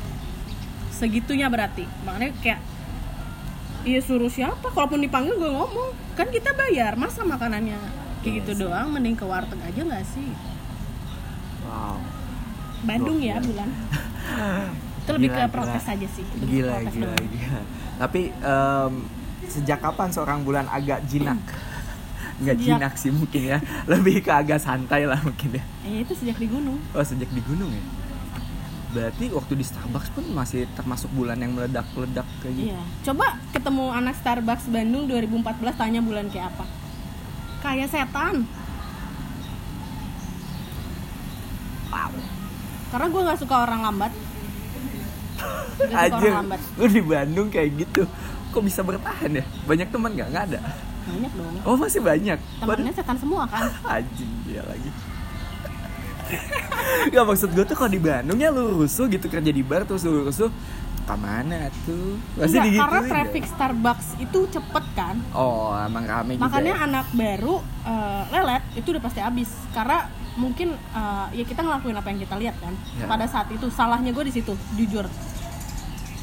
segitunya 1.01 1.49
berarti. 1.49 1.89
Makanya 2.05 2.31
kayak 2.45 2.61
iya 3.89 4.01
suruh 4.05 4.29
siapa? 4.29 4.69
Kalaupun 4.69 5.01
dipanggil 5.01 5.41
gue 5.41 5.49
ngomong. 5.49 5.97
Kan 6.13 6.29
kita 6.29 6.53
bayar 6.53 7.01
masa 7.01 7.25
makanannya? 7.25 7.81
Kayak 8.21 8.45
gitu 8.45 8.69
doang 8.69 8.93
mending 8.93 9.17
ke 9.17 9.25
warteg 9.25 9.57
aja 9.65 9.81
nggak 9.81 10.05
sih? 10.05 10.29
Wow. 11.65 11.97
Bandung 12.85 13.17
ya 13.25 13.41
bulan. 13.41 13.69
Itu 15.01 15.11
lebih 15.17 15.33
Gila, 15.33 15.49
ke 15.49 15.53
protes 15.57 15.85
gila. 15.89 15.95
aja 15.97 16.09
sih. 16.13 16.25
Gila 16.29 16.77
gila 16.85 17.09
doang. 17.09 17.29
gila. 17.33 17.61
Tapi 17.97 18.23
em, 18.37 18.93
sejak 19.49 19.79
kapan 19.81 20.09
seorang 20.13 20.45
bulan 20.45 20.69
agak 20.69 21.01
jinak? 21.09 21.41
Nggak 22.41 22.57
Sejak- 22.57 22.81
jinak 22.81 22.93
sih 22.97 23.11
mungkin 23.11 23.43
ya. 23.47 23.59
Lebih 23.87 24.21
ke 24.21 24.31
agak 24.31 24.59
santai 24.59 25.05
lah 25.05 25.21
mungkin 25.21 25.51
ya. 25.53 25.65
eh 25.83 26.01
itu 26.01 26.13
sejak 26.15 26.37
di 26.37 26.47
gunung 26.47 26.81
Oh 26.91 27.01
sejak 27.01 27.29
di 27.29 27.41
gunung 27.41 27.69
ya. 27.69 27.85
Berarti 28.91 29.31
waktu 29.31 29.55
di 29.55 29.63
Starbucks 29.63 30.11
pun 30.11 30.25
masih 30.31 30.67
termasuk 30.73 31.07
bulan 31.11 31.37
yang 31.37 31.53
meledak-ledak 31.53 32.27
kayak 32.41 32.55
gitu. 32.55 32.67
Iya. 32.69 32.81
Coba 33.05 33.25
ketemu 33.51 33.85
anak 33.89 34.15
Starbucks 34.17 34.67
Bandung 34.67 35.05
2014 35.07 35.47
tanya 35.77 36.01
bulan 36.01 36.27
kayak 36.27 36.51
apa? 36.51 36.65
Kayak 37.61 37.89
setan. 37.89 38.49
Wow. 41.89 42.11
Karena 42.91 43.07
gue 43.07 43.23
nggak 43.23 43.39
suka 43.39 43.57
orang 43.61 43.81
lambat. 43.83 44.13
Gak 45.79 45.87
suka 45.87 46.01
Aja, 46.03 46.15
orang 46.17 46.37
lambat. 46.43 46.61
lu 46.75 46.87
di 46.89 47.03
Bandung 47.03 47.49
kayak 47.49 47.71
gitu. 47.77 48.03
Kok 48.51 48.63
bisa 48.65 48.83
bertahan 48.83 49.31
ya? 49.33 49.45
Banyak 49.65 49.89
teman 49.89 50.11
nggak? 50.13 50.29
Nggak 50.31 50.45
ada. 50.51 50.61
Banyak 51.07 51.33
dong. 51.33 51.55
Oh 51.65 51.77
masih 51.77 52.01
banyak. 52.01 52.39
Temennya 52.61 52.93
setan 52.93 53.17
semua 53.17 53.45
kan. 53.49 53.69
Anjing 53.97 54.33
dia 54.45 54.63
lagi. 54.65 54.91
Gak 57.11 57.25
maksud 57.27 57.51
gue 57.51 57.65
tuh 57.67 57.75
kalau 57.75 57.91
di 57.91 57.99
Bandung 57.99 58.39
ya 58.39 58.55
lu 58.55 58.79
rusuh 58.79 59.11
gitu 59.11 59.27
kerja 59.27 59.51
di 59.51 59.67
bar 59.67 59.83
terus 59.83 60.07
lu 60.07 60.23
rusuh 60.23 60.47
ke 61.03 61.17
mana 61.19 61.67
tuh? 61.83 62.23
Pasti 62.39 62.55
Enggak, 62.55 62.65
digituin 62.71 62.83
karena 62.87 63.01
ya? 63.03 63.11
traffic 63.11 63.45
Starbucks 63.51 64.09
itu 64.23 64.39
cepet 64.47 64.85
kan. 64.95 65.17
Oh 65.35 65.75
emang 65.75 66.07
rame 66.07 66.39
juga 66.39 66.47
Makanya 66.47 66.75
ya? 66.79 66.87
anak 66.87 67.07
baru 67.11 67.55
eh, 67.83 68.23
lelet 68.31 68.63
itu 68.79 68.89
udah 68.95 69.03
pasti 69.03 69.19
habis. 69.19 69.51
Karena 69.75 70.07
mungkin 70.39 70.79
eh, 70.79 71.27
ya 71.35 71.45
kita 71.45 71.67
ngelakuin 71.67 71.99
apa 71.99 72.09
yang 72.15 72.21
kita 72.23 72.35
lihat 72.39 72.57
kan. 72.63 72.75
Ya. 72.95 73.11
Pada 73.11 73.27
saat 73.27 73.51
itu 73.51 73.67
salahnya 73.75 74.15
gue 74.15 74.23
di 74.23 74.35
situ, 74.39 74.55
jujur. 74.79 75.11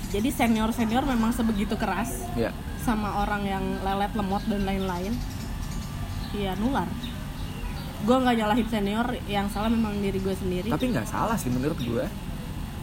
Jadi 0.08 0.30
senior 0.32 0.72
senior 0.72 1.04
memang 1.04 1.36
sebegitu 1.36 1.76
keras. 1.76 2.24
Ya. 2.40 2.56
Sama 2.88 3.20
orang 3.20 3.44
yang 3.44 3.66
lelet 3.84 4.12
lemot 4.16 4.40
dan 4.48 4.64
lain-lain 4.64 5.12
iya 6.32 6.56
nular 6.56 6.88
gue 7.98 8.16
nggak 8.16 8.36
nyalahin 8.38 8.68
senior 8.70 9.08
yang 9.28 9.52
salah 9.52 9.68
memang 9.68 10.00
diri 10.00 10.16
gue 10.18 10.32
sendiri 10.32 10.70
Tapi 10.70 10.86
nggak 10.88 11.10
salah 11.10 11.36
sih 11.36 11.50
menurut 11.50 11.76
gue 11.76 12.06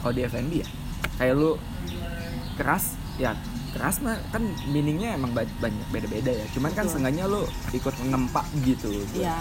kalau 0.03 0.13
di 0.13 0.21
F&B 0.21 0.53
ya. 0.61 0.69
Kayak 1.17 1.35
lu 1.35 1.51
keras 2.55 2.93
ya 3.17 3.33
keras 3.73 4.05
mah 4.05 4.21
kan 4.29 4.43
meaningnya 4.69 5.15
emang 5.15 5.33
ba- 5.33 5.49
banyak 5.59 5.87
beda-beda 5.89 6.29
ya. 6.29 6.45
Cuman 6.53 6.75
kan 6.75 6.85
Betul. 6.85 6.93
seenggaknya 6.99 7.25
lu 7.25 7.41
ikut 7.71 7.95
nempak 8.05 8.45
gitu. 8.63 8.91
Iya. 9.15 9.39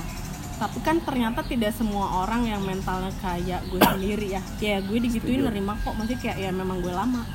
tapi 0.53 0.79
kan 0.79 1.01
ternyata 1.01 1.41
tidak 1.43 1.73
semua 1.73 2.23
orang 2.23 2.45
yang 2.45 2.61
mentalnya 2.61 3.09
kayak 3.19 3.65
gue 3.67 3.81
sendiri 3.81 4.31
ya 4.31 4.41
ya 4.61 4.79
gue 4.79 4.95
digituin 5.01 5.41
Setuju. 5.41 5.49
nerima 5.49 5.73
kok 5.75 5.97
masih 5.97 6.15
kayak 6.15 6.37
ya 6.39 6.51
memang 6.53 6.77
gue 6.79 6.93
lama 6.93 7.25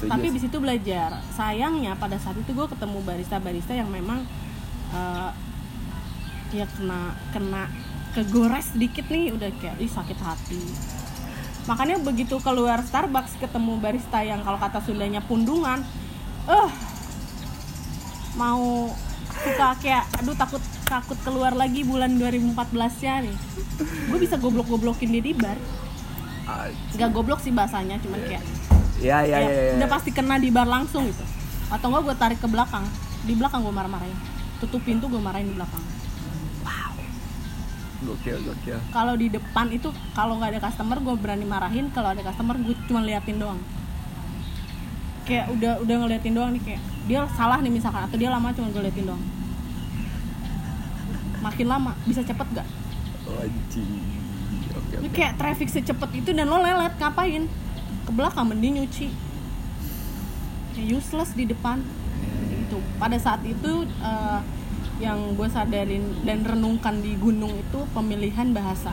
Setuju 0.00 0.16
tapi 0.16 0.26
di 0.32 0.40
situ 0.40 0.56
belajar. 0.56 1.20
Sayangnya 1.36 1.92
pada 2.00 2.16
saat 2.16 2.40
itu 2.40 2.56
gue 2.56 2.66
ketemu 2.72 3.04
barista 3.04 3.36
barista 3.36 3.76
yang 3.76 3.92
memang 3.92 4.24
eh, 4.96 5.30
ya 6.56 6.64
kena 6.64 7.12
kena 7.36 7.68
kegores 8.16 8.72
sedikit 8.72 9.04
nih 9.12 9.36
udah 9.36 9.52
kayak 9.60 9.76
ih 9.76 9.92
sakit 9.92 10.16
hati. 10.24 10.62
Makanya 11.68 12.00
begitu 12.00 12.40
keluar 12.40 12.80
Starbucks 12.80 13.36
ketemu 13.36 13.76
barista 13.76 14.24
yang 14.24 14.40
kalau 14.40 14.56
kata 14.56 14.80
Sundanya 14.80 15.20
pundungan 15.20 15.84
eh 16.48 16.70
mau 18.40 18.88
suka 19.44 19.76
kayak 19.84 20.08
aduh 20.16 20.32
takut 20.32 20.64
takut 20.88 21.20
keluar 21.20 21.52
lagi 21.52 21.84
bulan 21.84 22.16
2014 22.16 23.04
ya 23.04 23.20
nih. 23.20 23.36
Gue 24.08 24.16
bisa 24.16 24.40
goblok-goblokin 24.40 25.12
dia 25.12 25.20
di 25.20 25.36
bar. 25.36 25.60
Nggak 26.96 27.10
goblok 27.12 27.44
sih 27.44 27.52
bahasanya 27.52 28.00
cuman 28.00 28.24
kayak 28.24 28.42
Ya 29.00 29.24
ya 29.24 29.40
ya, 29.40 29.48
ya. 29.48 29.72
udah 29.80 29.88
pasti 29.88 30.12
kena 30.12 30.36
di 30.36 30.52
bar 30.52 30.68
langsung 30.68 31.08
gitu 31.08 31.24
atau 31.72 31.86
enggak 31.88 32.02
gue 32.04 32.16
tarik 32.20 32.38
ke 32.42 32.48
belakang 32.50 32.84
di 33.24 33.32
belakang 33.32 33.64
gue 33.64 33.72
marah-marahin 33.72 34.18
tutup 34.60 34.84
pintu 34.84 35.08
gue 35.08 35.22
marahin 35.22 35.48
di 35.48 35.56
belakang 35.56 35.80
Gokil 38.00 38.40
gokil. 38.40 38.80
kalau 38.96 39.12
di 39.12 39.28
depan 39.28 39.68
itu 39.68 39.92
kalau 40.16 40.40
nggak 40.40 40.56
ada 40.56 40.60
customer 40.64 40.96
gue 41.04 41.14
berani 41.20 41.44
marahin 41.44 41.92
kalau 41.92 42.16
ada 42.16 42.24
customer 42.24 42.56
gue 42.56 42.72
cuma 42.88 43.04
liatin 43.04 43.36
doang 43.36 43.60
kayak 45.28 45.52
udah 45.52 45.84
udah 45.84 45.96
ngeliatin 46.00 46.32
doang 46.32 46.50
nih 46.56 46.62
kayak 46.64 46.82
dia 47.04 47.28
salah 47.36 47.60
nih 47.60 47.68
misalkan 47.68 48.08
atau 48.08 48.16
dia 48.16 48.32
lama 48.32 48.56
cuma 48.56 48.72
gue 48.72 48.82
liatin 48.88 49.04
doang 49.04 49.20
makin 51.40 51.66
lama 51.72 51.92
bisa 52.04 52.20
cepet 52.20 52.46
gak? 52.52 52.68
Oh, 53.24 53.40
Anjing. 53.40 54.04
Ini 55.00 55.08
oke. 55.08 55.16
kayak 55.16 55.40
traffic 55.40 55.68
secepat 55.72 56.10
itu 56.12 56.36
dan 56.36 56.46
lo 56.52 56.60
lelet 56.60 56.92
ngapain? 57.00 57.48
Ke 58.10 58.18
belakang 58.18 58.50
mending 58.50 58.82
nyuci. 58.82 59.06
Useless 60.82 61.30
di 61.38 61.46
depan. 61.46 61.78
Itu 62.50 62.82
pada 62.98 63.14
saat 63.22 63.38
itu 63.46 63.86
eh, 63.86 64.40
yang 64.98 65.38
gue 65.38 65.46
sadarin 65.46 66.02
dan 66.26 66.42
renungkan 66.42 66.98
di 66.98 67.14
gunung 67.14 67.54
itu 67.54 67.86
pemilihan 67.94 68.50
bahasa. 68.50 68.90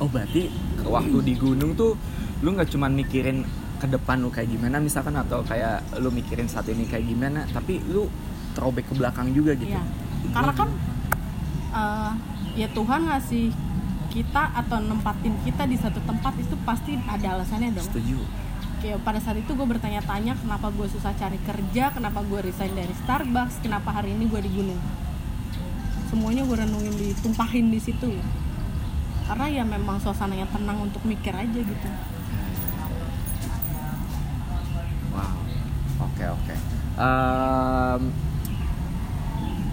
Oh 0.00 0.08
berarti 0.08 0.48
waktu 0.80 1.20
di 1.28 1.36
gunung 1.36 1.76
tuh 1.76 1.92
lu 2.40 2.56
nggak 2.56 2.72
cuman 2.72 2.96
mikirin 2.96 3.44
ke 3.76 3.84
depan 3.84 4.24
lu 4.24 4.32
kayak 4.32 4.48
gimana 4.48 4.80
misalkan 4.80 5.12
atau 5.20 5.44
kayak 5.44 5.84
lu 6.00 6.08
mikirin 6.08 6.48
saat 6.48 6.72
ini 6.72 6.88
kayak 6.88 7.04
gimana 7.04 7.44
tapi 7.52 7.84
lu 7.92 8.08
throwback 8.56 8.88
ke 8.88 8.94
belakang 8.96 9.28
juga 9.36 9.52
gitu 9.52 9.76
Iya. 9.76 9.84
Karena 10.32 10.52
kan 10.56 10.68
eh, 11.76 12.12
ya 12.64 12.68
Tuhan 12.72 13.00
ngasih 13.12 13.52
kita 14.08 14.56
atau 14.56 14.80
nempatin 14.80 15.36
kita 15.44 15.68
di 15.68 15.76
satu 15.76 16.00
tempat 16.04 16.34
itu 16.40 16.54
pasti 16.64 16.96
ada 17.06 17.38
alasannya 17.38 17.76
dong. 17.76 17.86
setuju 17.86 18.20
Kayak 18.78 19.02
pada 19.02 19.18
saat 19.18 19.42
itu 19.42 19.50
gue 19.58 19.66
bertanya-tanya 19.66 20.38
kenapa 20.38 20.70
gue 20.70 20.86
susah 20.86 21.10
cari 21.18 21.34
kerja, 21.42 21.90
kenapa 21.90 22.22
gue 22.22 22.46
resign 22.46 22.78
dari 22.78 22.94
Starbucks, 23.02 23.58
kenapa 23.58 23.90
hari 23.90 24.14
ini 24.14 24.30
gue 24.30 24.38
di 24.38 24.50
gunung. 24.54 24.78
Semuanya 26.06 26.46
gue 26.46 26.56
renungin 26.62 26.94
ditumpahin 26.94 27.74
di 27.74 27.82
situ. 27.82 28.14
Karena 29.26 29.50
ya 29.50 29.66
memang 29.66 29.98
suasananya 29.98 30.46
tenang 30.54 30.78
untuk 30.86 31.02
mikir 31.02 31.34
aja 31.34 31.58
gitu. 31.58 31.88
wow 35.10 35.34
oke 36.06 36.24
oke 36.38 36.54
Em, 36.98 38.02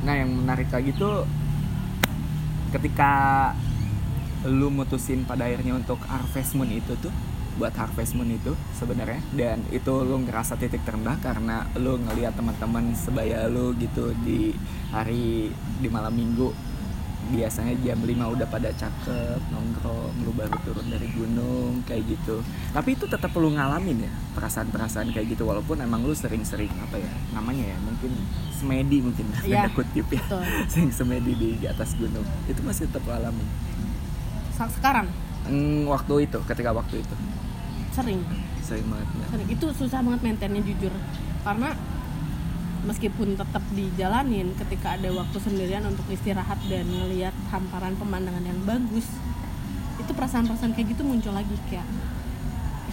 nah 0.05 0.13
yang 0.13 0.29
menarik 0.29 0.69
lagi 0.69 0.93
tuh 0.93 1.25
ketika 2.69 3.49
lu 4.45 4.69
mutusin 4.69 5.25
pada 5.25 5.49
akhirnya 5.49 5.73
untuk 5.73 5.97
harvest 6.05 6.53
moon 6.53 6.69
itu 6.69 6.93
tuh 7.01 7.09
buat 7.55 7.71
harvest 7.73 8.13
moon 8.19 8.29
itu 8.29 8.51
sebenarnya. 8.75 9.23
Dan 9.31 9.63
itu 9.71 9.91
lu 10.03 10.21
ngerasa 10.27 10.59
titik 10.59 10.83
terendah 10.83 11.17
karena 11.23 11.65
lu 11.79 11.97
ngelihat 11.97 12.35
teman-teman 12.35 12.91
sebaya 12.93 13.47
lu 13.47 13.71
gitu 13.79 14.11
di 14.21 14.53
hari 14.91 15.49
di 15.79 15.87
malam 15.87 16.13
minggu. 16.13 16.51
Biasanya 17.25 17.73
jam 17.81 17.97
5 18.05 18.37
udah 18.37 18.45
pada 18.45 18.69
cakep 18.69 19.41
nongkrong 19.49 20.13
lu 20.21 20.29
baru 20.37 20.53
turun 20.61 20.85
dari 20.93 21.09
gunung 21.09 21.81
kayak 21.89 22.05
gitu. 22.05 22.45
Tapi 22.69 22.93
itu 22.93 23.09
tetap 23.09 23.33
lu 23.33 23.49
ngalamin 23.49 24.05
ya 24.05 24.11
perasaan-perasaan 24.37 25.09
kayak 25.09 25.33
gitu. 25.33 25.49
Walaupun 25.49 25.81
emang 25.81 26.05
lu 26.05 26.13
sering-sering 26.13 26.69
apa 26.77 27.01
ya 27.01 27.09
namanya 27.33 27.73
ya 27.73 27.77
mungkin 27.81 28.13
semedi 28.53 29.01
mungkin 29.01 29.25
tanda 29.33 29.73
kutip 29.73 30.05
ya. 30.13 30.21
sering 30.69 30.93
semedi 30.93 31.33
di 31.33 31.65
atas 31.65 31.97
gunung. 31.97 32.27
Itu 32.45 32.61
masih 32.61 32.93
tetap 32.93 33.09
Sa- 33.09 33.17
Sekarang? 34.55 35.07
Hmm, 35.45 35.85
waktu 35.91 36.25
itu 36.25 36.39
ketika 36.47 36.71
waktu 36.71 37.03
itu. 37.03 37.15
Sering? 37.91 38.19
Sering 38.63 38.87
banget 38.89 39.07
ya. 39.13 39.25
sering. 39.35 39.47
Itu 39.51 39.65
susah 39.75 39.99
banget 40.01 40.21
maintainnya 40.23 40.63
jujur. 40.63 40.93
Karena 41.43 41.75
meskipun 42.85 43.35
tetap 43.35 43.63
dijalanin 43.73 44.53
ketika 44.55 44.95
ada 44.95 45.09
waktu 45.11 45.37
sendirian 45.41 45.83
untuk 45.89 46.05
istirahat 46.09 46.57
dan 46.69 46.85
ngelihat 46.85 47.33
hamparan 47.49 47.97
pemandangan 47.97 48.45
yang 48.45 48.61
bagus 48.61 49.09
itu 49.97 50.11
perasaan-perasaan 50.13 50.77
kayak 50.77 50.93
gitu 50.93 51.01
muncul 51.01 51.33
lagi 51.33 51.55
kayak 51.65 51.87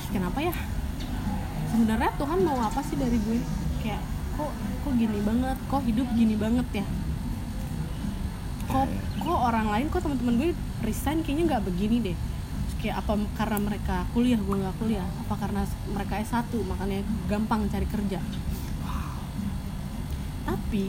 ih 0.01 0.07
kenapa 0.09 0.41
ya? 0.41 0.55
Sebenarnya 1.69 2.09
Tuhan 2.17 2.41
mau 2.41 2.57
apa 2.57 2.81
sih 2.85 2.97
dari 2.97 3.21
gue? 3.21 3.41
Kayak 3.85 4.01
kok 4.41 4.53
kok 4.57 4.93
gini 4.97 5.19
banget? 5.21 5.57
Kok 5.69 5.83
hidup 5.85 6.09
gini 6.17 6.35
banget 6.41 6.67
ya? 6.73 6.85
Kok 8.73 8.89
kok 9.21 9.39
orang 9.45 9.67
lain 9.69 9.87
kok 9.93 10.01
teman-teman 10.01 10.35
gue 10.41 10.51
resign 10.83 11.23
kayaknya 11.23 11.57
nggak 11.57 11.65
begini 11.65 11.97
deh. 12.03 12.17
Terus 12.17 12.75
kayak 12.83 12.97
apa 13.07 13.13
karena 13.39 13.59
mereka 13.63 13.97
kuliah 14.13 14.41
gue 14.43 14.57
nggak 14.59 14.77
kuliah? 14.83 15.07
Apa 15.27 15.35
karena 15.39 15.63
mereka 15.91 16.15
S1 16.19 16.53
makanya 16.67 17.01
gampang 17.31 17.71
cari 17.71 17.87
kerja. 17.87 18.21
Tapi 20.43 20.85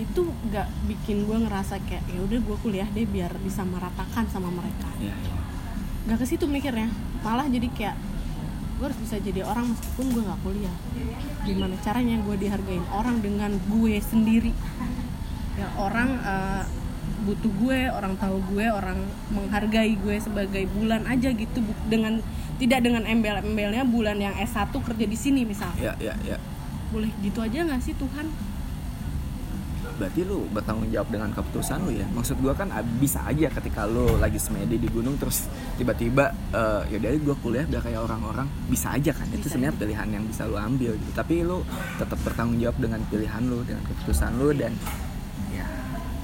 itu 0.00 0.20
nggak 0.22 0.68
bikin 0.88 1.28
gue 1.28 1.36
ngerasa 1.44 1.76
kayak 1.84 2.04
ya 2.08 2.20
udah 2.24 2.38
gue 2.40 2.56
kuliah 2.64 2.88
deh 2.88 3.04
biar 3.04 3.30
bisa 3.42 3.62
meratakan 3.66 4.26
sama 4.32 4.48
mereka. 4.48 4.88
Iya, 4.96 5.12
iya. 5.12 5.34
nggak 6.08 6.18
ke 6.20 6.26
situ 6.26 6.48
mikirnya. 6.48 6.88
Malah 7.20 7.46
jadi 7.46 7.68
kayak 7.70 7.96
gue 8.80 8.88
harus 8.88 8.96
bisa 8.96 9.20
jadi 9.20 9.44
orang 9.44 9.76
meskipun 9.76 10.06
gue 10.08 10.22
nggak 10.24 10.40
kuliah. 10.40 10.76
Gimana 11.44 11.76
caranya 11.84 12.16
gue 12.24 12.36
dihargain 12.40 12.84
orang 12.96 13.20
dengan 13.20 13.52
gue 13.68 13.94
sendiri? 14.00 14.56
Ya 15.60 15.68
orang 15.76 16.16
eh, 16.16 16.64
butuh 17.22 17.52
gue 17.60 17.78
orang 17.92 18.14
tahu 18.16 18.40
gue 18.52 18.66
orang 18.68 18.98
menghargai 19.30 19.94
gue 20.00 20.16
sebagai 20.20 20.64
bulan 20.72 21.04
aja 21.04 21.28
gitu. 21.30 21.60
Dengan 21.88 22.20
tidak 22.60 22.84
dengan 22.84 23.08
embel-embelnya 23.08 23.88
bulan 23.88 24.20
yang 24.20 24.36
S1 24.36 24.68
kerja 24.68 25.06
di 25.08 25.16
sini 25.16 25.48
misal. 25.48 25.72
Iya, 25.80 25.96
iya, 25.96 26.14
iya. 26.22 26.38
boleh 26.90 27.08
gitu 27.22 27.38
aja 27.38 27.62
nggak 27.62 27.80
sih 27.86 27.94
Tuhan? 27.94 28.26
Berarti 29.96 30.24
lu 30.24 30.48
bertanggung 30.50 30.90
jawab 30.90 31.08
dengan 31.12 31.30
keputusan 31.30 31.86
lu 31.86 31.92
ya? 31.94 32.08
Maksud 32.10 32.40
gua 32.42 32.56
kan 32.56 32.72
ah, 32.72 32.82
bisa 32.82 33.22
aja 33.24 33.46
ketika 33.52 33.86
lu 33.86 34.18
lagi 34.18 34.40
semedi 34.42 34.80
di 34.80 34.88
gunung 34.90 35.14
terus 35.20 35.46
tiba-tiba 35.78 36.34
eh 36.50 36.96
ya 36.96 36.98
dari 36.98 37.20
gua 37.20 37.36
kuliah 37.38 37.64
udah 37.68 37.80
kayak 37.84 38.00
orang-orang 38.00 38.48
bisa 38.66 38.96
aja 38.96 39.12
kan? 39.14 39.28
Itu 39.30 39.46
sebenarnya 39.46 39.76
pilihan 39.76 40.08
yang 40.10 40.24
bisa 40.26 40.48
lu 40.50 40.58
ambil 40.58 40.98
gitu. 40.98 41.12
Tapi 41.14 41.34
lu 41.46 41.62
tetap 41.96 42.18
bertanggung 42.26 42.58
jawab 42.58 42.76
dengan 42.80 43.00
pilihan 43.06 43.42
lu 43.44 43.62
dengan 43.62 43.84
keputusan 43.86 44.30
lu 44.40 44.50
dan 44.56 44.72
ya 44.74 45.09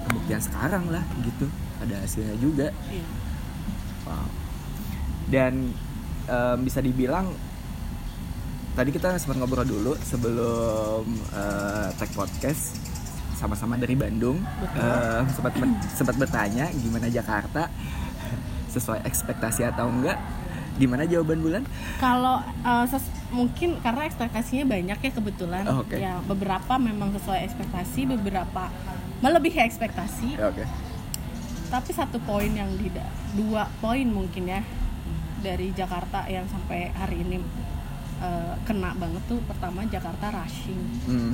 kebuktian 0.07 0.43
sekarang 0.43 0.89
lah 0.89 1.05
gitu 1.23 1.47
ada 1.83 1.95
hasilnya 2.01 2.37
juga 2.39 2.69
Iya. 2.89 3.07
Wow. 4.07 4.27
Dan 5.27 5.74
em, 6.31 6.59
bisa 6.62 6.78
dibilang 6.78 7.35
tadi 8.78 8.95
kita 8.95 9.19
sempat 9.19 9.43
ngobrol 9.43 9.66
dulu 9.66 9.93
sebelum 9.99 11.03
eh, 11.35 11.89
tag 11.99 12.11
podcast 12.15 12.78
sama-sama 13.37 13.74
dari 13.77 13.99
Bandung. 13.99 14.39
Betul. 14.39 14.81
Em, 14.81 15.24
sempat 15.35 15.53
sempat 15.93 16.15
bertanya 16.16 16.70
gimana 16.70 17.11
Jakarta 17.11 17.66
sesuai 18.70 19.03
ekspektasi 19.09 19.66
atau 19.66 19.89
enggak. 19.91 20.20
Gimana 20.77 21.09
jawaban 21.09 21.41
bulan? 21.41 21.62
Kalau 21.97 22.45
uh, 22.45 22.85
mungkin 23.33 23.81
karena 23.81 24.05
ekspektasinya 24.05 24.69
banyak 24.69 24.99
ya 25.01 25.11
kebetulan. 25.16 25.65
Oh, 25.65 25.81
oke. 25.81 25.97
Ya 25.97 26.20
beberapa 26.28 26.77
memang 26.77 27.16
sesuai 27.16 27.49
ekspektasi, 27.49 28.05
beberapa 28.12 28.69
melebihi 29.18 29.59
ekspektasi. 29.60 30.36
Ya, 30.36 30.48
Oke. 30.48 30.64
Tapi 31.66 31.90
satu 31.90 32.22
poin 32.22 32.48
yang 32.48 32.70
tidak, 32.76 33.09
dua 33.32 33.66
poin 33.78 34.06
mungkin 34.06 34.47
ya 34.47 34.62
dari 35.38 35.70
Jakarta 35.70 36.24
yang 36.26 36.47
sampai 36.47 36.90
hari 36.90 37.20
ini 37.20 37.43
uh, 38.18 38.55
kena 38.62 38.94
banget 38.94 39.22
tuh. 39.26 39.43
Pertama 39.44 39.82
Jakarta 39.84 40.30
rushing 40.32 40.80
Hmm. 41.05 41.32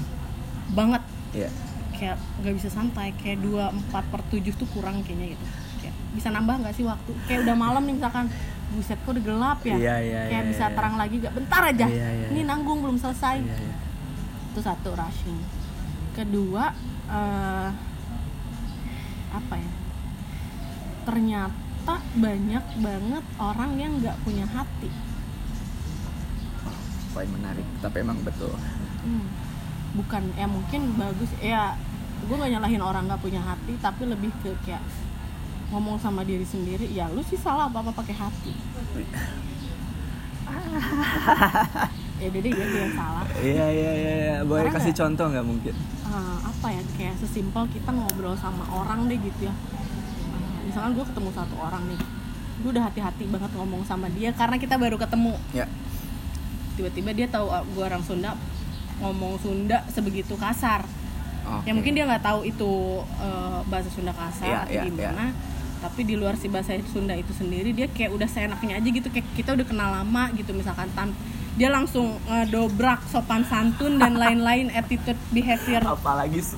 banget, 0.70 1.02
Ya. 1.32 1.48
kayak 1.92 2.16
nggak 2.40 2.54
bisa 2.56 2.68
santai. 2.68 3.12
Kayak 3.14 3.40
dua 3.40 3.68
empat 3.68 4.08
per 4.08 4.24
tujuh 4.26 4.54
tuh 4.54 4.68
kurang 4.70 5.04
kayaknya 5.04 5.36
gitu. 5.36 5.44
Kayak 5.78 5.94
bisa 6.12 6.28
nambah 6.30 6.54
nggak 6.60 6.74
sih 6.74 6.84
waktu? 6.84 7.12
Kayak 7.24 7.44
udah 7.44 7.56
malam 7.58 7.82
nih 7.84 7.96
misalkan 7.98 8.26
buset 8.72 8.96
kok 9.04 9.12
udah 9.12 9.20
gelap 9.20 9.60
ya 9.62 9.76
Iya, 9.76 9.96
iya, 10.00 10.20
kayak 10.32 10.44
iya, 10.44 10.48
bisa 10.48 10.64
iya. 10.64 10.72
terang 10.72 10.96
lagi 10.96 11.20
gak 11.20 11.36
bentar 11.36 11.60
aja 11.60 11.84
Iya, 11.84 12.08
iya, 12.08 12.26
ini 12.32 12.40
nanggung 12.40 12.80
belum 12.80 12.96
selesai 12.96 13.44
Iya, 13.44 13.52
iya. 13.52 13.74
itu 14.48 14.60
satu 14.64 14.96
rushing 14.96 15.36
kedua 16.12 16.72
eh, 17.12 17.68
apa 19.32 19.54
ya 19.56 19.72
ternyata 21.02 21.94
banyak 22.16 22.64
banget 22.78 23.24
orang 23.36 23.70
yang 23.76 23.92
nggak 24.00 24.16
punya 24.24 24.46
hati 24.48 24.90
Poin 27.12 27.28
menarik, 27.28 27.68
tapi 27.84 28.00
emang 28.00 28.16
betul. 28.24 28.56
Hmm. 29.04 29.28
bukan 29.92 30.32
ya 30.32 30.48
mungkin 30.48 30.96
bagus 30.96 31.28
ya 31.44 31.76
gue 32.24 32.32
gak 32.32 32.48
nyalahin 32.48 32.80
orang 32.80 33.04
nggak 33.04 33.20
punya 33.20 33.44
hati 33.44 33.76
tapi 33.82 34.08
lebih 34.08 34.32
ke 34.40 34.56
kayak 34.64 34.80
ngomong 35.68 36.00
sama 36.00 36.24
diri 36.24 36.48
sendiri 36.48 36.88
ya 36.88 37.12
lu 37.12 37.20
sih 37.20 37.36
salah 37.36 37.68
apa 37.68 37.84
apa 37.84 37.92
pakai 37.92 38.16
hati 38.16 38.52
ya 42.22 42.30
jadi 42.30 42.48
dia 42.48 42.66
yang 42.78 42.94
salah 42.94 43.24
Iya, 43.34 43.66
iya, 43.68 43.92
iya, 43.92 44.12
iya. 44.16 44.36
Boleh 44.42 44.64
Karena 44.64 44.76
kasih 44.78 44.86
nggak- 44.88 45.00
contoh 45.02 45.26
nggak 45.28 45.46
mungkin? 45.46 45.74
eh, 46.06 46.38
apa 46.44 46.66
ya 46.68 46.82
kayak 46.92 47.14
sesimpel 47.18 47.64
kita 47.68 47.90
ngobrol 47.90 48.36
sama 48.36 48.62
orang 48.70 49.06
deh 49.06 49.18
gitu 49.18 49.42
ya 49.42 49.54
misalkan 50.62 50.92
gue 50.92 51.04
ketemu 51.04 51.30
satu 51.32 51.54
orang 51.58 51.82
nih 51.86 52.00
gue 52.62 52.70
udah 52.70 52.84
hati-hati 52.84 53.24
banget 53.26 53.50
ngomong 53.52 53.82
sama 53.82 54.06
dia 54.08 54.30
karena 54.30 54.56
kita 54.56 54.76
baru 54.76 54.94
ketemu 54.94 55.34
Ya. 55.50 55.66
tiba-tiba 56.72 57.10
dia 57.12 57.26
tahu 57.26 57.46
gue 57.50 57.82
orang 57.82 58.00
Sunda 58.00 58.38
ngomong 58.98 59.36
Sunda 59.36 59.82
sebegitu 59.88 60.36
kasar 60.36 60.86
Oke. 61.42 61.66
ya 61.66 61.72
mungkin 61.72 61.92
dia 61.92 62.06
nggak 62.06 62.22
tahu 62.22 62.44
itu 62.44 62.70
eh, 63.18 63.60
bahasa 63.66 63.90
Sunda 63.90 64.12
kasar 64.12 64.46
Iya, 64.46 64.58
atau 64.62 64.72
iya, 64.72 64.82
gimana 64.86 65.24
tapi 65.82 66.00
di 66.02 66.14
luar 66.14 66.36
si 66.36 66.46
bahasa 66.46 66.70
Sunda 66.86 67.12
itu 67.12 67.34
sendiri 67.34 67.74
dia 67.74 67.88
kayak 67.88 68.12
udah 68.12 68.28
seenaknya 68.28 68.78
aja 68.78 68.86
gitu 68.86 69.08
kayak 69.08 69.26
kita 69.34 69.50
udah 69.50 69.66
kenal 69.66 69.90
lama 69.90 70.30
gitu 70.32 70.52
misalkan 70.52 70.86
tan 70.92 71.10
dia 71.52 71.68
langsung 71.68 72.16
ngedobrak 72.24 73.04
sopan 73.06 73.44
santun 73.44 73.96
dan 73.96 74.14
lain-lain 74.14 74.72
attitude 74.78 75.20
behavior 75.28 75.84
apalagi 75.84 76.40
Su- 76.40 76.56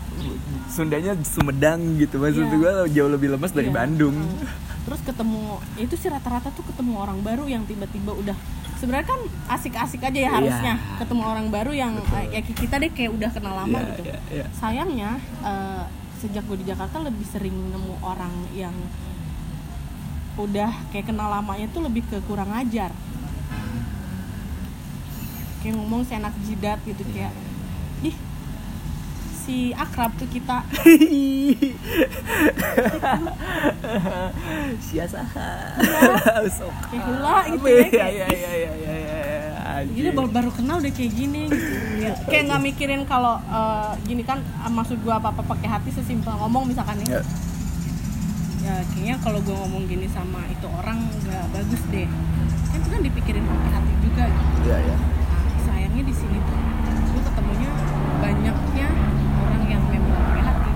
Sundanya 0.66 1.18
Sumedang 1.20 1.98
gitu 1.98 2.16
maksud 2.16 2.44
Iya. 2.44 2.54
gue 2.54 2.72
jauh 2.92 3.10
lebih 3.10 3.28
lemes 3.30 3.50
dari 3.50 3.68
Iya. 3.68 3.76
Bandung 3.76 4.14
Hmm. 4.14 4.46
terus 4.84 5.00
ketemu 5.00 5.42
itu 5.76 5.94
sih 5.94 6.08
rata-rata 6.08 6.48
tuh 6.50 6.62
ketemu 6.64 6.94
orang 6.96 7.18
baru 7.20 7.44
yang 7.44 7.64
tiba-tiba 7.64 8.12
udah 8.12 8.36
sebenarnya 8.76 9.06
kan 9.08 9.20
asik-asik 9.50 9.98
aja 10.00 10.14
ya 10.14 10.22
Iya. 10.22 10.30
harusnya 10.32 10.72
ketemu 10.96 11.22
orang 11.24 11.46
baru 11.48 11.72
yang 11.72 11.94
Betul. 11.96 12.14
eh, 12.16 12.26
ya 12.30 12.40
kita 12.44 12.74
deh 12.76 12.90
kayak 12.90 13.10
udah 13.12 13.30
kenal 13.30 13.54
lama 13.56 13.76
Iya, 13.76 13.86
gitu 13.90 14.02
iya, 14.04 14.18
iya. 14.30 14.44
sayangnya 14.52 15.10
eh, 15.42 15.82
sejak 16.16 16.44
gue 16.44 16.56
di 16.56 16.66
Jakarta 16.66 16.96
lebih 17.00 17.26
sering 17.26 17.52
nemu 17.52 17.98
orang 18.00 18.32
yang 18.52 18.72
udah 20.34 20.70
kayak 20.90 21.06
kenal 21.06 21.30
lamanya 21.30 21.66
tuh 21.68 21.80
lebih 21.80 22.02
ke 22.04 22.18
kurang 22.24 22.50
ajar 22.52 22.90
kayak 25.64 25.74
ngomong 25.74 26.04
seenak 26.04 26.36
jidat 26.42 26.76
gitu 26.84 27.00
kayak 27.08 27.32
ih 28.02 28.12
si 29.34 29.56
akrab 29.72 30.12
tuh 30.14 30.24
kita 30.26 30.60
Siasaha. 34.80 35.50
Sok. 36.46 36.74
kayak 36.86 37.04
hula 37.04 37.36
gitu 37.46 37.66
ya 37.66 37.86
Iya 37.86 38.06
iya 38.08 38.26
iya 38.26 38.50
iya 38.52 38.72
iya. 38.74 38.94
iya. 38.94 39.84
Gini 39.86 40.10
baru, 40.12 40.28
baru 40.30 40.50
kenal 40.50 40.78
udah 40.78 40.90
kayak 40.90 41.12
gini 41.12 41.42
gitu. 41.48 41.72
Kayak- 42.26 42.44
nggak 42.46 42.62
mikirin 42.62 43.02
kalau 43.04 43.36
eh, 43.38 43.90
gini 44.04 44.22
kan 44.22 44.40
ah, 44.58 44.70
maksud 44.70 45.00
gua 45.00 45.18
apa 45.18 45.28
apa 45.30 45.42
pakai 45.42 45.68
hati 45.70 45.90
sesimpel 45.90 46.32
ngomong 46.34 46.64
misalkan 46.66 47.00
Ya. 47.02 47.20
ya 47.20 47.22
ya 48.64 48.74
kayaknya 48.88 49.16
kalau 49.20 49.38
gua 49.40 49.60
ngomong 49.60 49.84
gini 49.84 50.08
sama 50.08 50.40
itu 50.48 50.64
orang 50.66 50.96
nggak 51.18 51.44
bagus 51.52 51.82
deh 51.86 52.08
kan 52.64 52.76
itu 52.76 52.88
kan 52.88 53.00
dipikirin 53.02 53.44
pakai 53.44 53.70
hati 53.72 53.92
juga 54.00 54.24
gitu. 54.24 54.48
Iya 54.64 54.76
iya. 54.80 54.96
Nah, 54.96 55.23
sayangnya 55.94 56.10
di 56.10 56.16
sini 56.18 56.38
tuh. 56.42 56.58
Gue 57.14 57.22
ketemunya 57.22 57.70
banyaknya 58.18 58.88
orang 59.38 59.62
yang 59.70 59.82
memang 59.86 60.10
pakai 60.10 60.42
hati. 60.42 60.70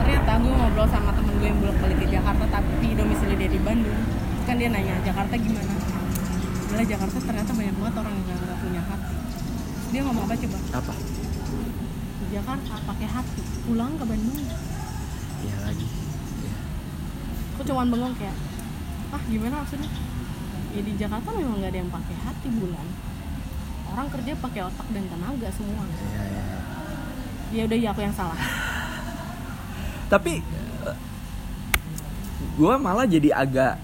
Ternyata 0.00 0.30
gue 0.40 0.52
ngobrol 0.56 0.88
sama 0.88 1.10
temen 1.12 1.34
gue 1.36 1.48
yang 1.52 1.58
bolak 1.60 1.76
balik 1.76 1.98
ke 2.00 2.06
Jakarta 2.08 2.44
tapi 2.48 2.86
domisili 2.96 3.34
dia 3.36 3.50
di 3.52 3.60
Bandung. 3.60 4.00
Kan 4.48 4.56
dia 4.56 4.72
nanya 4.72 4.96
Jakarta 5.04 5.36
gimana? 5.36 5.76
Gila 6.72 6.84
Jakarta 6.88 7.16
ternyata 7.20 7.50
banyak 7.52 7.76
banget 7.76 7.94
orang 8.00 8.14
yang 8.16 8.40
nggak 8.40 8.58
punya 8.64 8.82
hati. 8.88 9.14
Dia 9.92 10.00
ngomong 10.08 10.24
apa 10.24 10.34
coba? 10.40 10.58
Apa? 10.80 10.94
di 12.22 12.26
Jakarta 12.32 12.74
pakai 12.88 13.08
hati. 13.12 13.42
Pulang 13.68 13.92
ke 14.00 14.04
Bandung. 14.08 14.40
Iya 15.44 15.56
lagi. 15.68 15.88
Iya. 16.40 16.56
kok 17.60 17.64
cuman 17.68 17.92
bengong 17.92 18.16
kayak 18.16 18.36
ah 19.12 19.22
gimana 19.28 19.60
maksudnya? 19.60 19.90
Ya 20.72 20.80
di 20.80 20.92
Jakarta 20.96 21.28
memang 21.36 21.60
nggak 21.60 21.76
ada 21.76 21.78
yang 21.84 21.92
pakai 21.92 22.16
hati 22.24 22.48
bulan 22.56 23.11
orang 23.92 24.08
kerja 24.08 24.32
pakai 24.40 24.60
otak 24.64 24.88
dan 24.90 25.04
tenaga 25.06 25.48
semua. 25.52 25.84
Iya 25.84 26.22
iya. 26.24 26.44
ya 27.52 27.62
udah 27.68 27.78
ya 27.78 27.88
aku 27.92 28.00
yang 28.00 28.16
salah. 28.16 28.40
Tapi 30.12 30.32
gue 32.52 32.74
malah 32.80 33.06
jadi 33.08 33.30
agak 33.36 33.76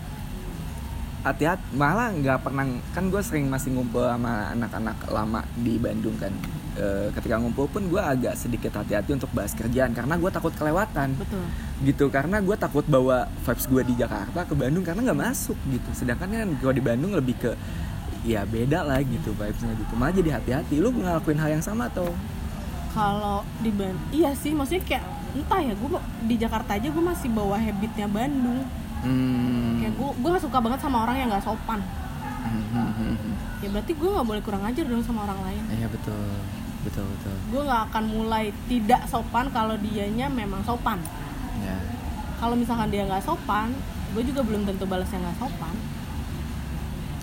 hati-hati. 1.24 1.64
Malah 1.76 2.08
nggak 2.16 2.38
pernah 2.40 2.64
kan 2.96 3.04
gue 3.12 3.20
sering 3.20 3.52
masih 3.52 3.76
ngumpul 3.76 4.04
sama 4.04 4.52
anak-anak 4.56 4.96
lama 5.12 5.40
di 5.60 5.76
Bandung 5.76 6.16
kan. 6.16 6.32
Eh, 6.78 7.10
ketika 7.10 7.42
ngumpul 7.42 7.66
pun 7.66 7.90
gue 7.90 7.98
agak 7.98 8.38
sedikit 8.38 8.70
hati-hati 8.78 9.10
untuk 9.10 9.26
bahas 9.34 9.50
kerjaan 9.50 9.90
karena 9.92 10.14
gue 10.14 10.30
takut 10.30 10.54
kelewatan. 10.54 11.18
Betul. 11.18 11.44
Gitu 11.82 12.06
karena 12.08 12.38
gue 12.38 12.56
takut 12.56 12.86
bawa 12.86 13.26
vibes 13.44 13.66
gue 13.66 13.82
di 13.82 13.94
Jakarta 13.98 14.46
ke 14.46 14.54
Bandung 14.54 14.86
karena 14.86 15.10
nggak 15.10 15.20
masuk 15.20 15.58
gitu. 15.68 15.90
Sedangkan 15.92 16.30
kan 16.30 16.48
gue 16.54 16.72
di 16.72 16.82
Bandung 16.82 17.12
lebih 17.18 17.34
ke 17.34 17.50
ya 18.28 18.44
beda 18.44 18.84
lah 18.84 19.00
gitu 19.00 19.32
vibesnya 19.32 19.72
gitu. 19.72 19.92
Malah 19.96 20.12
jadi 20.12 20.30
hati-hati. 20.36 20.74
Lu 20.84 20.92
ngelakuin 20.92 21.40
hal 21.40 21.50
yang 21.56 21.64
sama 21.64 21.88
atau? 21.88 22.12
Kalau 22.92 23.40
di 23.64 23.72
Bandung 23.72 24.04
iya 24.12 24.36
sih 24.36 24.52
maksudnya 24.52 24.84
kayak 24.84 25.04
entah 25.32 25.60
ya 25.60 25.72
gue 25.76 25.88
di 26.28 26.34
Jakarta 26.36 26.76
aja 26.76 26.88
gue 26.88 27.04
masih 27.04 27.28
bawa 27.32 27.56
habitnya 27.56 28.04
Bandung. 28.04 28.68
Hmm. 28.98 29.78
kayak 29.78 29.94
gue 29.94 30.08
gue 30.10 30.30
gak 30.34 30.42
suka 30.42 30.58
banget 30.58 30.82
sama 30.82 31.06
orang 31.06 31.16
yang 31.22 31.28
nggak 31.30 31.46
sopan. 31.46 31.80
Hmm, 32.42 32.66
hmm, 32.74 32.90
hmm, 32.98 33.14
hmm. 33.14 33.34
ya 33.62 33.68
berarti 33.70 33.92
gue 33.94 34.10
nggak 34.10 34.26
boleh 34.26 34.42
kurang 34.42 34.62
ajar 34.66 34.84
dong 34.84 35.04
sama 35.06 35.24
orang 35.24 35.40
lain. 35.46 35.62
Iya 35.70 35.86
betul. 35.86 36.28
Betul 36.82 37.04
betul. 37.06 37.36
Gue 37.54 37.62
nggak 37.62 37.82
akan 37.94 38.04
mulai 38.10 38.50
tidak 38.66 39.06
sopan 39.06 39.46
kalau 39.54 39.78
dianya 39.78 40.26
memang 40.26 40.66
sopan. 40.66 40.98
Ya. 41.62 41.78
Kalau 42.42 42.58
misalkan 42.58 42.90
dia 42.90 43.06
nggak 43.06 43.22
sopan 43.22 43.70
gue 44.16 44.22
juga 44.24 44.40
belum 44.40 44.64
tentu 44.64 44.88
balasnya 44.88 45.20
nggak 45.20 45.38
sopan 45.38 45.74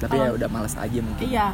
tapi 0.02 0.16
Kalau- 0.18 0.28
ya 0.30 0.32
udah 0.36 0.50
malas 0.52 0.76
aja 0.76 1.00
mungkin. 1.00 1.26
Iya. 1.26 1.48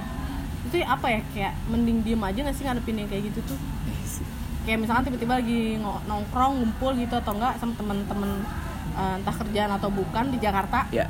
Itu 0.69 0.75
apa 0.85 1.07
ya? 1.09 1.19
Kayak 1.33 1.53
mending 1.69 1.99
diem 2.05 2.21
aja 2.21 2.39
nggak 2.41 2.55
sih 2.55 2.63
ngadepin 2.65 2.95
yang 3.01 3.09
kayak 3.09 3.23
gitu 3.33 3.39
tuh? 3.45 3.59
Sih. 4.05 4.25
kayak 4.61 4.77
misalkan 4.77 5.09
tiba-tiba 5.09 5.41
lagi 5.41 5.81
nongkrong 5.81 6.61
ngumpul 6.61 6.93
gitu 6.93 7.17
atau 7.17 7.33
enggak 7.33 7.57
sama 7.57 7.73
temen-temen 7.73 8.45
eh, 8.93 9.17
entah 9.17 9.33
kerjaan 9.33 9.71
atau 9.73 9.89
bukan 9.89 10.29
di 10.29 10.37
Jakarta. 10.37 10.85
Ya 10.93 11.09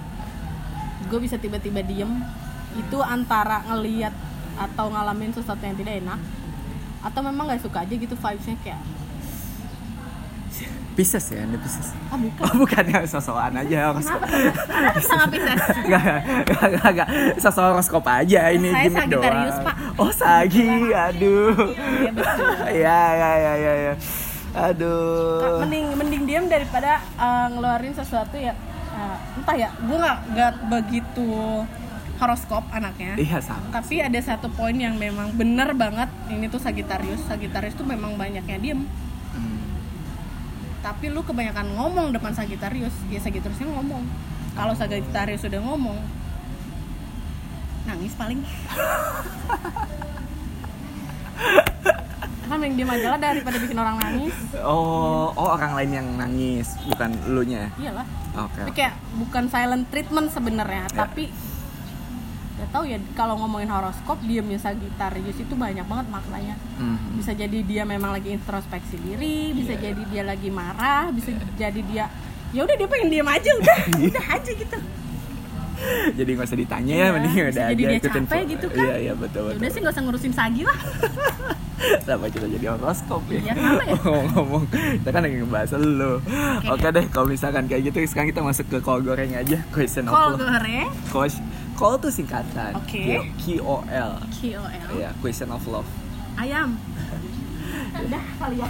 gue 1.11 1.19
bisa 1.19 1.35
tiba-tiba 1.35 1.83
diem. 1.83 2.23
Itu 2.79 3.03
antara 3.03 3.67
ngeliat 3.67 4.15
atau 4.55 4.87
ngalamin 4.87 5.35
sesuatu 5.35 5.59
yang 5.59 5.75
tidak 5.75 5.99
enak 5.99 6.19
atau 7.01 7.19
memang 7.25 7.49
nggak 7.51 7.63
suka 7.65 7.83
aja 7.83 7.93
gitu 7.97 8.13
vibesnya 8.13 8.55
kayak 8.61 8.79
Pisces 10.91 11.23
ya 11.32 11.48
anda 11.48 11.56
Pisces. 11.56 11.95
Ah 12.11 12.19
bukan. 12.19 12.44
Oh 12.44 12.53
bukan 12.60 12.84
ya 12.84 12.99
sosokan 13.07 13.56
aja 13.64 13.95
horoskop 13.95 14.22
sama 15.07 15.26
Pisces? 15.32 15.61
Gak, 15.91 16.03
gak, 16.45 16.68
gak, 16.78 16.91
gak, 16.99 17.10
sosok 17.40 17.64
horoskop 17.72 18.03
aja 18.06 18.52
ini 18.52 18.69
Saya 18.69 18.91
gimmick 18.91 18.99
Sagittarius, 19.07 19.56
doang. 19.56 19.65
Pak. 19.65 19.76
Oh 19.95 20.11
Sagi, 20.11 20.68
aduh. 20.91 21.56
Iya, 21.80 22.11
betul. 22.11 22.49
Ya, 22.76 23.02
ya, 23.15 23.32
ya, 23.40 23.53
ya, 23.56 23.73
ya. 23.90 23.94
Aduh. 24.52 25.64
Mending 25.64 25.86
mending 25.95 26.23
diem 26.28 26.45
daripada 26.52 26.99
eh, 26.99 27.45
ngeluarin 27.56 27.95
sesuatu 27.95 28.36
ya 28.36 28.52
eh, 28.91 29.18
entah 29.40 29.56
ya 29.56 29.69
gue 29.80 29.98
nggak 29.98 30.18
nggak 30.36 30.52
begitu 30.68 31.32
horoskop 32.19 32.68
anaknya. 32.69 33.18
Iya 33.18 33.40
sama. 33.41 33.73
Tapi 33.73 34.03
ada 34.03 34.19
satu 34.22 34.52
poin 34.53 34.76
yang 34.76 34.94
memang 34.99 35.34
bener 35.34 35.73
banget 35.73 36.11
ini 36.30 36.45
tuh 36.52 36.60
Sagittarius. 36.60 37.23
Sagittarius 37.26 37.73
tuh 37.73 37.88
memang 37.88 38.14
banyaknya 38.19 38.60
diem. 38.61 38.86
Tapi 40.81 41.05
lu 41.07 41.21
kebanyakan 41.21 41.71
ngomong 41.71 42.09
depan 42.11 42.31
Sagittarius 42.31 42.93
ya 43.07 43.17
Sagittariusnya 43.17 43.69
ngomong 43.69 44.01
kalau 44.51 44.73
Sagittarius 44.73 45.39
sudah 45.39 45.59
ngomong 45.59 45.97
nangis 47.83 48.13
paling 48.13 48.41
kan 52.43 52.59
yang 52.59 52.75
diem 52.75 52.91
aja 52.91 53.07
lah 53.09 53.19
daripada 53.21 53.55
bikin 53.57 53.79
orang 53.79 53.95
nangis 53.97 54.35
Oh, 54.59 55.31
oh 55.31 55.49
orang 55.49 55.71
lain 55.71 55.91
yang 55.93 56.07
nangis, 56.13 56.75
bukan 56.83 57.15
elunya. 57.23 57.71
iyalah 57.79 58.03
Oke. 58.37 58.59
tapi 58.59 58.71
kayak 58.75 58.93
bukan 59.15 59.47
silent 59.47 59.87
treatment 59.87 60.27
sebenarnya 60.29 60.83
Ya. 60.85 61.07
tapi 61.07 61.31
ya 62.61 62.67
tahu 62.69 62.83
ya 62.85 62.97
kalau 63.11 63.33
ngomongin 63.35 63.67
horoskop 63.67 64.21
diemnya 64.21 64.55
Sagittarius 64.55 65.33
itu 65.35 65.53
banyak 65.55 65.81
banget 65.81 66.07
maknanya 66.07 66.55
Mhm. 66.77 67.17
bisa 67.17 67.33
jadi 67.33 67.57
dia 67.59 67.83
memang 67.83 68.11
lagi 68.11 68.29
introspeksi 68.31 68.97
diri 68.97 69.49
bisa 69.51 69.73
Iya. 69.73 69.81
jadi 69.83 70.01
dia 70.05 70.23
lagi 70.23 70.49
marah 70.49 71.09
bisa 71.09 71.29
jadi 71.55 71.81
dia 71.81 72.05
ya 72.49 72.61
udah 72.61 72.75
dia 72.75 72.85
pengen 72.85 73.09
diam 73.09 73.25
aja 73.25 73.49
udah 73.55 73.77
udah 74.07 74.25
aja 74.31 74.51
gitu 74.51 74.77
Jadi 76.13 76.29
nggak 76.31 76.45
usah 76.45 76.59
ditanya 76.59 76.93
Iya, 76.93 77.01
ya, 77.01 77.09
mending 77.11 77.33
udah 77.33 77.53
jadi 77.65 77.73
aja 77.73 77.89
dia 77.89 77.99
capek 78.05 78.41
gitu 78.47 78.67
kan. 78.69 78.85
Iya, 78.85 78.95
iya 79.01 79.13
betul 79.17 79.41
ya 79.41 79.49
betul. 79.49 79.57
udah 79.57 79.69
sih 79.71 79.79
nggak 79.81 79.93
usah 79.97 80.03
ngurusin 80.05 80.29
Sagi 80.31 80.61
lah 80.61 80.77
Kenapa 81.81 82.29
kita 82.29 82.45
jadi 82.45 82.65
horoskop 82.69 83.25
ya? 83.25 83.41
Iya, 83.41 83.53
ya? 83.57 83.97
Ngomong-ngomong, 83.97 84.69
kita 84.69 85.09
kan 85.09 85.21
lagi 85.25 85.41
ngebahas 85.41 85.71
lu. 85.73 86.21
Oke 86.69 86.88
deh, 86.88 87.05
kalau 87.09 87.25
misalkan 87.25 87.65
kayak 87.65 87.89
gitu, 87.89 88.05
sekarang 88.05 88.29
kita 88.29 88.45
masuk 88.45 88.69
ke 88.69 88.77
call 88.77 89.01
goreng 89.01 89.33
aja. 89.33 89.57
Question 89.73 90.05
love. 90.05 90.38
goreng 90.38 90.93
call 91.81 91.97
tuh 91.97 92.13
singkatan. 92.13 92.77
Oke. 92.77 93.25
Q 93.41 93.57
O 93.57 93.81
L. 93.89 94.13
KOL 94.29 94.69
Iya, 94.93 95.09
question 95.17 95.49
of 95.49 95.65
love. 95.65 95.89
ayam 96.37 96.77
udah 98.07 98.23
kali 98.39 98.55
ya 98.63 98.69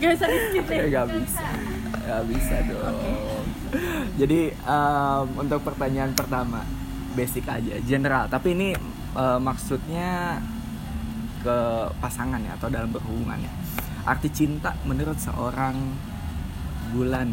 gak 0.00 0.10
bisa 0.16 0.24
di 0.32 0.38
skip 0.48 0.64
deh 0.64 0.76
Ya, 0.80 0.86
gak 0.88 1.06
bisa. 1.12 1.46
Gak 2.02 2.22
bisa 2.24 2.54
dong. 2.66 2.96
Jadi 4.16 4.40
em, 4.48 5.26
untuk 5.36 5.60
pertanyaan 5.60 6.16
pertama 6.16 6.64
basic 7.12 7.44
aja, 7.44 7.76
general. 7.84 8.26
Tapi 8.26 8.56
ini 8.56 8.68
eh, 9.12 9.38
maksudnya 9.38 10.40
ke 11.42 11.58
pasangan 12.00 12.40
ya 12.40 12.54
atau 12.56 12.70
dalam 12.70 12.88
berhubungan 12.88 13.38
ya. 13.38 13.52
Arti 14.02 14.30
cinta 14.30 14.72
menurut 14.82 15.18
seorang 15.18 15.74
Bulan 16.90 17.28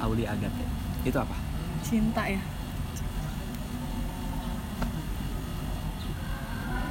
Auli 0.00 0.24
Agate 0.24 0.64
itu 1.02 1.16
apa? 1.16 1.36
cinta 1.80 2.22
ya 2.28 2.38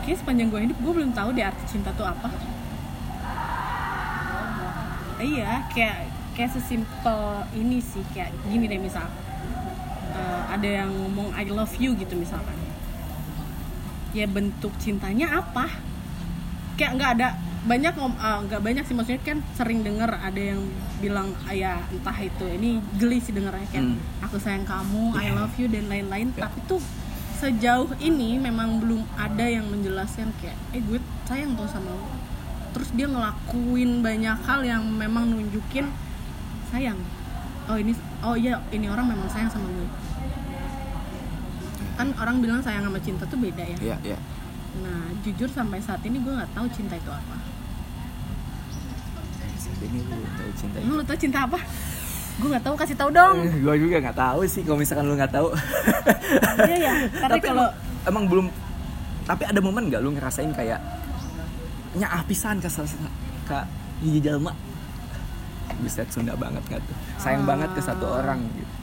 Kayaknya 0.10 0.26
sepanjang 0.26 0.48
gue 0.49 0.61
hidup 0.65 0.77
gue 0.81 0.94
belum 0.98 1.11
tahu 1.14 1.30
deh 1.38 1.45
arti 1.45 1.64
cinta 1.69 1.94
tuh 1.94 2.02
apa 2.02 2.34
Iya, 5.22 5.69
kayak 5.69 5.98
kayak 6.34 6.49
sesimpel 6.49 7.19
ini 7.53 7.77
sih 7.77 8.02
kayak 8.10 8.34
gini 8.49 8.65
deh 8.65 8.81
misal 8.81 9.06
Eh, 10.10 10.41
ada 10.49 10.65
yang 10.65 10.90
ngomong 10.90 11.30
I 11.38 11.45
love 11.45 11.69
you 11.77 11.94
gitu 11.94 12.18
misalkan 12.18 12.57
ya 14.10 14.26
bentuk 14.26 14.73
cintanya 14.81 15.38
apa 15.38 15.69
kayak 16.73 16.98
nggak 16.98 17.11
ada 17.14 17.27
banyak 17.61 17.94
eh, 17.94 18.38
nggak 18.49 18.61
banyak 18.65 18.84
sih 18.84 18.98
maksudnya 18.98 19.22
kan 19.22 19.45
sering 19.53 19.86
denger 19.86 20.10
ada 20.10 20.41
yang 20.41 20.65
bilang 20.98 21.38
ya 21.53 21.86
entah 21.86 22.18
itu 22.18 22.49
ini 22.49 22.81
geli 22.98 23.22
sih 23.22 23.30
dengernya 23.30 23.69
kayak 23.69 23.86
Hmm. 23.86 24.02
aku 24.26 24.41
sayang 24.41 24.65
kamu 24.65 25.14
I 25.14 25.30
Yeah. 25.30 25.38
love 25.38 25.53
you 25.56 25.69
dan 25.69 25.86
lain-lain 25.86 26.34
Yeah. 26.34 26.49
tapi 26.49 26.57
tuh 26.65 26.81
sejauh 27.40 27.88
ini 28.03 28.36
memang 28.36 28.84
belum 28.84 28.99
ada 29.16 29.48
yang 29.48 29.64
menjelaskan 29.72 30.36
kayak 30.44 30.60
eh 30.76 30.84
gue 30.84 30.99
sayang 31.24 31.56
tuh 31.56 31.64
sama 31.72 31.88
lo. 31.95 32.03
Terus 32.76 32.91
dia 32.91 33.07
ngelakuin 33.07 34.03
banyak 34.03 34.38
hal 34.44 34.60
yang 34.68 34.84
memang 34.84 35.32
nunjukin 35.32 35.88
sayang. 36.68 36.99
Oh 37.72 37.80
ini 37.80 37.95
oh 38.28 38.36
iya 38.36 38.60
ini 38.76 38.91
orang 38.91 39.07
memang 39.07 39.32
sayang 39.32 39.48
sama 39.48 39.72
gue. 39.72 39.88
Kan 41.95 42.11
orang 42.20 42.44
bilang 42.44 42.60
sayang 42.60 42.84
sama 42.84 42.99
cinta 42.99 43.24
tuh 43.24 43.40
beda 43.40 43.64
ya. 43.64 43.78
Iya, 43.80 43.98
iya. 44.03 44.20
nah 44.84 45.10
jujur 45.26 45.49
sampai 45.49 45.82
saat 45.82 46.03
ini 46.06 46.20
gue 46.20 46.34
nggak 46.36 46.52
tahu 46.52 46.68
cinta 46.76 46.99
itu 46.99 47.07
apa. 47.10 47.36
Saat 49.56 49.80
ini 49.80 50.03
lu 50.03 50.28
tahu 50.36 50.52
cinta 50.60 50.78
emang 50.84 50.95
lu 50.99 51.03
tau 51.07 51.18
cinta 51.18 51.40
apa 51.48 51.60
gue 52.40 52.48
nggak 52.48 52.66
tahu 52.66 52.76
kasih 52.80 52.95
tahu 52.95 53.10
dong. 53.11 53.36
Gue 53.60 53.76
juga 53.76 53.98
nggak 53.99 54.18
tahu 54.18 54.40
sih 54.48 54.61
kalau 54.64 54.80
misalkan 54.80 55.06
lu 55.06 55.16
nggak 55.20 55.34
tahu. 55.36 55.48
Iya 56.64 56.76
ya 56.88 56.94
tapi 57.20 57.40
kalau 57.44 57.68
emang, 57.68 58.07
emang 58.07 58.24
belum 58.32 58.45
tapi 59.28 59.44
ada 59.45 59.60
momen 59.60 59.91
nggak 59.91 60.02
lu 60.02 60.10
ngerasain 60.16 60.52
kayak 60.56 60.80
nya 61.99 62.07
pisan 62.26 62.64
ke 62.64 62.70
ke 63.45 63.57
gigi 63.99 64.20
jalma 64.24 64.53
bisa 65.80 66.03
Sunda 66.11 66.36
banget 66.36 66.64
nggak 66.68 66.82
tuh? 66.84 66.95
Sayang 67.20 67.44
Ah. 67.44 67.48
banget 67.56 67.70
ke 67.76 67.82
satu 67.84 68.06
orang 68.07 68.40
gitu. 68.56 68.74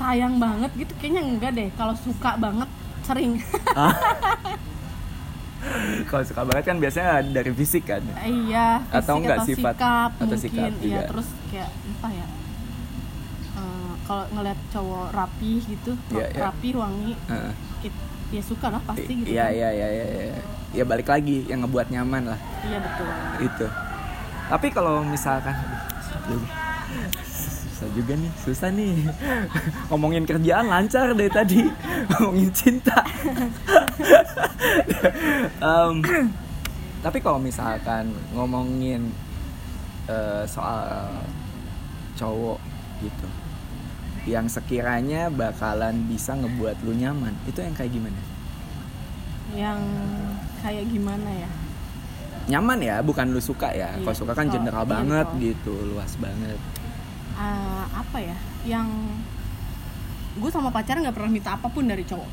Sayang 0.00 0.34
banget 0.40 0.70
gitu 0.76 0.92
kayaknya 0.96 1.22
enggak 1.24 1.50
deh. 1.52 1.68
Kalau 1.76 1.94
suka 1.96 2.36
banget 2.40 2.68
sering 3.04 3.36
kalau 6.08 6.22
suka 6.22 6.42
banget 6.42 6.64
kan 6.64 6.76
biasanya 6.76 7.10
dari 7.24 7.52
fisik 7.52 7.84
kan? 7.84 8.02
Iya 8.18 8.82
fisik 8.82 8.98
Atau 8.98 9.14
enggak 9.16 9.38
sifat, 9.44 9.74
sikap 9.74 10.10
atau 10.12 10.26
mungkin. 10.26 10.38
sikap 10.38 10.70
iya 10.76 10.98
juga. 10.98 11.00
terus 11.08 11.28
kayak 11.48 11.70
entah 11.84 12.12
ya? 12.12 12.26
Eh, 13.52 13.92
kalau 14.02 14.24
ngeliat 14.30 14.58
cowok 14.68 15.06
rapi 15.10 15.52
gitu 15.62 15.92
Iya, 16.10 16.26
iya. 16.28 16.40
rapi 16.42 16.68
wangi 16.72 17.12
it- 17.82 18.02
ya 18.30 18.40
suka 18.40 18.66
lah 18.68 18.80
pasti 18.82 19.12
gitu 19.12 19.28
iya 19.28 19.44
kan. 19.44 19.52
iya 19.52 19.68
iya 19.70 19.88
iya 19.88 20.06
iya. 20.08 20.40
Ya 20.72 20.84
balik 20.84 21.04
lagi 21.06 21.44
yang 21.46 21.60
ngebuat 21.60 21.88
nyaman 21.88 22.22
lah. 22.26 22.40
Iya 22.62 22.78
betul. 22.80 23.06
Itu. 23.42 23.66
Tapi 24.48 24.66
kalau 24.68 25.00
misalkan 25.00 25.52
susah 27.82 27.98
juga 27.98 28.14
nih 28.14 28.32
susah 28.46 28.70
nih. 28.70 28.94
Ngomongin 29.90 30.22
kerjaan 30.22 30.70
lancar 30.70 31.10
dari 31.18 31.26
tadi. 31.34 31.60
Ngomongin 32.14 32.50
cinta. 32.54 33.02
Em, 35.62 35.94
tapi 37.02 37.18
kalau 37.18 37.42
misalkan 37.42 38.14
ngomongin 38.30 39.10
eh, 40.06 40.46
soal 40.46 41.10
cowok 42.14 42.62
gitu 43.02 43.26
yang 44.30 44.46
sekiranya 44.46 45.26
bakalan 45.26 46.06
bisa 46.06 46.38
ngebuat 46.38 46.78
lu 46.86 46.94
nyaman 46.94 47.34
itu 47.50 47.58
yang 47.58 47.74
kayak 47.74 47.90
gimana? 47.90 48.20
Yang 49.58 49.80
kayak 50.62 50.84
gimana 50.86 51.30
ya? 51.34 51.50
Nyaman 52.54 52.78
ya 52.78 52.96
bukan 53.02 53.34
lu 53.34 53.42
suka 53.42 53.74
ya. 53.74 53.98
Iya, 53.98 54.06
kalau 54.06 54.14
suka 54.14 54.32
kan 54.38 54.46
kalau- 54.46 54.54
general 54.54 54.84
iya, 54.86 54.90
banget 54.94 55.26
betul. 55.34 55.42
gitu 55.42 55.74
luas 55.90 56.12
banget 56.22 56.58
Eh, 57.32 57.84
apa 57.90 58.18
ya 58.18 58.36
yang 58.64 58.88
gue 60.34 60.48
sama 60.48 60.68
pacar 60.68 60.96
nggak 60.96 61.12
pernah 61.12 61.28
minta 61.28 61.52
apa 61.52 61.66
pun 61.66 61.84
dari 61.84 62.02
cowok. 62.02 62.30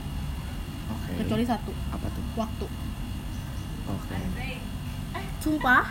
Oke. 0.90 1.10
Kecuali 1.18 1.44
satu. 1.44 1.72
Apa 1.90 2.08
tuh? 2.08 2.24
Waktu. 2.36 2.66
Oke. 3.88 4.18
Sumpah. 5.40 5.84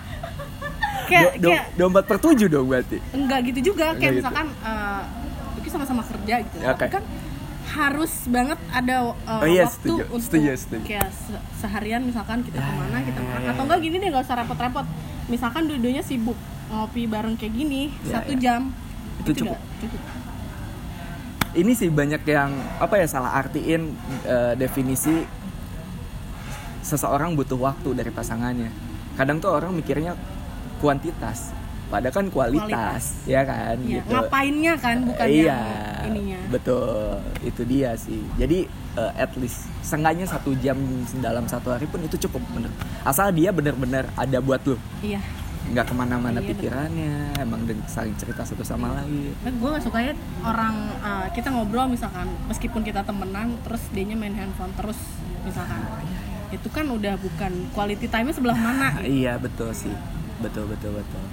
Kayak 1.08 1.40
Do- 1.40 1.40
do- 1.40 1.48
kayak 1.48 1.64
dompet 1.74 2.04
per 2.04 2.18
tujuh 2.18 2.46
dong 2.46 2.68
berarti? 2.68 3.00
Enggak 3.10 3.40
gitu 3.46 3.72
juga 3.72 3.90
Enggak 3.90 3.98
kayak 3.98 4.10
gitu. 4.10 4.20
misalkan 4.20 4.46
eh 4.60 5.02
kita 5.58 5.68
sama-sama 5.70 6.02
kerja 6.04 6.34
gitu. 6.38 6.56
Ya, 6.58 6.68
tapi 6.70 6.84
oke. 6.84 6.92
kan 6.92 7.04
harus 7.68 8.12
banget 8.26 8.58
ada 8.70 8.94
uh, 9.04 9.40
Oh 9.40 9.46
iya, 9.46 9.64
waktu 9.64 9.76
setuju, 9.78 10.02
untuk 10.06 10.20
setuju, 10.22 10.50
setuju. 10.54 10.84
kayak 10.84 11.08
se- 11.10 11.44
seharian 11.58 12.00
misalkan 12.02 12.40
kita 12.40 12.56
Ya, 12.56 12.64
ke 12.64 12.72
mana 12.74 12.98
kita 13.00 13.12
ya, 13.14 13.24
makan. 13.26 13.40
ya, 13.40 13.46
atau 13.46 13.54
ya. 13.54 13.64
enggak 13.64 13.78
gini 13.80 13.96
deh 13.98 14.08
nggak 14.10 14.24
usah 14.24 14.36
repot-repot. 14.38 14.86
Misalkan 15.28 15.62
dua-duanya 15.64 16.02
sibuk 16.02 16.36
ngopi 16.68 17.02
bareng 17.04 17.34
kayak 17.34 17.54
gini 17.54 17.82
Ya, 18.02 18.08
satu 18.14 18.32
ya. 18.34 18.40
jam 18.40 18.60
Itu 19.20 19.30
cukup. 19.36 19.54
udah 19.54 19.60
cukup. 19.82 20.02
Ini 21.48 21.72
sih 21.72 21.88
banyak 21.88 22.22
yang 22.22 22.50
apa 22.78 22.94
ya 22.96 23.06
salah 23.06 23.32
artiin 23.34 23.96
eh, 24.22 24.52
definisi 24.54 25.24
seseorang 26.80 27.34
butuh 27.34 27.58
waktu 27.58 27.92
dari 27.92 28.08
pasangannya. 28.08 28.70
Kadang 29.16 29.42
tuh 29.42 29.52
orang 29.52 29.74
mikirnya 29.74 30.14
kuantitas 30.78 31.50
padahal 31.88 32.12
kan 32.12 32.26
kualitas, 32.28 33.24
ya 33.24 33.40
kan 33.42 33.80
Iya, 33.80 34.04
gitu. 34.04 34.12
ngapainnya 34.12 34.76
kan 34.76 35.08
bukan 35.08 35.24
iya 35.24 35.56
yang 36.04 36.12
ininya. 36.12 36.38
betul 36.52 37.16
itu 37.40 37.62
dia 37.64 37.96
sih. 37.96 38.20
Jadi 38.36 38.68
eh, 38.94 39.12
at 39.16 39.32
least 39.40 39.64
seenggaknya 39.80 40.28
satu 40.28 40.52
jam 40.60 40.76
dalam 41.18 41.48
satu 41.48 41.72
hari 41.72 41.88
pun 41.88 42.04
itu 42.04 42.20
cukup 42.28 42.44
bener 42.52 42.68
asal 43.02 43.32
dia 43.32 43.48
bener-bener 43.50 44.04
ada 44.14 44.36
buat 44.38 44.60
lu. 44.68 44.76
Iya 45.00 45.24
nggak 45.68 45.84
ke 45.84 45.94
mana-mana 45.94 46.30
Iya, 46.34 46.40
betul. 46.40 46.50
pikirannya 46.54 47.12
emang 47.36 47.60
dan 47.62 47.78
saling 47.84 48.14
cerita 48.14 48.40
satu 48.40 48.62
sama 48.62 48.94
lain. 48.94 49.36
Nah, 49.38 49.52
gue 49.52 49.68
gak 49.70 49.84
suka 49.84 49.98
ya 50.00 50.12
orang 50.40 50.74
uh, 50.98 51.26
kita 51.28 51.48
ngobrol 51.48 51.86
misalkan 51.86 52.24
meskipun 52.46 52.80
kita 52.80 53.02
temenan 53.02 53.52
terus 53.60 53.82
dianya 53.90 54.14
main 54.14 54.32
handphone 54.32 54.72
terus 54.74 54.96
misalkan. 55.42 55.82
Itu 56.48 56.68
kan 56.68 56.88
udah 56.88 57.14
bukan 57.16 57.52
quality 57.70 58.06
time 58.06 58.30
sebelah 58.30 58.56
mana. 58.56 58.96
Iya 59.04 59.36
betul 59.36 59.70
sih. 59.72 59.92
Betul 60.38 60.66
betul 60.66 60.94
betul. 60.94 61.24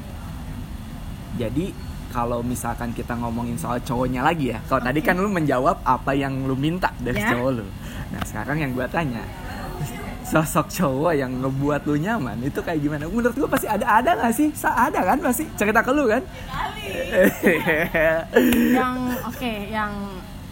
Jadi 1.35 1.71
kalau 2.09 2.39
misalkan 2.41 2.91
kita 2.91 3.11
ngomongin 3.13 3.55
soal 3.55 3.79
cowoknya 3.81 4.23
lagi 4.23 4.49
ya 4.49 4.63
kalau 4.65 4.79
tadi 4.81 4.99
kan 4.99 5.15
lu 5.15 5.27
menjawab 5.27 5.83
apa 5.83 6.11
yang 6.11 6.43
lu 6.43 6.55
minta 6.55 6.91
dari 6.97 7.19
Ya. 7.19 7.31
cowok 7.31 7.49
lu. 7.53 7.67
Nah 8.09 8.21
sekarang 8.23 8.57
yang 8.57 8.71
gua 8.71 8.87
tanya 8.87 9.19
sosok 10.25 10.65
cowok 10.67 11.13
yang 11.13 11.31
ngebuat 11.37 11.85
lu 11.85 11.95
nyaman 11.95 12.41
itu 12.41 12.57
kayak 12.59 12.81
gimana? 12.81 13.05
Menurut 13.05 13.37
gua 13.37 13.49
pasti 13.49 13.69
ada 13.69 13.85
ada 13.85 14.11
nggak 14.17 14.33
sih? 14.33 14.49
Sa- 14.57 14.73
ada 14.73 15.05
kan 15.05 15.21
pasti? 15.21 15.45
Cerita 15.53 15.85
ke 15.85 15.91
lu 15.93 16.09
kan? 16.09 16.25
Yang 18.75 18.95
oke 19.25 19.53
yang 19.69 19.93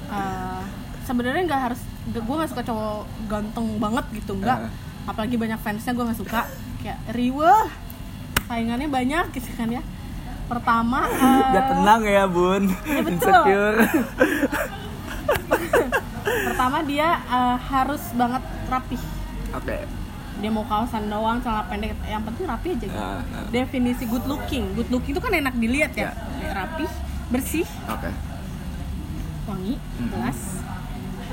uh, 0.07 0.61
sebenarnya 1.03 1.43
nggak 1.45 1.61
harus 1.69 1.81
gue 2.03 2.35
gak 2.35 2.51
suka 2.51 2.63
cowok 2.67 3.07
ganteng 3.31 3.79
banget 3.79 4.05
gitu 4.11 4.35
enggak 4.35 4.67
Uh. 4.67 4.71
apalagi 5.07 5.35
banyak 5.39 5.55
fansnya 5.59 5.91
gue 5.91 6.03
nggak 6.03 6.19
suka. 6.19 6.41
Kayak 6.79 6.99
riweh 7.11 7.63
saingannya 8.45 8.87
banyak 8.87 9.25
gitu 9.33 9.49
kan 9.55 9.71
ya. 9.71 9.81
Pertama 10.47 11.07
uh, 11.07 11.51
tenang 11.55 12.03
ya 12.03 12.23
bun. 12.27 12.67
Ya, 12.83 13.01
betul. 13.01 13.15
insecure. 13.15 13.77
Pertama 16.23 16.77
dia 16.83 17.19
uh, 17.27 17.57
harus 17.57 18.03
banget 18.13 18.43
rapih 18.67 19.01
oke. 19.53 19.77
Dia 20.33 20.49
mau 20.49 20.65
kaosan 20.65 21.07
doang 21.07 21.37
celana 21.39 21.63
pendek. 21.63 21.93
Yang 22.03 22.23
penting 22.25 22.45
rapi 22.45 22.67
aja 22.71 22.85
gitu. 22.85 22.97
Ah, 22.97 23.21
ah. 23.21 23.45
definisi 23.49 24.03
good 24.05 24.25
looking. 24.25 24.73
Good 24.73 24.89
looking 24.89 25.13
itu 25.13 25.21
kan 25.21 25.31
enak 25.31 25.53
dilihat 25.55 25.93
ya. 25.93 26.09
Kayak 26.11 26.53
rapi 26.55 26.85
bersih. 27.29 27.67
Oke. 27.87 28.09
Wangi 29.45 29.75
Mhm. 29.77 30.09
jelas. 30.09 30.39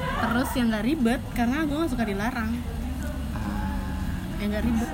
Terus 0.01 0.49
yang 0.55 0.67
nggak 0.69 0.85
ribet 0.85 1.21
karena 1.33 1.57
gue 1.63 1.77
gak 1.77 1.91
suka 1.91 2.05
dilarang. 2.05 2.51
Yang 4.37 4.49
nggak 4.49 4.65
ribet. 4.65 4.89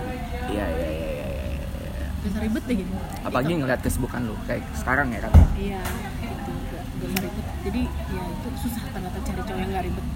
Iya 0.46 0.66
iya 0.68 0.88
iya 0.88 1.06
iya 1.06 1.26
iya. 1.26 2.06
gak 2.16 2.28
usah 2.28 2.42
ribet 2.42 2.62
deh 2.64 2.76
gitu. 2.76 2.90
Apalagi 3.22 3.46
Gitu. 3.48 3.60
ngeliat 3.60 3.80
kesibukan 3.80 4.20
lu 4.22 4.34
kayak 4.44 4.62
sekarang 4.72 5.10
ya 5.10 5.20
kan? 5.20 5.32
Iya 5.56 5.82
itu 6.24 6.50
gak, 6.64 6.82
gak 6.96 7.10
ribet. 7.20 7.34
Jadi 7.62 7.82
ya 7.86 8.22
itu 8.24 8.48
susah 8.56 8.82
ternyata 8.88 9.18
cari 9.20 9.40
cowok 9.40 9.56
yang 9.56 9.70
nggak 9.72 9.84
ribet 9.84 10.06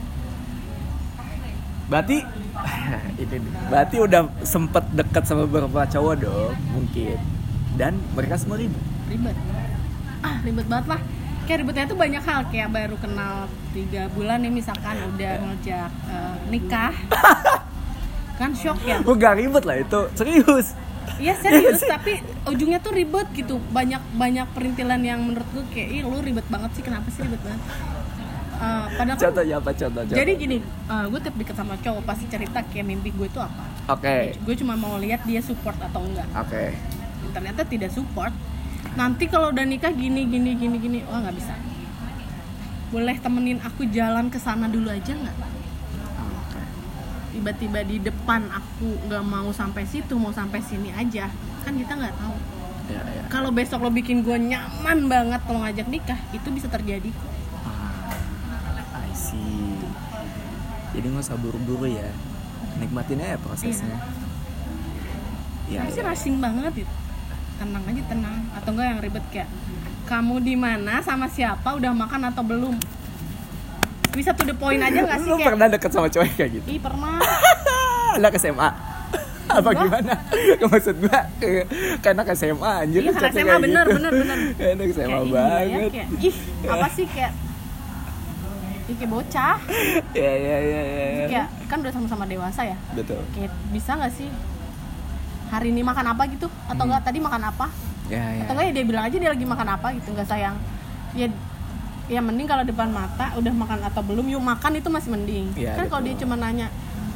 Berarti 1.91 2.17
ini 3.23 3.37
nih, 3.37 3.53
berarti 3.67 3.97
udah 3.99 4.23
sempet 4.47 4.85
deket 4.95 5.23
sama 5.27 5.45
beberapa 5.45 5.83
cowok 5.91 6.15
dong 6.23 6.55
mungkin 6.71 7.19
dan 7.75 7.97
mereka 8.15 8.39
semua 8.39 8.61
ribut. 8.61 8.83
ribet 9.09 9.35
ah 10.21 10.37
ribet 10.45 10.67
banget 10.69 10.87
lah 10.87 11.01
kayak 11.45 11.59
ribetnya 11.65 11.85
tuh 11.89 11.99
banyak 11.99 12.23
hal 12.23 12.41
kayak 12.53 12.69
baru 12.71 12.97
kenal 13.01 13.49
tiga 13.73 14.07
bulan 14.12 14.39
nih 14.39 14.53
misalkan 14.53 14.95
udah 15.17 15.33
ngejak 15.41 15.91
eh, 16.07 16.35
nikah 16.47 16.95
kan 18.39 18.51
shock 18.55 18.79
ya 18.87 19.03
Gue 19.03 19.17
gak 19.17 19.35
ribet 19.37 19.65
lah 19.65 19.77
itu 19.77 20.01
serius. 20.17 20.73
Iya 21.21 21.35
serius, 21.43 21.85
tapi 21.85 22.23
ujungnya 22.49 22.81
tuh 22.81 22.97
ribet 22.97 23.29
gitu. 23.37 23.61
Banyak 23.69 24.01
banyak 24.17 24.47
perintilan 24.57 25.01
yang 25.05 25.21
menurut 25.21 25.45
gue 25.53 25.65
kayak, 25.69 25.89
ih 25.93 26.03
lu 26.09 26.17
ribet 26.25 26.47
banget 26.49 26.71
sih, 26.73 26.81
kenapa 26.81 27.09
sih 27.12 27.21
ribet 27.21 27.41
banget? 27.45 27.61
Eh, 28.61 28.87
padahal 28.93 29.16
kan, 29.16 29.24
Contohnya 29.32 29.57
apa 29.57 29.70
contoh? 29.73 30.03
contoh. 30.05 30.16
jadi 30.20 30.32
gini, 30.37 30.57
eh, 30.61 31.05
gue 31.09 31.20
tiap 31.24 31.37
deket 31.41 31.57
sama 31.57 31.74
cowok 31.81 32.03
pasti 32.05 32.24
cerita 32.28 32.61
kayak 32.61 32.85
mimpi 32.85 33.09
gue 33.16 33.28
tuh 33.32 33.41
apa. 33.41 33.65
Oke. 33.97 34.37
Gue 34.45 34.55
cuma 34.61 34.77
mau 34.77 35.01
lihat 35.01 35.24
dia 35.24 35.41
support 35.41 35.81
atau 35.81 36.05
enggak. 36.05 36.28
Oke. 36.37 36.77
Ternyata 37.32 37.65
tidak 37.65 37.89
support. 37.89 38.37
Nanti 39.01 39.24
kalau 39.32 39.49
udah 39.49 39.65
nikah 39.65 39.89
gini 39.97 40.28
gini 40.28 40.53
gini 40.61 40.77
gini, 40.77 40.99
wah 41.09 41.24
nggak 41.24 41.37
bisa. 41.41 41.57
Boleh 42.93 43.16
temenin 43.16 43.65
aku 43.65 43.89
jalan 43.89 44.28
ke 44.28 44.37
sana 44.37 44.69
dulu 44.69 44.93
aja 44.93 45.09
nggak? 45.16 45.37
Oke. 46.20 46.61
Tiba-tiba 47.32 47.81
di 47.81 47.97
depan 47.97 48.45
aku 48.53 49.09
nggak 49.09 49.24
mau 49.24 49.49
sampai 49.57 49.89
situ, 49.89 50.20
mau 50.20 50.37
sampai 50.37 50.61
sini 50.61 50.93
aja, 50.93 51.32
kan 51.65 51.73
kita 51.73 51.97
nggak 51.97 52.12
tahu. 52.12 52.37
Ya 52.91 52.99
ya. 53.07 53.23
kalau 53.31 53.55
besok 53.55 53.87
lo 53.87 53.91
bikin 53.95 54.27
gue 54.27 54.35
nyaman 54.35 55.07
banget 55.07 55.39
kalau 55.47 55.62
ngajak 55.62 55.87
nikah 55.87 56.19
itu 56.35 56.51
bisa 56.51 56.66
terjadi 56.66 57.15
Jadi 60.91 61.07
nggak 61.07 61.23
usah 61.23 61.37
buru-buru 61.37 61.87
ya. 61.87 62.09
Nikmatin 62.77 63.19
aja 63.19 63.37
prosesnya. 63.37 63.97
Ya, 65.67 65.81
Tapi 65.81 65.91
sih 65.93 66.01
ya. 66.01 66.07
rushing 66.07 66.37
banget 66.39 66.83
itu 66.83 66.95
tenang 67.57 67.85
aja 67.85 68.03
tenang 68.09 68.37
atau 68.53 68.71
enggak 68.73 68.87
yang 68.89 69.01
ribet 69.01 69.25
kayak 69.29 69.49
kamu 70.03 70.41
di 70.41 70.55
mana 70.57 70.99
sama 70.99 71.29
siapa 71.29 71.69
udah 71.71 71.93
makan 71.93 72.27
atau 72.27 72.43
belum 72.43 72.75
bisa 74.11 74.33
to 74.33 74.43
the 74.43 74.57
point 74.57 74.81
aja 74.81 74.97
nggak 74.99 75.19
sih 75.21 75.29
Lu 75.29 75.37
kayak 75.37 75.49
pernah 75.51 75.67
deket 75.69 75.91
sama 75.93 76.09
cowok 76.09 76.27
kayak 76.35 76.51
gitu? 76.51 76.67
ih 76.67 76.81
pernah 76.81 77.21
anak 78.17 78.33
SMA 78.35 78.69
apa 79.47 79.71
gimana 79.73 80.15
maksud 80.65 80.95
gua 80.99 81.21
kayak 81.37 81.67
kayak 82.01 82.12
anak 82.12 82.27
SMA 82.33 82.71
anjir 82.81 83.01
Iya, 83.01 83.11
anak 83.12 83.23
SMA, 83.29 83.39
kayak 83.45 83.61
bener, 83.61 83.85
gitu. 83.85 83.95
bener, 83.95 84.12
bener. 84.17 84.39
kayak 84.57 84.73
anak 84.73 84.89
SMA 84.89 85.05
Kayak, 85.05 85.23
iya 85.23 85.37
ya, 85.37 85.71
banget 85.71 85.93
kayak, 85.93 86.09
ih 86.19 86.37
apa 86.65 86.87
sih 86.89 87.07
kayak 87.07 87.33
ya, 88.91 88.97
kayak 88.99 89.11
bocah. 89.11 89.57
Ya 90.19 90.33
ya 90.35 90.57
ya 90.59 90.81
ya 90.83 91.07
ya. 91.07 91.27
kayak 91.29 91.47
kan 91.67 91.77
udah 91.81 91.93
sama-sama 91.93 92.25
dewasa 92.27 92.61
ya? 92.62 92.77
Betul. 92.93 93.23
Kayak 93.31 93.53
bisa 93.71 93.95
nggak 93.95 94.12
sih 94.12 94.29
hari 95.49 95.71
ini 95.71 95.83
makan 95.83 96.07
apa 96.09 96.23
gitu? 96.27 96.47
Atau 96.67 96.85
enggak 96.87 97.03
tadi 97.03 97.19
makan 97.19 97.43
apa? 97.47 97.67
Ya 98.07 98.23
ya 98.35 98.43
atau 98.45 98.53
enggak 98.55 98.67
ya 98.69 98.73
dia 98.75 98.85
bilang 98.85 99.05
aja 99.07 99.17
dia 99.17 99.31
lagi 99.31 99.47
makan 99.47 99.69
apa 99.71 99.87
gitu 99.95 100.09
nggak 100.11 100.27
sayang. 100.27 100.57
Ya 101.15 101.27
ya 102.11 102.19
mending 102.19 102.47
kalau 102.47 102.67
depan 102.67 102.91
mata 102.91 103.31
udah 103.39 103.55
makan 103.55 103.87
atau 103.87 104.03
belum 104.03 104.27
yuk 104.27 104.43
makan 104.43 104.83
itu 104.83 104.89
masih 104.91 105.11
mending. 105.15 105.47
Iya, 105.55 105.79
kan 105.79 105.87
kalau 105.87 106.03
dia 106.03 106.19
cuma 106.19 106.35
nanya 106.35 106.67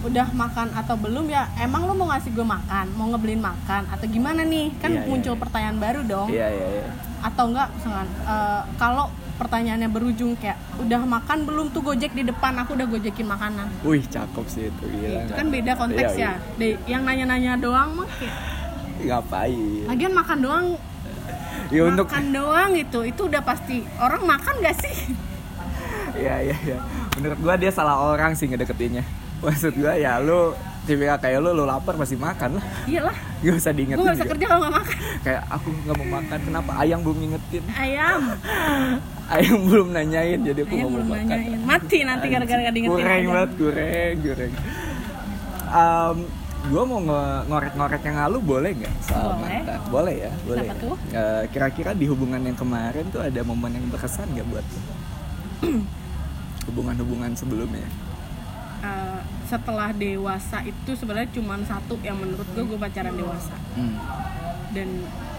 udah 0.05 0.31
makan 0.31 0.71
atau 0.71 0.95
belum? 0.95 1.27
Ya 1.27 1.51
emang 1.59 1.89
lo 1.89 1.99
mau 1.99 2.07
ngasih 2.15 2.31
gue 2.31 2.47
makan? 2.47 2.95
Mau 2.95 3.11
ngebeliin 3.11 3.43
makan? 3.43 3.91
Atau 3.91 4.07
gimana 4.07 4.47
nih? 4.47 4.71
Kan 4.79 4.95
Iya, 4.95 5.03
iya. 5.03 5.09
muncul 5.11 5.35
pertanyaan 5.35 5.79
baru 5.83 6.01
dong. 6.07 6.29
Iya 6.31 6.47
iya 6.47 6.67
iya. 6.79 6.87
atau 7.25 7.49
enggak 7.49 7.73
misalkan 7.73 8.05
eh, 8.29 8.63
kalau 8.77 9.09
pertanyaannya 9.35 9.89
berujung 9.89 10.35
kayak 10.35 10.55
udah 10.78 11.01
makan 11.02 11.39
belum 11.43 11.66
tuh 11.69 11.82
gojek 11.82 12.11
di 12.11 12.23
depan 12.23 12.55
aku 12.56 12.74
udah 12.74 12.86
gojekin 12.86 13.27
makanan 13.27 13.66
Wih 13.82 14.02
cakep 14.02 14.44
sih 14.47 14.65
itu 14.66 14.85
gila. 14.86 15.20
itu 15.20 15.32
kan 15.32 15.47
beda 15.48 15.73
konteks 15.74 16.12
Iya, 16.12 16.32
ya 16.32 16.32
De- 16.55 16.81
yang 16.85 17.02
nanya-nanya 17.02 17.52
doang 17.56 17.94
mah 17.94 18.09
kayak 18.12 18.35
iya. 19.01 19.19
Ngapain? 19.19 19.85
lagian 19.86 20.12
makan 20.12 20.39
doang 20.40 20.66
Ya 21.66 21.81
untuk 21.82 22.06
makan 22.06 22.27
doang 22.31 22.69
gitu 22.73 23.01
itu 23.02 23.20
udah 23.24 23.40
pasti 23.40 23.82
orang 23.97 24.23
makan 24.23 24.55
gak 24.61 24.77
sih 24.78 24.97
Iya 26.15 26.35
iya 26.44 26.56
iya. 26.65 26.78
Menurut 27.12 27.39
gua 27.39 27.55
dia 27.55 27.69
salah 27.69 27.98
orang 27.98 28.35
sih 28.35 28.47
ngedeketinnya. 28.47 29.02
Maksud 29.40 29.74
gua 29.74 29.94
ya 29.94 30.19
lu 30.19 30.55
tipikal 30.85 31.19
kayak 31.19 31.39
lu 31.39 31.51
lu 31.51 31.65
lapar 31.65 31.94
pasti 31.94 32.15
makan 32.15 32.55
lah. 32.55 32.65
iyalah 32.86 33.16
Gak 33.40 33.55
usah 33.56 33.73
diingetin. 33.73 33.98
gue 33.98 34.05
gak 34.05 34.15
bisa 34.15 34.23
juga. 34.23 34.32
kerja 34.32 34.44
kalau 34.47 34.61
gak 34.62 34.74
makan 34.77 34.97
Kayak 35.20 35.43
aku 35.48 35.69
nggak 35.74 35.97
mau 35.97 36.09
makan. 36.15 36.39
Kenapa? 36.40 36.70
Ayang 36.77 37.01
belum 37.02 37.16
ngingetin. 37.19 37.62
ayam 37.74 38.20
Ayang 39.25 39.65
belum 39.65 39.89
nanyain 39.91 40.37
jadi 40.39 40.61
aku 40.61 40.75
ayam 40.75 40.85
mau 40.85 40.91
belum 40.95 41.09
makan. 41.09 41.25
nanyain 41.27 41.61
mati 41.65 41.99
nanti 42.03 42.27
gara-gara 42.29 42.61
gak 42.61 42.75
diingetin 42.75 42.93
Goreng 42.95 43.25
banget, 43.27 43.51
goreng, 43.57 44.15
goreng. 44.21 44.53
Um, 45.67 46.17
gue 46.65 46.83
mau 46.83 47.01
ngorek-ngorek 47.43 48.03
yang 48.03 48.17
lalu 48.21 48.39
boleh 48.39 48.71
nggak 48.75 48.95
soal 49.03 49.35
Boleh. 49.35 49.41
mantan? 49.59 49.79
Boleh 49.89 50.15
ya, 50.19 50.33
boleh. 50.45 50.61
Kenapa 50.63 50.75
ya. 50.75 50.83
tuh? 50.83 50.97
Eh, 51.11 51.43
kira-kira 51.51 51.91
di 51.93 52.07
hubungan 52.07 52.41
yang 52.41 52.55
kemarin 52.55 53.05
tuh 53.09 53.21
ada 53.21 53.41
momen 53.43 53.71
yang 53.71 53.85
berkesan 53.89 54.29
nggak 54.29 54.47
buat 54.47 54.65
lo? 54.65 54.81
Hubungan-hubungan 56.65 57.33
sebelumnya? 57.33 57.85
Eh, 58.81 59.19
setelah 59.45 59.91
dewasa 59.91 60.61
itu 60.63 60.91
sebenarnya 60.93 61.29
cuma 61.31 61.57
satu 61.61 61.97
yang 61.99 62.17
menurut 62.17 62.45
gue 62.47 62.61
gue 62.63 62.79
pacaran 62.79 63.13
dewasa 63.13 63.57
Hmm. 63.75 63.97
dan 64.71 64.89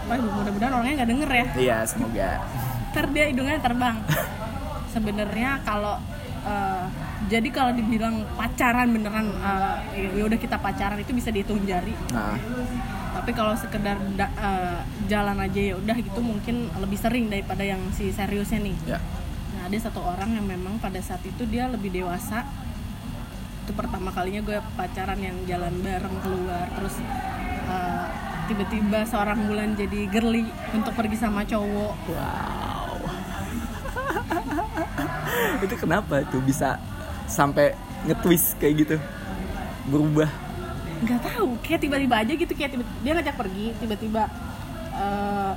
wah, 0.04 0.18
mudah-mudahan 0.18 0.72
orangnya 0.74 0.94
nggak 0.96 1.10
denger 1.10 1.30
ya 1.32 1.46
Iya, 1.56 1.78
semoga. 1.84 2.30
ntar 2.96 3.12
dia 3.12 3.28
hidungnya 3.28 3.60
terbang 3.60 4.00
sebenarnya 4.96 5.60
kalau 5.68 6.00
eh, 6.48 6.84
jadi 7.28 7.48
kalau 7.52 7.76
dibilang 7.76 8.24
pacaran 8.40 8.88
beneran 8.88 9.28
eh, 9.92 10.08
ya 10.16 10.24
udah 10.24 10.40
kita 10.40 10.56
pacaran 10.56 10.96
itu 10.96 11.12
bisa 11.12 11.28
dihitung 11.28 11.60
jari. 11.68 11.92
Nah, 12.16 12.40
tapi 13.12 13.36
kalau 13.36 13.52
sekedar 13.52 14.00
da- 14.16 14.32
eh, 14.32 14.80
jalan 15.12 15.36
aja 15.44 15.60
ya 15.60 15.74
udah 15.76 15.96
gitu 16.00 16.20
mungkin 16.24 16.72
lebih 16.80 16.96
sering 16.96 17.28
daripada 17.28 17.60
yang 17.60 17.84
si 17.92 18.08
seriusnya 18.08 18.64
nih. 18.64 18.96
Ya. 18.96 19.00
nah 19.56 19.68
ada 19.68 19.76
satu 19.76 20.00
orang 20.00 20.32
yang 20.32 20.48
memang 20.48 20.80
pada 20.80 21.00
saat 21.04 21.20
itu 21.28 21.44
dia 21.44 21.68
lebih 21.68 21.92
dewasa. 21.92 22.48
Itu 23.68 23.76
pertama 23.76 24.08
kalinya 24.08 24.40
gue 24.40 24.56
pacaran 24.78 25.20
yang 25.20 25.36
jalan 25.44 25.74
bareng 25.84 26.16
keluar 26.24 26.64
terus 26.72 26.96
eh, 27.68 28.06
tiba-tiba 28.46 29.02
seorang 29.02 29.50
bulan 29.50 29.74
jadi 29.74 30.06
girly 30.08 30.46
untuk 30.72 30.94
pergi 30.94 31.18
sama 31.18 31.42
cowok. 31.42 31.94
Wow. 32.08 32.55
itu 35.64 35.74
kenapa 35.76 36.22
tuh 36.28 36.42
bisa 36.42 36.80
sampai 37.26 37.74
nge-twist 38.06 38.56
kayak 38.58 38.74
gitu? 38.86 38.96
Berubah. 39.86 40.30
nggak 40.96 41.20
tahu 41.28 41.60
kayak 41.60 41.80
tiba-tiba 41.84 42.16
aja 42.24 42.32
gitu 42.32 42.52
kayak 42.56 42.72
tiba 42.72 42.84
dia 43.04 43.12
ngajak 43.12 43.36
pergi 43.36 43.68
tiba-tiba 43.84 44.32
eh, 44.96 45.52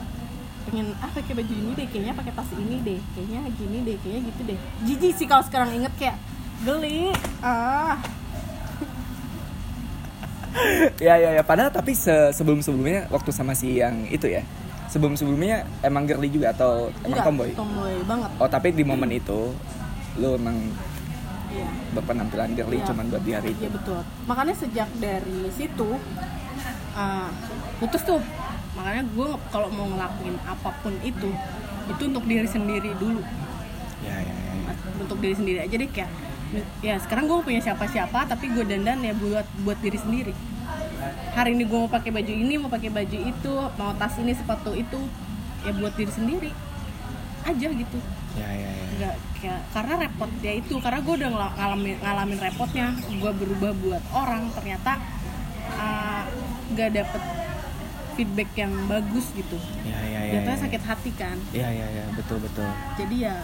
pengen 0.70 0.94
ah 1.02 1.10
pakai 1.10 1.34
baju 1.34 1.54
ini 1.56 1.72
deh 1.80 1.88
kayaknya 1.90 2.14
pakai 2.14 2.34
tas 2.36 2.50
ini 2.54 2.78
deh 2.84 3.00
kayaknya 3.16 3.40
gini 3.58 3.78
deh 3.88 3.96
kayaknya 4.04 4.22
gitu 4.30 4.42
deh 4.46 4.58
jijik 4.86 5.14
sih 5.18 5.28
kalau 5.32 5.44
sekarang 5.48 5.74
inget 5.74 5.94
kayak 5.98 6.18
geli 6.62 7.16
ah 7.40 7.98
ya 11.06 11.16
ya 11.18 11.40
ya 11.40 11.44
padahal 11.48 11.74
tapi 11.74 11.98
se 11.98 12.14
sebelum 12.36 12.62
sebelumnya 12.62 13.10
waktu 13.10 13.32
sama 13.34 13.58
si 13.58 13.82
yang 13.82 14.06
itu 14.12 14.30
ya 14.30 14.46
sebelum 14.90 15.14
sebelumnya 15.14 15.56
emang 15.80 16.04
girly 16.04 16.28
juga 16.28 16.50
atau 16.50 16.90
emang 17.00 17.14
enggak 17.14 17.26
tomboy 17.26 17.50
tomboy 17.54 17.94
banget 18.04 18.30
oh 18.36 18.50
tapi 18.50 18.68
di 18.74 18.84
momen 18.84 19.10
itu 19.12 19.54
lu 20.18 20.36
emang 20.36 20.58
iya 21.50 21.68
berpenampilan 21.92 22.54
girly 22.54 22.78
Iya. 22.78 22.86
cuman 22.86 23.06
buat 23.08 23.24
di 23.24 23.32
hari 23.32 23.50
itu 23.52 23.62
Iya 23.62 23.72
betul. 23.72 24.00
Makanya 24.26 24.54
sejak 24.54 24.90
dari 24.96 25.50
situ 25.50 25.90
uh, 26.94 27.30
putus 27.78 28.02
tuh. 28.04 28.22
Makanya 28.74 29.02
gue 29.04 29.30
kalau 29.50 29.70
mau 29.70 29.88
ngelakuin 29.88 30.38
apa 30.44 30.70
pun 30.80 30.94
itu 31.02 31.30
itu 31.88 32.02
untuk 32.06 32.22
diri 32.24 32.46
sendiri 32.46 32.94
dulu. 32.96 33.22
ya 34.00 34.16
ya 34.16 34.34
ya 34.34 34.74
Untuk 35.02 35.18
diri 35.18 35.34
sendiri 35.34 35.60
aja 35.60 35.74
deh 35.74 35.90
kayak 35.90 36.10
ya 36.82 36.98
sekarang 36.98 37.26
gue 37.26 37.38
punya 37.42 37.62
siapa-siapa 37.62 38.26
tapi 38.26 38.50
gue 38.50 38.64
dandan 38.64 39.02
ya 39.02 39.14
buat 39.14 39.46
buat 39.64 39.78
diri 39.80 39.98
sendiri. 39.98 40.34
Hari 41.34 41.56
ini 41.56 41.64
gue 41.64 41.80
mau 41.80 41.92
pakai 41.92 42.12
baju 42.12 42.34
ini, 42.34 42.54
mau 42.60 42.68
pakai 42.68 42.92
baju 42.92 43.18
itu, 43.18 43.54
mau 43.80 43.92
tas 43.96 44.16
ini, 44.20 44.34
sepatu 44.36 44.76
itu 44.76 45.00
ya 45.64 45.72
buat 45.76 45.94
diri 45.96 46.12
sendiri 46.12 46.52
aja 47.44 47.68
gitu. 47.72 48.00
Ya 48.38 48.50
ya 48.52 48.70
ya. 48.72 48.86
Nggak 49.00 49.16
kayak 49.40 49.62
karena 49.72 49.94
repot 50.06 50.32
ya 50.44 50.54
itu 50.60 50.76
karena 50.84 51.00
gue 51.00 51.16
udah 51.16 51.30
ngala- 51.32 51.56
ngalamin 51.56 51.96
ngalamin 52.04 52.40
repotnya 52.40 52.88
gue 53.00 53.32
berubah 53.32 53.72
buat 53.80 54.04
orang 54.12 54.52
ternyata 54.52 55.00
uh, 55.80 56.24
nggak 56.76 56.90
dapet 57.00 57.24
feedback 58.20 58.50
yang 58.60 58.74
bagus 58.92 59.32
gitu. 59.32 59.56
Ya 59.88 60.00
ya 60.04 60.20
ya 60.28 60.32
jatuhnya 60.44 60.56
ya. 60.60 60.64
sakit 60.68 60.82
hati 60.84 61.12
kan? 61.16 61.38
Ya 61.56 61.70
ya 61.72 61.88
ya 61.88 62.06
betul 62.16 62.38
betul. 62.44 62.68
Jadi 63.00 63.16
ya 63.24 63.36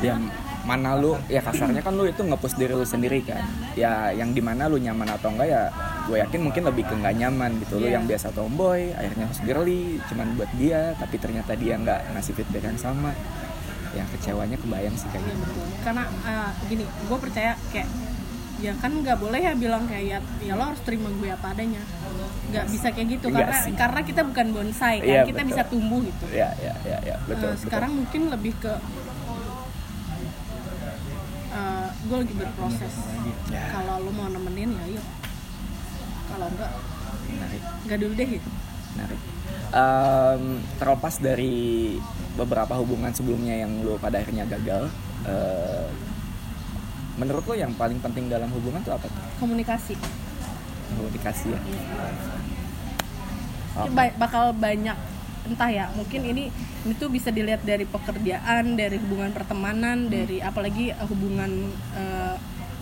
yang 0.00 0.22
mana 0.68 0.92
lu 0.94 1.16
ya 1.26 1.40
kasarnya 1.40 1.80
kan 1.80 1.96
lu 1.96 2.04
itu 2.04 2.20
ngepush 2.20 2.54
diri 2.54 2.70
lu 2.70 2.84
sendiri 2.84 3.24
kan 3.24 3.40
ya 3.74 4.12
yang 4.12 4.30
di 4.30 4.40
mana 4.40 4.68
lu 4.68 4.76
nyaman 4.76 5.08
atau 5.08 5.32
enggak 5.32 5.48
ya 5.48 5.62
gue 6.04 6.16
yakin 6.18 6.40
mungkin 6.42 6.62
lebih 6.62 6.84
ke 6.84 6.94
nggak 6.94 7.14
nyaman 7.16 7.50
gitu 7.58 7.74
lu 7.76 7.86
Iya. 7.86 7.96
yang 7.96 8.04
biasa 8.04 8.28
tomboy 8.30 8.92
akhirnya 8.92 9.24
harus 9.24 9.40
girly 9.40 9.82
cuman 10.06 10.36
buat 10.36 10.50
dia 10.54 10.92
tapi 10.94 11.16
ternyata 11.16 11.52
dia 11.54 11.74
nggak 11.74 12.12
ngasih 12.12 12.32
feedback 12.34 12.64
yang 12.66 12.76
sama 12.76 13.16
ya 13.90 14.04
kecewanya 14.10 14.56
kebayang 14.56 14.92
sih 14.92 15.08
kayak 15.08 15.24
ya 15.24 15.34
gitu 15.34 15.60
karena 15.80 16.04
uh, 16.22 16.50
gini 16.64 16.84
gue 16.84 17.18
percaya 17.18 17.52
kayak 17.68 17.88
ya 18.58 18.72
kan 18.74 18.90
nggak 18.92 19.16
boleh 19.16 19.38
ya 19.38 19.54
bilang 19.54 19.86
kayak 19.86 20.04
ya, 20.04 20.18
ya 20.42 20.52
lo 20.52 20.66
harus 20.66 20.82
terima 20.82 21.08
gue 21.08 21.30
apa 21.30 21.46
adanya 21.48 21.78
nggak 22.48 22.66
bisa 22.66 22.90
kayak 22.90 23.08
gitu 23.14 23.26
karena 23.30 23.56
sih. 23.56 23.72
karena 23.72 24.00
kita 24.02 24.20
bukan 24.22 24.46
bonsai 24.50 24.96
kan 24.98 25.08
Iya, 25.08 25.22
kita 25.24 25.40
betul. 25.40 25.48
bisa 25.48 25.62
tumbuh 25.64 26.00
gitu 26.02 26.24
ya 26.28 26.50
ya 26.58 26.74
ya 26.82 26.98
ya 27.06 27.16
betul, 27.24 27.48
Eh, 27.48 27.54
betul. 27.54 27.64
sekarang 27.64 27.90
mungkin 27.94 28.22
lebih 28.28 28.52
ke 28.58 28.72
gue 31.98 32.16
lagi 32.16 32.34
berproses. 32.34 32.94
Ya. 33.48 33.64
kalau 33.72 34.04
lo 34.04 34.10
mau 34.12 34.28
nemenin 34.28 34.70
ya 34.72 34.84
yuk. 34.98 35.06
Kalau 36.28 36.46
enggak 36.48 36.70
menarik. 37.28 37.62
enggak 37.84 37.98
dulu 38.00 38.12
deh 38.14 38.28
menarik. 38.96 39.20
Em, 39.68 40.42
terlepas 40.80 41.14
dari 41.20 41.56
beberapa 42.36 42.72
hubungan 42.80 43.12
sebelumnya 43.12 43.52
yang 43.52 43.84
lu 43.84 44.00
pada 44.00 44.22
akhirnya 44.22 44.48
gagal 44.48 44.88
eh, 45.26 45.88
menurut 47.18 47.44
lo 47.44 47.54
yang 47.58 47.74
paling 47.74 47.98
penting 47.98 48.30
dalam 48.30 48.48
hubungan 48.54 48.80
tuh 48.80 48.94
apa 48.94 49.10
komunikasi. 49.42 49.98
Komunikasi 50.88 51.46
ya? 51.52 51.60
Ini 53.78 53.90
ba- 53.92 54.16
bakal 54.16 54.56
banyak 54.56 54.96
entah 55.48 55.70
ya 55.72 55.88
mungkin 55.96 56.20
ini 56.28 56.52
tuh 57.00 57.08
bisa 57.08 57.32
dilihat 57.32 57.64
dari 57.64 57.88
pekerjaan 57.88 58.76
dari 58.76 59.00
hubungan 59.00 59.32
pertemanan 59.32 60.12
dari 60.12 60.44
apalagi 60.44 60.92
eh, 60.92 61.06
hubungan 61.08 61.50
eh, 61.96 62.34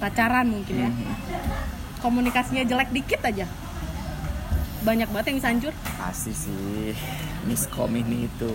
pacaran 0.03 0.51
mungkin 0.51 0.77
ya. 0.77 0.91
Komunikasinya 2.03 2.67
jelek 2.67 2.93
dikit 2.93 3.23
aja. 3.25 3.47
Banyak 4.85 5.09
banget 5.11 5.27
yang 5.33 5.39
bisa 5.41 5.51
hancur. 5.51 5.75
Pasti 5.97 6.33
sih 6.35 6.93
miskom 7.49 7.91
ini 7.97 8.29
itu. 8.29 8.53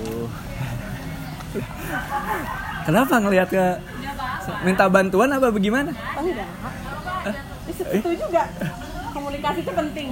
Kenapa 2.88 3.20
ngelihat 3.20 3.50
ke 3.52 3.66
minta 4.64 4.88
bantuan 4.88 5.32
apa 5.34 5.52
bagaimana? 5.52 5.92
Oh 6.16 6.24
enggak. 6.24 6.50
Setuju 7.72 8.16
juga 8.28 8.44
komunikasi 9.12 9.60
itu 9.64 9.72
penting. 9.76 10.10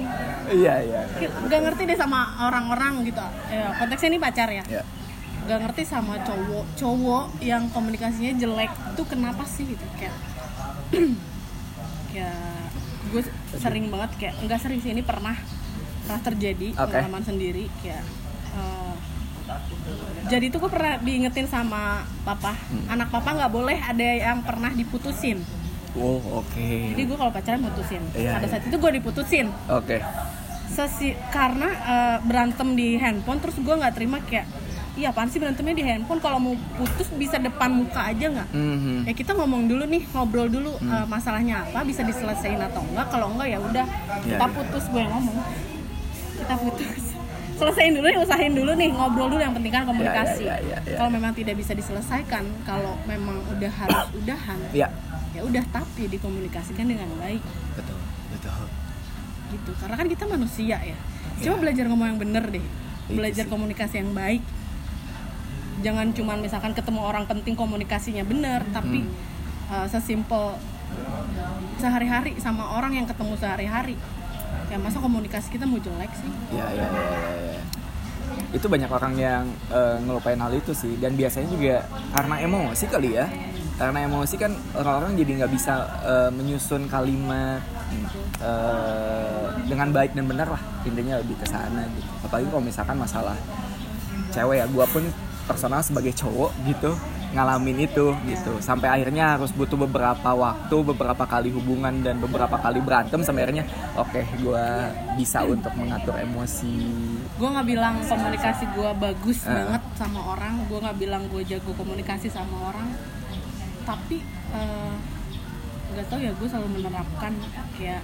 Iya 0.52 0.74
iya. 0.84 1.00
Nggak 1.48 1.60
ngerti 1.66 1.82
deh 1.88 1.98
sama 1.98 2.36
orang-orang 2.46 3.04
gitu. 3.08 3.24
Ya, 3.48 3.74
konteksnya 3.80 4.08
ini 4.12 4.20
pacar 4.20 4.48
ya? 4.52 4.64
Ya 4.68 4.84
nggak 5.40 5.66
ngerti 5.66 5.82
sama 5.88 6.20
cowok 6.22 6.64
cowok 6.76 7.24
yang 7.42 7.66
komunikasinya 7.74 8.38
jelek 8.38 8.70
itu 8.70 9.02
kenapa 9.08 9.42
sih 9.48 9.66
gitu? 9.66 9.82
Kayak 9.96 10.16
kayak 12.14 12.70
gue 13.10 13.22
sering 13.58 13.90
banget 13.90 14.10
kayak 14.20 14.34
nggak 14.46 14.60
sering 14.62 14.78
sih 14.78 14.94
ini 14.94 15.02
pernah 15.02 15.34
pernah 16.06 16.20
terjadi 16.22 16.76
Oke. 16.78 16.94
pengalaman 16.94 17.24
sendiri 17.26 17.66
kayak 17.82 18.04
eh, 18.54 18.94
jadi 20.30 20.44
itu 20.46 20.62
gue 20.62 20.70
pernah 20.70 21.02
diingetin 21.02 21.50
sama 21.50 22.06
papa. 22.22 22.54
Hmm. 22.54 22.86
anak 22.86 23.10
papa 23.10 23.34
nggak 23.34 23.50
boleh 23.50 23.78
ada 23.82 24.06
yang 24.06 24.46
pernah 24.46 24.70
diputusin 24.70 25.42
oh 25.96 26.20
oke. 26.38 26.68
Jadi 26.92 27.02
gue 27.02 27.16
kalau 27.16 27.30
pacaran 27.30 27.60
putusin 27.62 28.02
Iya, 28.12 28.36
pada 28.36 28.44
iya. 28.44 28.50
saat 28.50 28.62
itu 28.64 28.76
gue 28.76 28.90
diputusin. 28.92 29.46
Oke. 29.66 29.98
Sesi, 30.66 31.12
karena 31.28 31.66
eh, 31.66 32.16
berantem 32.22 32.72
di 32.72 32.94
handphone 32.94 33.38
terus 33.38 33.56
gue 33.56 33.74
nggak 33.74 33.90
terima 33.92 34.18
kayak 34.20 34.46
iya 34.94 35.10
apaan 35.10 35.26
sih 35.26 35.38
berantemnya 35.38 35.72
di 35.72 35.82
handphone? 35.82 36.18
Kalau 36.18 36.38
mau 36.38 36.54
putus 36.76 37.10
bisa 37.12 37.36
depan 37.36 37.72
muka 37.72 38.04
aja 38.04 38.26
nggak? 38.28 38.48
Mhm. 38.50 38.96
ya 39.02 39.12
kita 39.12 39.32
ngomong 39.32 39.66
dulu 39.66 39.82
nih 39.84 40.02
ngobrol 40.08 40.46
dulu 40.46 40.78
eh, 40.78 41.06
masalahnya 41.06 41.64
apa 41.64 41.82
bisa 41.82 42.02
diselesaikan 42.02 42.66
atau 42.66 42.82
enggak. 42.84 43.06
Kalau 43.08 43.30
enggak 43.30 43.48
ya 43.48 43.58
udah 43.58 43.86
Iya, 44.22 44.36
kita 44.36 44.44
iya. 44.44 44.54
putus 44.54 44.84
gue 44.86 45.00
yang 45.00 45.10
ngomong. 45.10 45.36
Kita 46.36 46.54
putus. 46.56 47.02
Selesaiin 47.60 47.92
dulu 47.92 48.08
usahain 48.16 48.54
dulu 48.56 48.72
nih 48.72 48.88
ngobrol 48.88 49.28
dulu 49.28 49.36
yang 49.36 49.52
penting 49.52 49.68
kan 49.68 49.84
komunikasi 49.84 50.48
Iya, 50.48 50.56
iya, 50.56 50.56
iya, 50.64 50.78
iya. 50.80 50.96
kalau 50.96 51.12
memang 51.12 51.36
tidak 51.36 51.60
bisa 51.60 51.76
diselesaikan 51.76 52.40
kalau 52.64 52.96
memang 53.04 53.36
udah 53.52 53.68
harus 53.68 54.00
udahan 54.24 54.56
ya 54.72 54.88
ya 55.30 55.40
udah 55.46 55.64
tapi 55.70 56.10
dikomunikasikan 56.10 56.86
dengan 56.86 57.08
baik. 57.18 57.42
Betul 57.78 57.98
betul. 58.34 58.52
Gitu 59.50 59.70
karena 59.78 59.94
kan 59.98 60.06
kita 60.06 60.24
manusia 60.26 60.76
ya. 60.78 60.94
Iya. 60.94 60.96
coba 61.40 61.56
belajar 61.68 61.84
ngomong 61.88 62.06
yang 62.12 62.20
bener 62.20 62.44
deh. 62.52 62.64
Itu 63.08 63.16
belajar 63.16 63.44
sih. 63.46 63.52
komunikasi 63.52 63.94
yang 64.02 64.12
baik. 64.12 64.42
Jangan 65.80 66.12
cuman 66.12 66.38
misalkan 66.44 66.72
ketemu 66.76 67.00
orang 67.00 67.24
penting 67.24 67.56
komunikasinya 67.56 68.24
bener 68.26 68.60
tapi 68.74 69.00
Hmm. 69.00 69.72
uh, 69.72 69.86
sesimpel 69.88 70.58
sehari-hari 71.80 72.36
sama 72.42 72.76
orang 72.76 72.98
yang 72.98 73.06
ketemu 73.08 73.34
sehari-hari. 73.38 73.96
Ya 74.70 74.76
masa 74.78 75.00
komunikasi 75.02 75.50
kita 75.50 75.64
mau 75.66 75.80
jelek 75.80 76.10
sih? 76.14 76.30
Ya 76.54 76.66
ya 76.74 76.86
ya, 76.86 77.06
ya, 77.58 77.62
itu 78.54 78.66
banyak 78.66 78.90
orang 78.90 79.14
yang 79.18 79.44
eh, 79.70 79.96
ngelupain 80.06 80.38
hal 80.38 80.54
itu 80.54 80.70
sih. 80.74 80.94
Dan 80.98 81.18
biasanya 81.18 81.48
juga 81.50 81.76
karena 82.14 82.36
emosi 82.42 82.84
kali 82.86 83.18
ya 83.18 83.26
karena 83.80 84.04
emosi 84.04 84.36
kan 84.36 84.52
orang-orang 84.76 85.16
jadi 85.16 85.30
nggak 85.40 85.52
bisa 85.56 85.74
eh, 86.04 86.28
menyusun 86.28 86.84
kalimat 86.84 87.64
eh, 88.44 89.46
dengan 89.64 89.88
baik 89.88 90.12
dan 90.12 90.28
benar 90.28 90.52
lah. 90.52 90.60
Intinya 90.84 91.16
lebih 91.16 91.40
ke 91.40 91.46
sana 91.48 91.88
gitu. 91.96 92.08
Apalagi 92.20 92.46
kalau 92.52 92.60
misalkan 92.60 92.96
masalah 93.00 93.36
cewek 94.30 94.60
ya 94.60 94.66
gua 94.68 94.84
pun 94.84 95.02
personal 95.48 95.80
sebagai 95.80 96.12
cowok 96.12 96.52
gitu 96.68 96.92
ngalamin 97.30 97.88
itu 97.88 98.12
gitu. 98.28 98.52
Sampai 98.60 98.90
akhirnya 98.92 99.38
harus 99.38 99.54
butuh 99.54 99.80
beberapa 99.80 100.30
waktu 100.34 100.76
beberapa 100.84 101.24
kali 101.24 101.48
hubungan 101.48 102.04
dan 102.04 102.20
beberapa 102.20 102.58
kali 102.60 102.84
berantem 102.84 103.24
sampai 103.24 103.48
akhirnya 103.48 103.64
oke 103.96 104.20
gua 104.44 104.92
bisa 105.16 105.40
untuk 105.46 105.72
mengatur 105.72 106.20
emosi. 106.20 106.76
Gue 107.40 107.48
nggak 107.48 107.66
bilang 107.72 107.96
komunikasi 108.04 108.68
gue 108.76 108.90
bagus 109.00 109.38
Ah. 109.48 109.56
banget 109.56 109.82
sama 109.96 110.20
orang 110.36 110.60
gue 110.68 110.76
nggak 110.76 110.98
bilang 111.00 111.22
gue 111.32 111.40
jago 111.48 111.72
komunikasi 111.72 112.28
sama 112.28 112.68
orang 112.68 112.92
tapi 113.84 114.22
eh, 114.54 114.94
nggak 115.90 116.06
tahu 116.06 116.20
ya 116.22 116.32
gue 116.34 116.48
selalu 116.48 116.68
menerapkan 116.80 117.32
kayak 117.74 118.02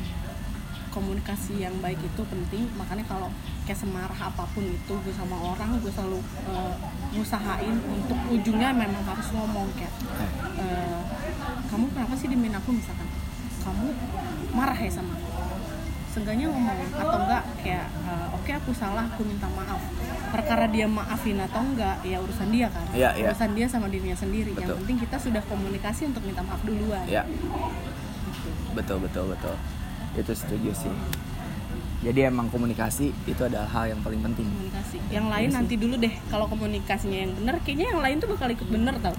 komunikasi 0.90 1.61
yang 1.61 1.77
baik 1.85 2.01
itu 2.01 2.23
penting. 2.24 2.65
Makanya 2.81 3.05
kalau 3.05 3.28
kayak 3.69 3.77
semarah 3.77 4.16
apa 4.16 4.48
pun 4.57 4.65
itu 4.65 4.94
gue 4.97 5.15
sama 5.15 5.36
orang 5.36 5.77
gue 5.81 5.93
selalu 5.93 6.20
eh, 6.48 6.74
ngusahain 7.12 7.77
untuk 7.93 8.19
ujungnya 8.32 8.73
memang 8.73 9.05
harus 9.05 9.28
ngomong 9.36 9.69
kayak 9.77 9.93
eh, 10.57 11.01
kamu 11.69 11.85
kenapa 11.93 12.15
sih 12.16 12.28
dimin 12.32 12.57
aku 12.57 12.73
misalkan? 12.73 13.09
Kamu 13.61 13.86
marah 14.55 14.78
ya 14.78 14.89
sama 14.89 15.12
aku 15.12 15.36
seenggaknya 16.17 16.49
ngomong 16.49 16.79
atau 16.97 17.19
enggak 17.21 17.43
kayak 17.61 17.87
eh, 17.93 18.27
oke 18.33 18.51
aku 18.57 18.71
salah 18.73 19.05
aku 19.05 19.21
minta 19.29 19.45
maaf. 19.53 19.77
Perkara 20.33 20.65
dia 20.73 20.89
maafin 20.89 21.37
atau 21.45 21.61
enggak 21.61 22.01
ya 22.01 22.17
urusan 22.25 22.49
dia 22.49 22.73
kan. 22.73 22.89
Iya, 22.97 23.11
iya. 23.21 23.29
urusan 23.29 23.53
dia 23.53 23.67
sama 23.69 23.93
dirinya 23.93 24.17
sendiri. 24.17 24.57
Yang 24.57 24.73
Betul. 24.73 24.77
penting 24.81 24.97
kita 25.05 25.17
sudah 25.21 25.43
komunikasi 25.45 26.03
untuk 26.09 26.25
minta 26.25 26.41
maaf 26.41 26.65
duluan. 26.65 27.05
Ya 27.05 27.29
Gitu. 27.29 27.45
betul 28.73 28.99
betul 29.05 29.25
betul. 29.29 29.55
Itu 30.17 30.33
setuju 30.33 30.73
sih. 30.73 30.95
Jadi 32.01 32.29
emang 32.29 32.49
komunikasi 32.49 33.13
itu 33.29 33.43
adalah 33.45 33.69
hal 33.69 33.93
yang 33.93 34.01
paling 34.01 34.25
penting. 34.25 34.49
Komunikasi. 34.49 34.97
Yang 35.13 35.27
lain 35.29 35.49
sih. 35.53 35.57
nanti 35.61 35.75
dulu 35.77 35.95
deh. 36.01 36.15
Kalau 36.33 36.47
komunikasinya 36.49 37.19
yang 37.29 37.33
benar 37.37 37.61
kayaknya 37.61 37.93
yang 37.93 38.01
lain 38.01 38.17
tuh 38.25 38.29
bakal 38.33 38.49
ikut 38.49 38.69
bener 38.73 38.97
tau. 39.05 39.17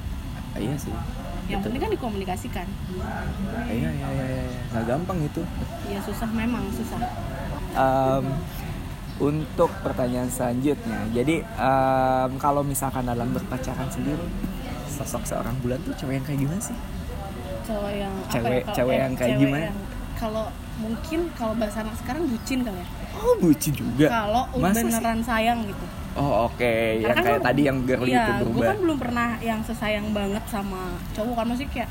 Iya 0.57 0.73
sih 0.81 0.93
yang 1.47 1.57
Betul. 1.57 1.65
penting 1.65 1.81
kan 1.81 1.91
dikomunikasikan. 1.93 2.67
Iya 3.65 3.89
iya 3.89 4.07
iya 4.09 4.25
iya. 4.27 4.43
Nggak 4.69 4.85
gampang 4.85 5.17
itu. 5.21 5.41
Ya 5.87 5.99
susah. 6.01 6.29
Memang 6.29 6.63
susah. 6.69 6.99
Em, 7.73 8.25
untuk 9.17 9.71
pertanyaan 9.79 10.27
selanjutnya. 10.27 10.99
Jadi 11.09 11.35
em, 11.41 12.31
kalau 12.37 12.61
misalkan 12.61 13.03
dalam 13.03 13.31
berpacaran 13.31 13.87
sendiri 13.87 14.21
sosok 14.89 15.23
seorang 15.23 15.55
bulan 15.57 15.79
tuh 15.81 15.93
cewek 15.95 16.13
yang 16.15 16.25
kayak 16.25 16.39
gimana 16.41 16.59
sih? 16.59 16.77
Cewek 17.63 17.95
yang 17.97 18.13
apa 18.13 18.31
Cewek- 18.33 18.63
ya, 18.63 18.73
cewek 18.73 18.91
eh, 18.91 18.99
yang 18.99 19.13
kayak 19.13 19.29
cewek 19.29 19.41
gimana? 19.41 19.65
yang- 19.65 19.81
kalau 20.17 20.45
mungkin 20.77 21.19
kalau 21.31 21.53
bahasa 21.53 21.77
anak 21.79 21.93
sekarang 21.95 22.25
bucin 22.25 22.59
kali 22.61 22.75
ya. 22.75 22.87
Oh 23.15 23.33
bucin 23.37 23.71
juga? 23.71 24.07
Kalau 24.09 24.43
Masa 24.55 24.73
sih? 24.75 24.85
beneran 24.85 25.19
sayang 25.21 25.59
gitu 25.63 25.85
oh 26.15 26.47
oke. 26.47 26.73
Yang 26.95 27.03
Karena 27.03 27.13
kan 27.13 27.23
kayak 27.23 27.35
gua- 27.35 27.47
tadi 27.47 27.61
yang 27.63 27.77
girly 27.83 28.09
iya, 28.09 28.23
itu 28.23 28.31
gue 28.31 28.39
berubah. 28.47 28.67
kan 28.67 28.77
belum 28.79 28.97
pernah 28.97 29.29
yang 29.41 29.59
sesayang 29.61 30.07
banget 30.11 30.43
sama 30.47 30.81
cowok 31.11 31.35
kan 31.35 31.45
masih 31.45 31.67
kayak 31.67 31.89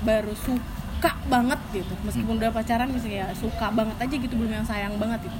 baru 0.00 0.34
suka 0.36 1.12
banget 1.26 1.60
gitu. 1.72 1.94
Meskipun 2.02 2.34
udah 2.36 2.50
pacaran 2.50 2.88
misalnya 2.88 3.18
ya 3.22 3.34
suka 3.34 3.66
banget 3.68 3.96
aja 3.98 4.14
gitu 4.14 4.34
belum 4.34 4.52
yang 4.52 4.64
sayang 4.64 4.94
banget 4.94 5.24
gitu. 5.24 5.38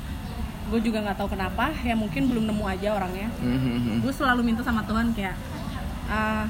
Gue 0.66 0.80
juga 0.80 0.98
nggak 1.00 1.16
tahu 1.16 1.28
kenapa 1.30 1.70
ya 1.80 1.94
mungkin 1.94 2.26
belum 2.26 2.44
nemu 2.46 2.64
aja 2.66 2.88
orangnya. 2.92 3.28
Mhm. 3.38 4.00
gue 4.00 4.12
selalu 4.12 4.40
minta 4.42 4.60
sama 4.60 4.82
Tuhan 4.82 5.12
kayak 5.12 5.36
ah, 6.06 6.48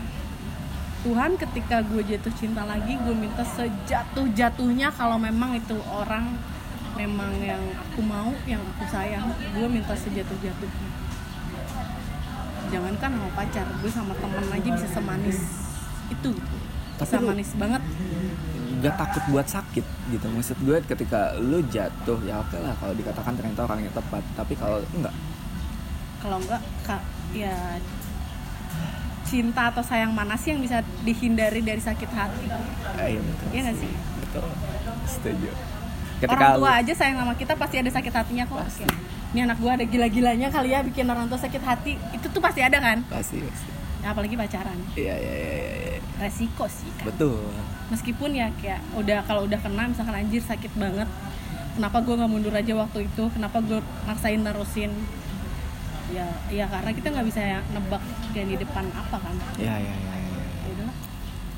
Tuhan 1.03 1.37
ketika 1.37 1.85
gue 1.85 2.01
jatuh 2.03 2.33
cinta 2.33 2.65
lagi 2.65 2.97
gue 2.97 3.13
minta 3.13 3.45
sejatuh 3.45 4.25
jatuhnya 4.33 4.89
kalau 4.89 5.21
memang 5.21 5.53
itu 5.53 5.77
orang 5.87 6.33
memang 6.95 7.29
yang 7.37 7.61
aku 7.77 8.01
mau 8.01 8.33
yang 8.45 8.63
aku 8.65 8.89
sayang 8.89 9.27
gue 9.29 9.67
minta 9.69 9.93
sejatuh 9.93 10.39
jatuhnya 10.39 10.89
jangankan 12.67 13.11
sama 13.11 13.29
pacar 13.33 13.67
gue 13.75 13.91
sama 13.91 14.13
temen 14.15 14.45
aja 14.47 14.69
bisa 14.71 14.89
semanis 14.89 15.39
itu. 16.07 16.31
Tapi 16.95 17.05
bisa 17.05 17.19
lu- 17.19 17.29
manis 17.29 17.51
banget. 17.55 17.83
gak 18.77 18.97
takut 18.97 19.25
buat 19.29 19.47
sakit 19.47 19.81
gitu. 20.11 20.27
Maksud 20.29 20.57
gue 20.61 20.77
ketika 20.85 21.33
lu 21.37 21.65
jatuh 21.67 22.21
ya 22.21 22.37
oke 22.39 22.53
lah 22.55 22.77
kalau 22.77 22.93
dikatakan 22.93 23.33
ternyata 23.33 23.65
orangnya 23.65 23.89
tepat. 23.91 24.23
Tapi 24.35 24.53
kalau 24.55 24.79
enggak? 24.93 25.15
Kalau 26.21 26.37
enggak 26.39 26.61
kak 26.83 27.01
ya 27.33 27.81
cinta 29.25 29.73
atau 29.73 29.81
sayang 29.81 30.13
mana 30.13 30.37
sih 30.37 30.53
yang 30.53 30.61
bisa 30.61 30.85
dihindari 31.01 31.59
dari 31.59 31.81
sakit 31.81 32.11
hati? 32.13 32.45
Eh, 33.01 33.09
iya 33.11 33.21
betul. 33.21 33.47
Iya 33.51 33.61
nggak 33.63 33.77
sih? 33.79 33.93
betul. 34.21 34.45
Setuju. 35.07 35.51
Orang 36.25 36.57
tua 36.57 36.73
lu- 36.73 36.81
aja 36.81 36.93
sayang 36.95 37.17
sama 37.19 37.35
kita 37.35 37.53
pasti 37.55 37.77
ada 37.79 37.91
sakit 37.91 38.13
hatinya 38.13 38.45
kok. 38.45 38.61
Pasti. 38.61 38.85
Ini 39.35 39.43
anak 39.43 39.59
gua 39.59 39.75
ada 39.75 39.83
gila-gilanya 39.83 40.47
kali 40.47 40.71
ya 40.71 40.87
bikin 40.87 41.11
orang 41.11 41.27
tua 41.27 41.43
sakit 41.43 41.59
hati. 41.67 41.99
Itu 42.15 42.31
tuh 42.31 42.39
pasti 42.39 42.63
ada 42.63 42.79
kan? 42.79 43.03
Pasti 43.11 43.43
pasti. 43.43 43.67
Ya, 44.07 44.15
apalagi 44.15 44.39
pacaran. 44.39 44.79
Iya 44.95 45.15
iya 45.19 45.35
iya 45.35 45.53
iya, 45.59 45.75
iya. 45.75 45.99
resiko 46.23 46.71
sih 46.71 46.87
kan? 47.03 47.11
Betul. 47.11 47.43
Meskipun 47.91 48.31
ya 48.31 48.55
kayak 48.63 48.79
udah 48.95 49.27
kalau 49.27 49.43
udah 49.51 49.59
kena 49.59 49.91
misalkan 49.91 50.15
anjir 50.15 50.39
sakit 50.39 50.71
banget 50.79 51.11
kenapa 51.75 51.99
gua 52.07 52.15
nggak 52.23 52.31
mundur 52.31 52.55
aja 52.55 52.73
waktu 52.79 53.11
itu? 53.11 53.25
Kenapa 53.35 53.59
gue 53.59 53.83
maksain 54.07 54.39
nerusin? 54.39 54.95
Ya 56.15 56.31
ya 56.55 56.71
karena 56.71 56.95
kita 56.95 57.11
nggak 57.11 57.27
bisa 57.27 57.43
ya 57.43 57.59
nebak 57.75 58.03
yang 58.39 58.47
di 58.47 58.57
depan 58.63 58.87
apa 58.95 59.19
kan? 59.19 59.35
Iya 59.59 59.83
iya 59.83 59.95
iya 59.99 60.15
iya. 60.15 60.43
ya 60.79 60.87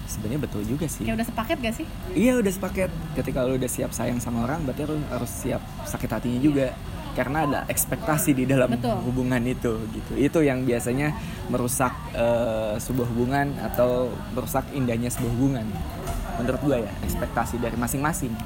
sebenarnya 0.09 0.41
betul 0.49 0.63
juga 0.65 0.89
sih. 0.89 1.05
Kayak 1.05 1.21
udah 1.21 1.29
sepaket 1.29 1.57
gak 1.61 1.75
sih? 1.77 1.87
Iya 2.17 2.33
udah 2.41 2.53
sepaket. 2.55 2.91
Ketika 3.19 3.45
lu 3.45 3.61
udah 3.61 3.69
siap 3.69 3.93
sayang 3.93 4.17
sama 4.23 4.49
orang 4.49 4.65
berarti 4.65 4.89
lu 4.89 4.97
harus 5.13 5.29
siap 5.29 5.61
sakit 5.85 6.09
hatinya 6.09 6.41
juga 6.41 6.73
karena 7.17 7.49
ada 7.49 7.61
ekspektasi 7.73 8.37
di 8.37 8.45
dalam 8.45 8.77
Betul. 8.77 9.01
hubungan 9.09 9.41
itu 9.49 9.81
gitu. 9.97 10.13
Itu 10.21 10.39
yang 10.45 10.69
biasanya 10.69 11.17
merusak 11.49 11.97
eh, 12.13 12.77
sebuah 12.77 13.09
hubungan 13.17 13.57
atau 13.65 14.13
merusak 14.37 14.69
indahnya 14.77 15.09
sebuah 15.09 15.33
hubungan. 15.33 15.67
Menurut 16.37 16.61
gua 16.61 16.77
ya 16.85 16.93
ekspektasi 17.09 17.57
dari 17.57 17.81
masing-masing. 17.81 18.37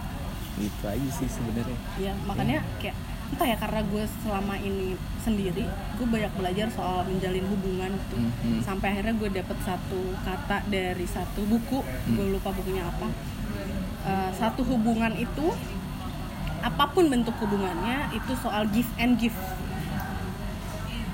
Gitu 0.63 0.85
aja 0.87 1.09
sih 1.19 1.27
sebenarnya. 1.27 1.79
Ya 1.99 2.15
makanya 2.23 2.63
kayak 2.79 2.95
entah 3.31 3.47
ya 3.47 3.57
karena 3.63 3.81
gue 3.87 4.05
selama 4.27 4.59
ini 4.59 4.99
sendiri 5.23 5.63
gue 5.71 6.07
banyak 6.11 6.35
belajar 6.35 6.67
soal 6.75 7.07
menjalin 7.07 7.47
hubungan 7.47 7.95
gitu. 7.95 8.17
Mhm. 8.19 8.59
sampai 8.67 8.91
akhirnya 8.91 9.15
gue 9.15 9.31
dapet 9.31 9.55
satu 9.63 10.03
kata 10.27 10.67
dari 10.67 11.07
satu 11.07 11.47
buku 11.47 11.79
gue 12.11 12.27
lupa 12.27 12.51
bukunya 12.51 12.83
apa. 12.87 13.07
Eh, 14.01 14.31
satu 14.35 14.67
hubungan 14.67 15.15
itu 15.15 15.47
apa 16.61 16.85
pun 16.93 17.09
bentuk 17.09 17.33
hubungannya 17.41 18.13
itu 18.13 18.33
soal 18.41 18.69
give 18.73 18.89
and 19.01 19.17
give. 19.17 19.37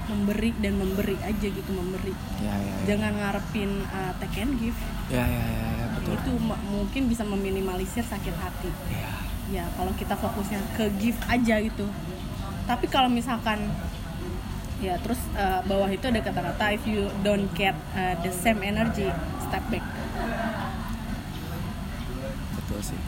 Memberi 0.06 0.54
dan 0.62 0.78
memberi 0.78 1.18
aja 1.18 1.46
gitu 1.50 1.70
memberi. 1.74 2.14
Ya 2.38 2.54
ya 2.54 2.74
ya. 2.78 2.84
Jangan 2.94 3.12
ngarepin 3.18 3.70
uh, 3.90 4.12
take 4.22 4.38
and 4.42 4.54
give. 4.58 4.78
Ya 5.10 5.26
ya 5.26 5.42
ya, 5.42 5.66
ya, 5.66 5.86
betul. 5.98 6.12
Itu 6.14 6.30
mungkin 6.70 7.02
bisa 7.10 7.26
meminimalisir 7.26 8.06
sakit 8.06 8.34
hati. 8.38 8.70
Ya. 8.90 9.10
Ya 9.46 9.64
kalau 9.74 9.90
kita 9.94 10.14
fokusnya 10.14 10.62
ke 10.78 10.90
give 10.98 11.18
aja 11.26 11.58
gitu. 11.62 11.86
Tapi 12.66 12.86
kalau 12.90 13.10
misalkan 13.10 13.70
ya 14.82 14.98
terus 15.00 15.18
uh, 15.34 15.62
bawah 15.64 15.88
itu 15.90 16.06
ada 16.06 16.20
kata-kata 16.20 16.74
if 16.74 16.84
you 16.86 17.08
don't 17.24 17.48
get 17.56 17.74
uh, 17.96 18.14
the 18.22 18.30
same 18.30 18.62
energy 18.62 19.10
step 19.46 19.62
back. 19.70 19.82
Betul 22.62 22.80
sih. 22.82 23.00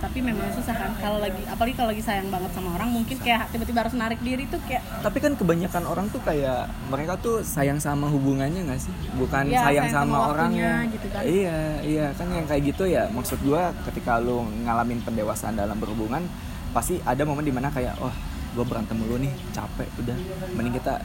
Tapi 0.00 0.18
memang 0.18 0.48
susah 0.50 0.72
kan 0.72 0.90
kalau 0.96 1.20
lagi 1.20 1.44
apalagi 1.44 1.74
kalau 1.76 1.92
lagi 1.92 2.00
sayang 2.00 2.32
banget 2.32 2.50
sama 2.56 2.72
orang 2.74 2.88
mungkin 2.88 3.16
kayak 3.20 3.52
tiba-tiba 3.52 3.84
harus 3.84 3.92
narik 3.92 4.20
diri 4.20 4.48
tuh 4.48 4.56
kayak 4.64 4.80
tapi 5.04 5.18
kan 5.20 5.36
kebanyakan 5.36 5.84
orang 5.84 6.06
tuh 6.08 6.20
kayak 6.24 6.72
mereka 6.88 7.20
tuh 7.20 7.44
sayang 7.44 7.76
sama 7.76 8.08
hubungannya 8.08 8.64
nggak 8.64 8.80
sih 8.80 8.92
bukan 9.14 9.44
Iya, 9.46 9.60
sayang, 9.60 9.86
sayang 9.86 9.88
sama 9.92 10.16
sama, 10.16 10.30
orangnya 10.32 10.72
gitu 10.88 11.06
kan. 11.12 11.22
iya 11.22 11.58
iya 11.84 12.06
kan 12.16 12.26
yang 12.32 12.46
kayak 12.48 12.62
gitu 12.72 12.84
ya 12.88 13.12
maksud 13.12 13.38
gua 13.44 13.70
ketika 13.86 14.16
lu 14.16 14.40
ngalamin 14.64 15.04
pendewasaan 15.04 15.54
dalam 15.54 15.76
berhubungan 15.76 16.24
pasti 16.72 16.96
ada 17.04 17.20
momen 17.22 17.44
di 17.44 17.52
mana 17.52 17.68
kayak 17.68 18.00
oh 18.00 18.12
gue 18.50 18.64
berantem 18.66 18.98
mulu 18.98 19.14
nih 19.14 19.30
capek 19.54 19.86
udah 20.02 20.16
mending 20.54 20.74
kita 20.74 20.98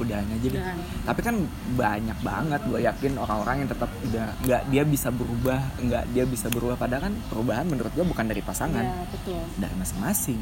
udahan 0.00 0.26
aja 0.26 0.46
deh. 0.50 0.58
Udahan. 0.58 0.78
tapi 1.04 1.20
kan 1.22 1.36
banyak 1.78 2.18
banget 2.24 2.60
gue 2.66 2.80
yakin 2.82 3.12
orang-orang 3.20 3.56
yang 3.64 3.70
tetap 3.70 3.90
udah 4.02 4.26
nggak 4.42 4.62
dia 4.72 4.82
bisa 4.82 5.08
berubah 5.14 5.60
nggak 5.78 6.04
dia 6.10 6.24
bisa 6.26 6.46
berubah. 6.50 6.76
Padahal 6.78 7.10
kan 7.10 7.14
perubahan 7.30 7.66
menurut 7.68 7.92
gue 7.94 8.04
bukan 8.04 8.26
dari 8.26 8.42
pasangan 8.42 8.84
ya 8.84 9.06
betul. 9.10 9.42
dari 9.58 9.74
masing-masing. 9.78 10.40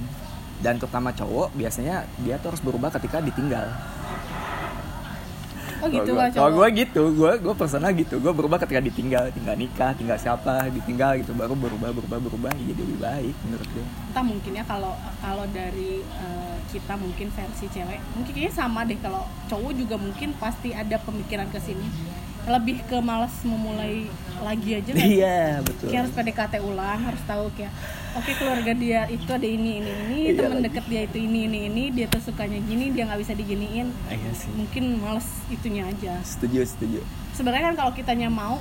Dan 0.62 0.78
terutama 0.78 1.10
cowok 1.10 1.58
biasanya 1.58 2.06
dia 2.22 2.38
tuh 2.38 2.54
harus 2.54 2.62
berubah 2.62 2.94
ketika 2.94 3.18
ditinggal 3.18 3.66
oh 5.82 5.88
gitu 5.90 6.10
kalau 6.32 6.50
gua- 6.54 6.70
gue 6.70 6.86
gitu 6.86 7.02
gue 7.12 7.32
gue 7.42 7.54
personal 7.54 7.90
gitu. 7.92 8.14
Gue 8.22 8.32
berubah 8.32 8.56
ketika 8.56 8.78
ditinggal 8.78 9.34
tinggal 9.34 9.56
nikah 9.58 9.90
tinggal 9.92 10.14
siapa 10.16 10.70
ditinggal 10.70 11.18
gitu. 11.18 11.34
Baru 11.34 11.58
berubah 11.58 11.90
berubah 11.90 12.18
berubah 12.22 12.50
jadi 12.54 12.72
lebih 12.72 12.98
baik 13.02 13.34
menurut 13.42 13.68
gue 13.68 13.84
entah 14.12 14.24
mungkin 14.24 14.52
ya 14.54 14.64
kalau 14.64 14.94
kalau 15.18 15.44
dari 15.50 16.00
eh, 16.00 16.56
kita 16.70 16.94
mungkin 16.96 17.28
versi 17.28 17.66
cewek 17.68 18.00
mungkin 18.14 18.32
kayaknya 18.32 18.54
sama 18.54 18.86
deh. 18.86 18.96
Kalau 18.96 19.26
cowok 19.50 19.72
juga 19.74 19.98
mungkin 19.98 20.32
pasti 20.38 20.70
ada 20.70 20.96
pemikiran 20.96 21.50
ke 21.50 21.58
sini 21.58 21.84
lebih 22.42 22.82
ke 22.90 22.98
malas 22.98 23.30
memulai 23.46 24.10
lagi 24.42 24.70
aja 24.74 24.90
sih? 24.90 25.22
iya 25.22 25.62
betul. 25.62 25.86
Kayak 25.94 26.00
harus 26.02 26.12
PDKT 26.18 26.54
ulang 26.66 27.00
harus 27.06 27.22
tahu 27.22 27.46
kayak 27.54 27.70
oke 28.18 28.30
keluarga 28.34 28.72
dia 28.74 29.00
itu 29.06 29.30
ada 29.30 29.46
ini 29.46 29.78
ini 29.78 29.90
ini 29.90 30.18
Iya 30.26 30.32
teman 30.42 30.58
deket 30.60 30.84
dia 30.90 31.02
itu 31.06 31.18
ini 31.22 31.46
ini 31.46 31.58
ini 31.70 31.82
dia 31.94 32.06
tuh 32.10 32.18
sukanya 32.18 32.58
gini 32.58 32.90
dia 32.90 33.06
nggak 33.06 33.20
bisa 33.22 33.32
diginiin. 33.38 33.94
Iya 34.10 34.30
sih. 34.34 34.50
Mungkin 34.58 34.84
males 34.98 35.28
itunya 35.48 35.86
aja. 35.86 36.18
Setuju 36.26 36.66
setuju. 36.66 37.00
Sebenarnya 37.32 37.72
kan 37.72 37.76
kalau 37.78 37.92
kitanya 37.94 38.26
mau 38.26 38.58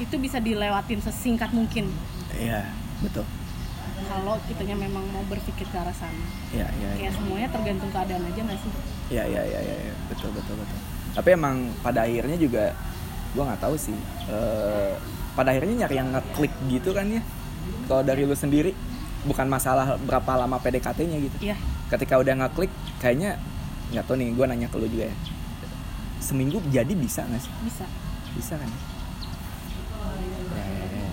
itu 0.00 0.16
bisa 0.16 0.40
dilewatin 0.40 1.04
sesingkat 1.04 1.52
mungkin. 1.52 1.92
Iya 2.32 2.64
betul. 3.04 3.28
Kalau 4.08 4.40
kitanya 4.48 4.80
memang 4.80 5.04
mau 5.12 5.20
berpikir 5.28 5.68
ke 5.68 5.76
arah 5.76 5.92
sana. 5.92 6.24
Iya 6.56 6.64
iya 6.80 6.88
iya. 6.96 7.00
Kayak 7.04 7.12
semuanya 7.20 7.48
tergantung 7.52 7.90
keadaan 7.92 8.24
aja 8.24 8.40
nggak 8.40 8.58
sih? 8.64 8.72
Iya 9.12 9.24
iya 9.28 9.42
iya 9.44 9.60
iya 9.60 9.76
iya. 9.92 9.94
betul 10.08 10.32
betul 10.32 10.56
betul. 10.56 10.78
Tapi 11.12 11.28
emang 11.36 11.68
pada 11.84 12.08
akhirnya 12.08 12.40
juga 12.40 12.72
gue 13.38 13.44
nggak 13.46 13.62
tahu 13.62 13.78
sih. 13.78 13.94
Eh, 14.26 14.92
pada 15.38 15.54
akhirnya 15.54 15.86
nyari 15.86 15.94
yang 16.02 16.10
ngeklik 16.10 16.50
gitu 16.66 16.90
kan 16.90 17.06
ya. 17.06 17.22
Kalau 17.86 18.02
dari 18.02 18.26
lu 18.26 18.34
sendiri 18.34 18.74
bukan 19.22 19.46
masalah 19.46 19.94
berapa 20.02 20.34
lama 20.34 20.58
PDKT-nya 20.58 21.18
gitu. 21.22 21.36
Iya. 21.38 21.56
Ketika 21.86 22.18
udah 22.18 22.34
ngeklik 22.34 22.74
kayaknya 22.98 23.38
nggak 23.94 24.04
tahu 24.10 24.18
nih 24.18 24.34
gue 24.34 24.44
nanya 24.50 24.66
ke 24.66 24.76
lu 24.82 24.90
juga 24.90 25.06
ya. 25.06 25.16
Seminggu 26.18 26.58
jadi 26.74 26.90
bisa 26.90 27.22
nggak 27.22 27.38
sih? 27.38 27.52
Bisa. 27.62 27.86
Bisa 28.34 28.54
kan? 28.58 28.66
Ya, 30.58 30.64
ya, 30.66 30.86
ya, 30.90 31.08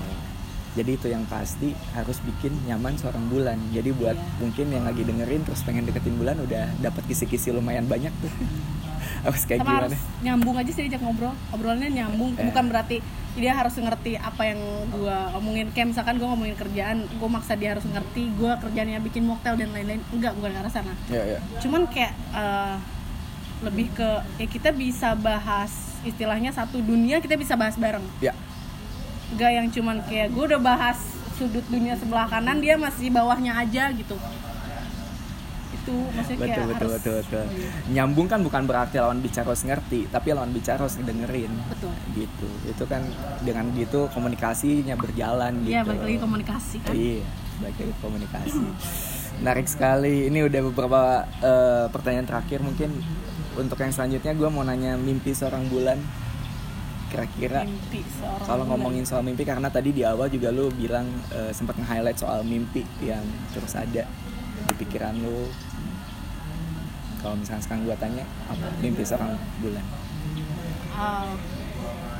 jadi 0.76 0.92
itu 0.98 1.08
yang 1.08 1.24
pasti 1.30 1.72
harus 1.94 2.18
bikin 2.20 2.52
nyaman 2.66 2.98
seorang 3.00 3.30
bulan. 3.30 3.56
Jadi 3.72 3.94
buat 3.96 4.18
Iya. 4.18 4.28
mungkin 4.42 4.66
yang 4.74 4.84
lagi 4.84 5.06
dengerin 5.06 5.46
terus 5.46 5.62
pengen 5.62 5.86
deketin 5.86 6.18
bulan 6.18 6.36
udah 6.42 6.68
dapat 6.82 7.06
kisi-kisi 7.08 7.54
lumayan 7.54 7.86
banyak 7.86 8.12
tuh 8.20 8.34
harus 9.26 9.42
kayak 9.44 9.60
sama 9.60 9.70
gimana? 9.70 9.86
harus 9.90 10.02
nyambung 10.22 10.56
aja 10.56 10.72
sih 10.72 10.82
diajak 10.86 11.02
ngobrol. 11.02 11.34
Obrolannya 11.52 11.90
nyambung 11.90 12.32
Eh. 12.38 12.46
bukan 12.48 12.66
berarti 12.70 12.98
dia 13.36 13.52
harus 13.52 13.76
ngerti 13.76 14.16
apa 14.16 14.44
yang 14.48 14.62
gua 14.94 15.34
omongin. 15.36 15.68
Kayak 15.74 15.98
misalkan 15.98 16.16
gua 16.22 16.28
ngomongin 16.38 16.56
kerjaan 16.56 16.98
gua 17.18 17.30
maksa 17.42 17.58
dia 17.58 17.74
harus 17.74 17.84
ngerti 17.84 18.32
gua 18.38 18.56
kerjanya 18.62 19.02
bikin 19.02 19.26
mocktail 19.26 19.58
dan 19.58 19.74
lain-lain. 19.74 20.00
Enggak 20.14 20.38
bukan 20.38 20.54
ke 20.54 20.60
arah 20.62 20.72
sana. 20.72 20.94
Ya 21.10 21.24
ya 21.26 21.40
cuman 21.60 21.90
kayak 21.90 22.14
eh, 22.32 22.76
lebih 23.66 23.88
ke 23.92 24.10
ya 24.38 24.48
kita 24.48 24.70
bisa 24.70 25.18
bahas 25.18 25.72
istilahnya 26.06 26.54
satu 26.54 26.80
dunia 26.80 27.18
kita 27.18 27.34
bisa 27.36 27.58
bahas 27.58 27.76
bareng. 27.76 28.06
Ya 28.22 28.32
enggak 29.34 29.52
yang 29.52 29.68
cuman 29.74 29.98
kayak 30.06 30.32
gue 30.32 30.44
udah 30.54 30.62
bahas 30.62 31.02
sudut 31.36 31.66
dunia 31.68 31.98
sebelah 32.00 32.30
kanan 32.30 32.64
dia 32.64 32.80
masih 32.80 33.12
bawahnya 33.12 33.58
aja 33.60 33.92
gitu 33.92 34.16
itu 35.86 35.94
maksudnya 36.18 36.38
kayak 36.42 36.50
betul 36.50 36.66
betul 36.66 36.90
harus 36.90 36.96
betul 36.98 37.14
betul 37.22 37.46
nyambung 37.94 38.26
kan 38.26 38.40
bukan 38.42 38.64
berarti 38.66 38.98
lawan 38.98 39.22
bicara 39.22 39.54
harus 39.54 39.62
ngerti 39.62 40.10
tapi 40.10 40.34
lawan 40.34 40.50
bicara 40.50 40.82
harus 40.82 40.98
dengerin 40.98 41.54
betul 41.70 41.94
gitu 42.18 42.50
itu 42.66 42.84
kan 42.90 43.06
dengan 43.46 43.70
gitu 43.78 44.10
komunikasinya 44.10 44.98
berjalan 44.98 45.62
gitu 45.62 45.74
Iya, 45.76 45.82
balik 45.84 46.02
lagi 46.02 46.18
komunikasi 46.18 46.76
kan. 46.82 46.94
Iya, 46.96 47.26
balik 47.60 47.78
lagi 47.78 47.94
komunikasi. 48.00 48.64
Menarik 49.44 49.68
sekali. 49.68 50.16
Ini 50.32 50.40
udah 50.48 50.62
beberapa 50.72 51.02
eh, 51.44 51.86
pertanyaan 51.92 52.24
terakhir 52.24 52.64
mungkin 52.64 52.90
untuk 53.54 53.76
yang 53.76 53.92
selanjutnya 53.92 54.32
gue 54.32 54.50
mau 54.50 54.64
nanya 54.64 54.96
mimpi 54.96 55.36
seorang 55.36 55.68
bulan. 55.68 56.00
Kira-kira 57.12 57.68
kalau 58.44 58.64
ngomongin 58.66 59.04
soal 59.04 59.22
mimpi 59.22 59.44
karena 59.44 59.68
tadi 59.68 59.92
di 59.92 60.08
awal 60.08 60.32
juga 60.32 60.50
lu 60.50 60.72
bilang 60.72 61.06
eh, 61.30 61.52
sempat 61.52 61.76
nge-highlight 61.76 62.16
soal 62.16 62.42
mimpi 62.42 62.88
yang 63.04 63.24
terus 63.52 63.76
ada 63.76 64.08
di 64.66 64.74
pikiran 64.80 65.14
lu. 65.20 65.52
Kalau 67.26 67.42
misalnya 67.42 67.64
sekarang 67.66 67.82
gue 67.84 67.98
tanya 67.98 68.22
apa 68.46 68.70
mimpi 68.78 69.02
seorang 69.02 69.34
bulan? 69.58 69.82
Ah, 70.94 71.34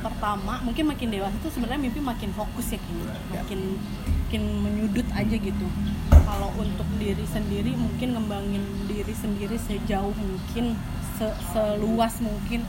pertama 0.02 0.58
mungkin 0.60 0.90
makin 0.90 1.14
dewasa 1.14 1.38
tuh 1.38 1.48
sebenarnya 1.48 1.78
mimpi 1.80 2.02
makin 2.02 2.34
fokus 2.34 2.74
ya 2.74 2.78
kini 2.78 3.06
Ya. 3.30 3.38
makin 3.38 3.78
makin 4.26 4.42
menyudut 4.60 5.06
aja 5.14 5.30
gitu 5.32 5.66
kalau 6.10 6.50
untuk 6.58 6.86
diri 6.98 7.22
sendiri 7.22 7.70
mungkin 7.72 8.18
ngembangin 8.18 8.66
diri 8.90 9.14
sendiri 9.14 9.54
sejauh 9.54 10.10
mungkin 10.10 10.74
se- 11.14 11.38
seluas 11.54 12.18
mungkin 12.18 12.66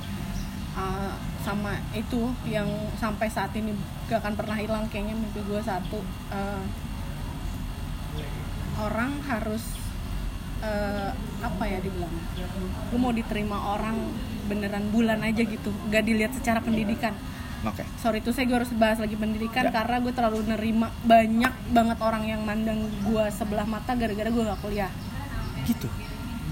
Ah, 0.78 1.18
sama 1.42 1.74
itu 1.90 2.22
yang 2.46 2.70
sampai 2.94 3.26
saat 3.26 3.50
ini 3.58 3.74
gak 4.06 4.22
akan 4.22 4.38
pernah 4.38 4.54
hilang 4.54 4.86
kayaknya 4.86 5.18
mimpi 5.18 5.42
gue 5.42 5.58
satu 5.58 6.06
ah, 6.30 6.62
orang 8.78 9.18
harus 9.26 9.66
eh, 10.60 11.10
apa 11.40 11.64
ya 11.64 11.78
dibilang 11.78 12.14
gue 12.88 12.98
mau 12.98 13.12
diterima 13.12 13.58
orang 13.72 13.98
beneran 14.46 14.90
bulan 14.90 15.20
aja 15.22 15.40
gitu 15.40 15.70
gak 15.88 16.04
dilihat 16.04 16.32
secara 16.32 16.60
pendidikan 16.60 17.14
Oke. 17.60 17.84
sorry 17.98 18.20
itu 18.20 18.30
saya 18.30 18.46
gue 18.46 18.58
harus 18.58 18.72
bahas 18.72 18.98
lagi 18.98 19.14
pendidikan 19.14 19.66
Ya. 19.66 19.74
karena 19.74 19.98
gue 20.00 20.14
terlalu 20.14 20.40
nerima 20.46 20.88
banyak 21.02 21.54
banget 21.70 21.98
orang 22.00 22.24
yang 22.24 22.42
mandang 22.42 22.80
gue 23.02 23.24
sebelah 23.30 23.66
mata 23.66 23.92
gara-gara 23.94 24.28
gue 24.28 24.44
gak 24.46 24.62
kuliah 24.62 24.92
Gitu. 25.64 25.84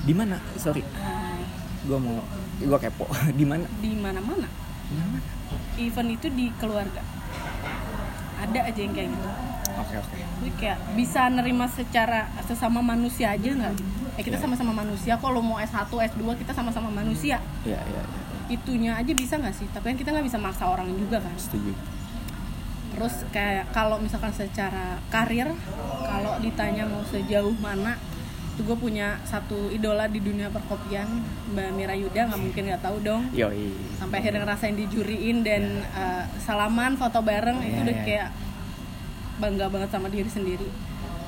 Di 0.03 0.11
mana? 0.11 0.35
Sorry, 0.55 0.83
Ah, 0.93 1.39
gue 1.81 1.95
mau 1.95 2.19
gue 2.57 2.77
kepo. 2.77 3.07
Di 3.39 3.47
mana? 3.47 3.63
di 3.79 3.95
mana-mana 3.95 4.43
Di 4.85 4.95
mana? 4.97 5.19
even 5.77 6.07
itu 6.09 6.27
di 6.29 6.51
keluarga 6.53 6.99
ada 8.37 8.59
aja 8.61 8.75
yang 8.75 8.91
kayak 8.91 9.07
gitu 9.07 9.29
Oke 9.75 9.95
oke. 9.95 10.15
Jadi 10.15 10.51
kayak 10.55 10.77
bisa 10.93 11.27
nerima 11.27 11.65
secara 11.67 12.27
sesama 12.41 12.79
manusia 12.79 13.31
aja 13.31 13.49
nggak? 13.49 13.73
Eh 14.15 14.23
kita 14.23 14.37
Ya. 14.37 14.43
sama-sama 14.43 14.71
manusia. 14.73 15.13
Kalau 15.15 15.39
mau 15.39 15.57
S1, 15.57 15.83
S2 15.87 16.23
kita 16.37 16.51
sama-sama 16.51 16.87
manusia. 16.89 17.43
Iya 17.61 17.79
iya 17.81 18.01
iya. 18.01 18.21
Itunya 18.47 18.91
aja 18.93 19.11
bisa 19.11 19.35
nggak 19.35 19.51
sih? 19.53 19.67
Tapi 19.67 19.85
kan 19.89 19.97
kita 19.97 20.09
nggak 20.11 20.25
bisa 20.25 20.37
maksa 20.37 20.63
orang 20.65 20.87
juga 20.91 21.19
kan. 21.19 21.33
Setuju. 21.35 21.75
Terus 22.91 23.27
kayak 23.29 23.69
kalau 23.69 23.99
misalkan 23.99 24.31
secara 24.31 25.01
karir, 25.09 25.51
kalau 26.01 26.39
ditanya 26.39 26.87
mau 26.87 27.03
sejauh 27.03 27.51
mana, 27.59 27.99
itu 28.55 28.63
gue 28.63 28.77
punya 28.79 29.19
satu 29.27 29.67
idola 29.67 30.07
di 30.07 30.23
dunia 30.23 30.47
perkopian, 30.47 31.03
Mbak 31.51 31.69
Mira 31.75 31.91
Yuda 31.91 32.31
nggak 32.31 32.39
mungkin 32.39 32.63
nggak 32.71 32.79
tahu 32.79 33.03
dong. 33.03 33.27
Yoi. 33.35 33.75
Sampai 33.99 34.23
akhirnya 34.23 34.47
ngerasain 34.47 34.79
dijuriin 34.79 35.43
dan 35.43 35.63
eh, 35.83 36.23
salaman 36.39 36.95
foto 36.95 37.19
bareng 37.19 37.59
itu 37.59 37.73
Iya, 37.73 37.83
udah 37.83 37.95
iya. 37.97 38.05
kayak 38.07 38.27
bangga 39.37 39.67
banget 39.67 39.89
sama 39.89 40.07
diri 40.07 40.27
sendiri. 40.27 40.67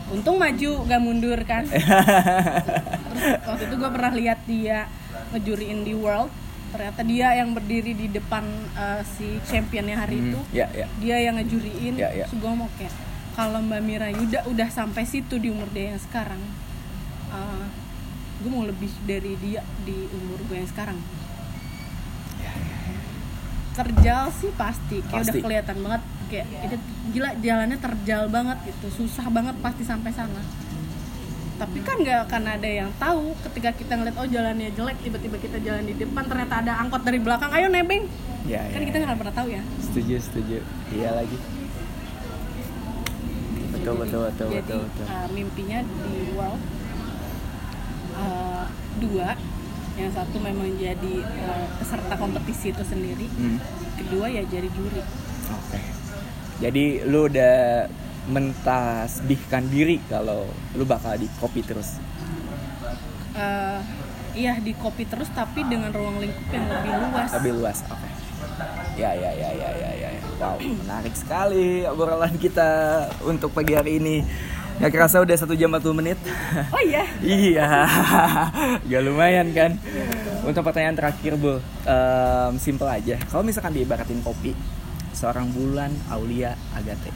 Untung 0.08 0.38
maju 0.38 0.72
gak 0.84 1.02
mundur 1.02 1.40
kan. 1.44 1.68
Terus 3.08 3.24
waktu 3.44 3.64
itu 3.66 3.76
gue 3.76 3.90
pernah 3.90 4.14
lihat 4.14 4.40
dia 4.44 4.88
ngejuriin 5.30 5.82
di 5.82 5.94
World. 5.94 6.32
Ternyata 6.68 7.02
dia 7.02 7.32
yang 7.34 7.52
berdiri 7.52 7.92
di 7.92 8.08
depan 8.08 8.44
eh, 8.74 9.02
si 9.10 9.40
championnya 9.44 9.98
hari 9.98 10.20
itu 10.22 10.36
Hmm, 10.38 10.52
Ya 10.52 10.68
ya. 10.70 10.88
dia 10.98 11.18
yang 11.22 11.36
ngejuriin 11.36 11.96
Ya, 11.96 12.12
ya. 12.14 12.26
terus 12.26 12.38
gue 12.38 12.52
mau 12.54 12.68
kayak 12.74 12.92
kalau 13.34 13.60
Mbak 13.62 13.82
Mira 13.82 14.10
Yuda 14.10 14.44
udah 14.46 14.68
sampai 14.68 15.04
situ 15.04 15.38
di 15.38 15.48
umur 15.48 15.68
dia 15.70 15.92
yang 15.92 16.02
sekarang 16.02 16.40
gue 18.38 18.50
mau 18.50 18.62
lebih 18.62 18.90
dari 19.02 19.34
dia 19.36 19.60
di 19.82 19.96
umur 20.12 20.38
gue 20.44 20.58
yang 20.58 20.68
sekarang 20.68 21.00
Ya, 22.38 22.54
terjal 23.74 24.30
sih 24.32 24.52
pasti 24.54 25.02
kayak 25.02 25.24
udah 25.24 25.34
Pasti. 25.34 25.42
kelihatan 25.42 25.78
banget 25.80 26.02
kayak 26.28 26.48
itu 26.68 26.76
gila 27.16 27.32
jalannya 27.40 27.78
terjal 27.80 28.24
banget 28.28 28.58
gitu. 28.68 29.04
Susah 29.04 29.26
banget 29.32 29.56
pasti 29.64 29.84
sampai 29.88 30.12
sana. 30.12 30.44
Tapi 31.58 31.82
kan 31.82 31.98
nggak 31.98 32.30
akan 32.30 32.44
ada 32.54 32.70
yang 32.70 32.90
tahu 33.02 33.34
ketika 33.50 33.74
kita 33.74 33.98
ngeliat 33.98 34.18
oh 34.22 34.30
jalannya 34.30 34.70
jelek 34.78 34.98
tiba-tiba 35.02 35.42
kita 35.42 35.58
jalan 35.58 35.90
di 35.90 35.98
depan 35.98 36.30
ternyata 36.30 36.62
ada 36.62 36.74
angkot 36.86 37.02
dari 37.02 37.18
belakang. 37.18 37.50
Ayo 37.50 37.66
nebeng. 37.74 38.06
Ya, 38.46 38.62
kan 38.70 38.80
ya. 38.80 38.86
kita 38.94 38.98
nggak 39.02 39.20
pernah 39.20 39.36
tahu 39.36 39.48
ya. 39.50 39.62
Setuju 39.82 40.16
setuju. 40.22 40.58
Iya 40.94 41.10
lagi. 41.18 41.38
Betul 43.74 43.94
betul 44.04 44.22
betul 44.30 44.48
jadi 44.52 44.62
betul 44.62 44.80
betul. 44.86 45.06
uh, 45.10 45.28
mimpinya 45.34 45.80
di 45.82 46.16
world 46.38 46.62
uh, 48.22 48.66
dua. 49.02 49.30
Yang 49.98 50.14
satu 50.14 50.38
memang 50.38 50.78
jadi 50.78 51.26
uh, 51.26 51.66
peserta 51.82 52.14
kompetisi 52.22 52.70
itu 52.70 52.84
sendiri. 52.86 53.26
Hmm, 53.34 53.58
kedua 53.98 54.30
ya 54.30 54.46
jadi 54.46 54.70
juri. 54.70 55.02
Oke 55.50 55.97
jadi 56.58 57.06
lu 57.06 57.30
udah 57.30 57.86
mentasbihkan 58.28 59.70
diri 59.72 60.02
kalau 60.10 60.50
lu 60.76 60.84
bakal 60.84 61.16
di 61.16 61.30
copy 61.40 61.62
terus? 61.64 62.02
Uh, 63.38 63.80
iya 64.34 64.58
di 64.58 64.74
kopi 64.74 65.06
terus 65.06 65.30
tapi 65.32 65.64
dengan 65.64 65.94
ruang 65.94 66.18
lingkup 66.18 66.48
yang 66.50 66.66
lebih 66.66 66.92
luas. 66.98 67.30
Lebih 67.40 67.52
luas 67.62 67.78
oke. 67.88 68.10
Ya 68.98 69.14
ya 69.14 69.32
ya 69.32 69.50
ya 69.54 69.70
ya 69.70 69.92
ya 69.94 70.10
ya. 70.18 70.22
wow 70.42 70.58
menarik 70.58 71.14
sekali 71.14 71.86
obrolan 71.86 72.34
kita 72.42 73.06
untuk 73.22 73.54
pagi 73.54 73.78
hari 73.78 74.02
ini. 74.02 74.26
Gak 74.78 74.94
kerasa 74.94 75.18
udah 75.26 75.34
satu 75.34 75.58
jam 75.58 75.74
40 75.74 75.90
menit. 75.98 76.18
Oh 76.70 76.82
iya? 76.86 77.06
Iya. 77.26 77.90
Gak 78.86 79.02
lumayan 79.02 79.50
kan? 79.50 79.74
Untuk 80.46 80.62
pertanyaan 80.62 80.94
terakhir 80.94 81.34
Bu. 81.34 81.58
Em, 81.82 82.54
Simple 82.62 82.86
aja. 82.86 83.18
Kalau 83.26 83.42
misalkan 83.42 83.74
diibaratin 83.74 84.22
kopi 84.22 84.54
Seorang 85.18 85.50
bulan 85.50 85.90
Aulia 86.14 86.54
Agate. 86.78 87.10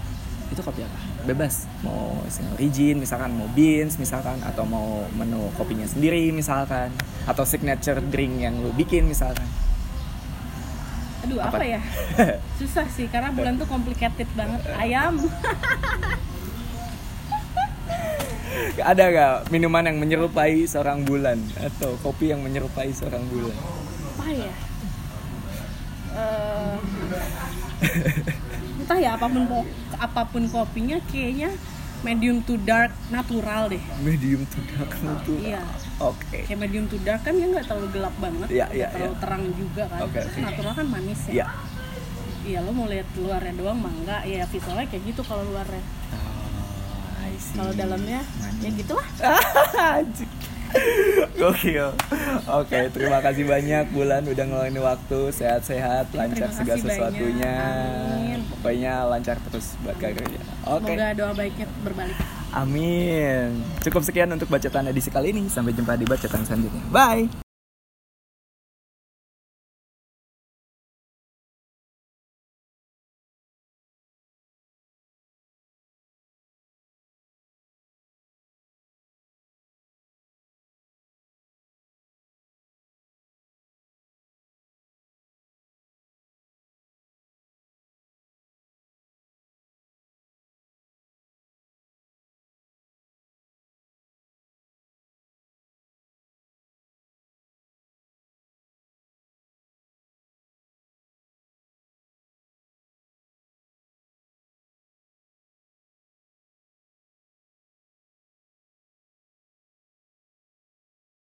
Itu 0.50 0.66
kopi 0.66 0.82
apa? 0.82 0.98
Bebas. 1.30 1.70
Mau 1.86 2.18
single 2.34 2.58
origin 2.58 2.98
misalkan 2.98 3.30
Mau 3.38 3.46
beans 3.54 4.02
misalkan 4.02 4.42
Atau 4.42 4.66
mau 4.66 5.06
menu 5.14 5.54
kopinya 5.54 5.86
sendiri 5.86 6.34
misalkan. 6.34 6.90
Atau 7.30 7.46
signature 7.46 8.02
drink 8.02 8.42
yang 8.42 8.58
lu 8.58 8.74
bikin 8.74 9.06
misalkan. 9.06 9.46
Aduh 11.22 11.38
apa, 11.38 11.62
Apa? 11.62 11.78
ya? 11.78 11.78
Susah 12.60 12.90
sih 12.90 13.06
karena 13.06 13.30
bulan 13.30 13.62
tuh 13.62 13.70
complicated 13.70 14.26
banget. 14.34 14.66
Ayam. 14.74 15.22
Ada 18.82 19.04
gak 19.14 19.54
minuman 19.54 19.86
yang 19.86 20.02
menyerupai 20.02 20.66
seorang 20.66 21.06
bulan? 21.06 21.38
Atau 21.62 21.94
kopi 22.02 22.34
yang 22.34 22.42
menyerupai 22.42 22.90
seorang 22.90 23.22
bulan? 23.30 23.54
Apa 24.18 24.26
ya? 24.34 24.54
Eh, 26.12 26.76
entah 28.82 28.98
ya 28.98 29.18
apa 29.18 29.26
pun 29.30 29.44
apa 29.98 30.22
pun 30.30 30.44
kopinya 30.50 30.98
kayaknya 31.10 31.54
medium 32.02 32.42
to 32.42 32.58
dark 32.66 32.90
natural 33.14 33.70
deh. 33.70 33.82
Medium 34.02 34.42
to 34.50 34.60
dark 34.74 34.90
itu 34.98 35.34
iya. 35.54 35.62
Oke. 36.02 36.46
Kayak 36.50 36.60
medium 36.66 36.86
to 36.90 36.98
dark 37.06 37.22
kan 37.22 37.38
dia 37.38 37.48
nggak 37.50 37.66
terlalu 37.70 37.88
gelap 37.94 38.16
banget 38.18 38.48
nggak 38.50 38.72
iya, 38.74 38.90
terlalu 38.90 39.14
iya. 39.14 39.22
terang 39.22 39.44
juga 39.54 39.84
kan. 39.86 40.00
Oke, 40.10 40.18
Terus 40.18 40.36
oke. 40.36 40.42
natural 40.42 40.74
kan 40.74 40.88
manis 40.90 41.22
ya. 41.30 41.34
Iya. 41.34 41.48
Iya 42.42 42.58
lo 42.66 42.72
mau 42.74 42.90
lihat 42.90 43.08
luarnya 43.14 43.54
doang 43.54 43.80
mah 43.86 43.94
enggak. 43.94 44.22
Ya 44.26 44.44
visualnya 44.50 44.88
kayak 44.90 45.04
gitu 45.14 45.22
kalau 45.22 45.46
luarnya. 45.46 45.84
Oh, 46.12 47.38
kalau 47.54 47.74
dalamnya 47.78 48.22
ya 48.66 48.70
gitulah. 48.74 49.08
Anjing. 50.02 50.51
Gokil. 51.42 51.90
Oke, 52.46 52.80
terima 52.94 53.18
kasih 53.18 53.50
banyak 53.50 53.90
Bulan 53.92 54.24
udah 54.30 54.46
ngeluangin 54.46 54.78
waktu 54.82 55.20
sehat-sehat, 55.34 56.14
lancar 56.14 56.50
terima 56.54 56.60
segala 56.62 56.80
sesuatunya. 56.80 57.56
Amin. 58.14 58.40
Pokoknya 58.62 58.94
lancar 59.10 59.38
terus 59.50 59.74
buat 59.82 59.98
karirnya. 59.98 60.42
Oke. 60.70 60.94
semoga 60.94 61.08
doa 61.18 61.32
baiknya 61.34 61.66
berbalik 61.82 62.18
Amin. 62.52 63.64
Cukup 63.80 64.04
sekian 64.04 64.28
untuk 64.36 64.52
bacaan 64.52 64.92
edisi 64.92 65.08
kali 65.08 65.32
ini. 65.32 65.48
Sampai 65.48 65.72
jumpa 65.72 65.96
di 65.96 66.04
bacaan 66.04 66.44
selanjutnya. 66.44 66.84
Bye. 66.92 67.51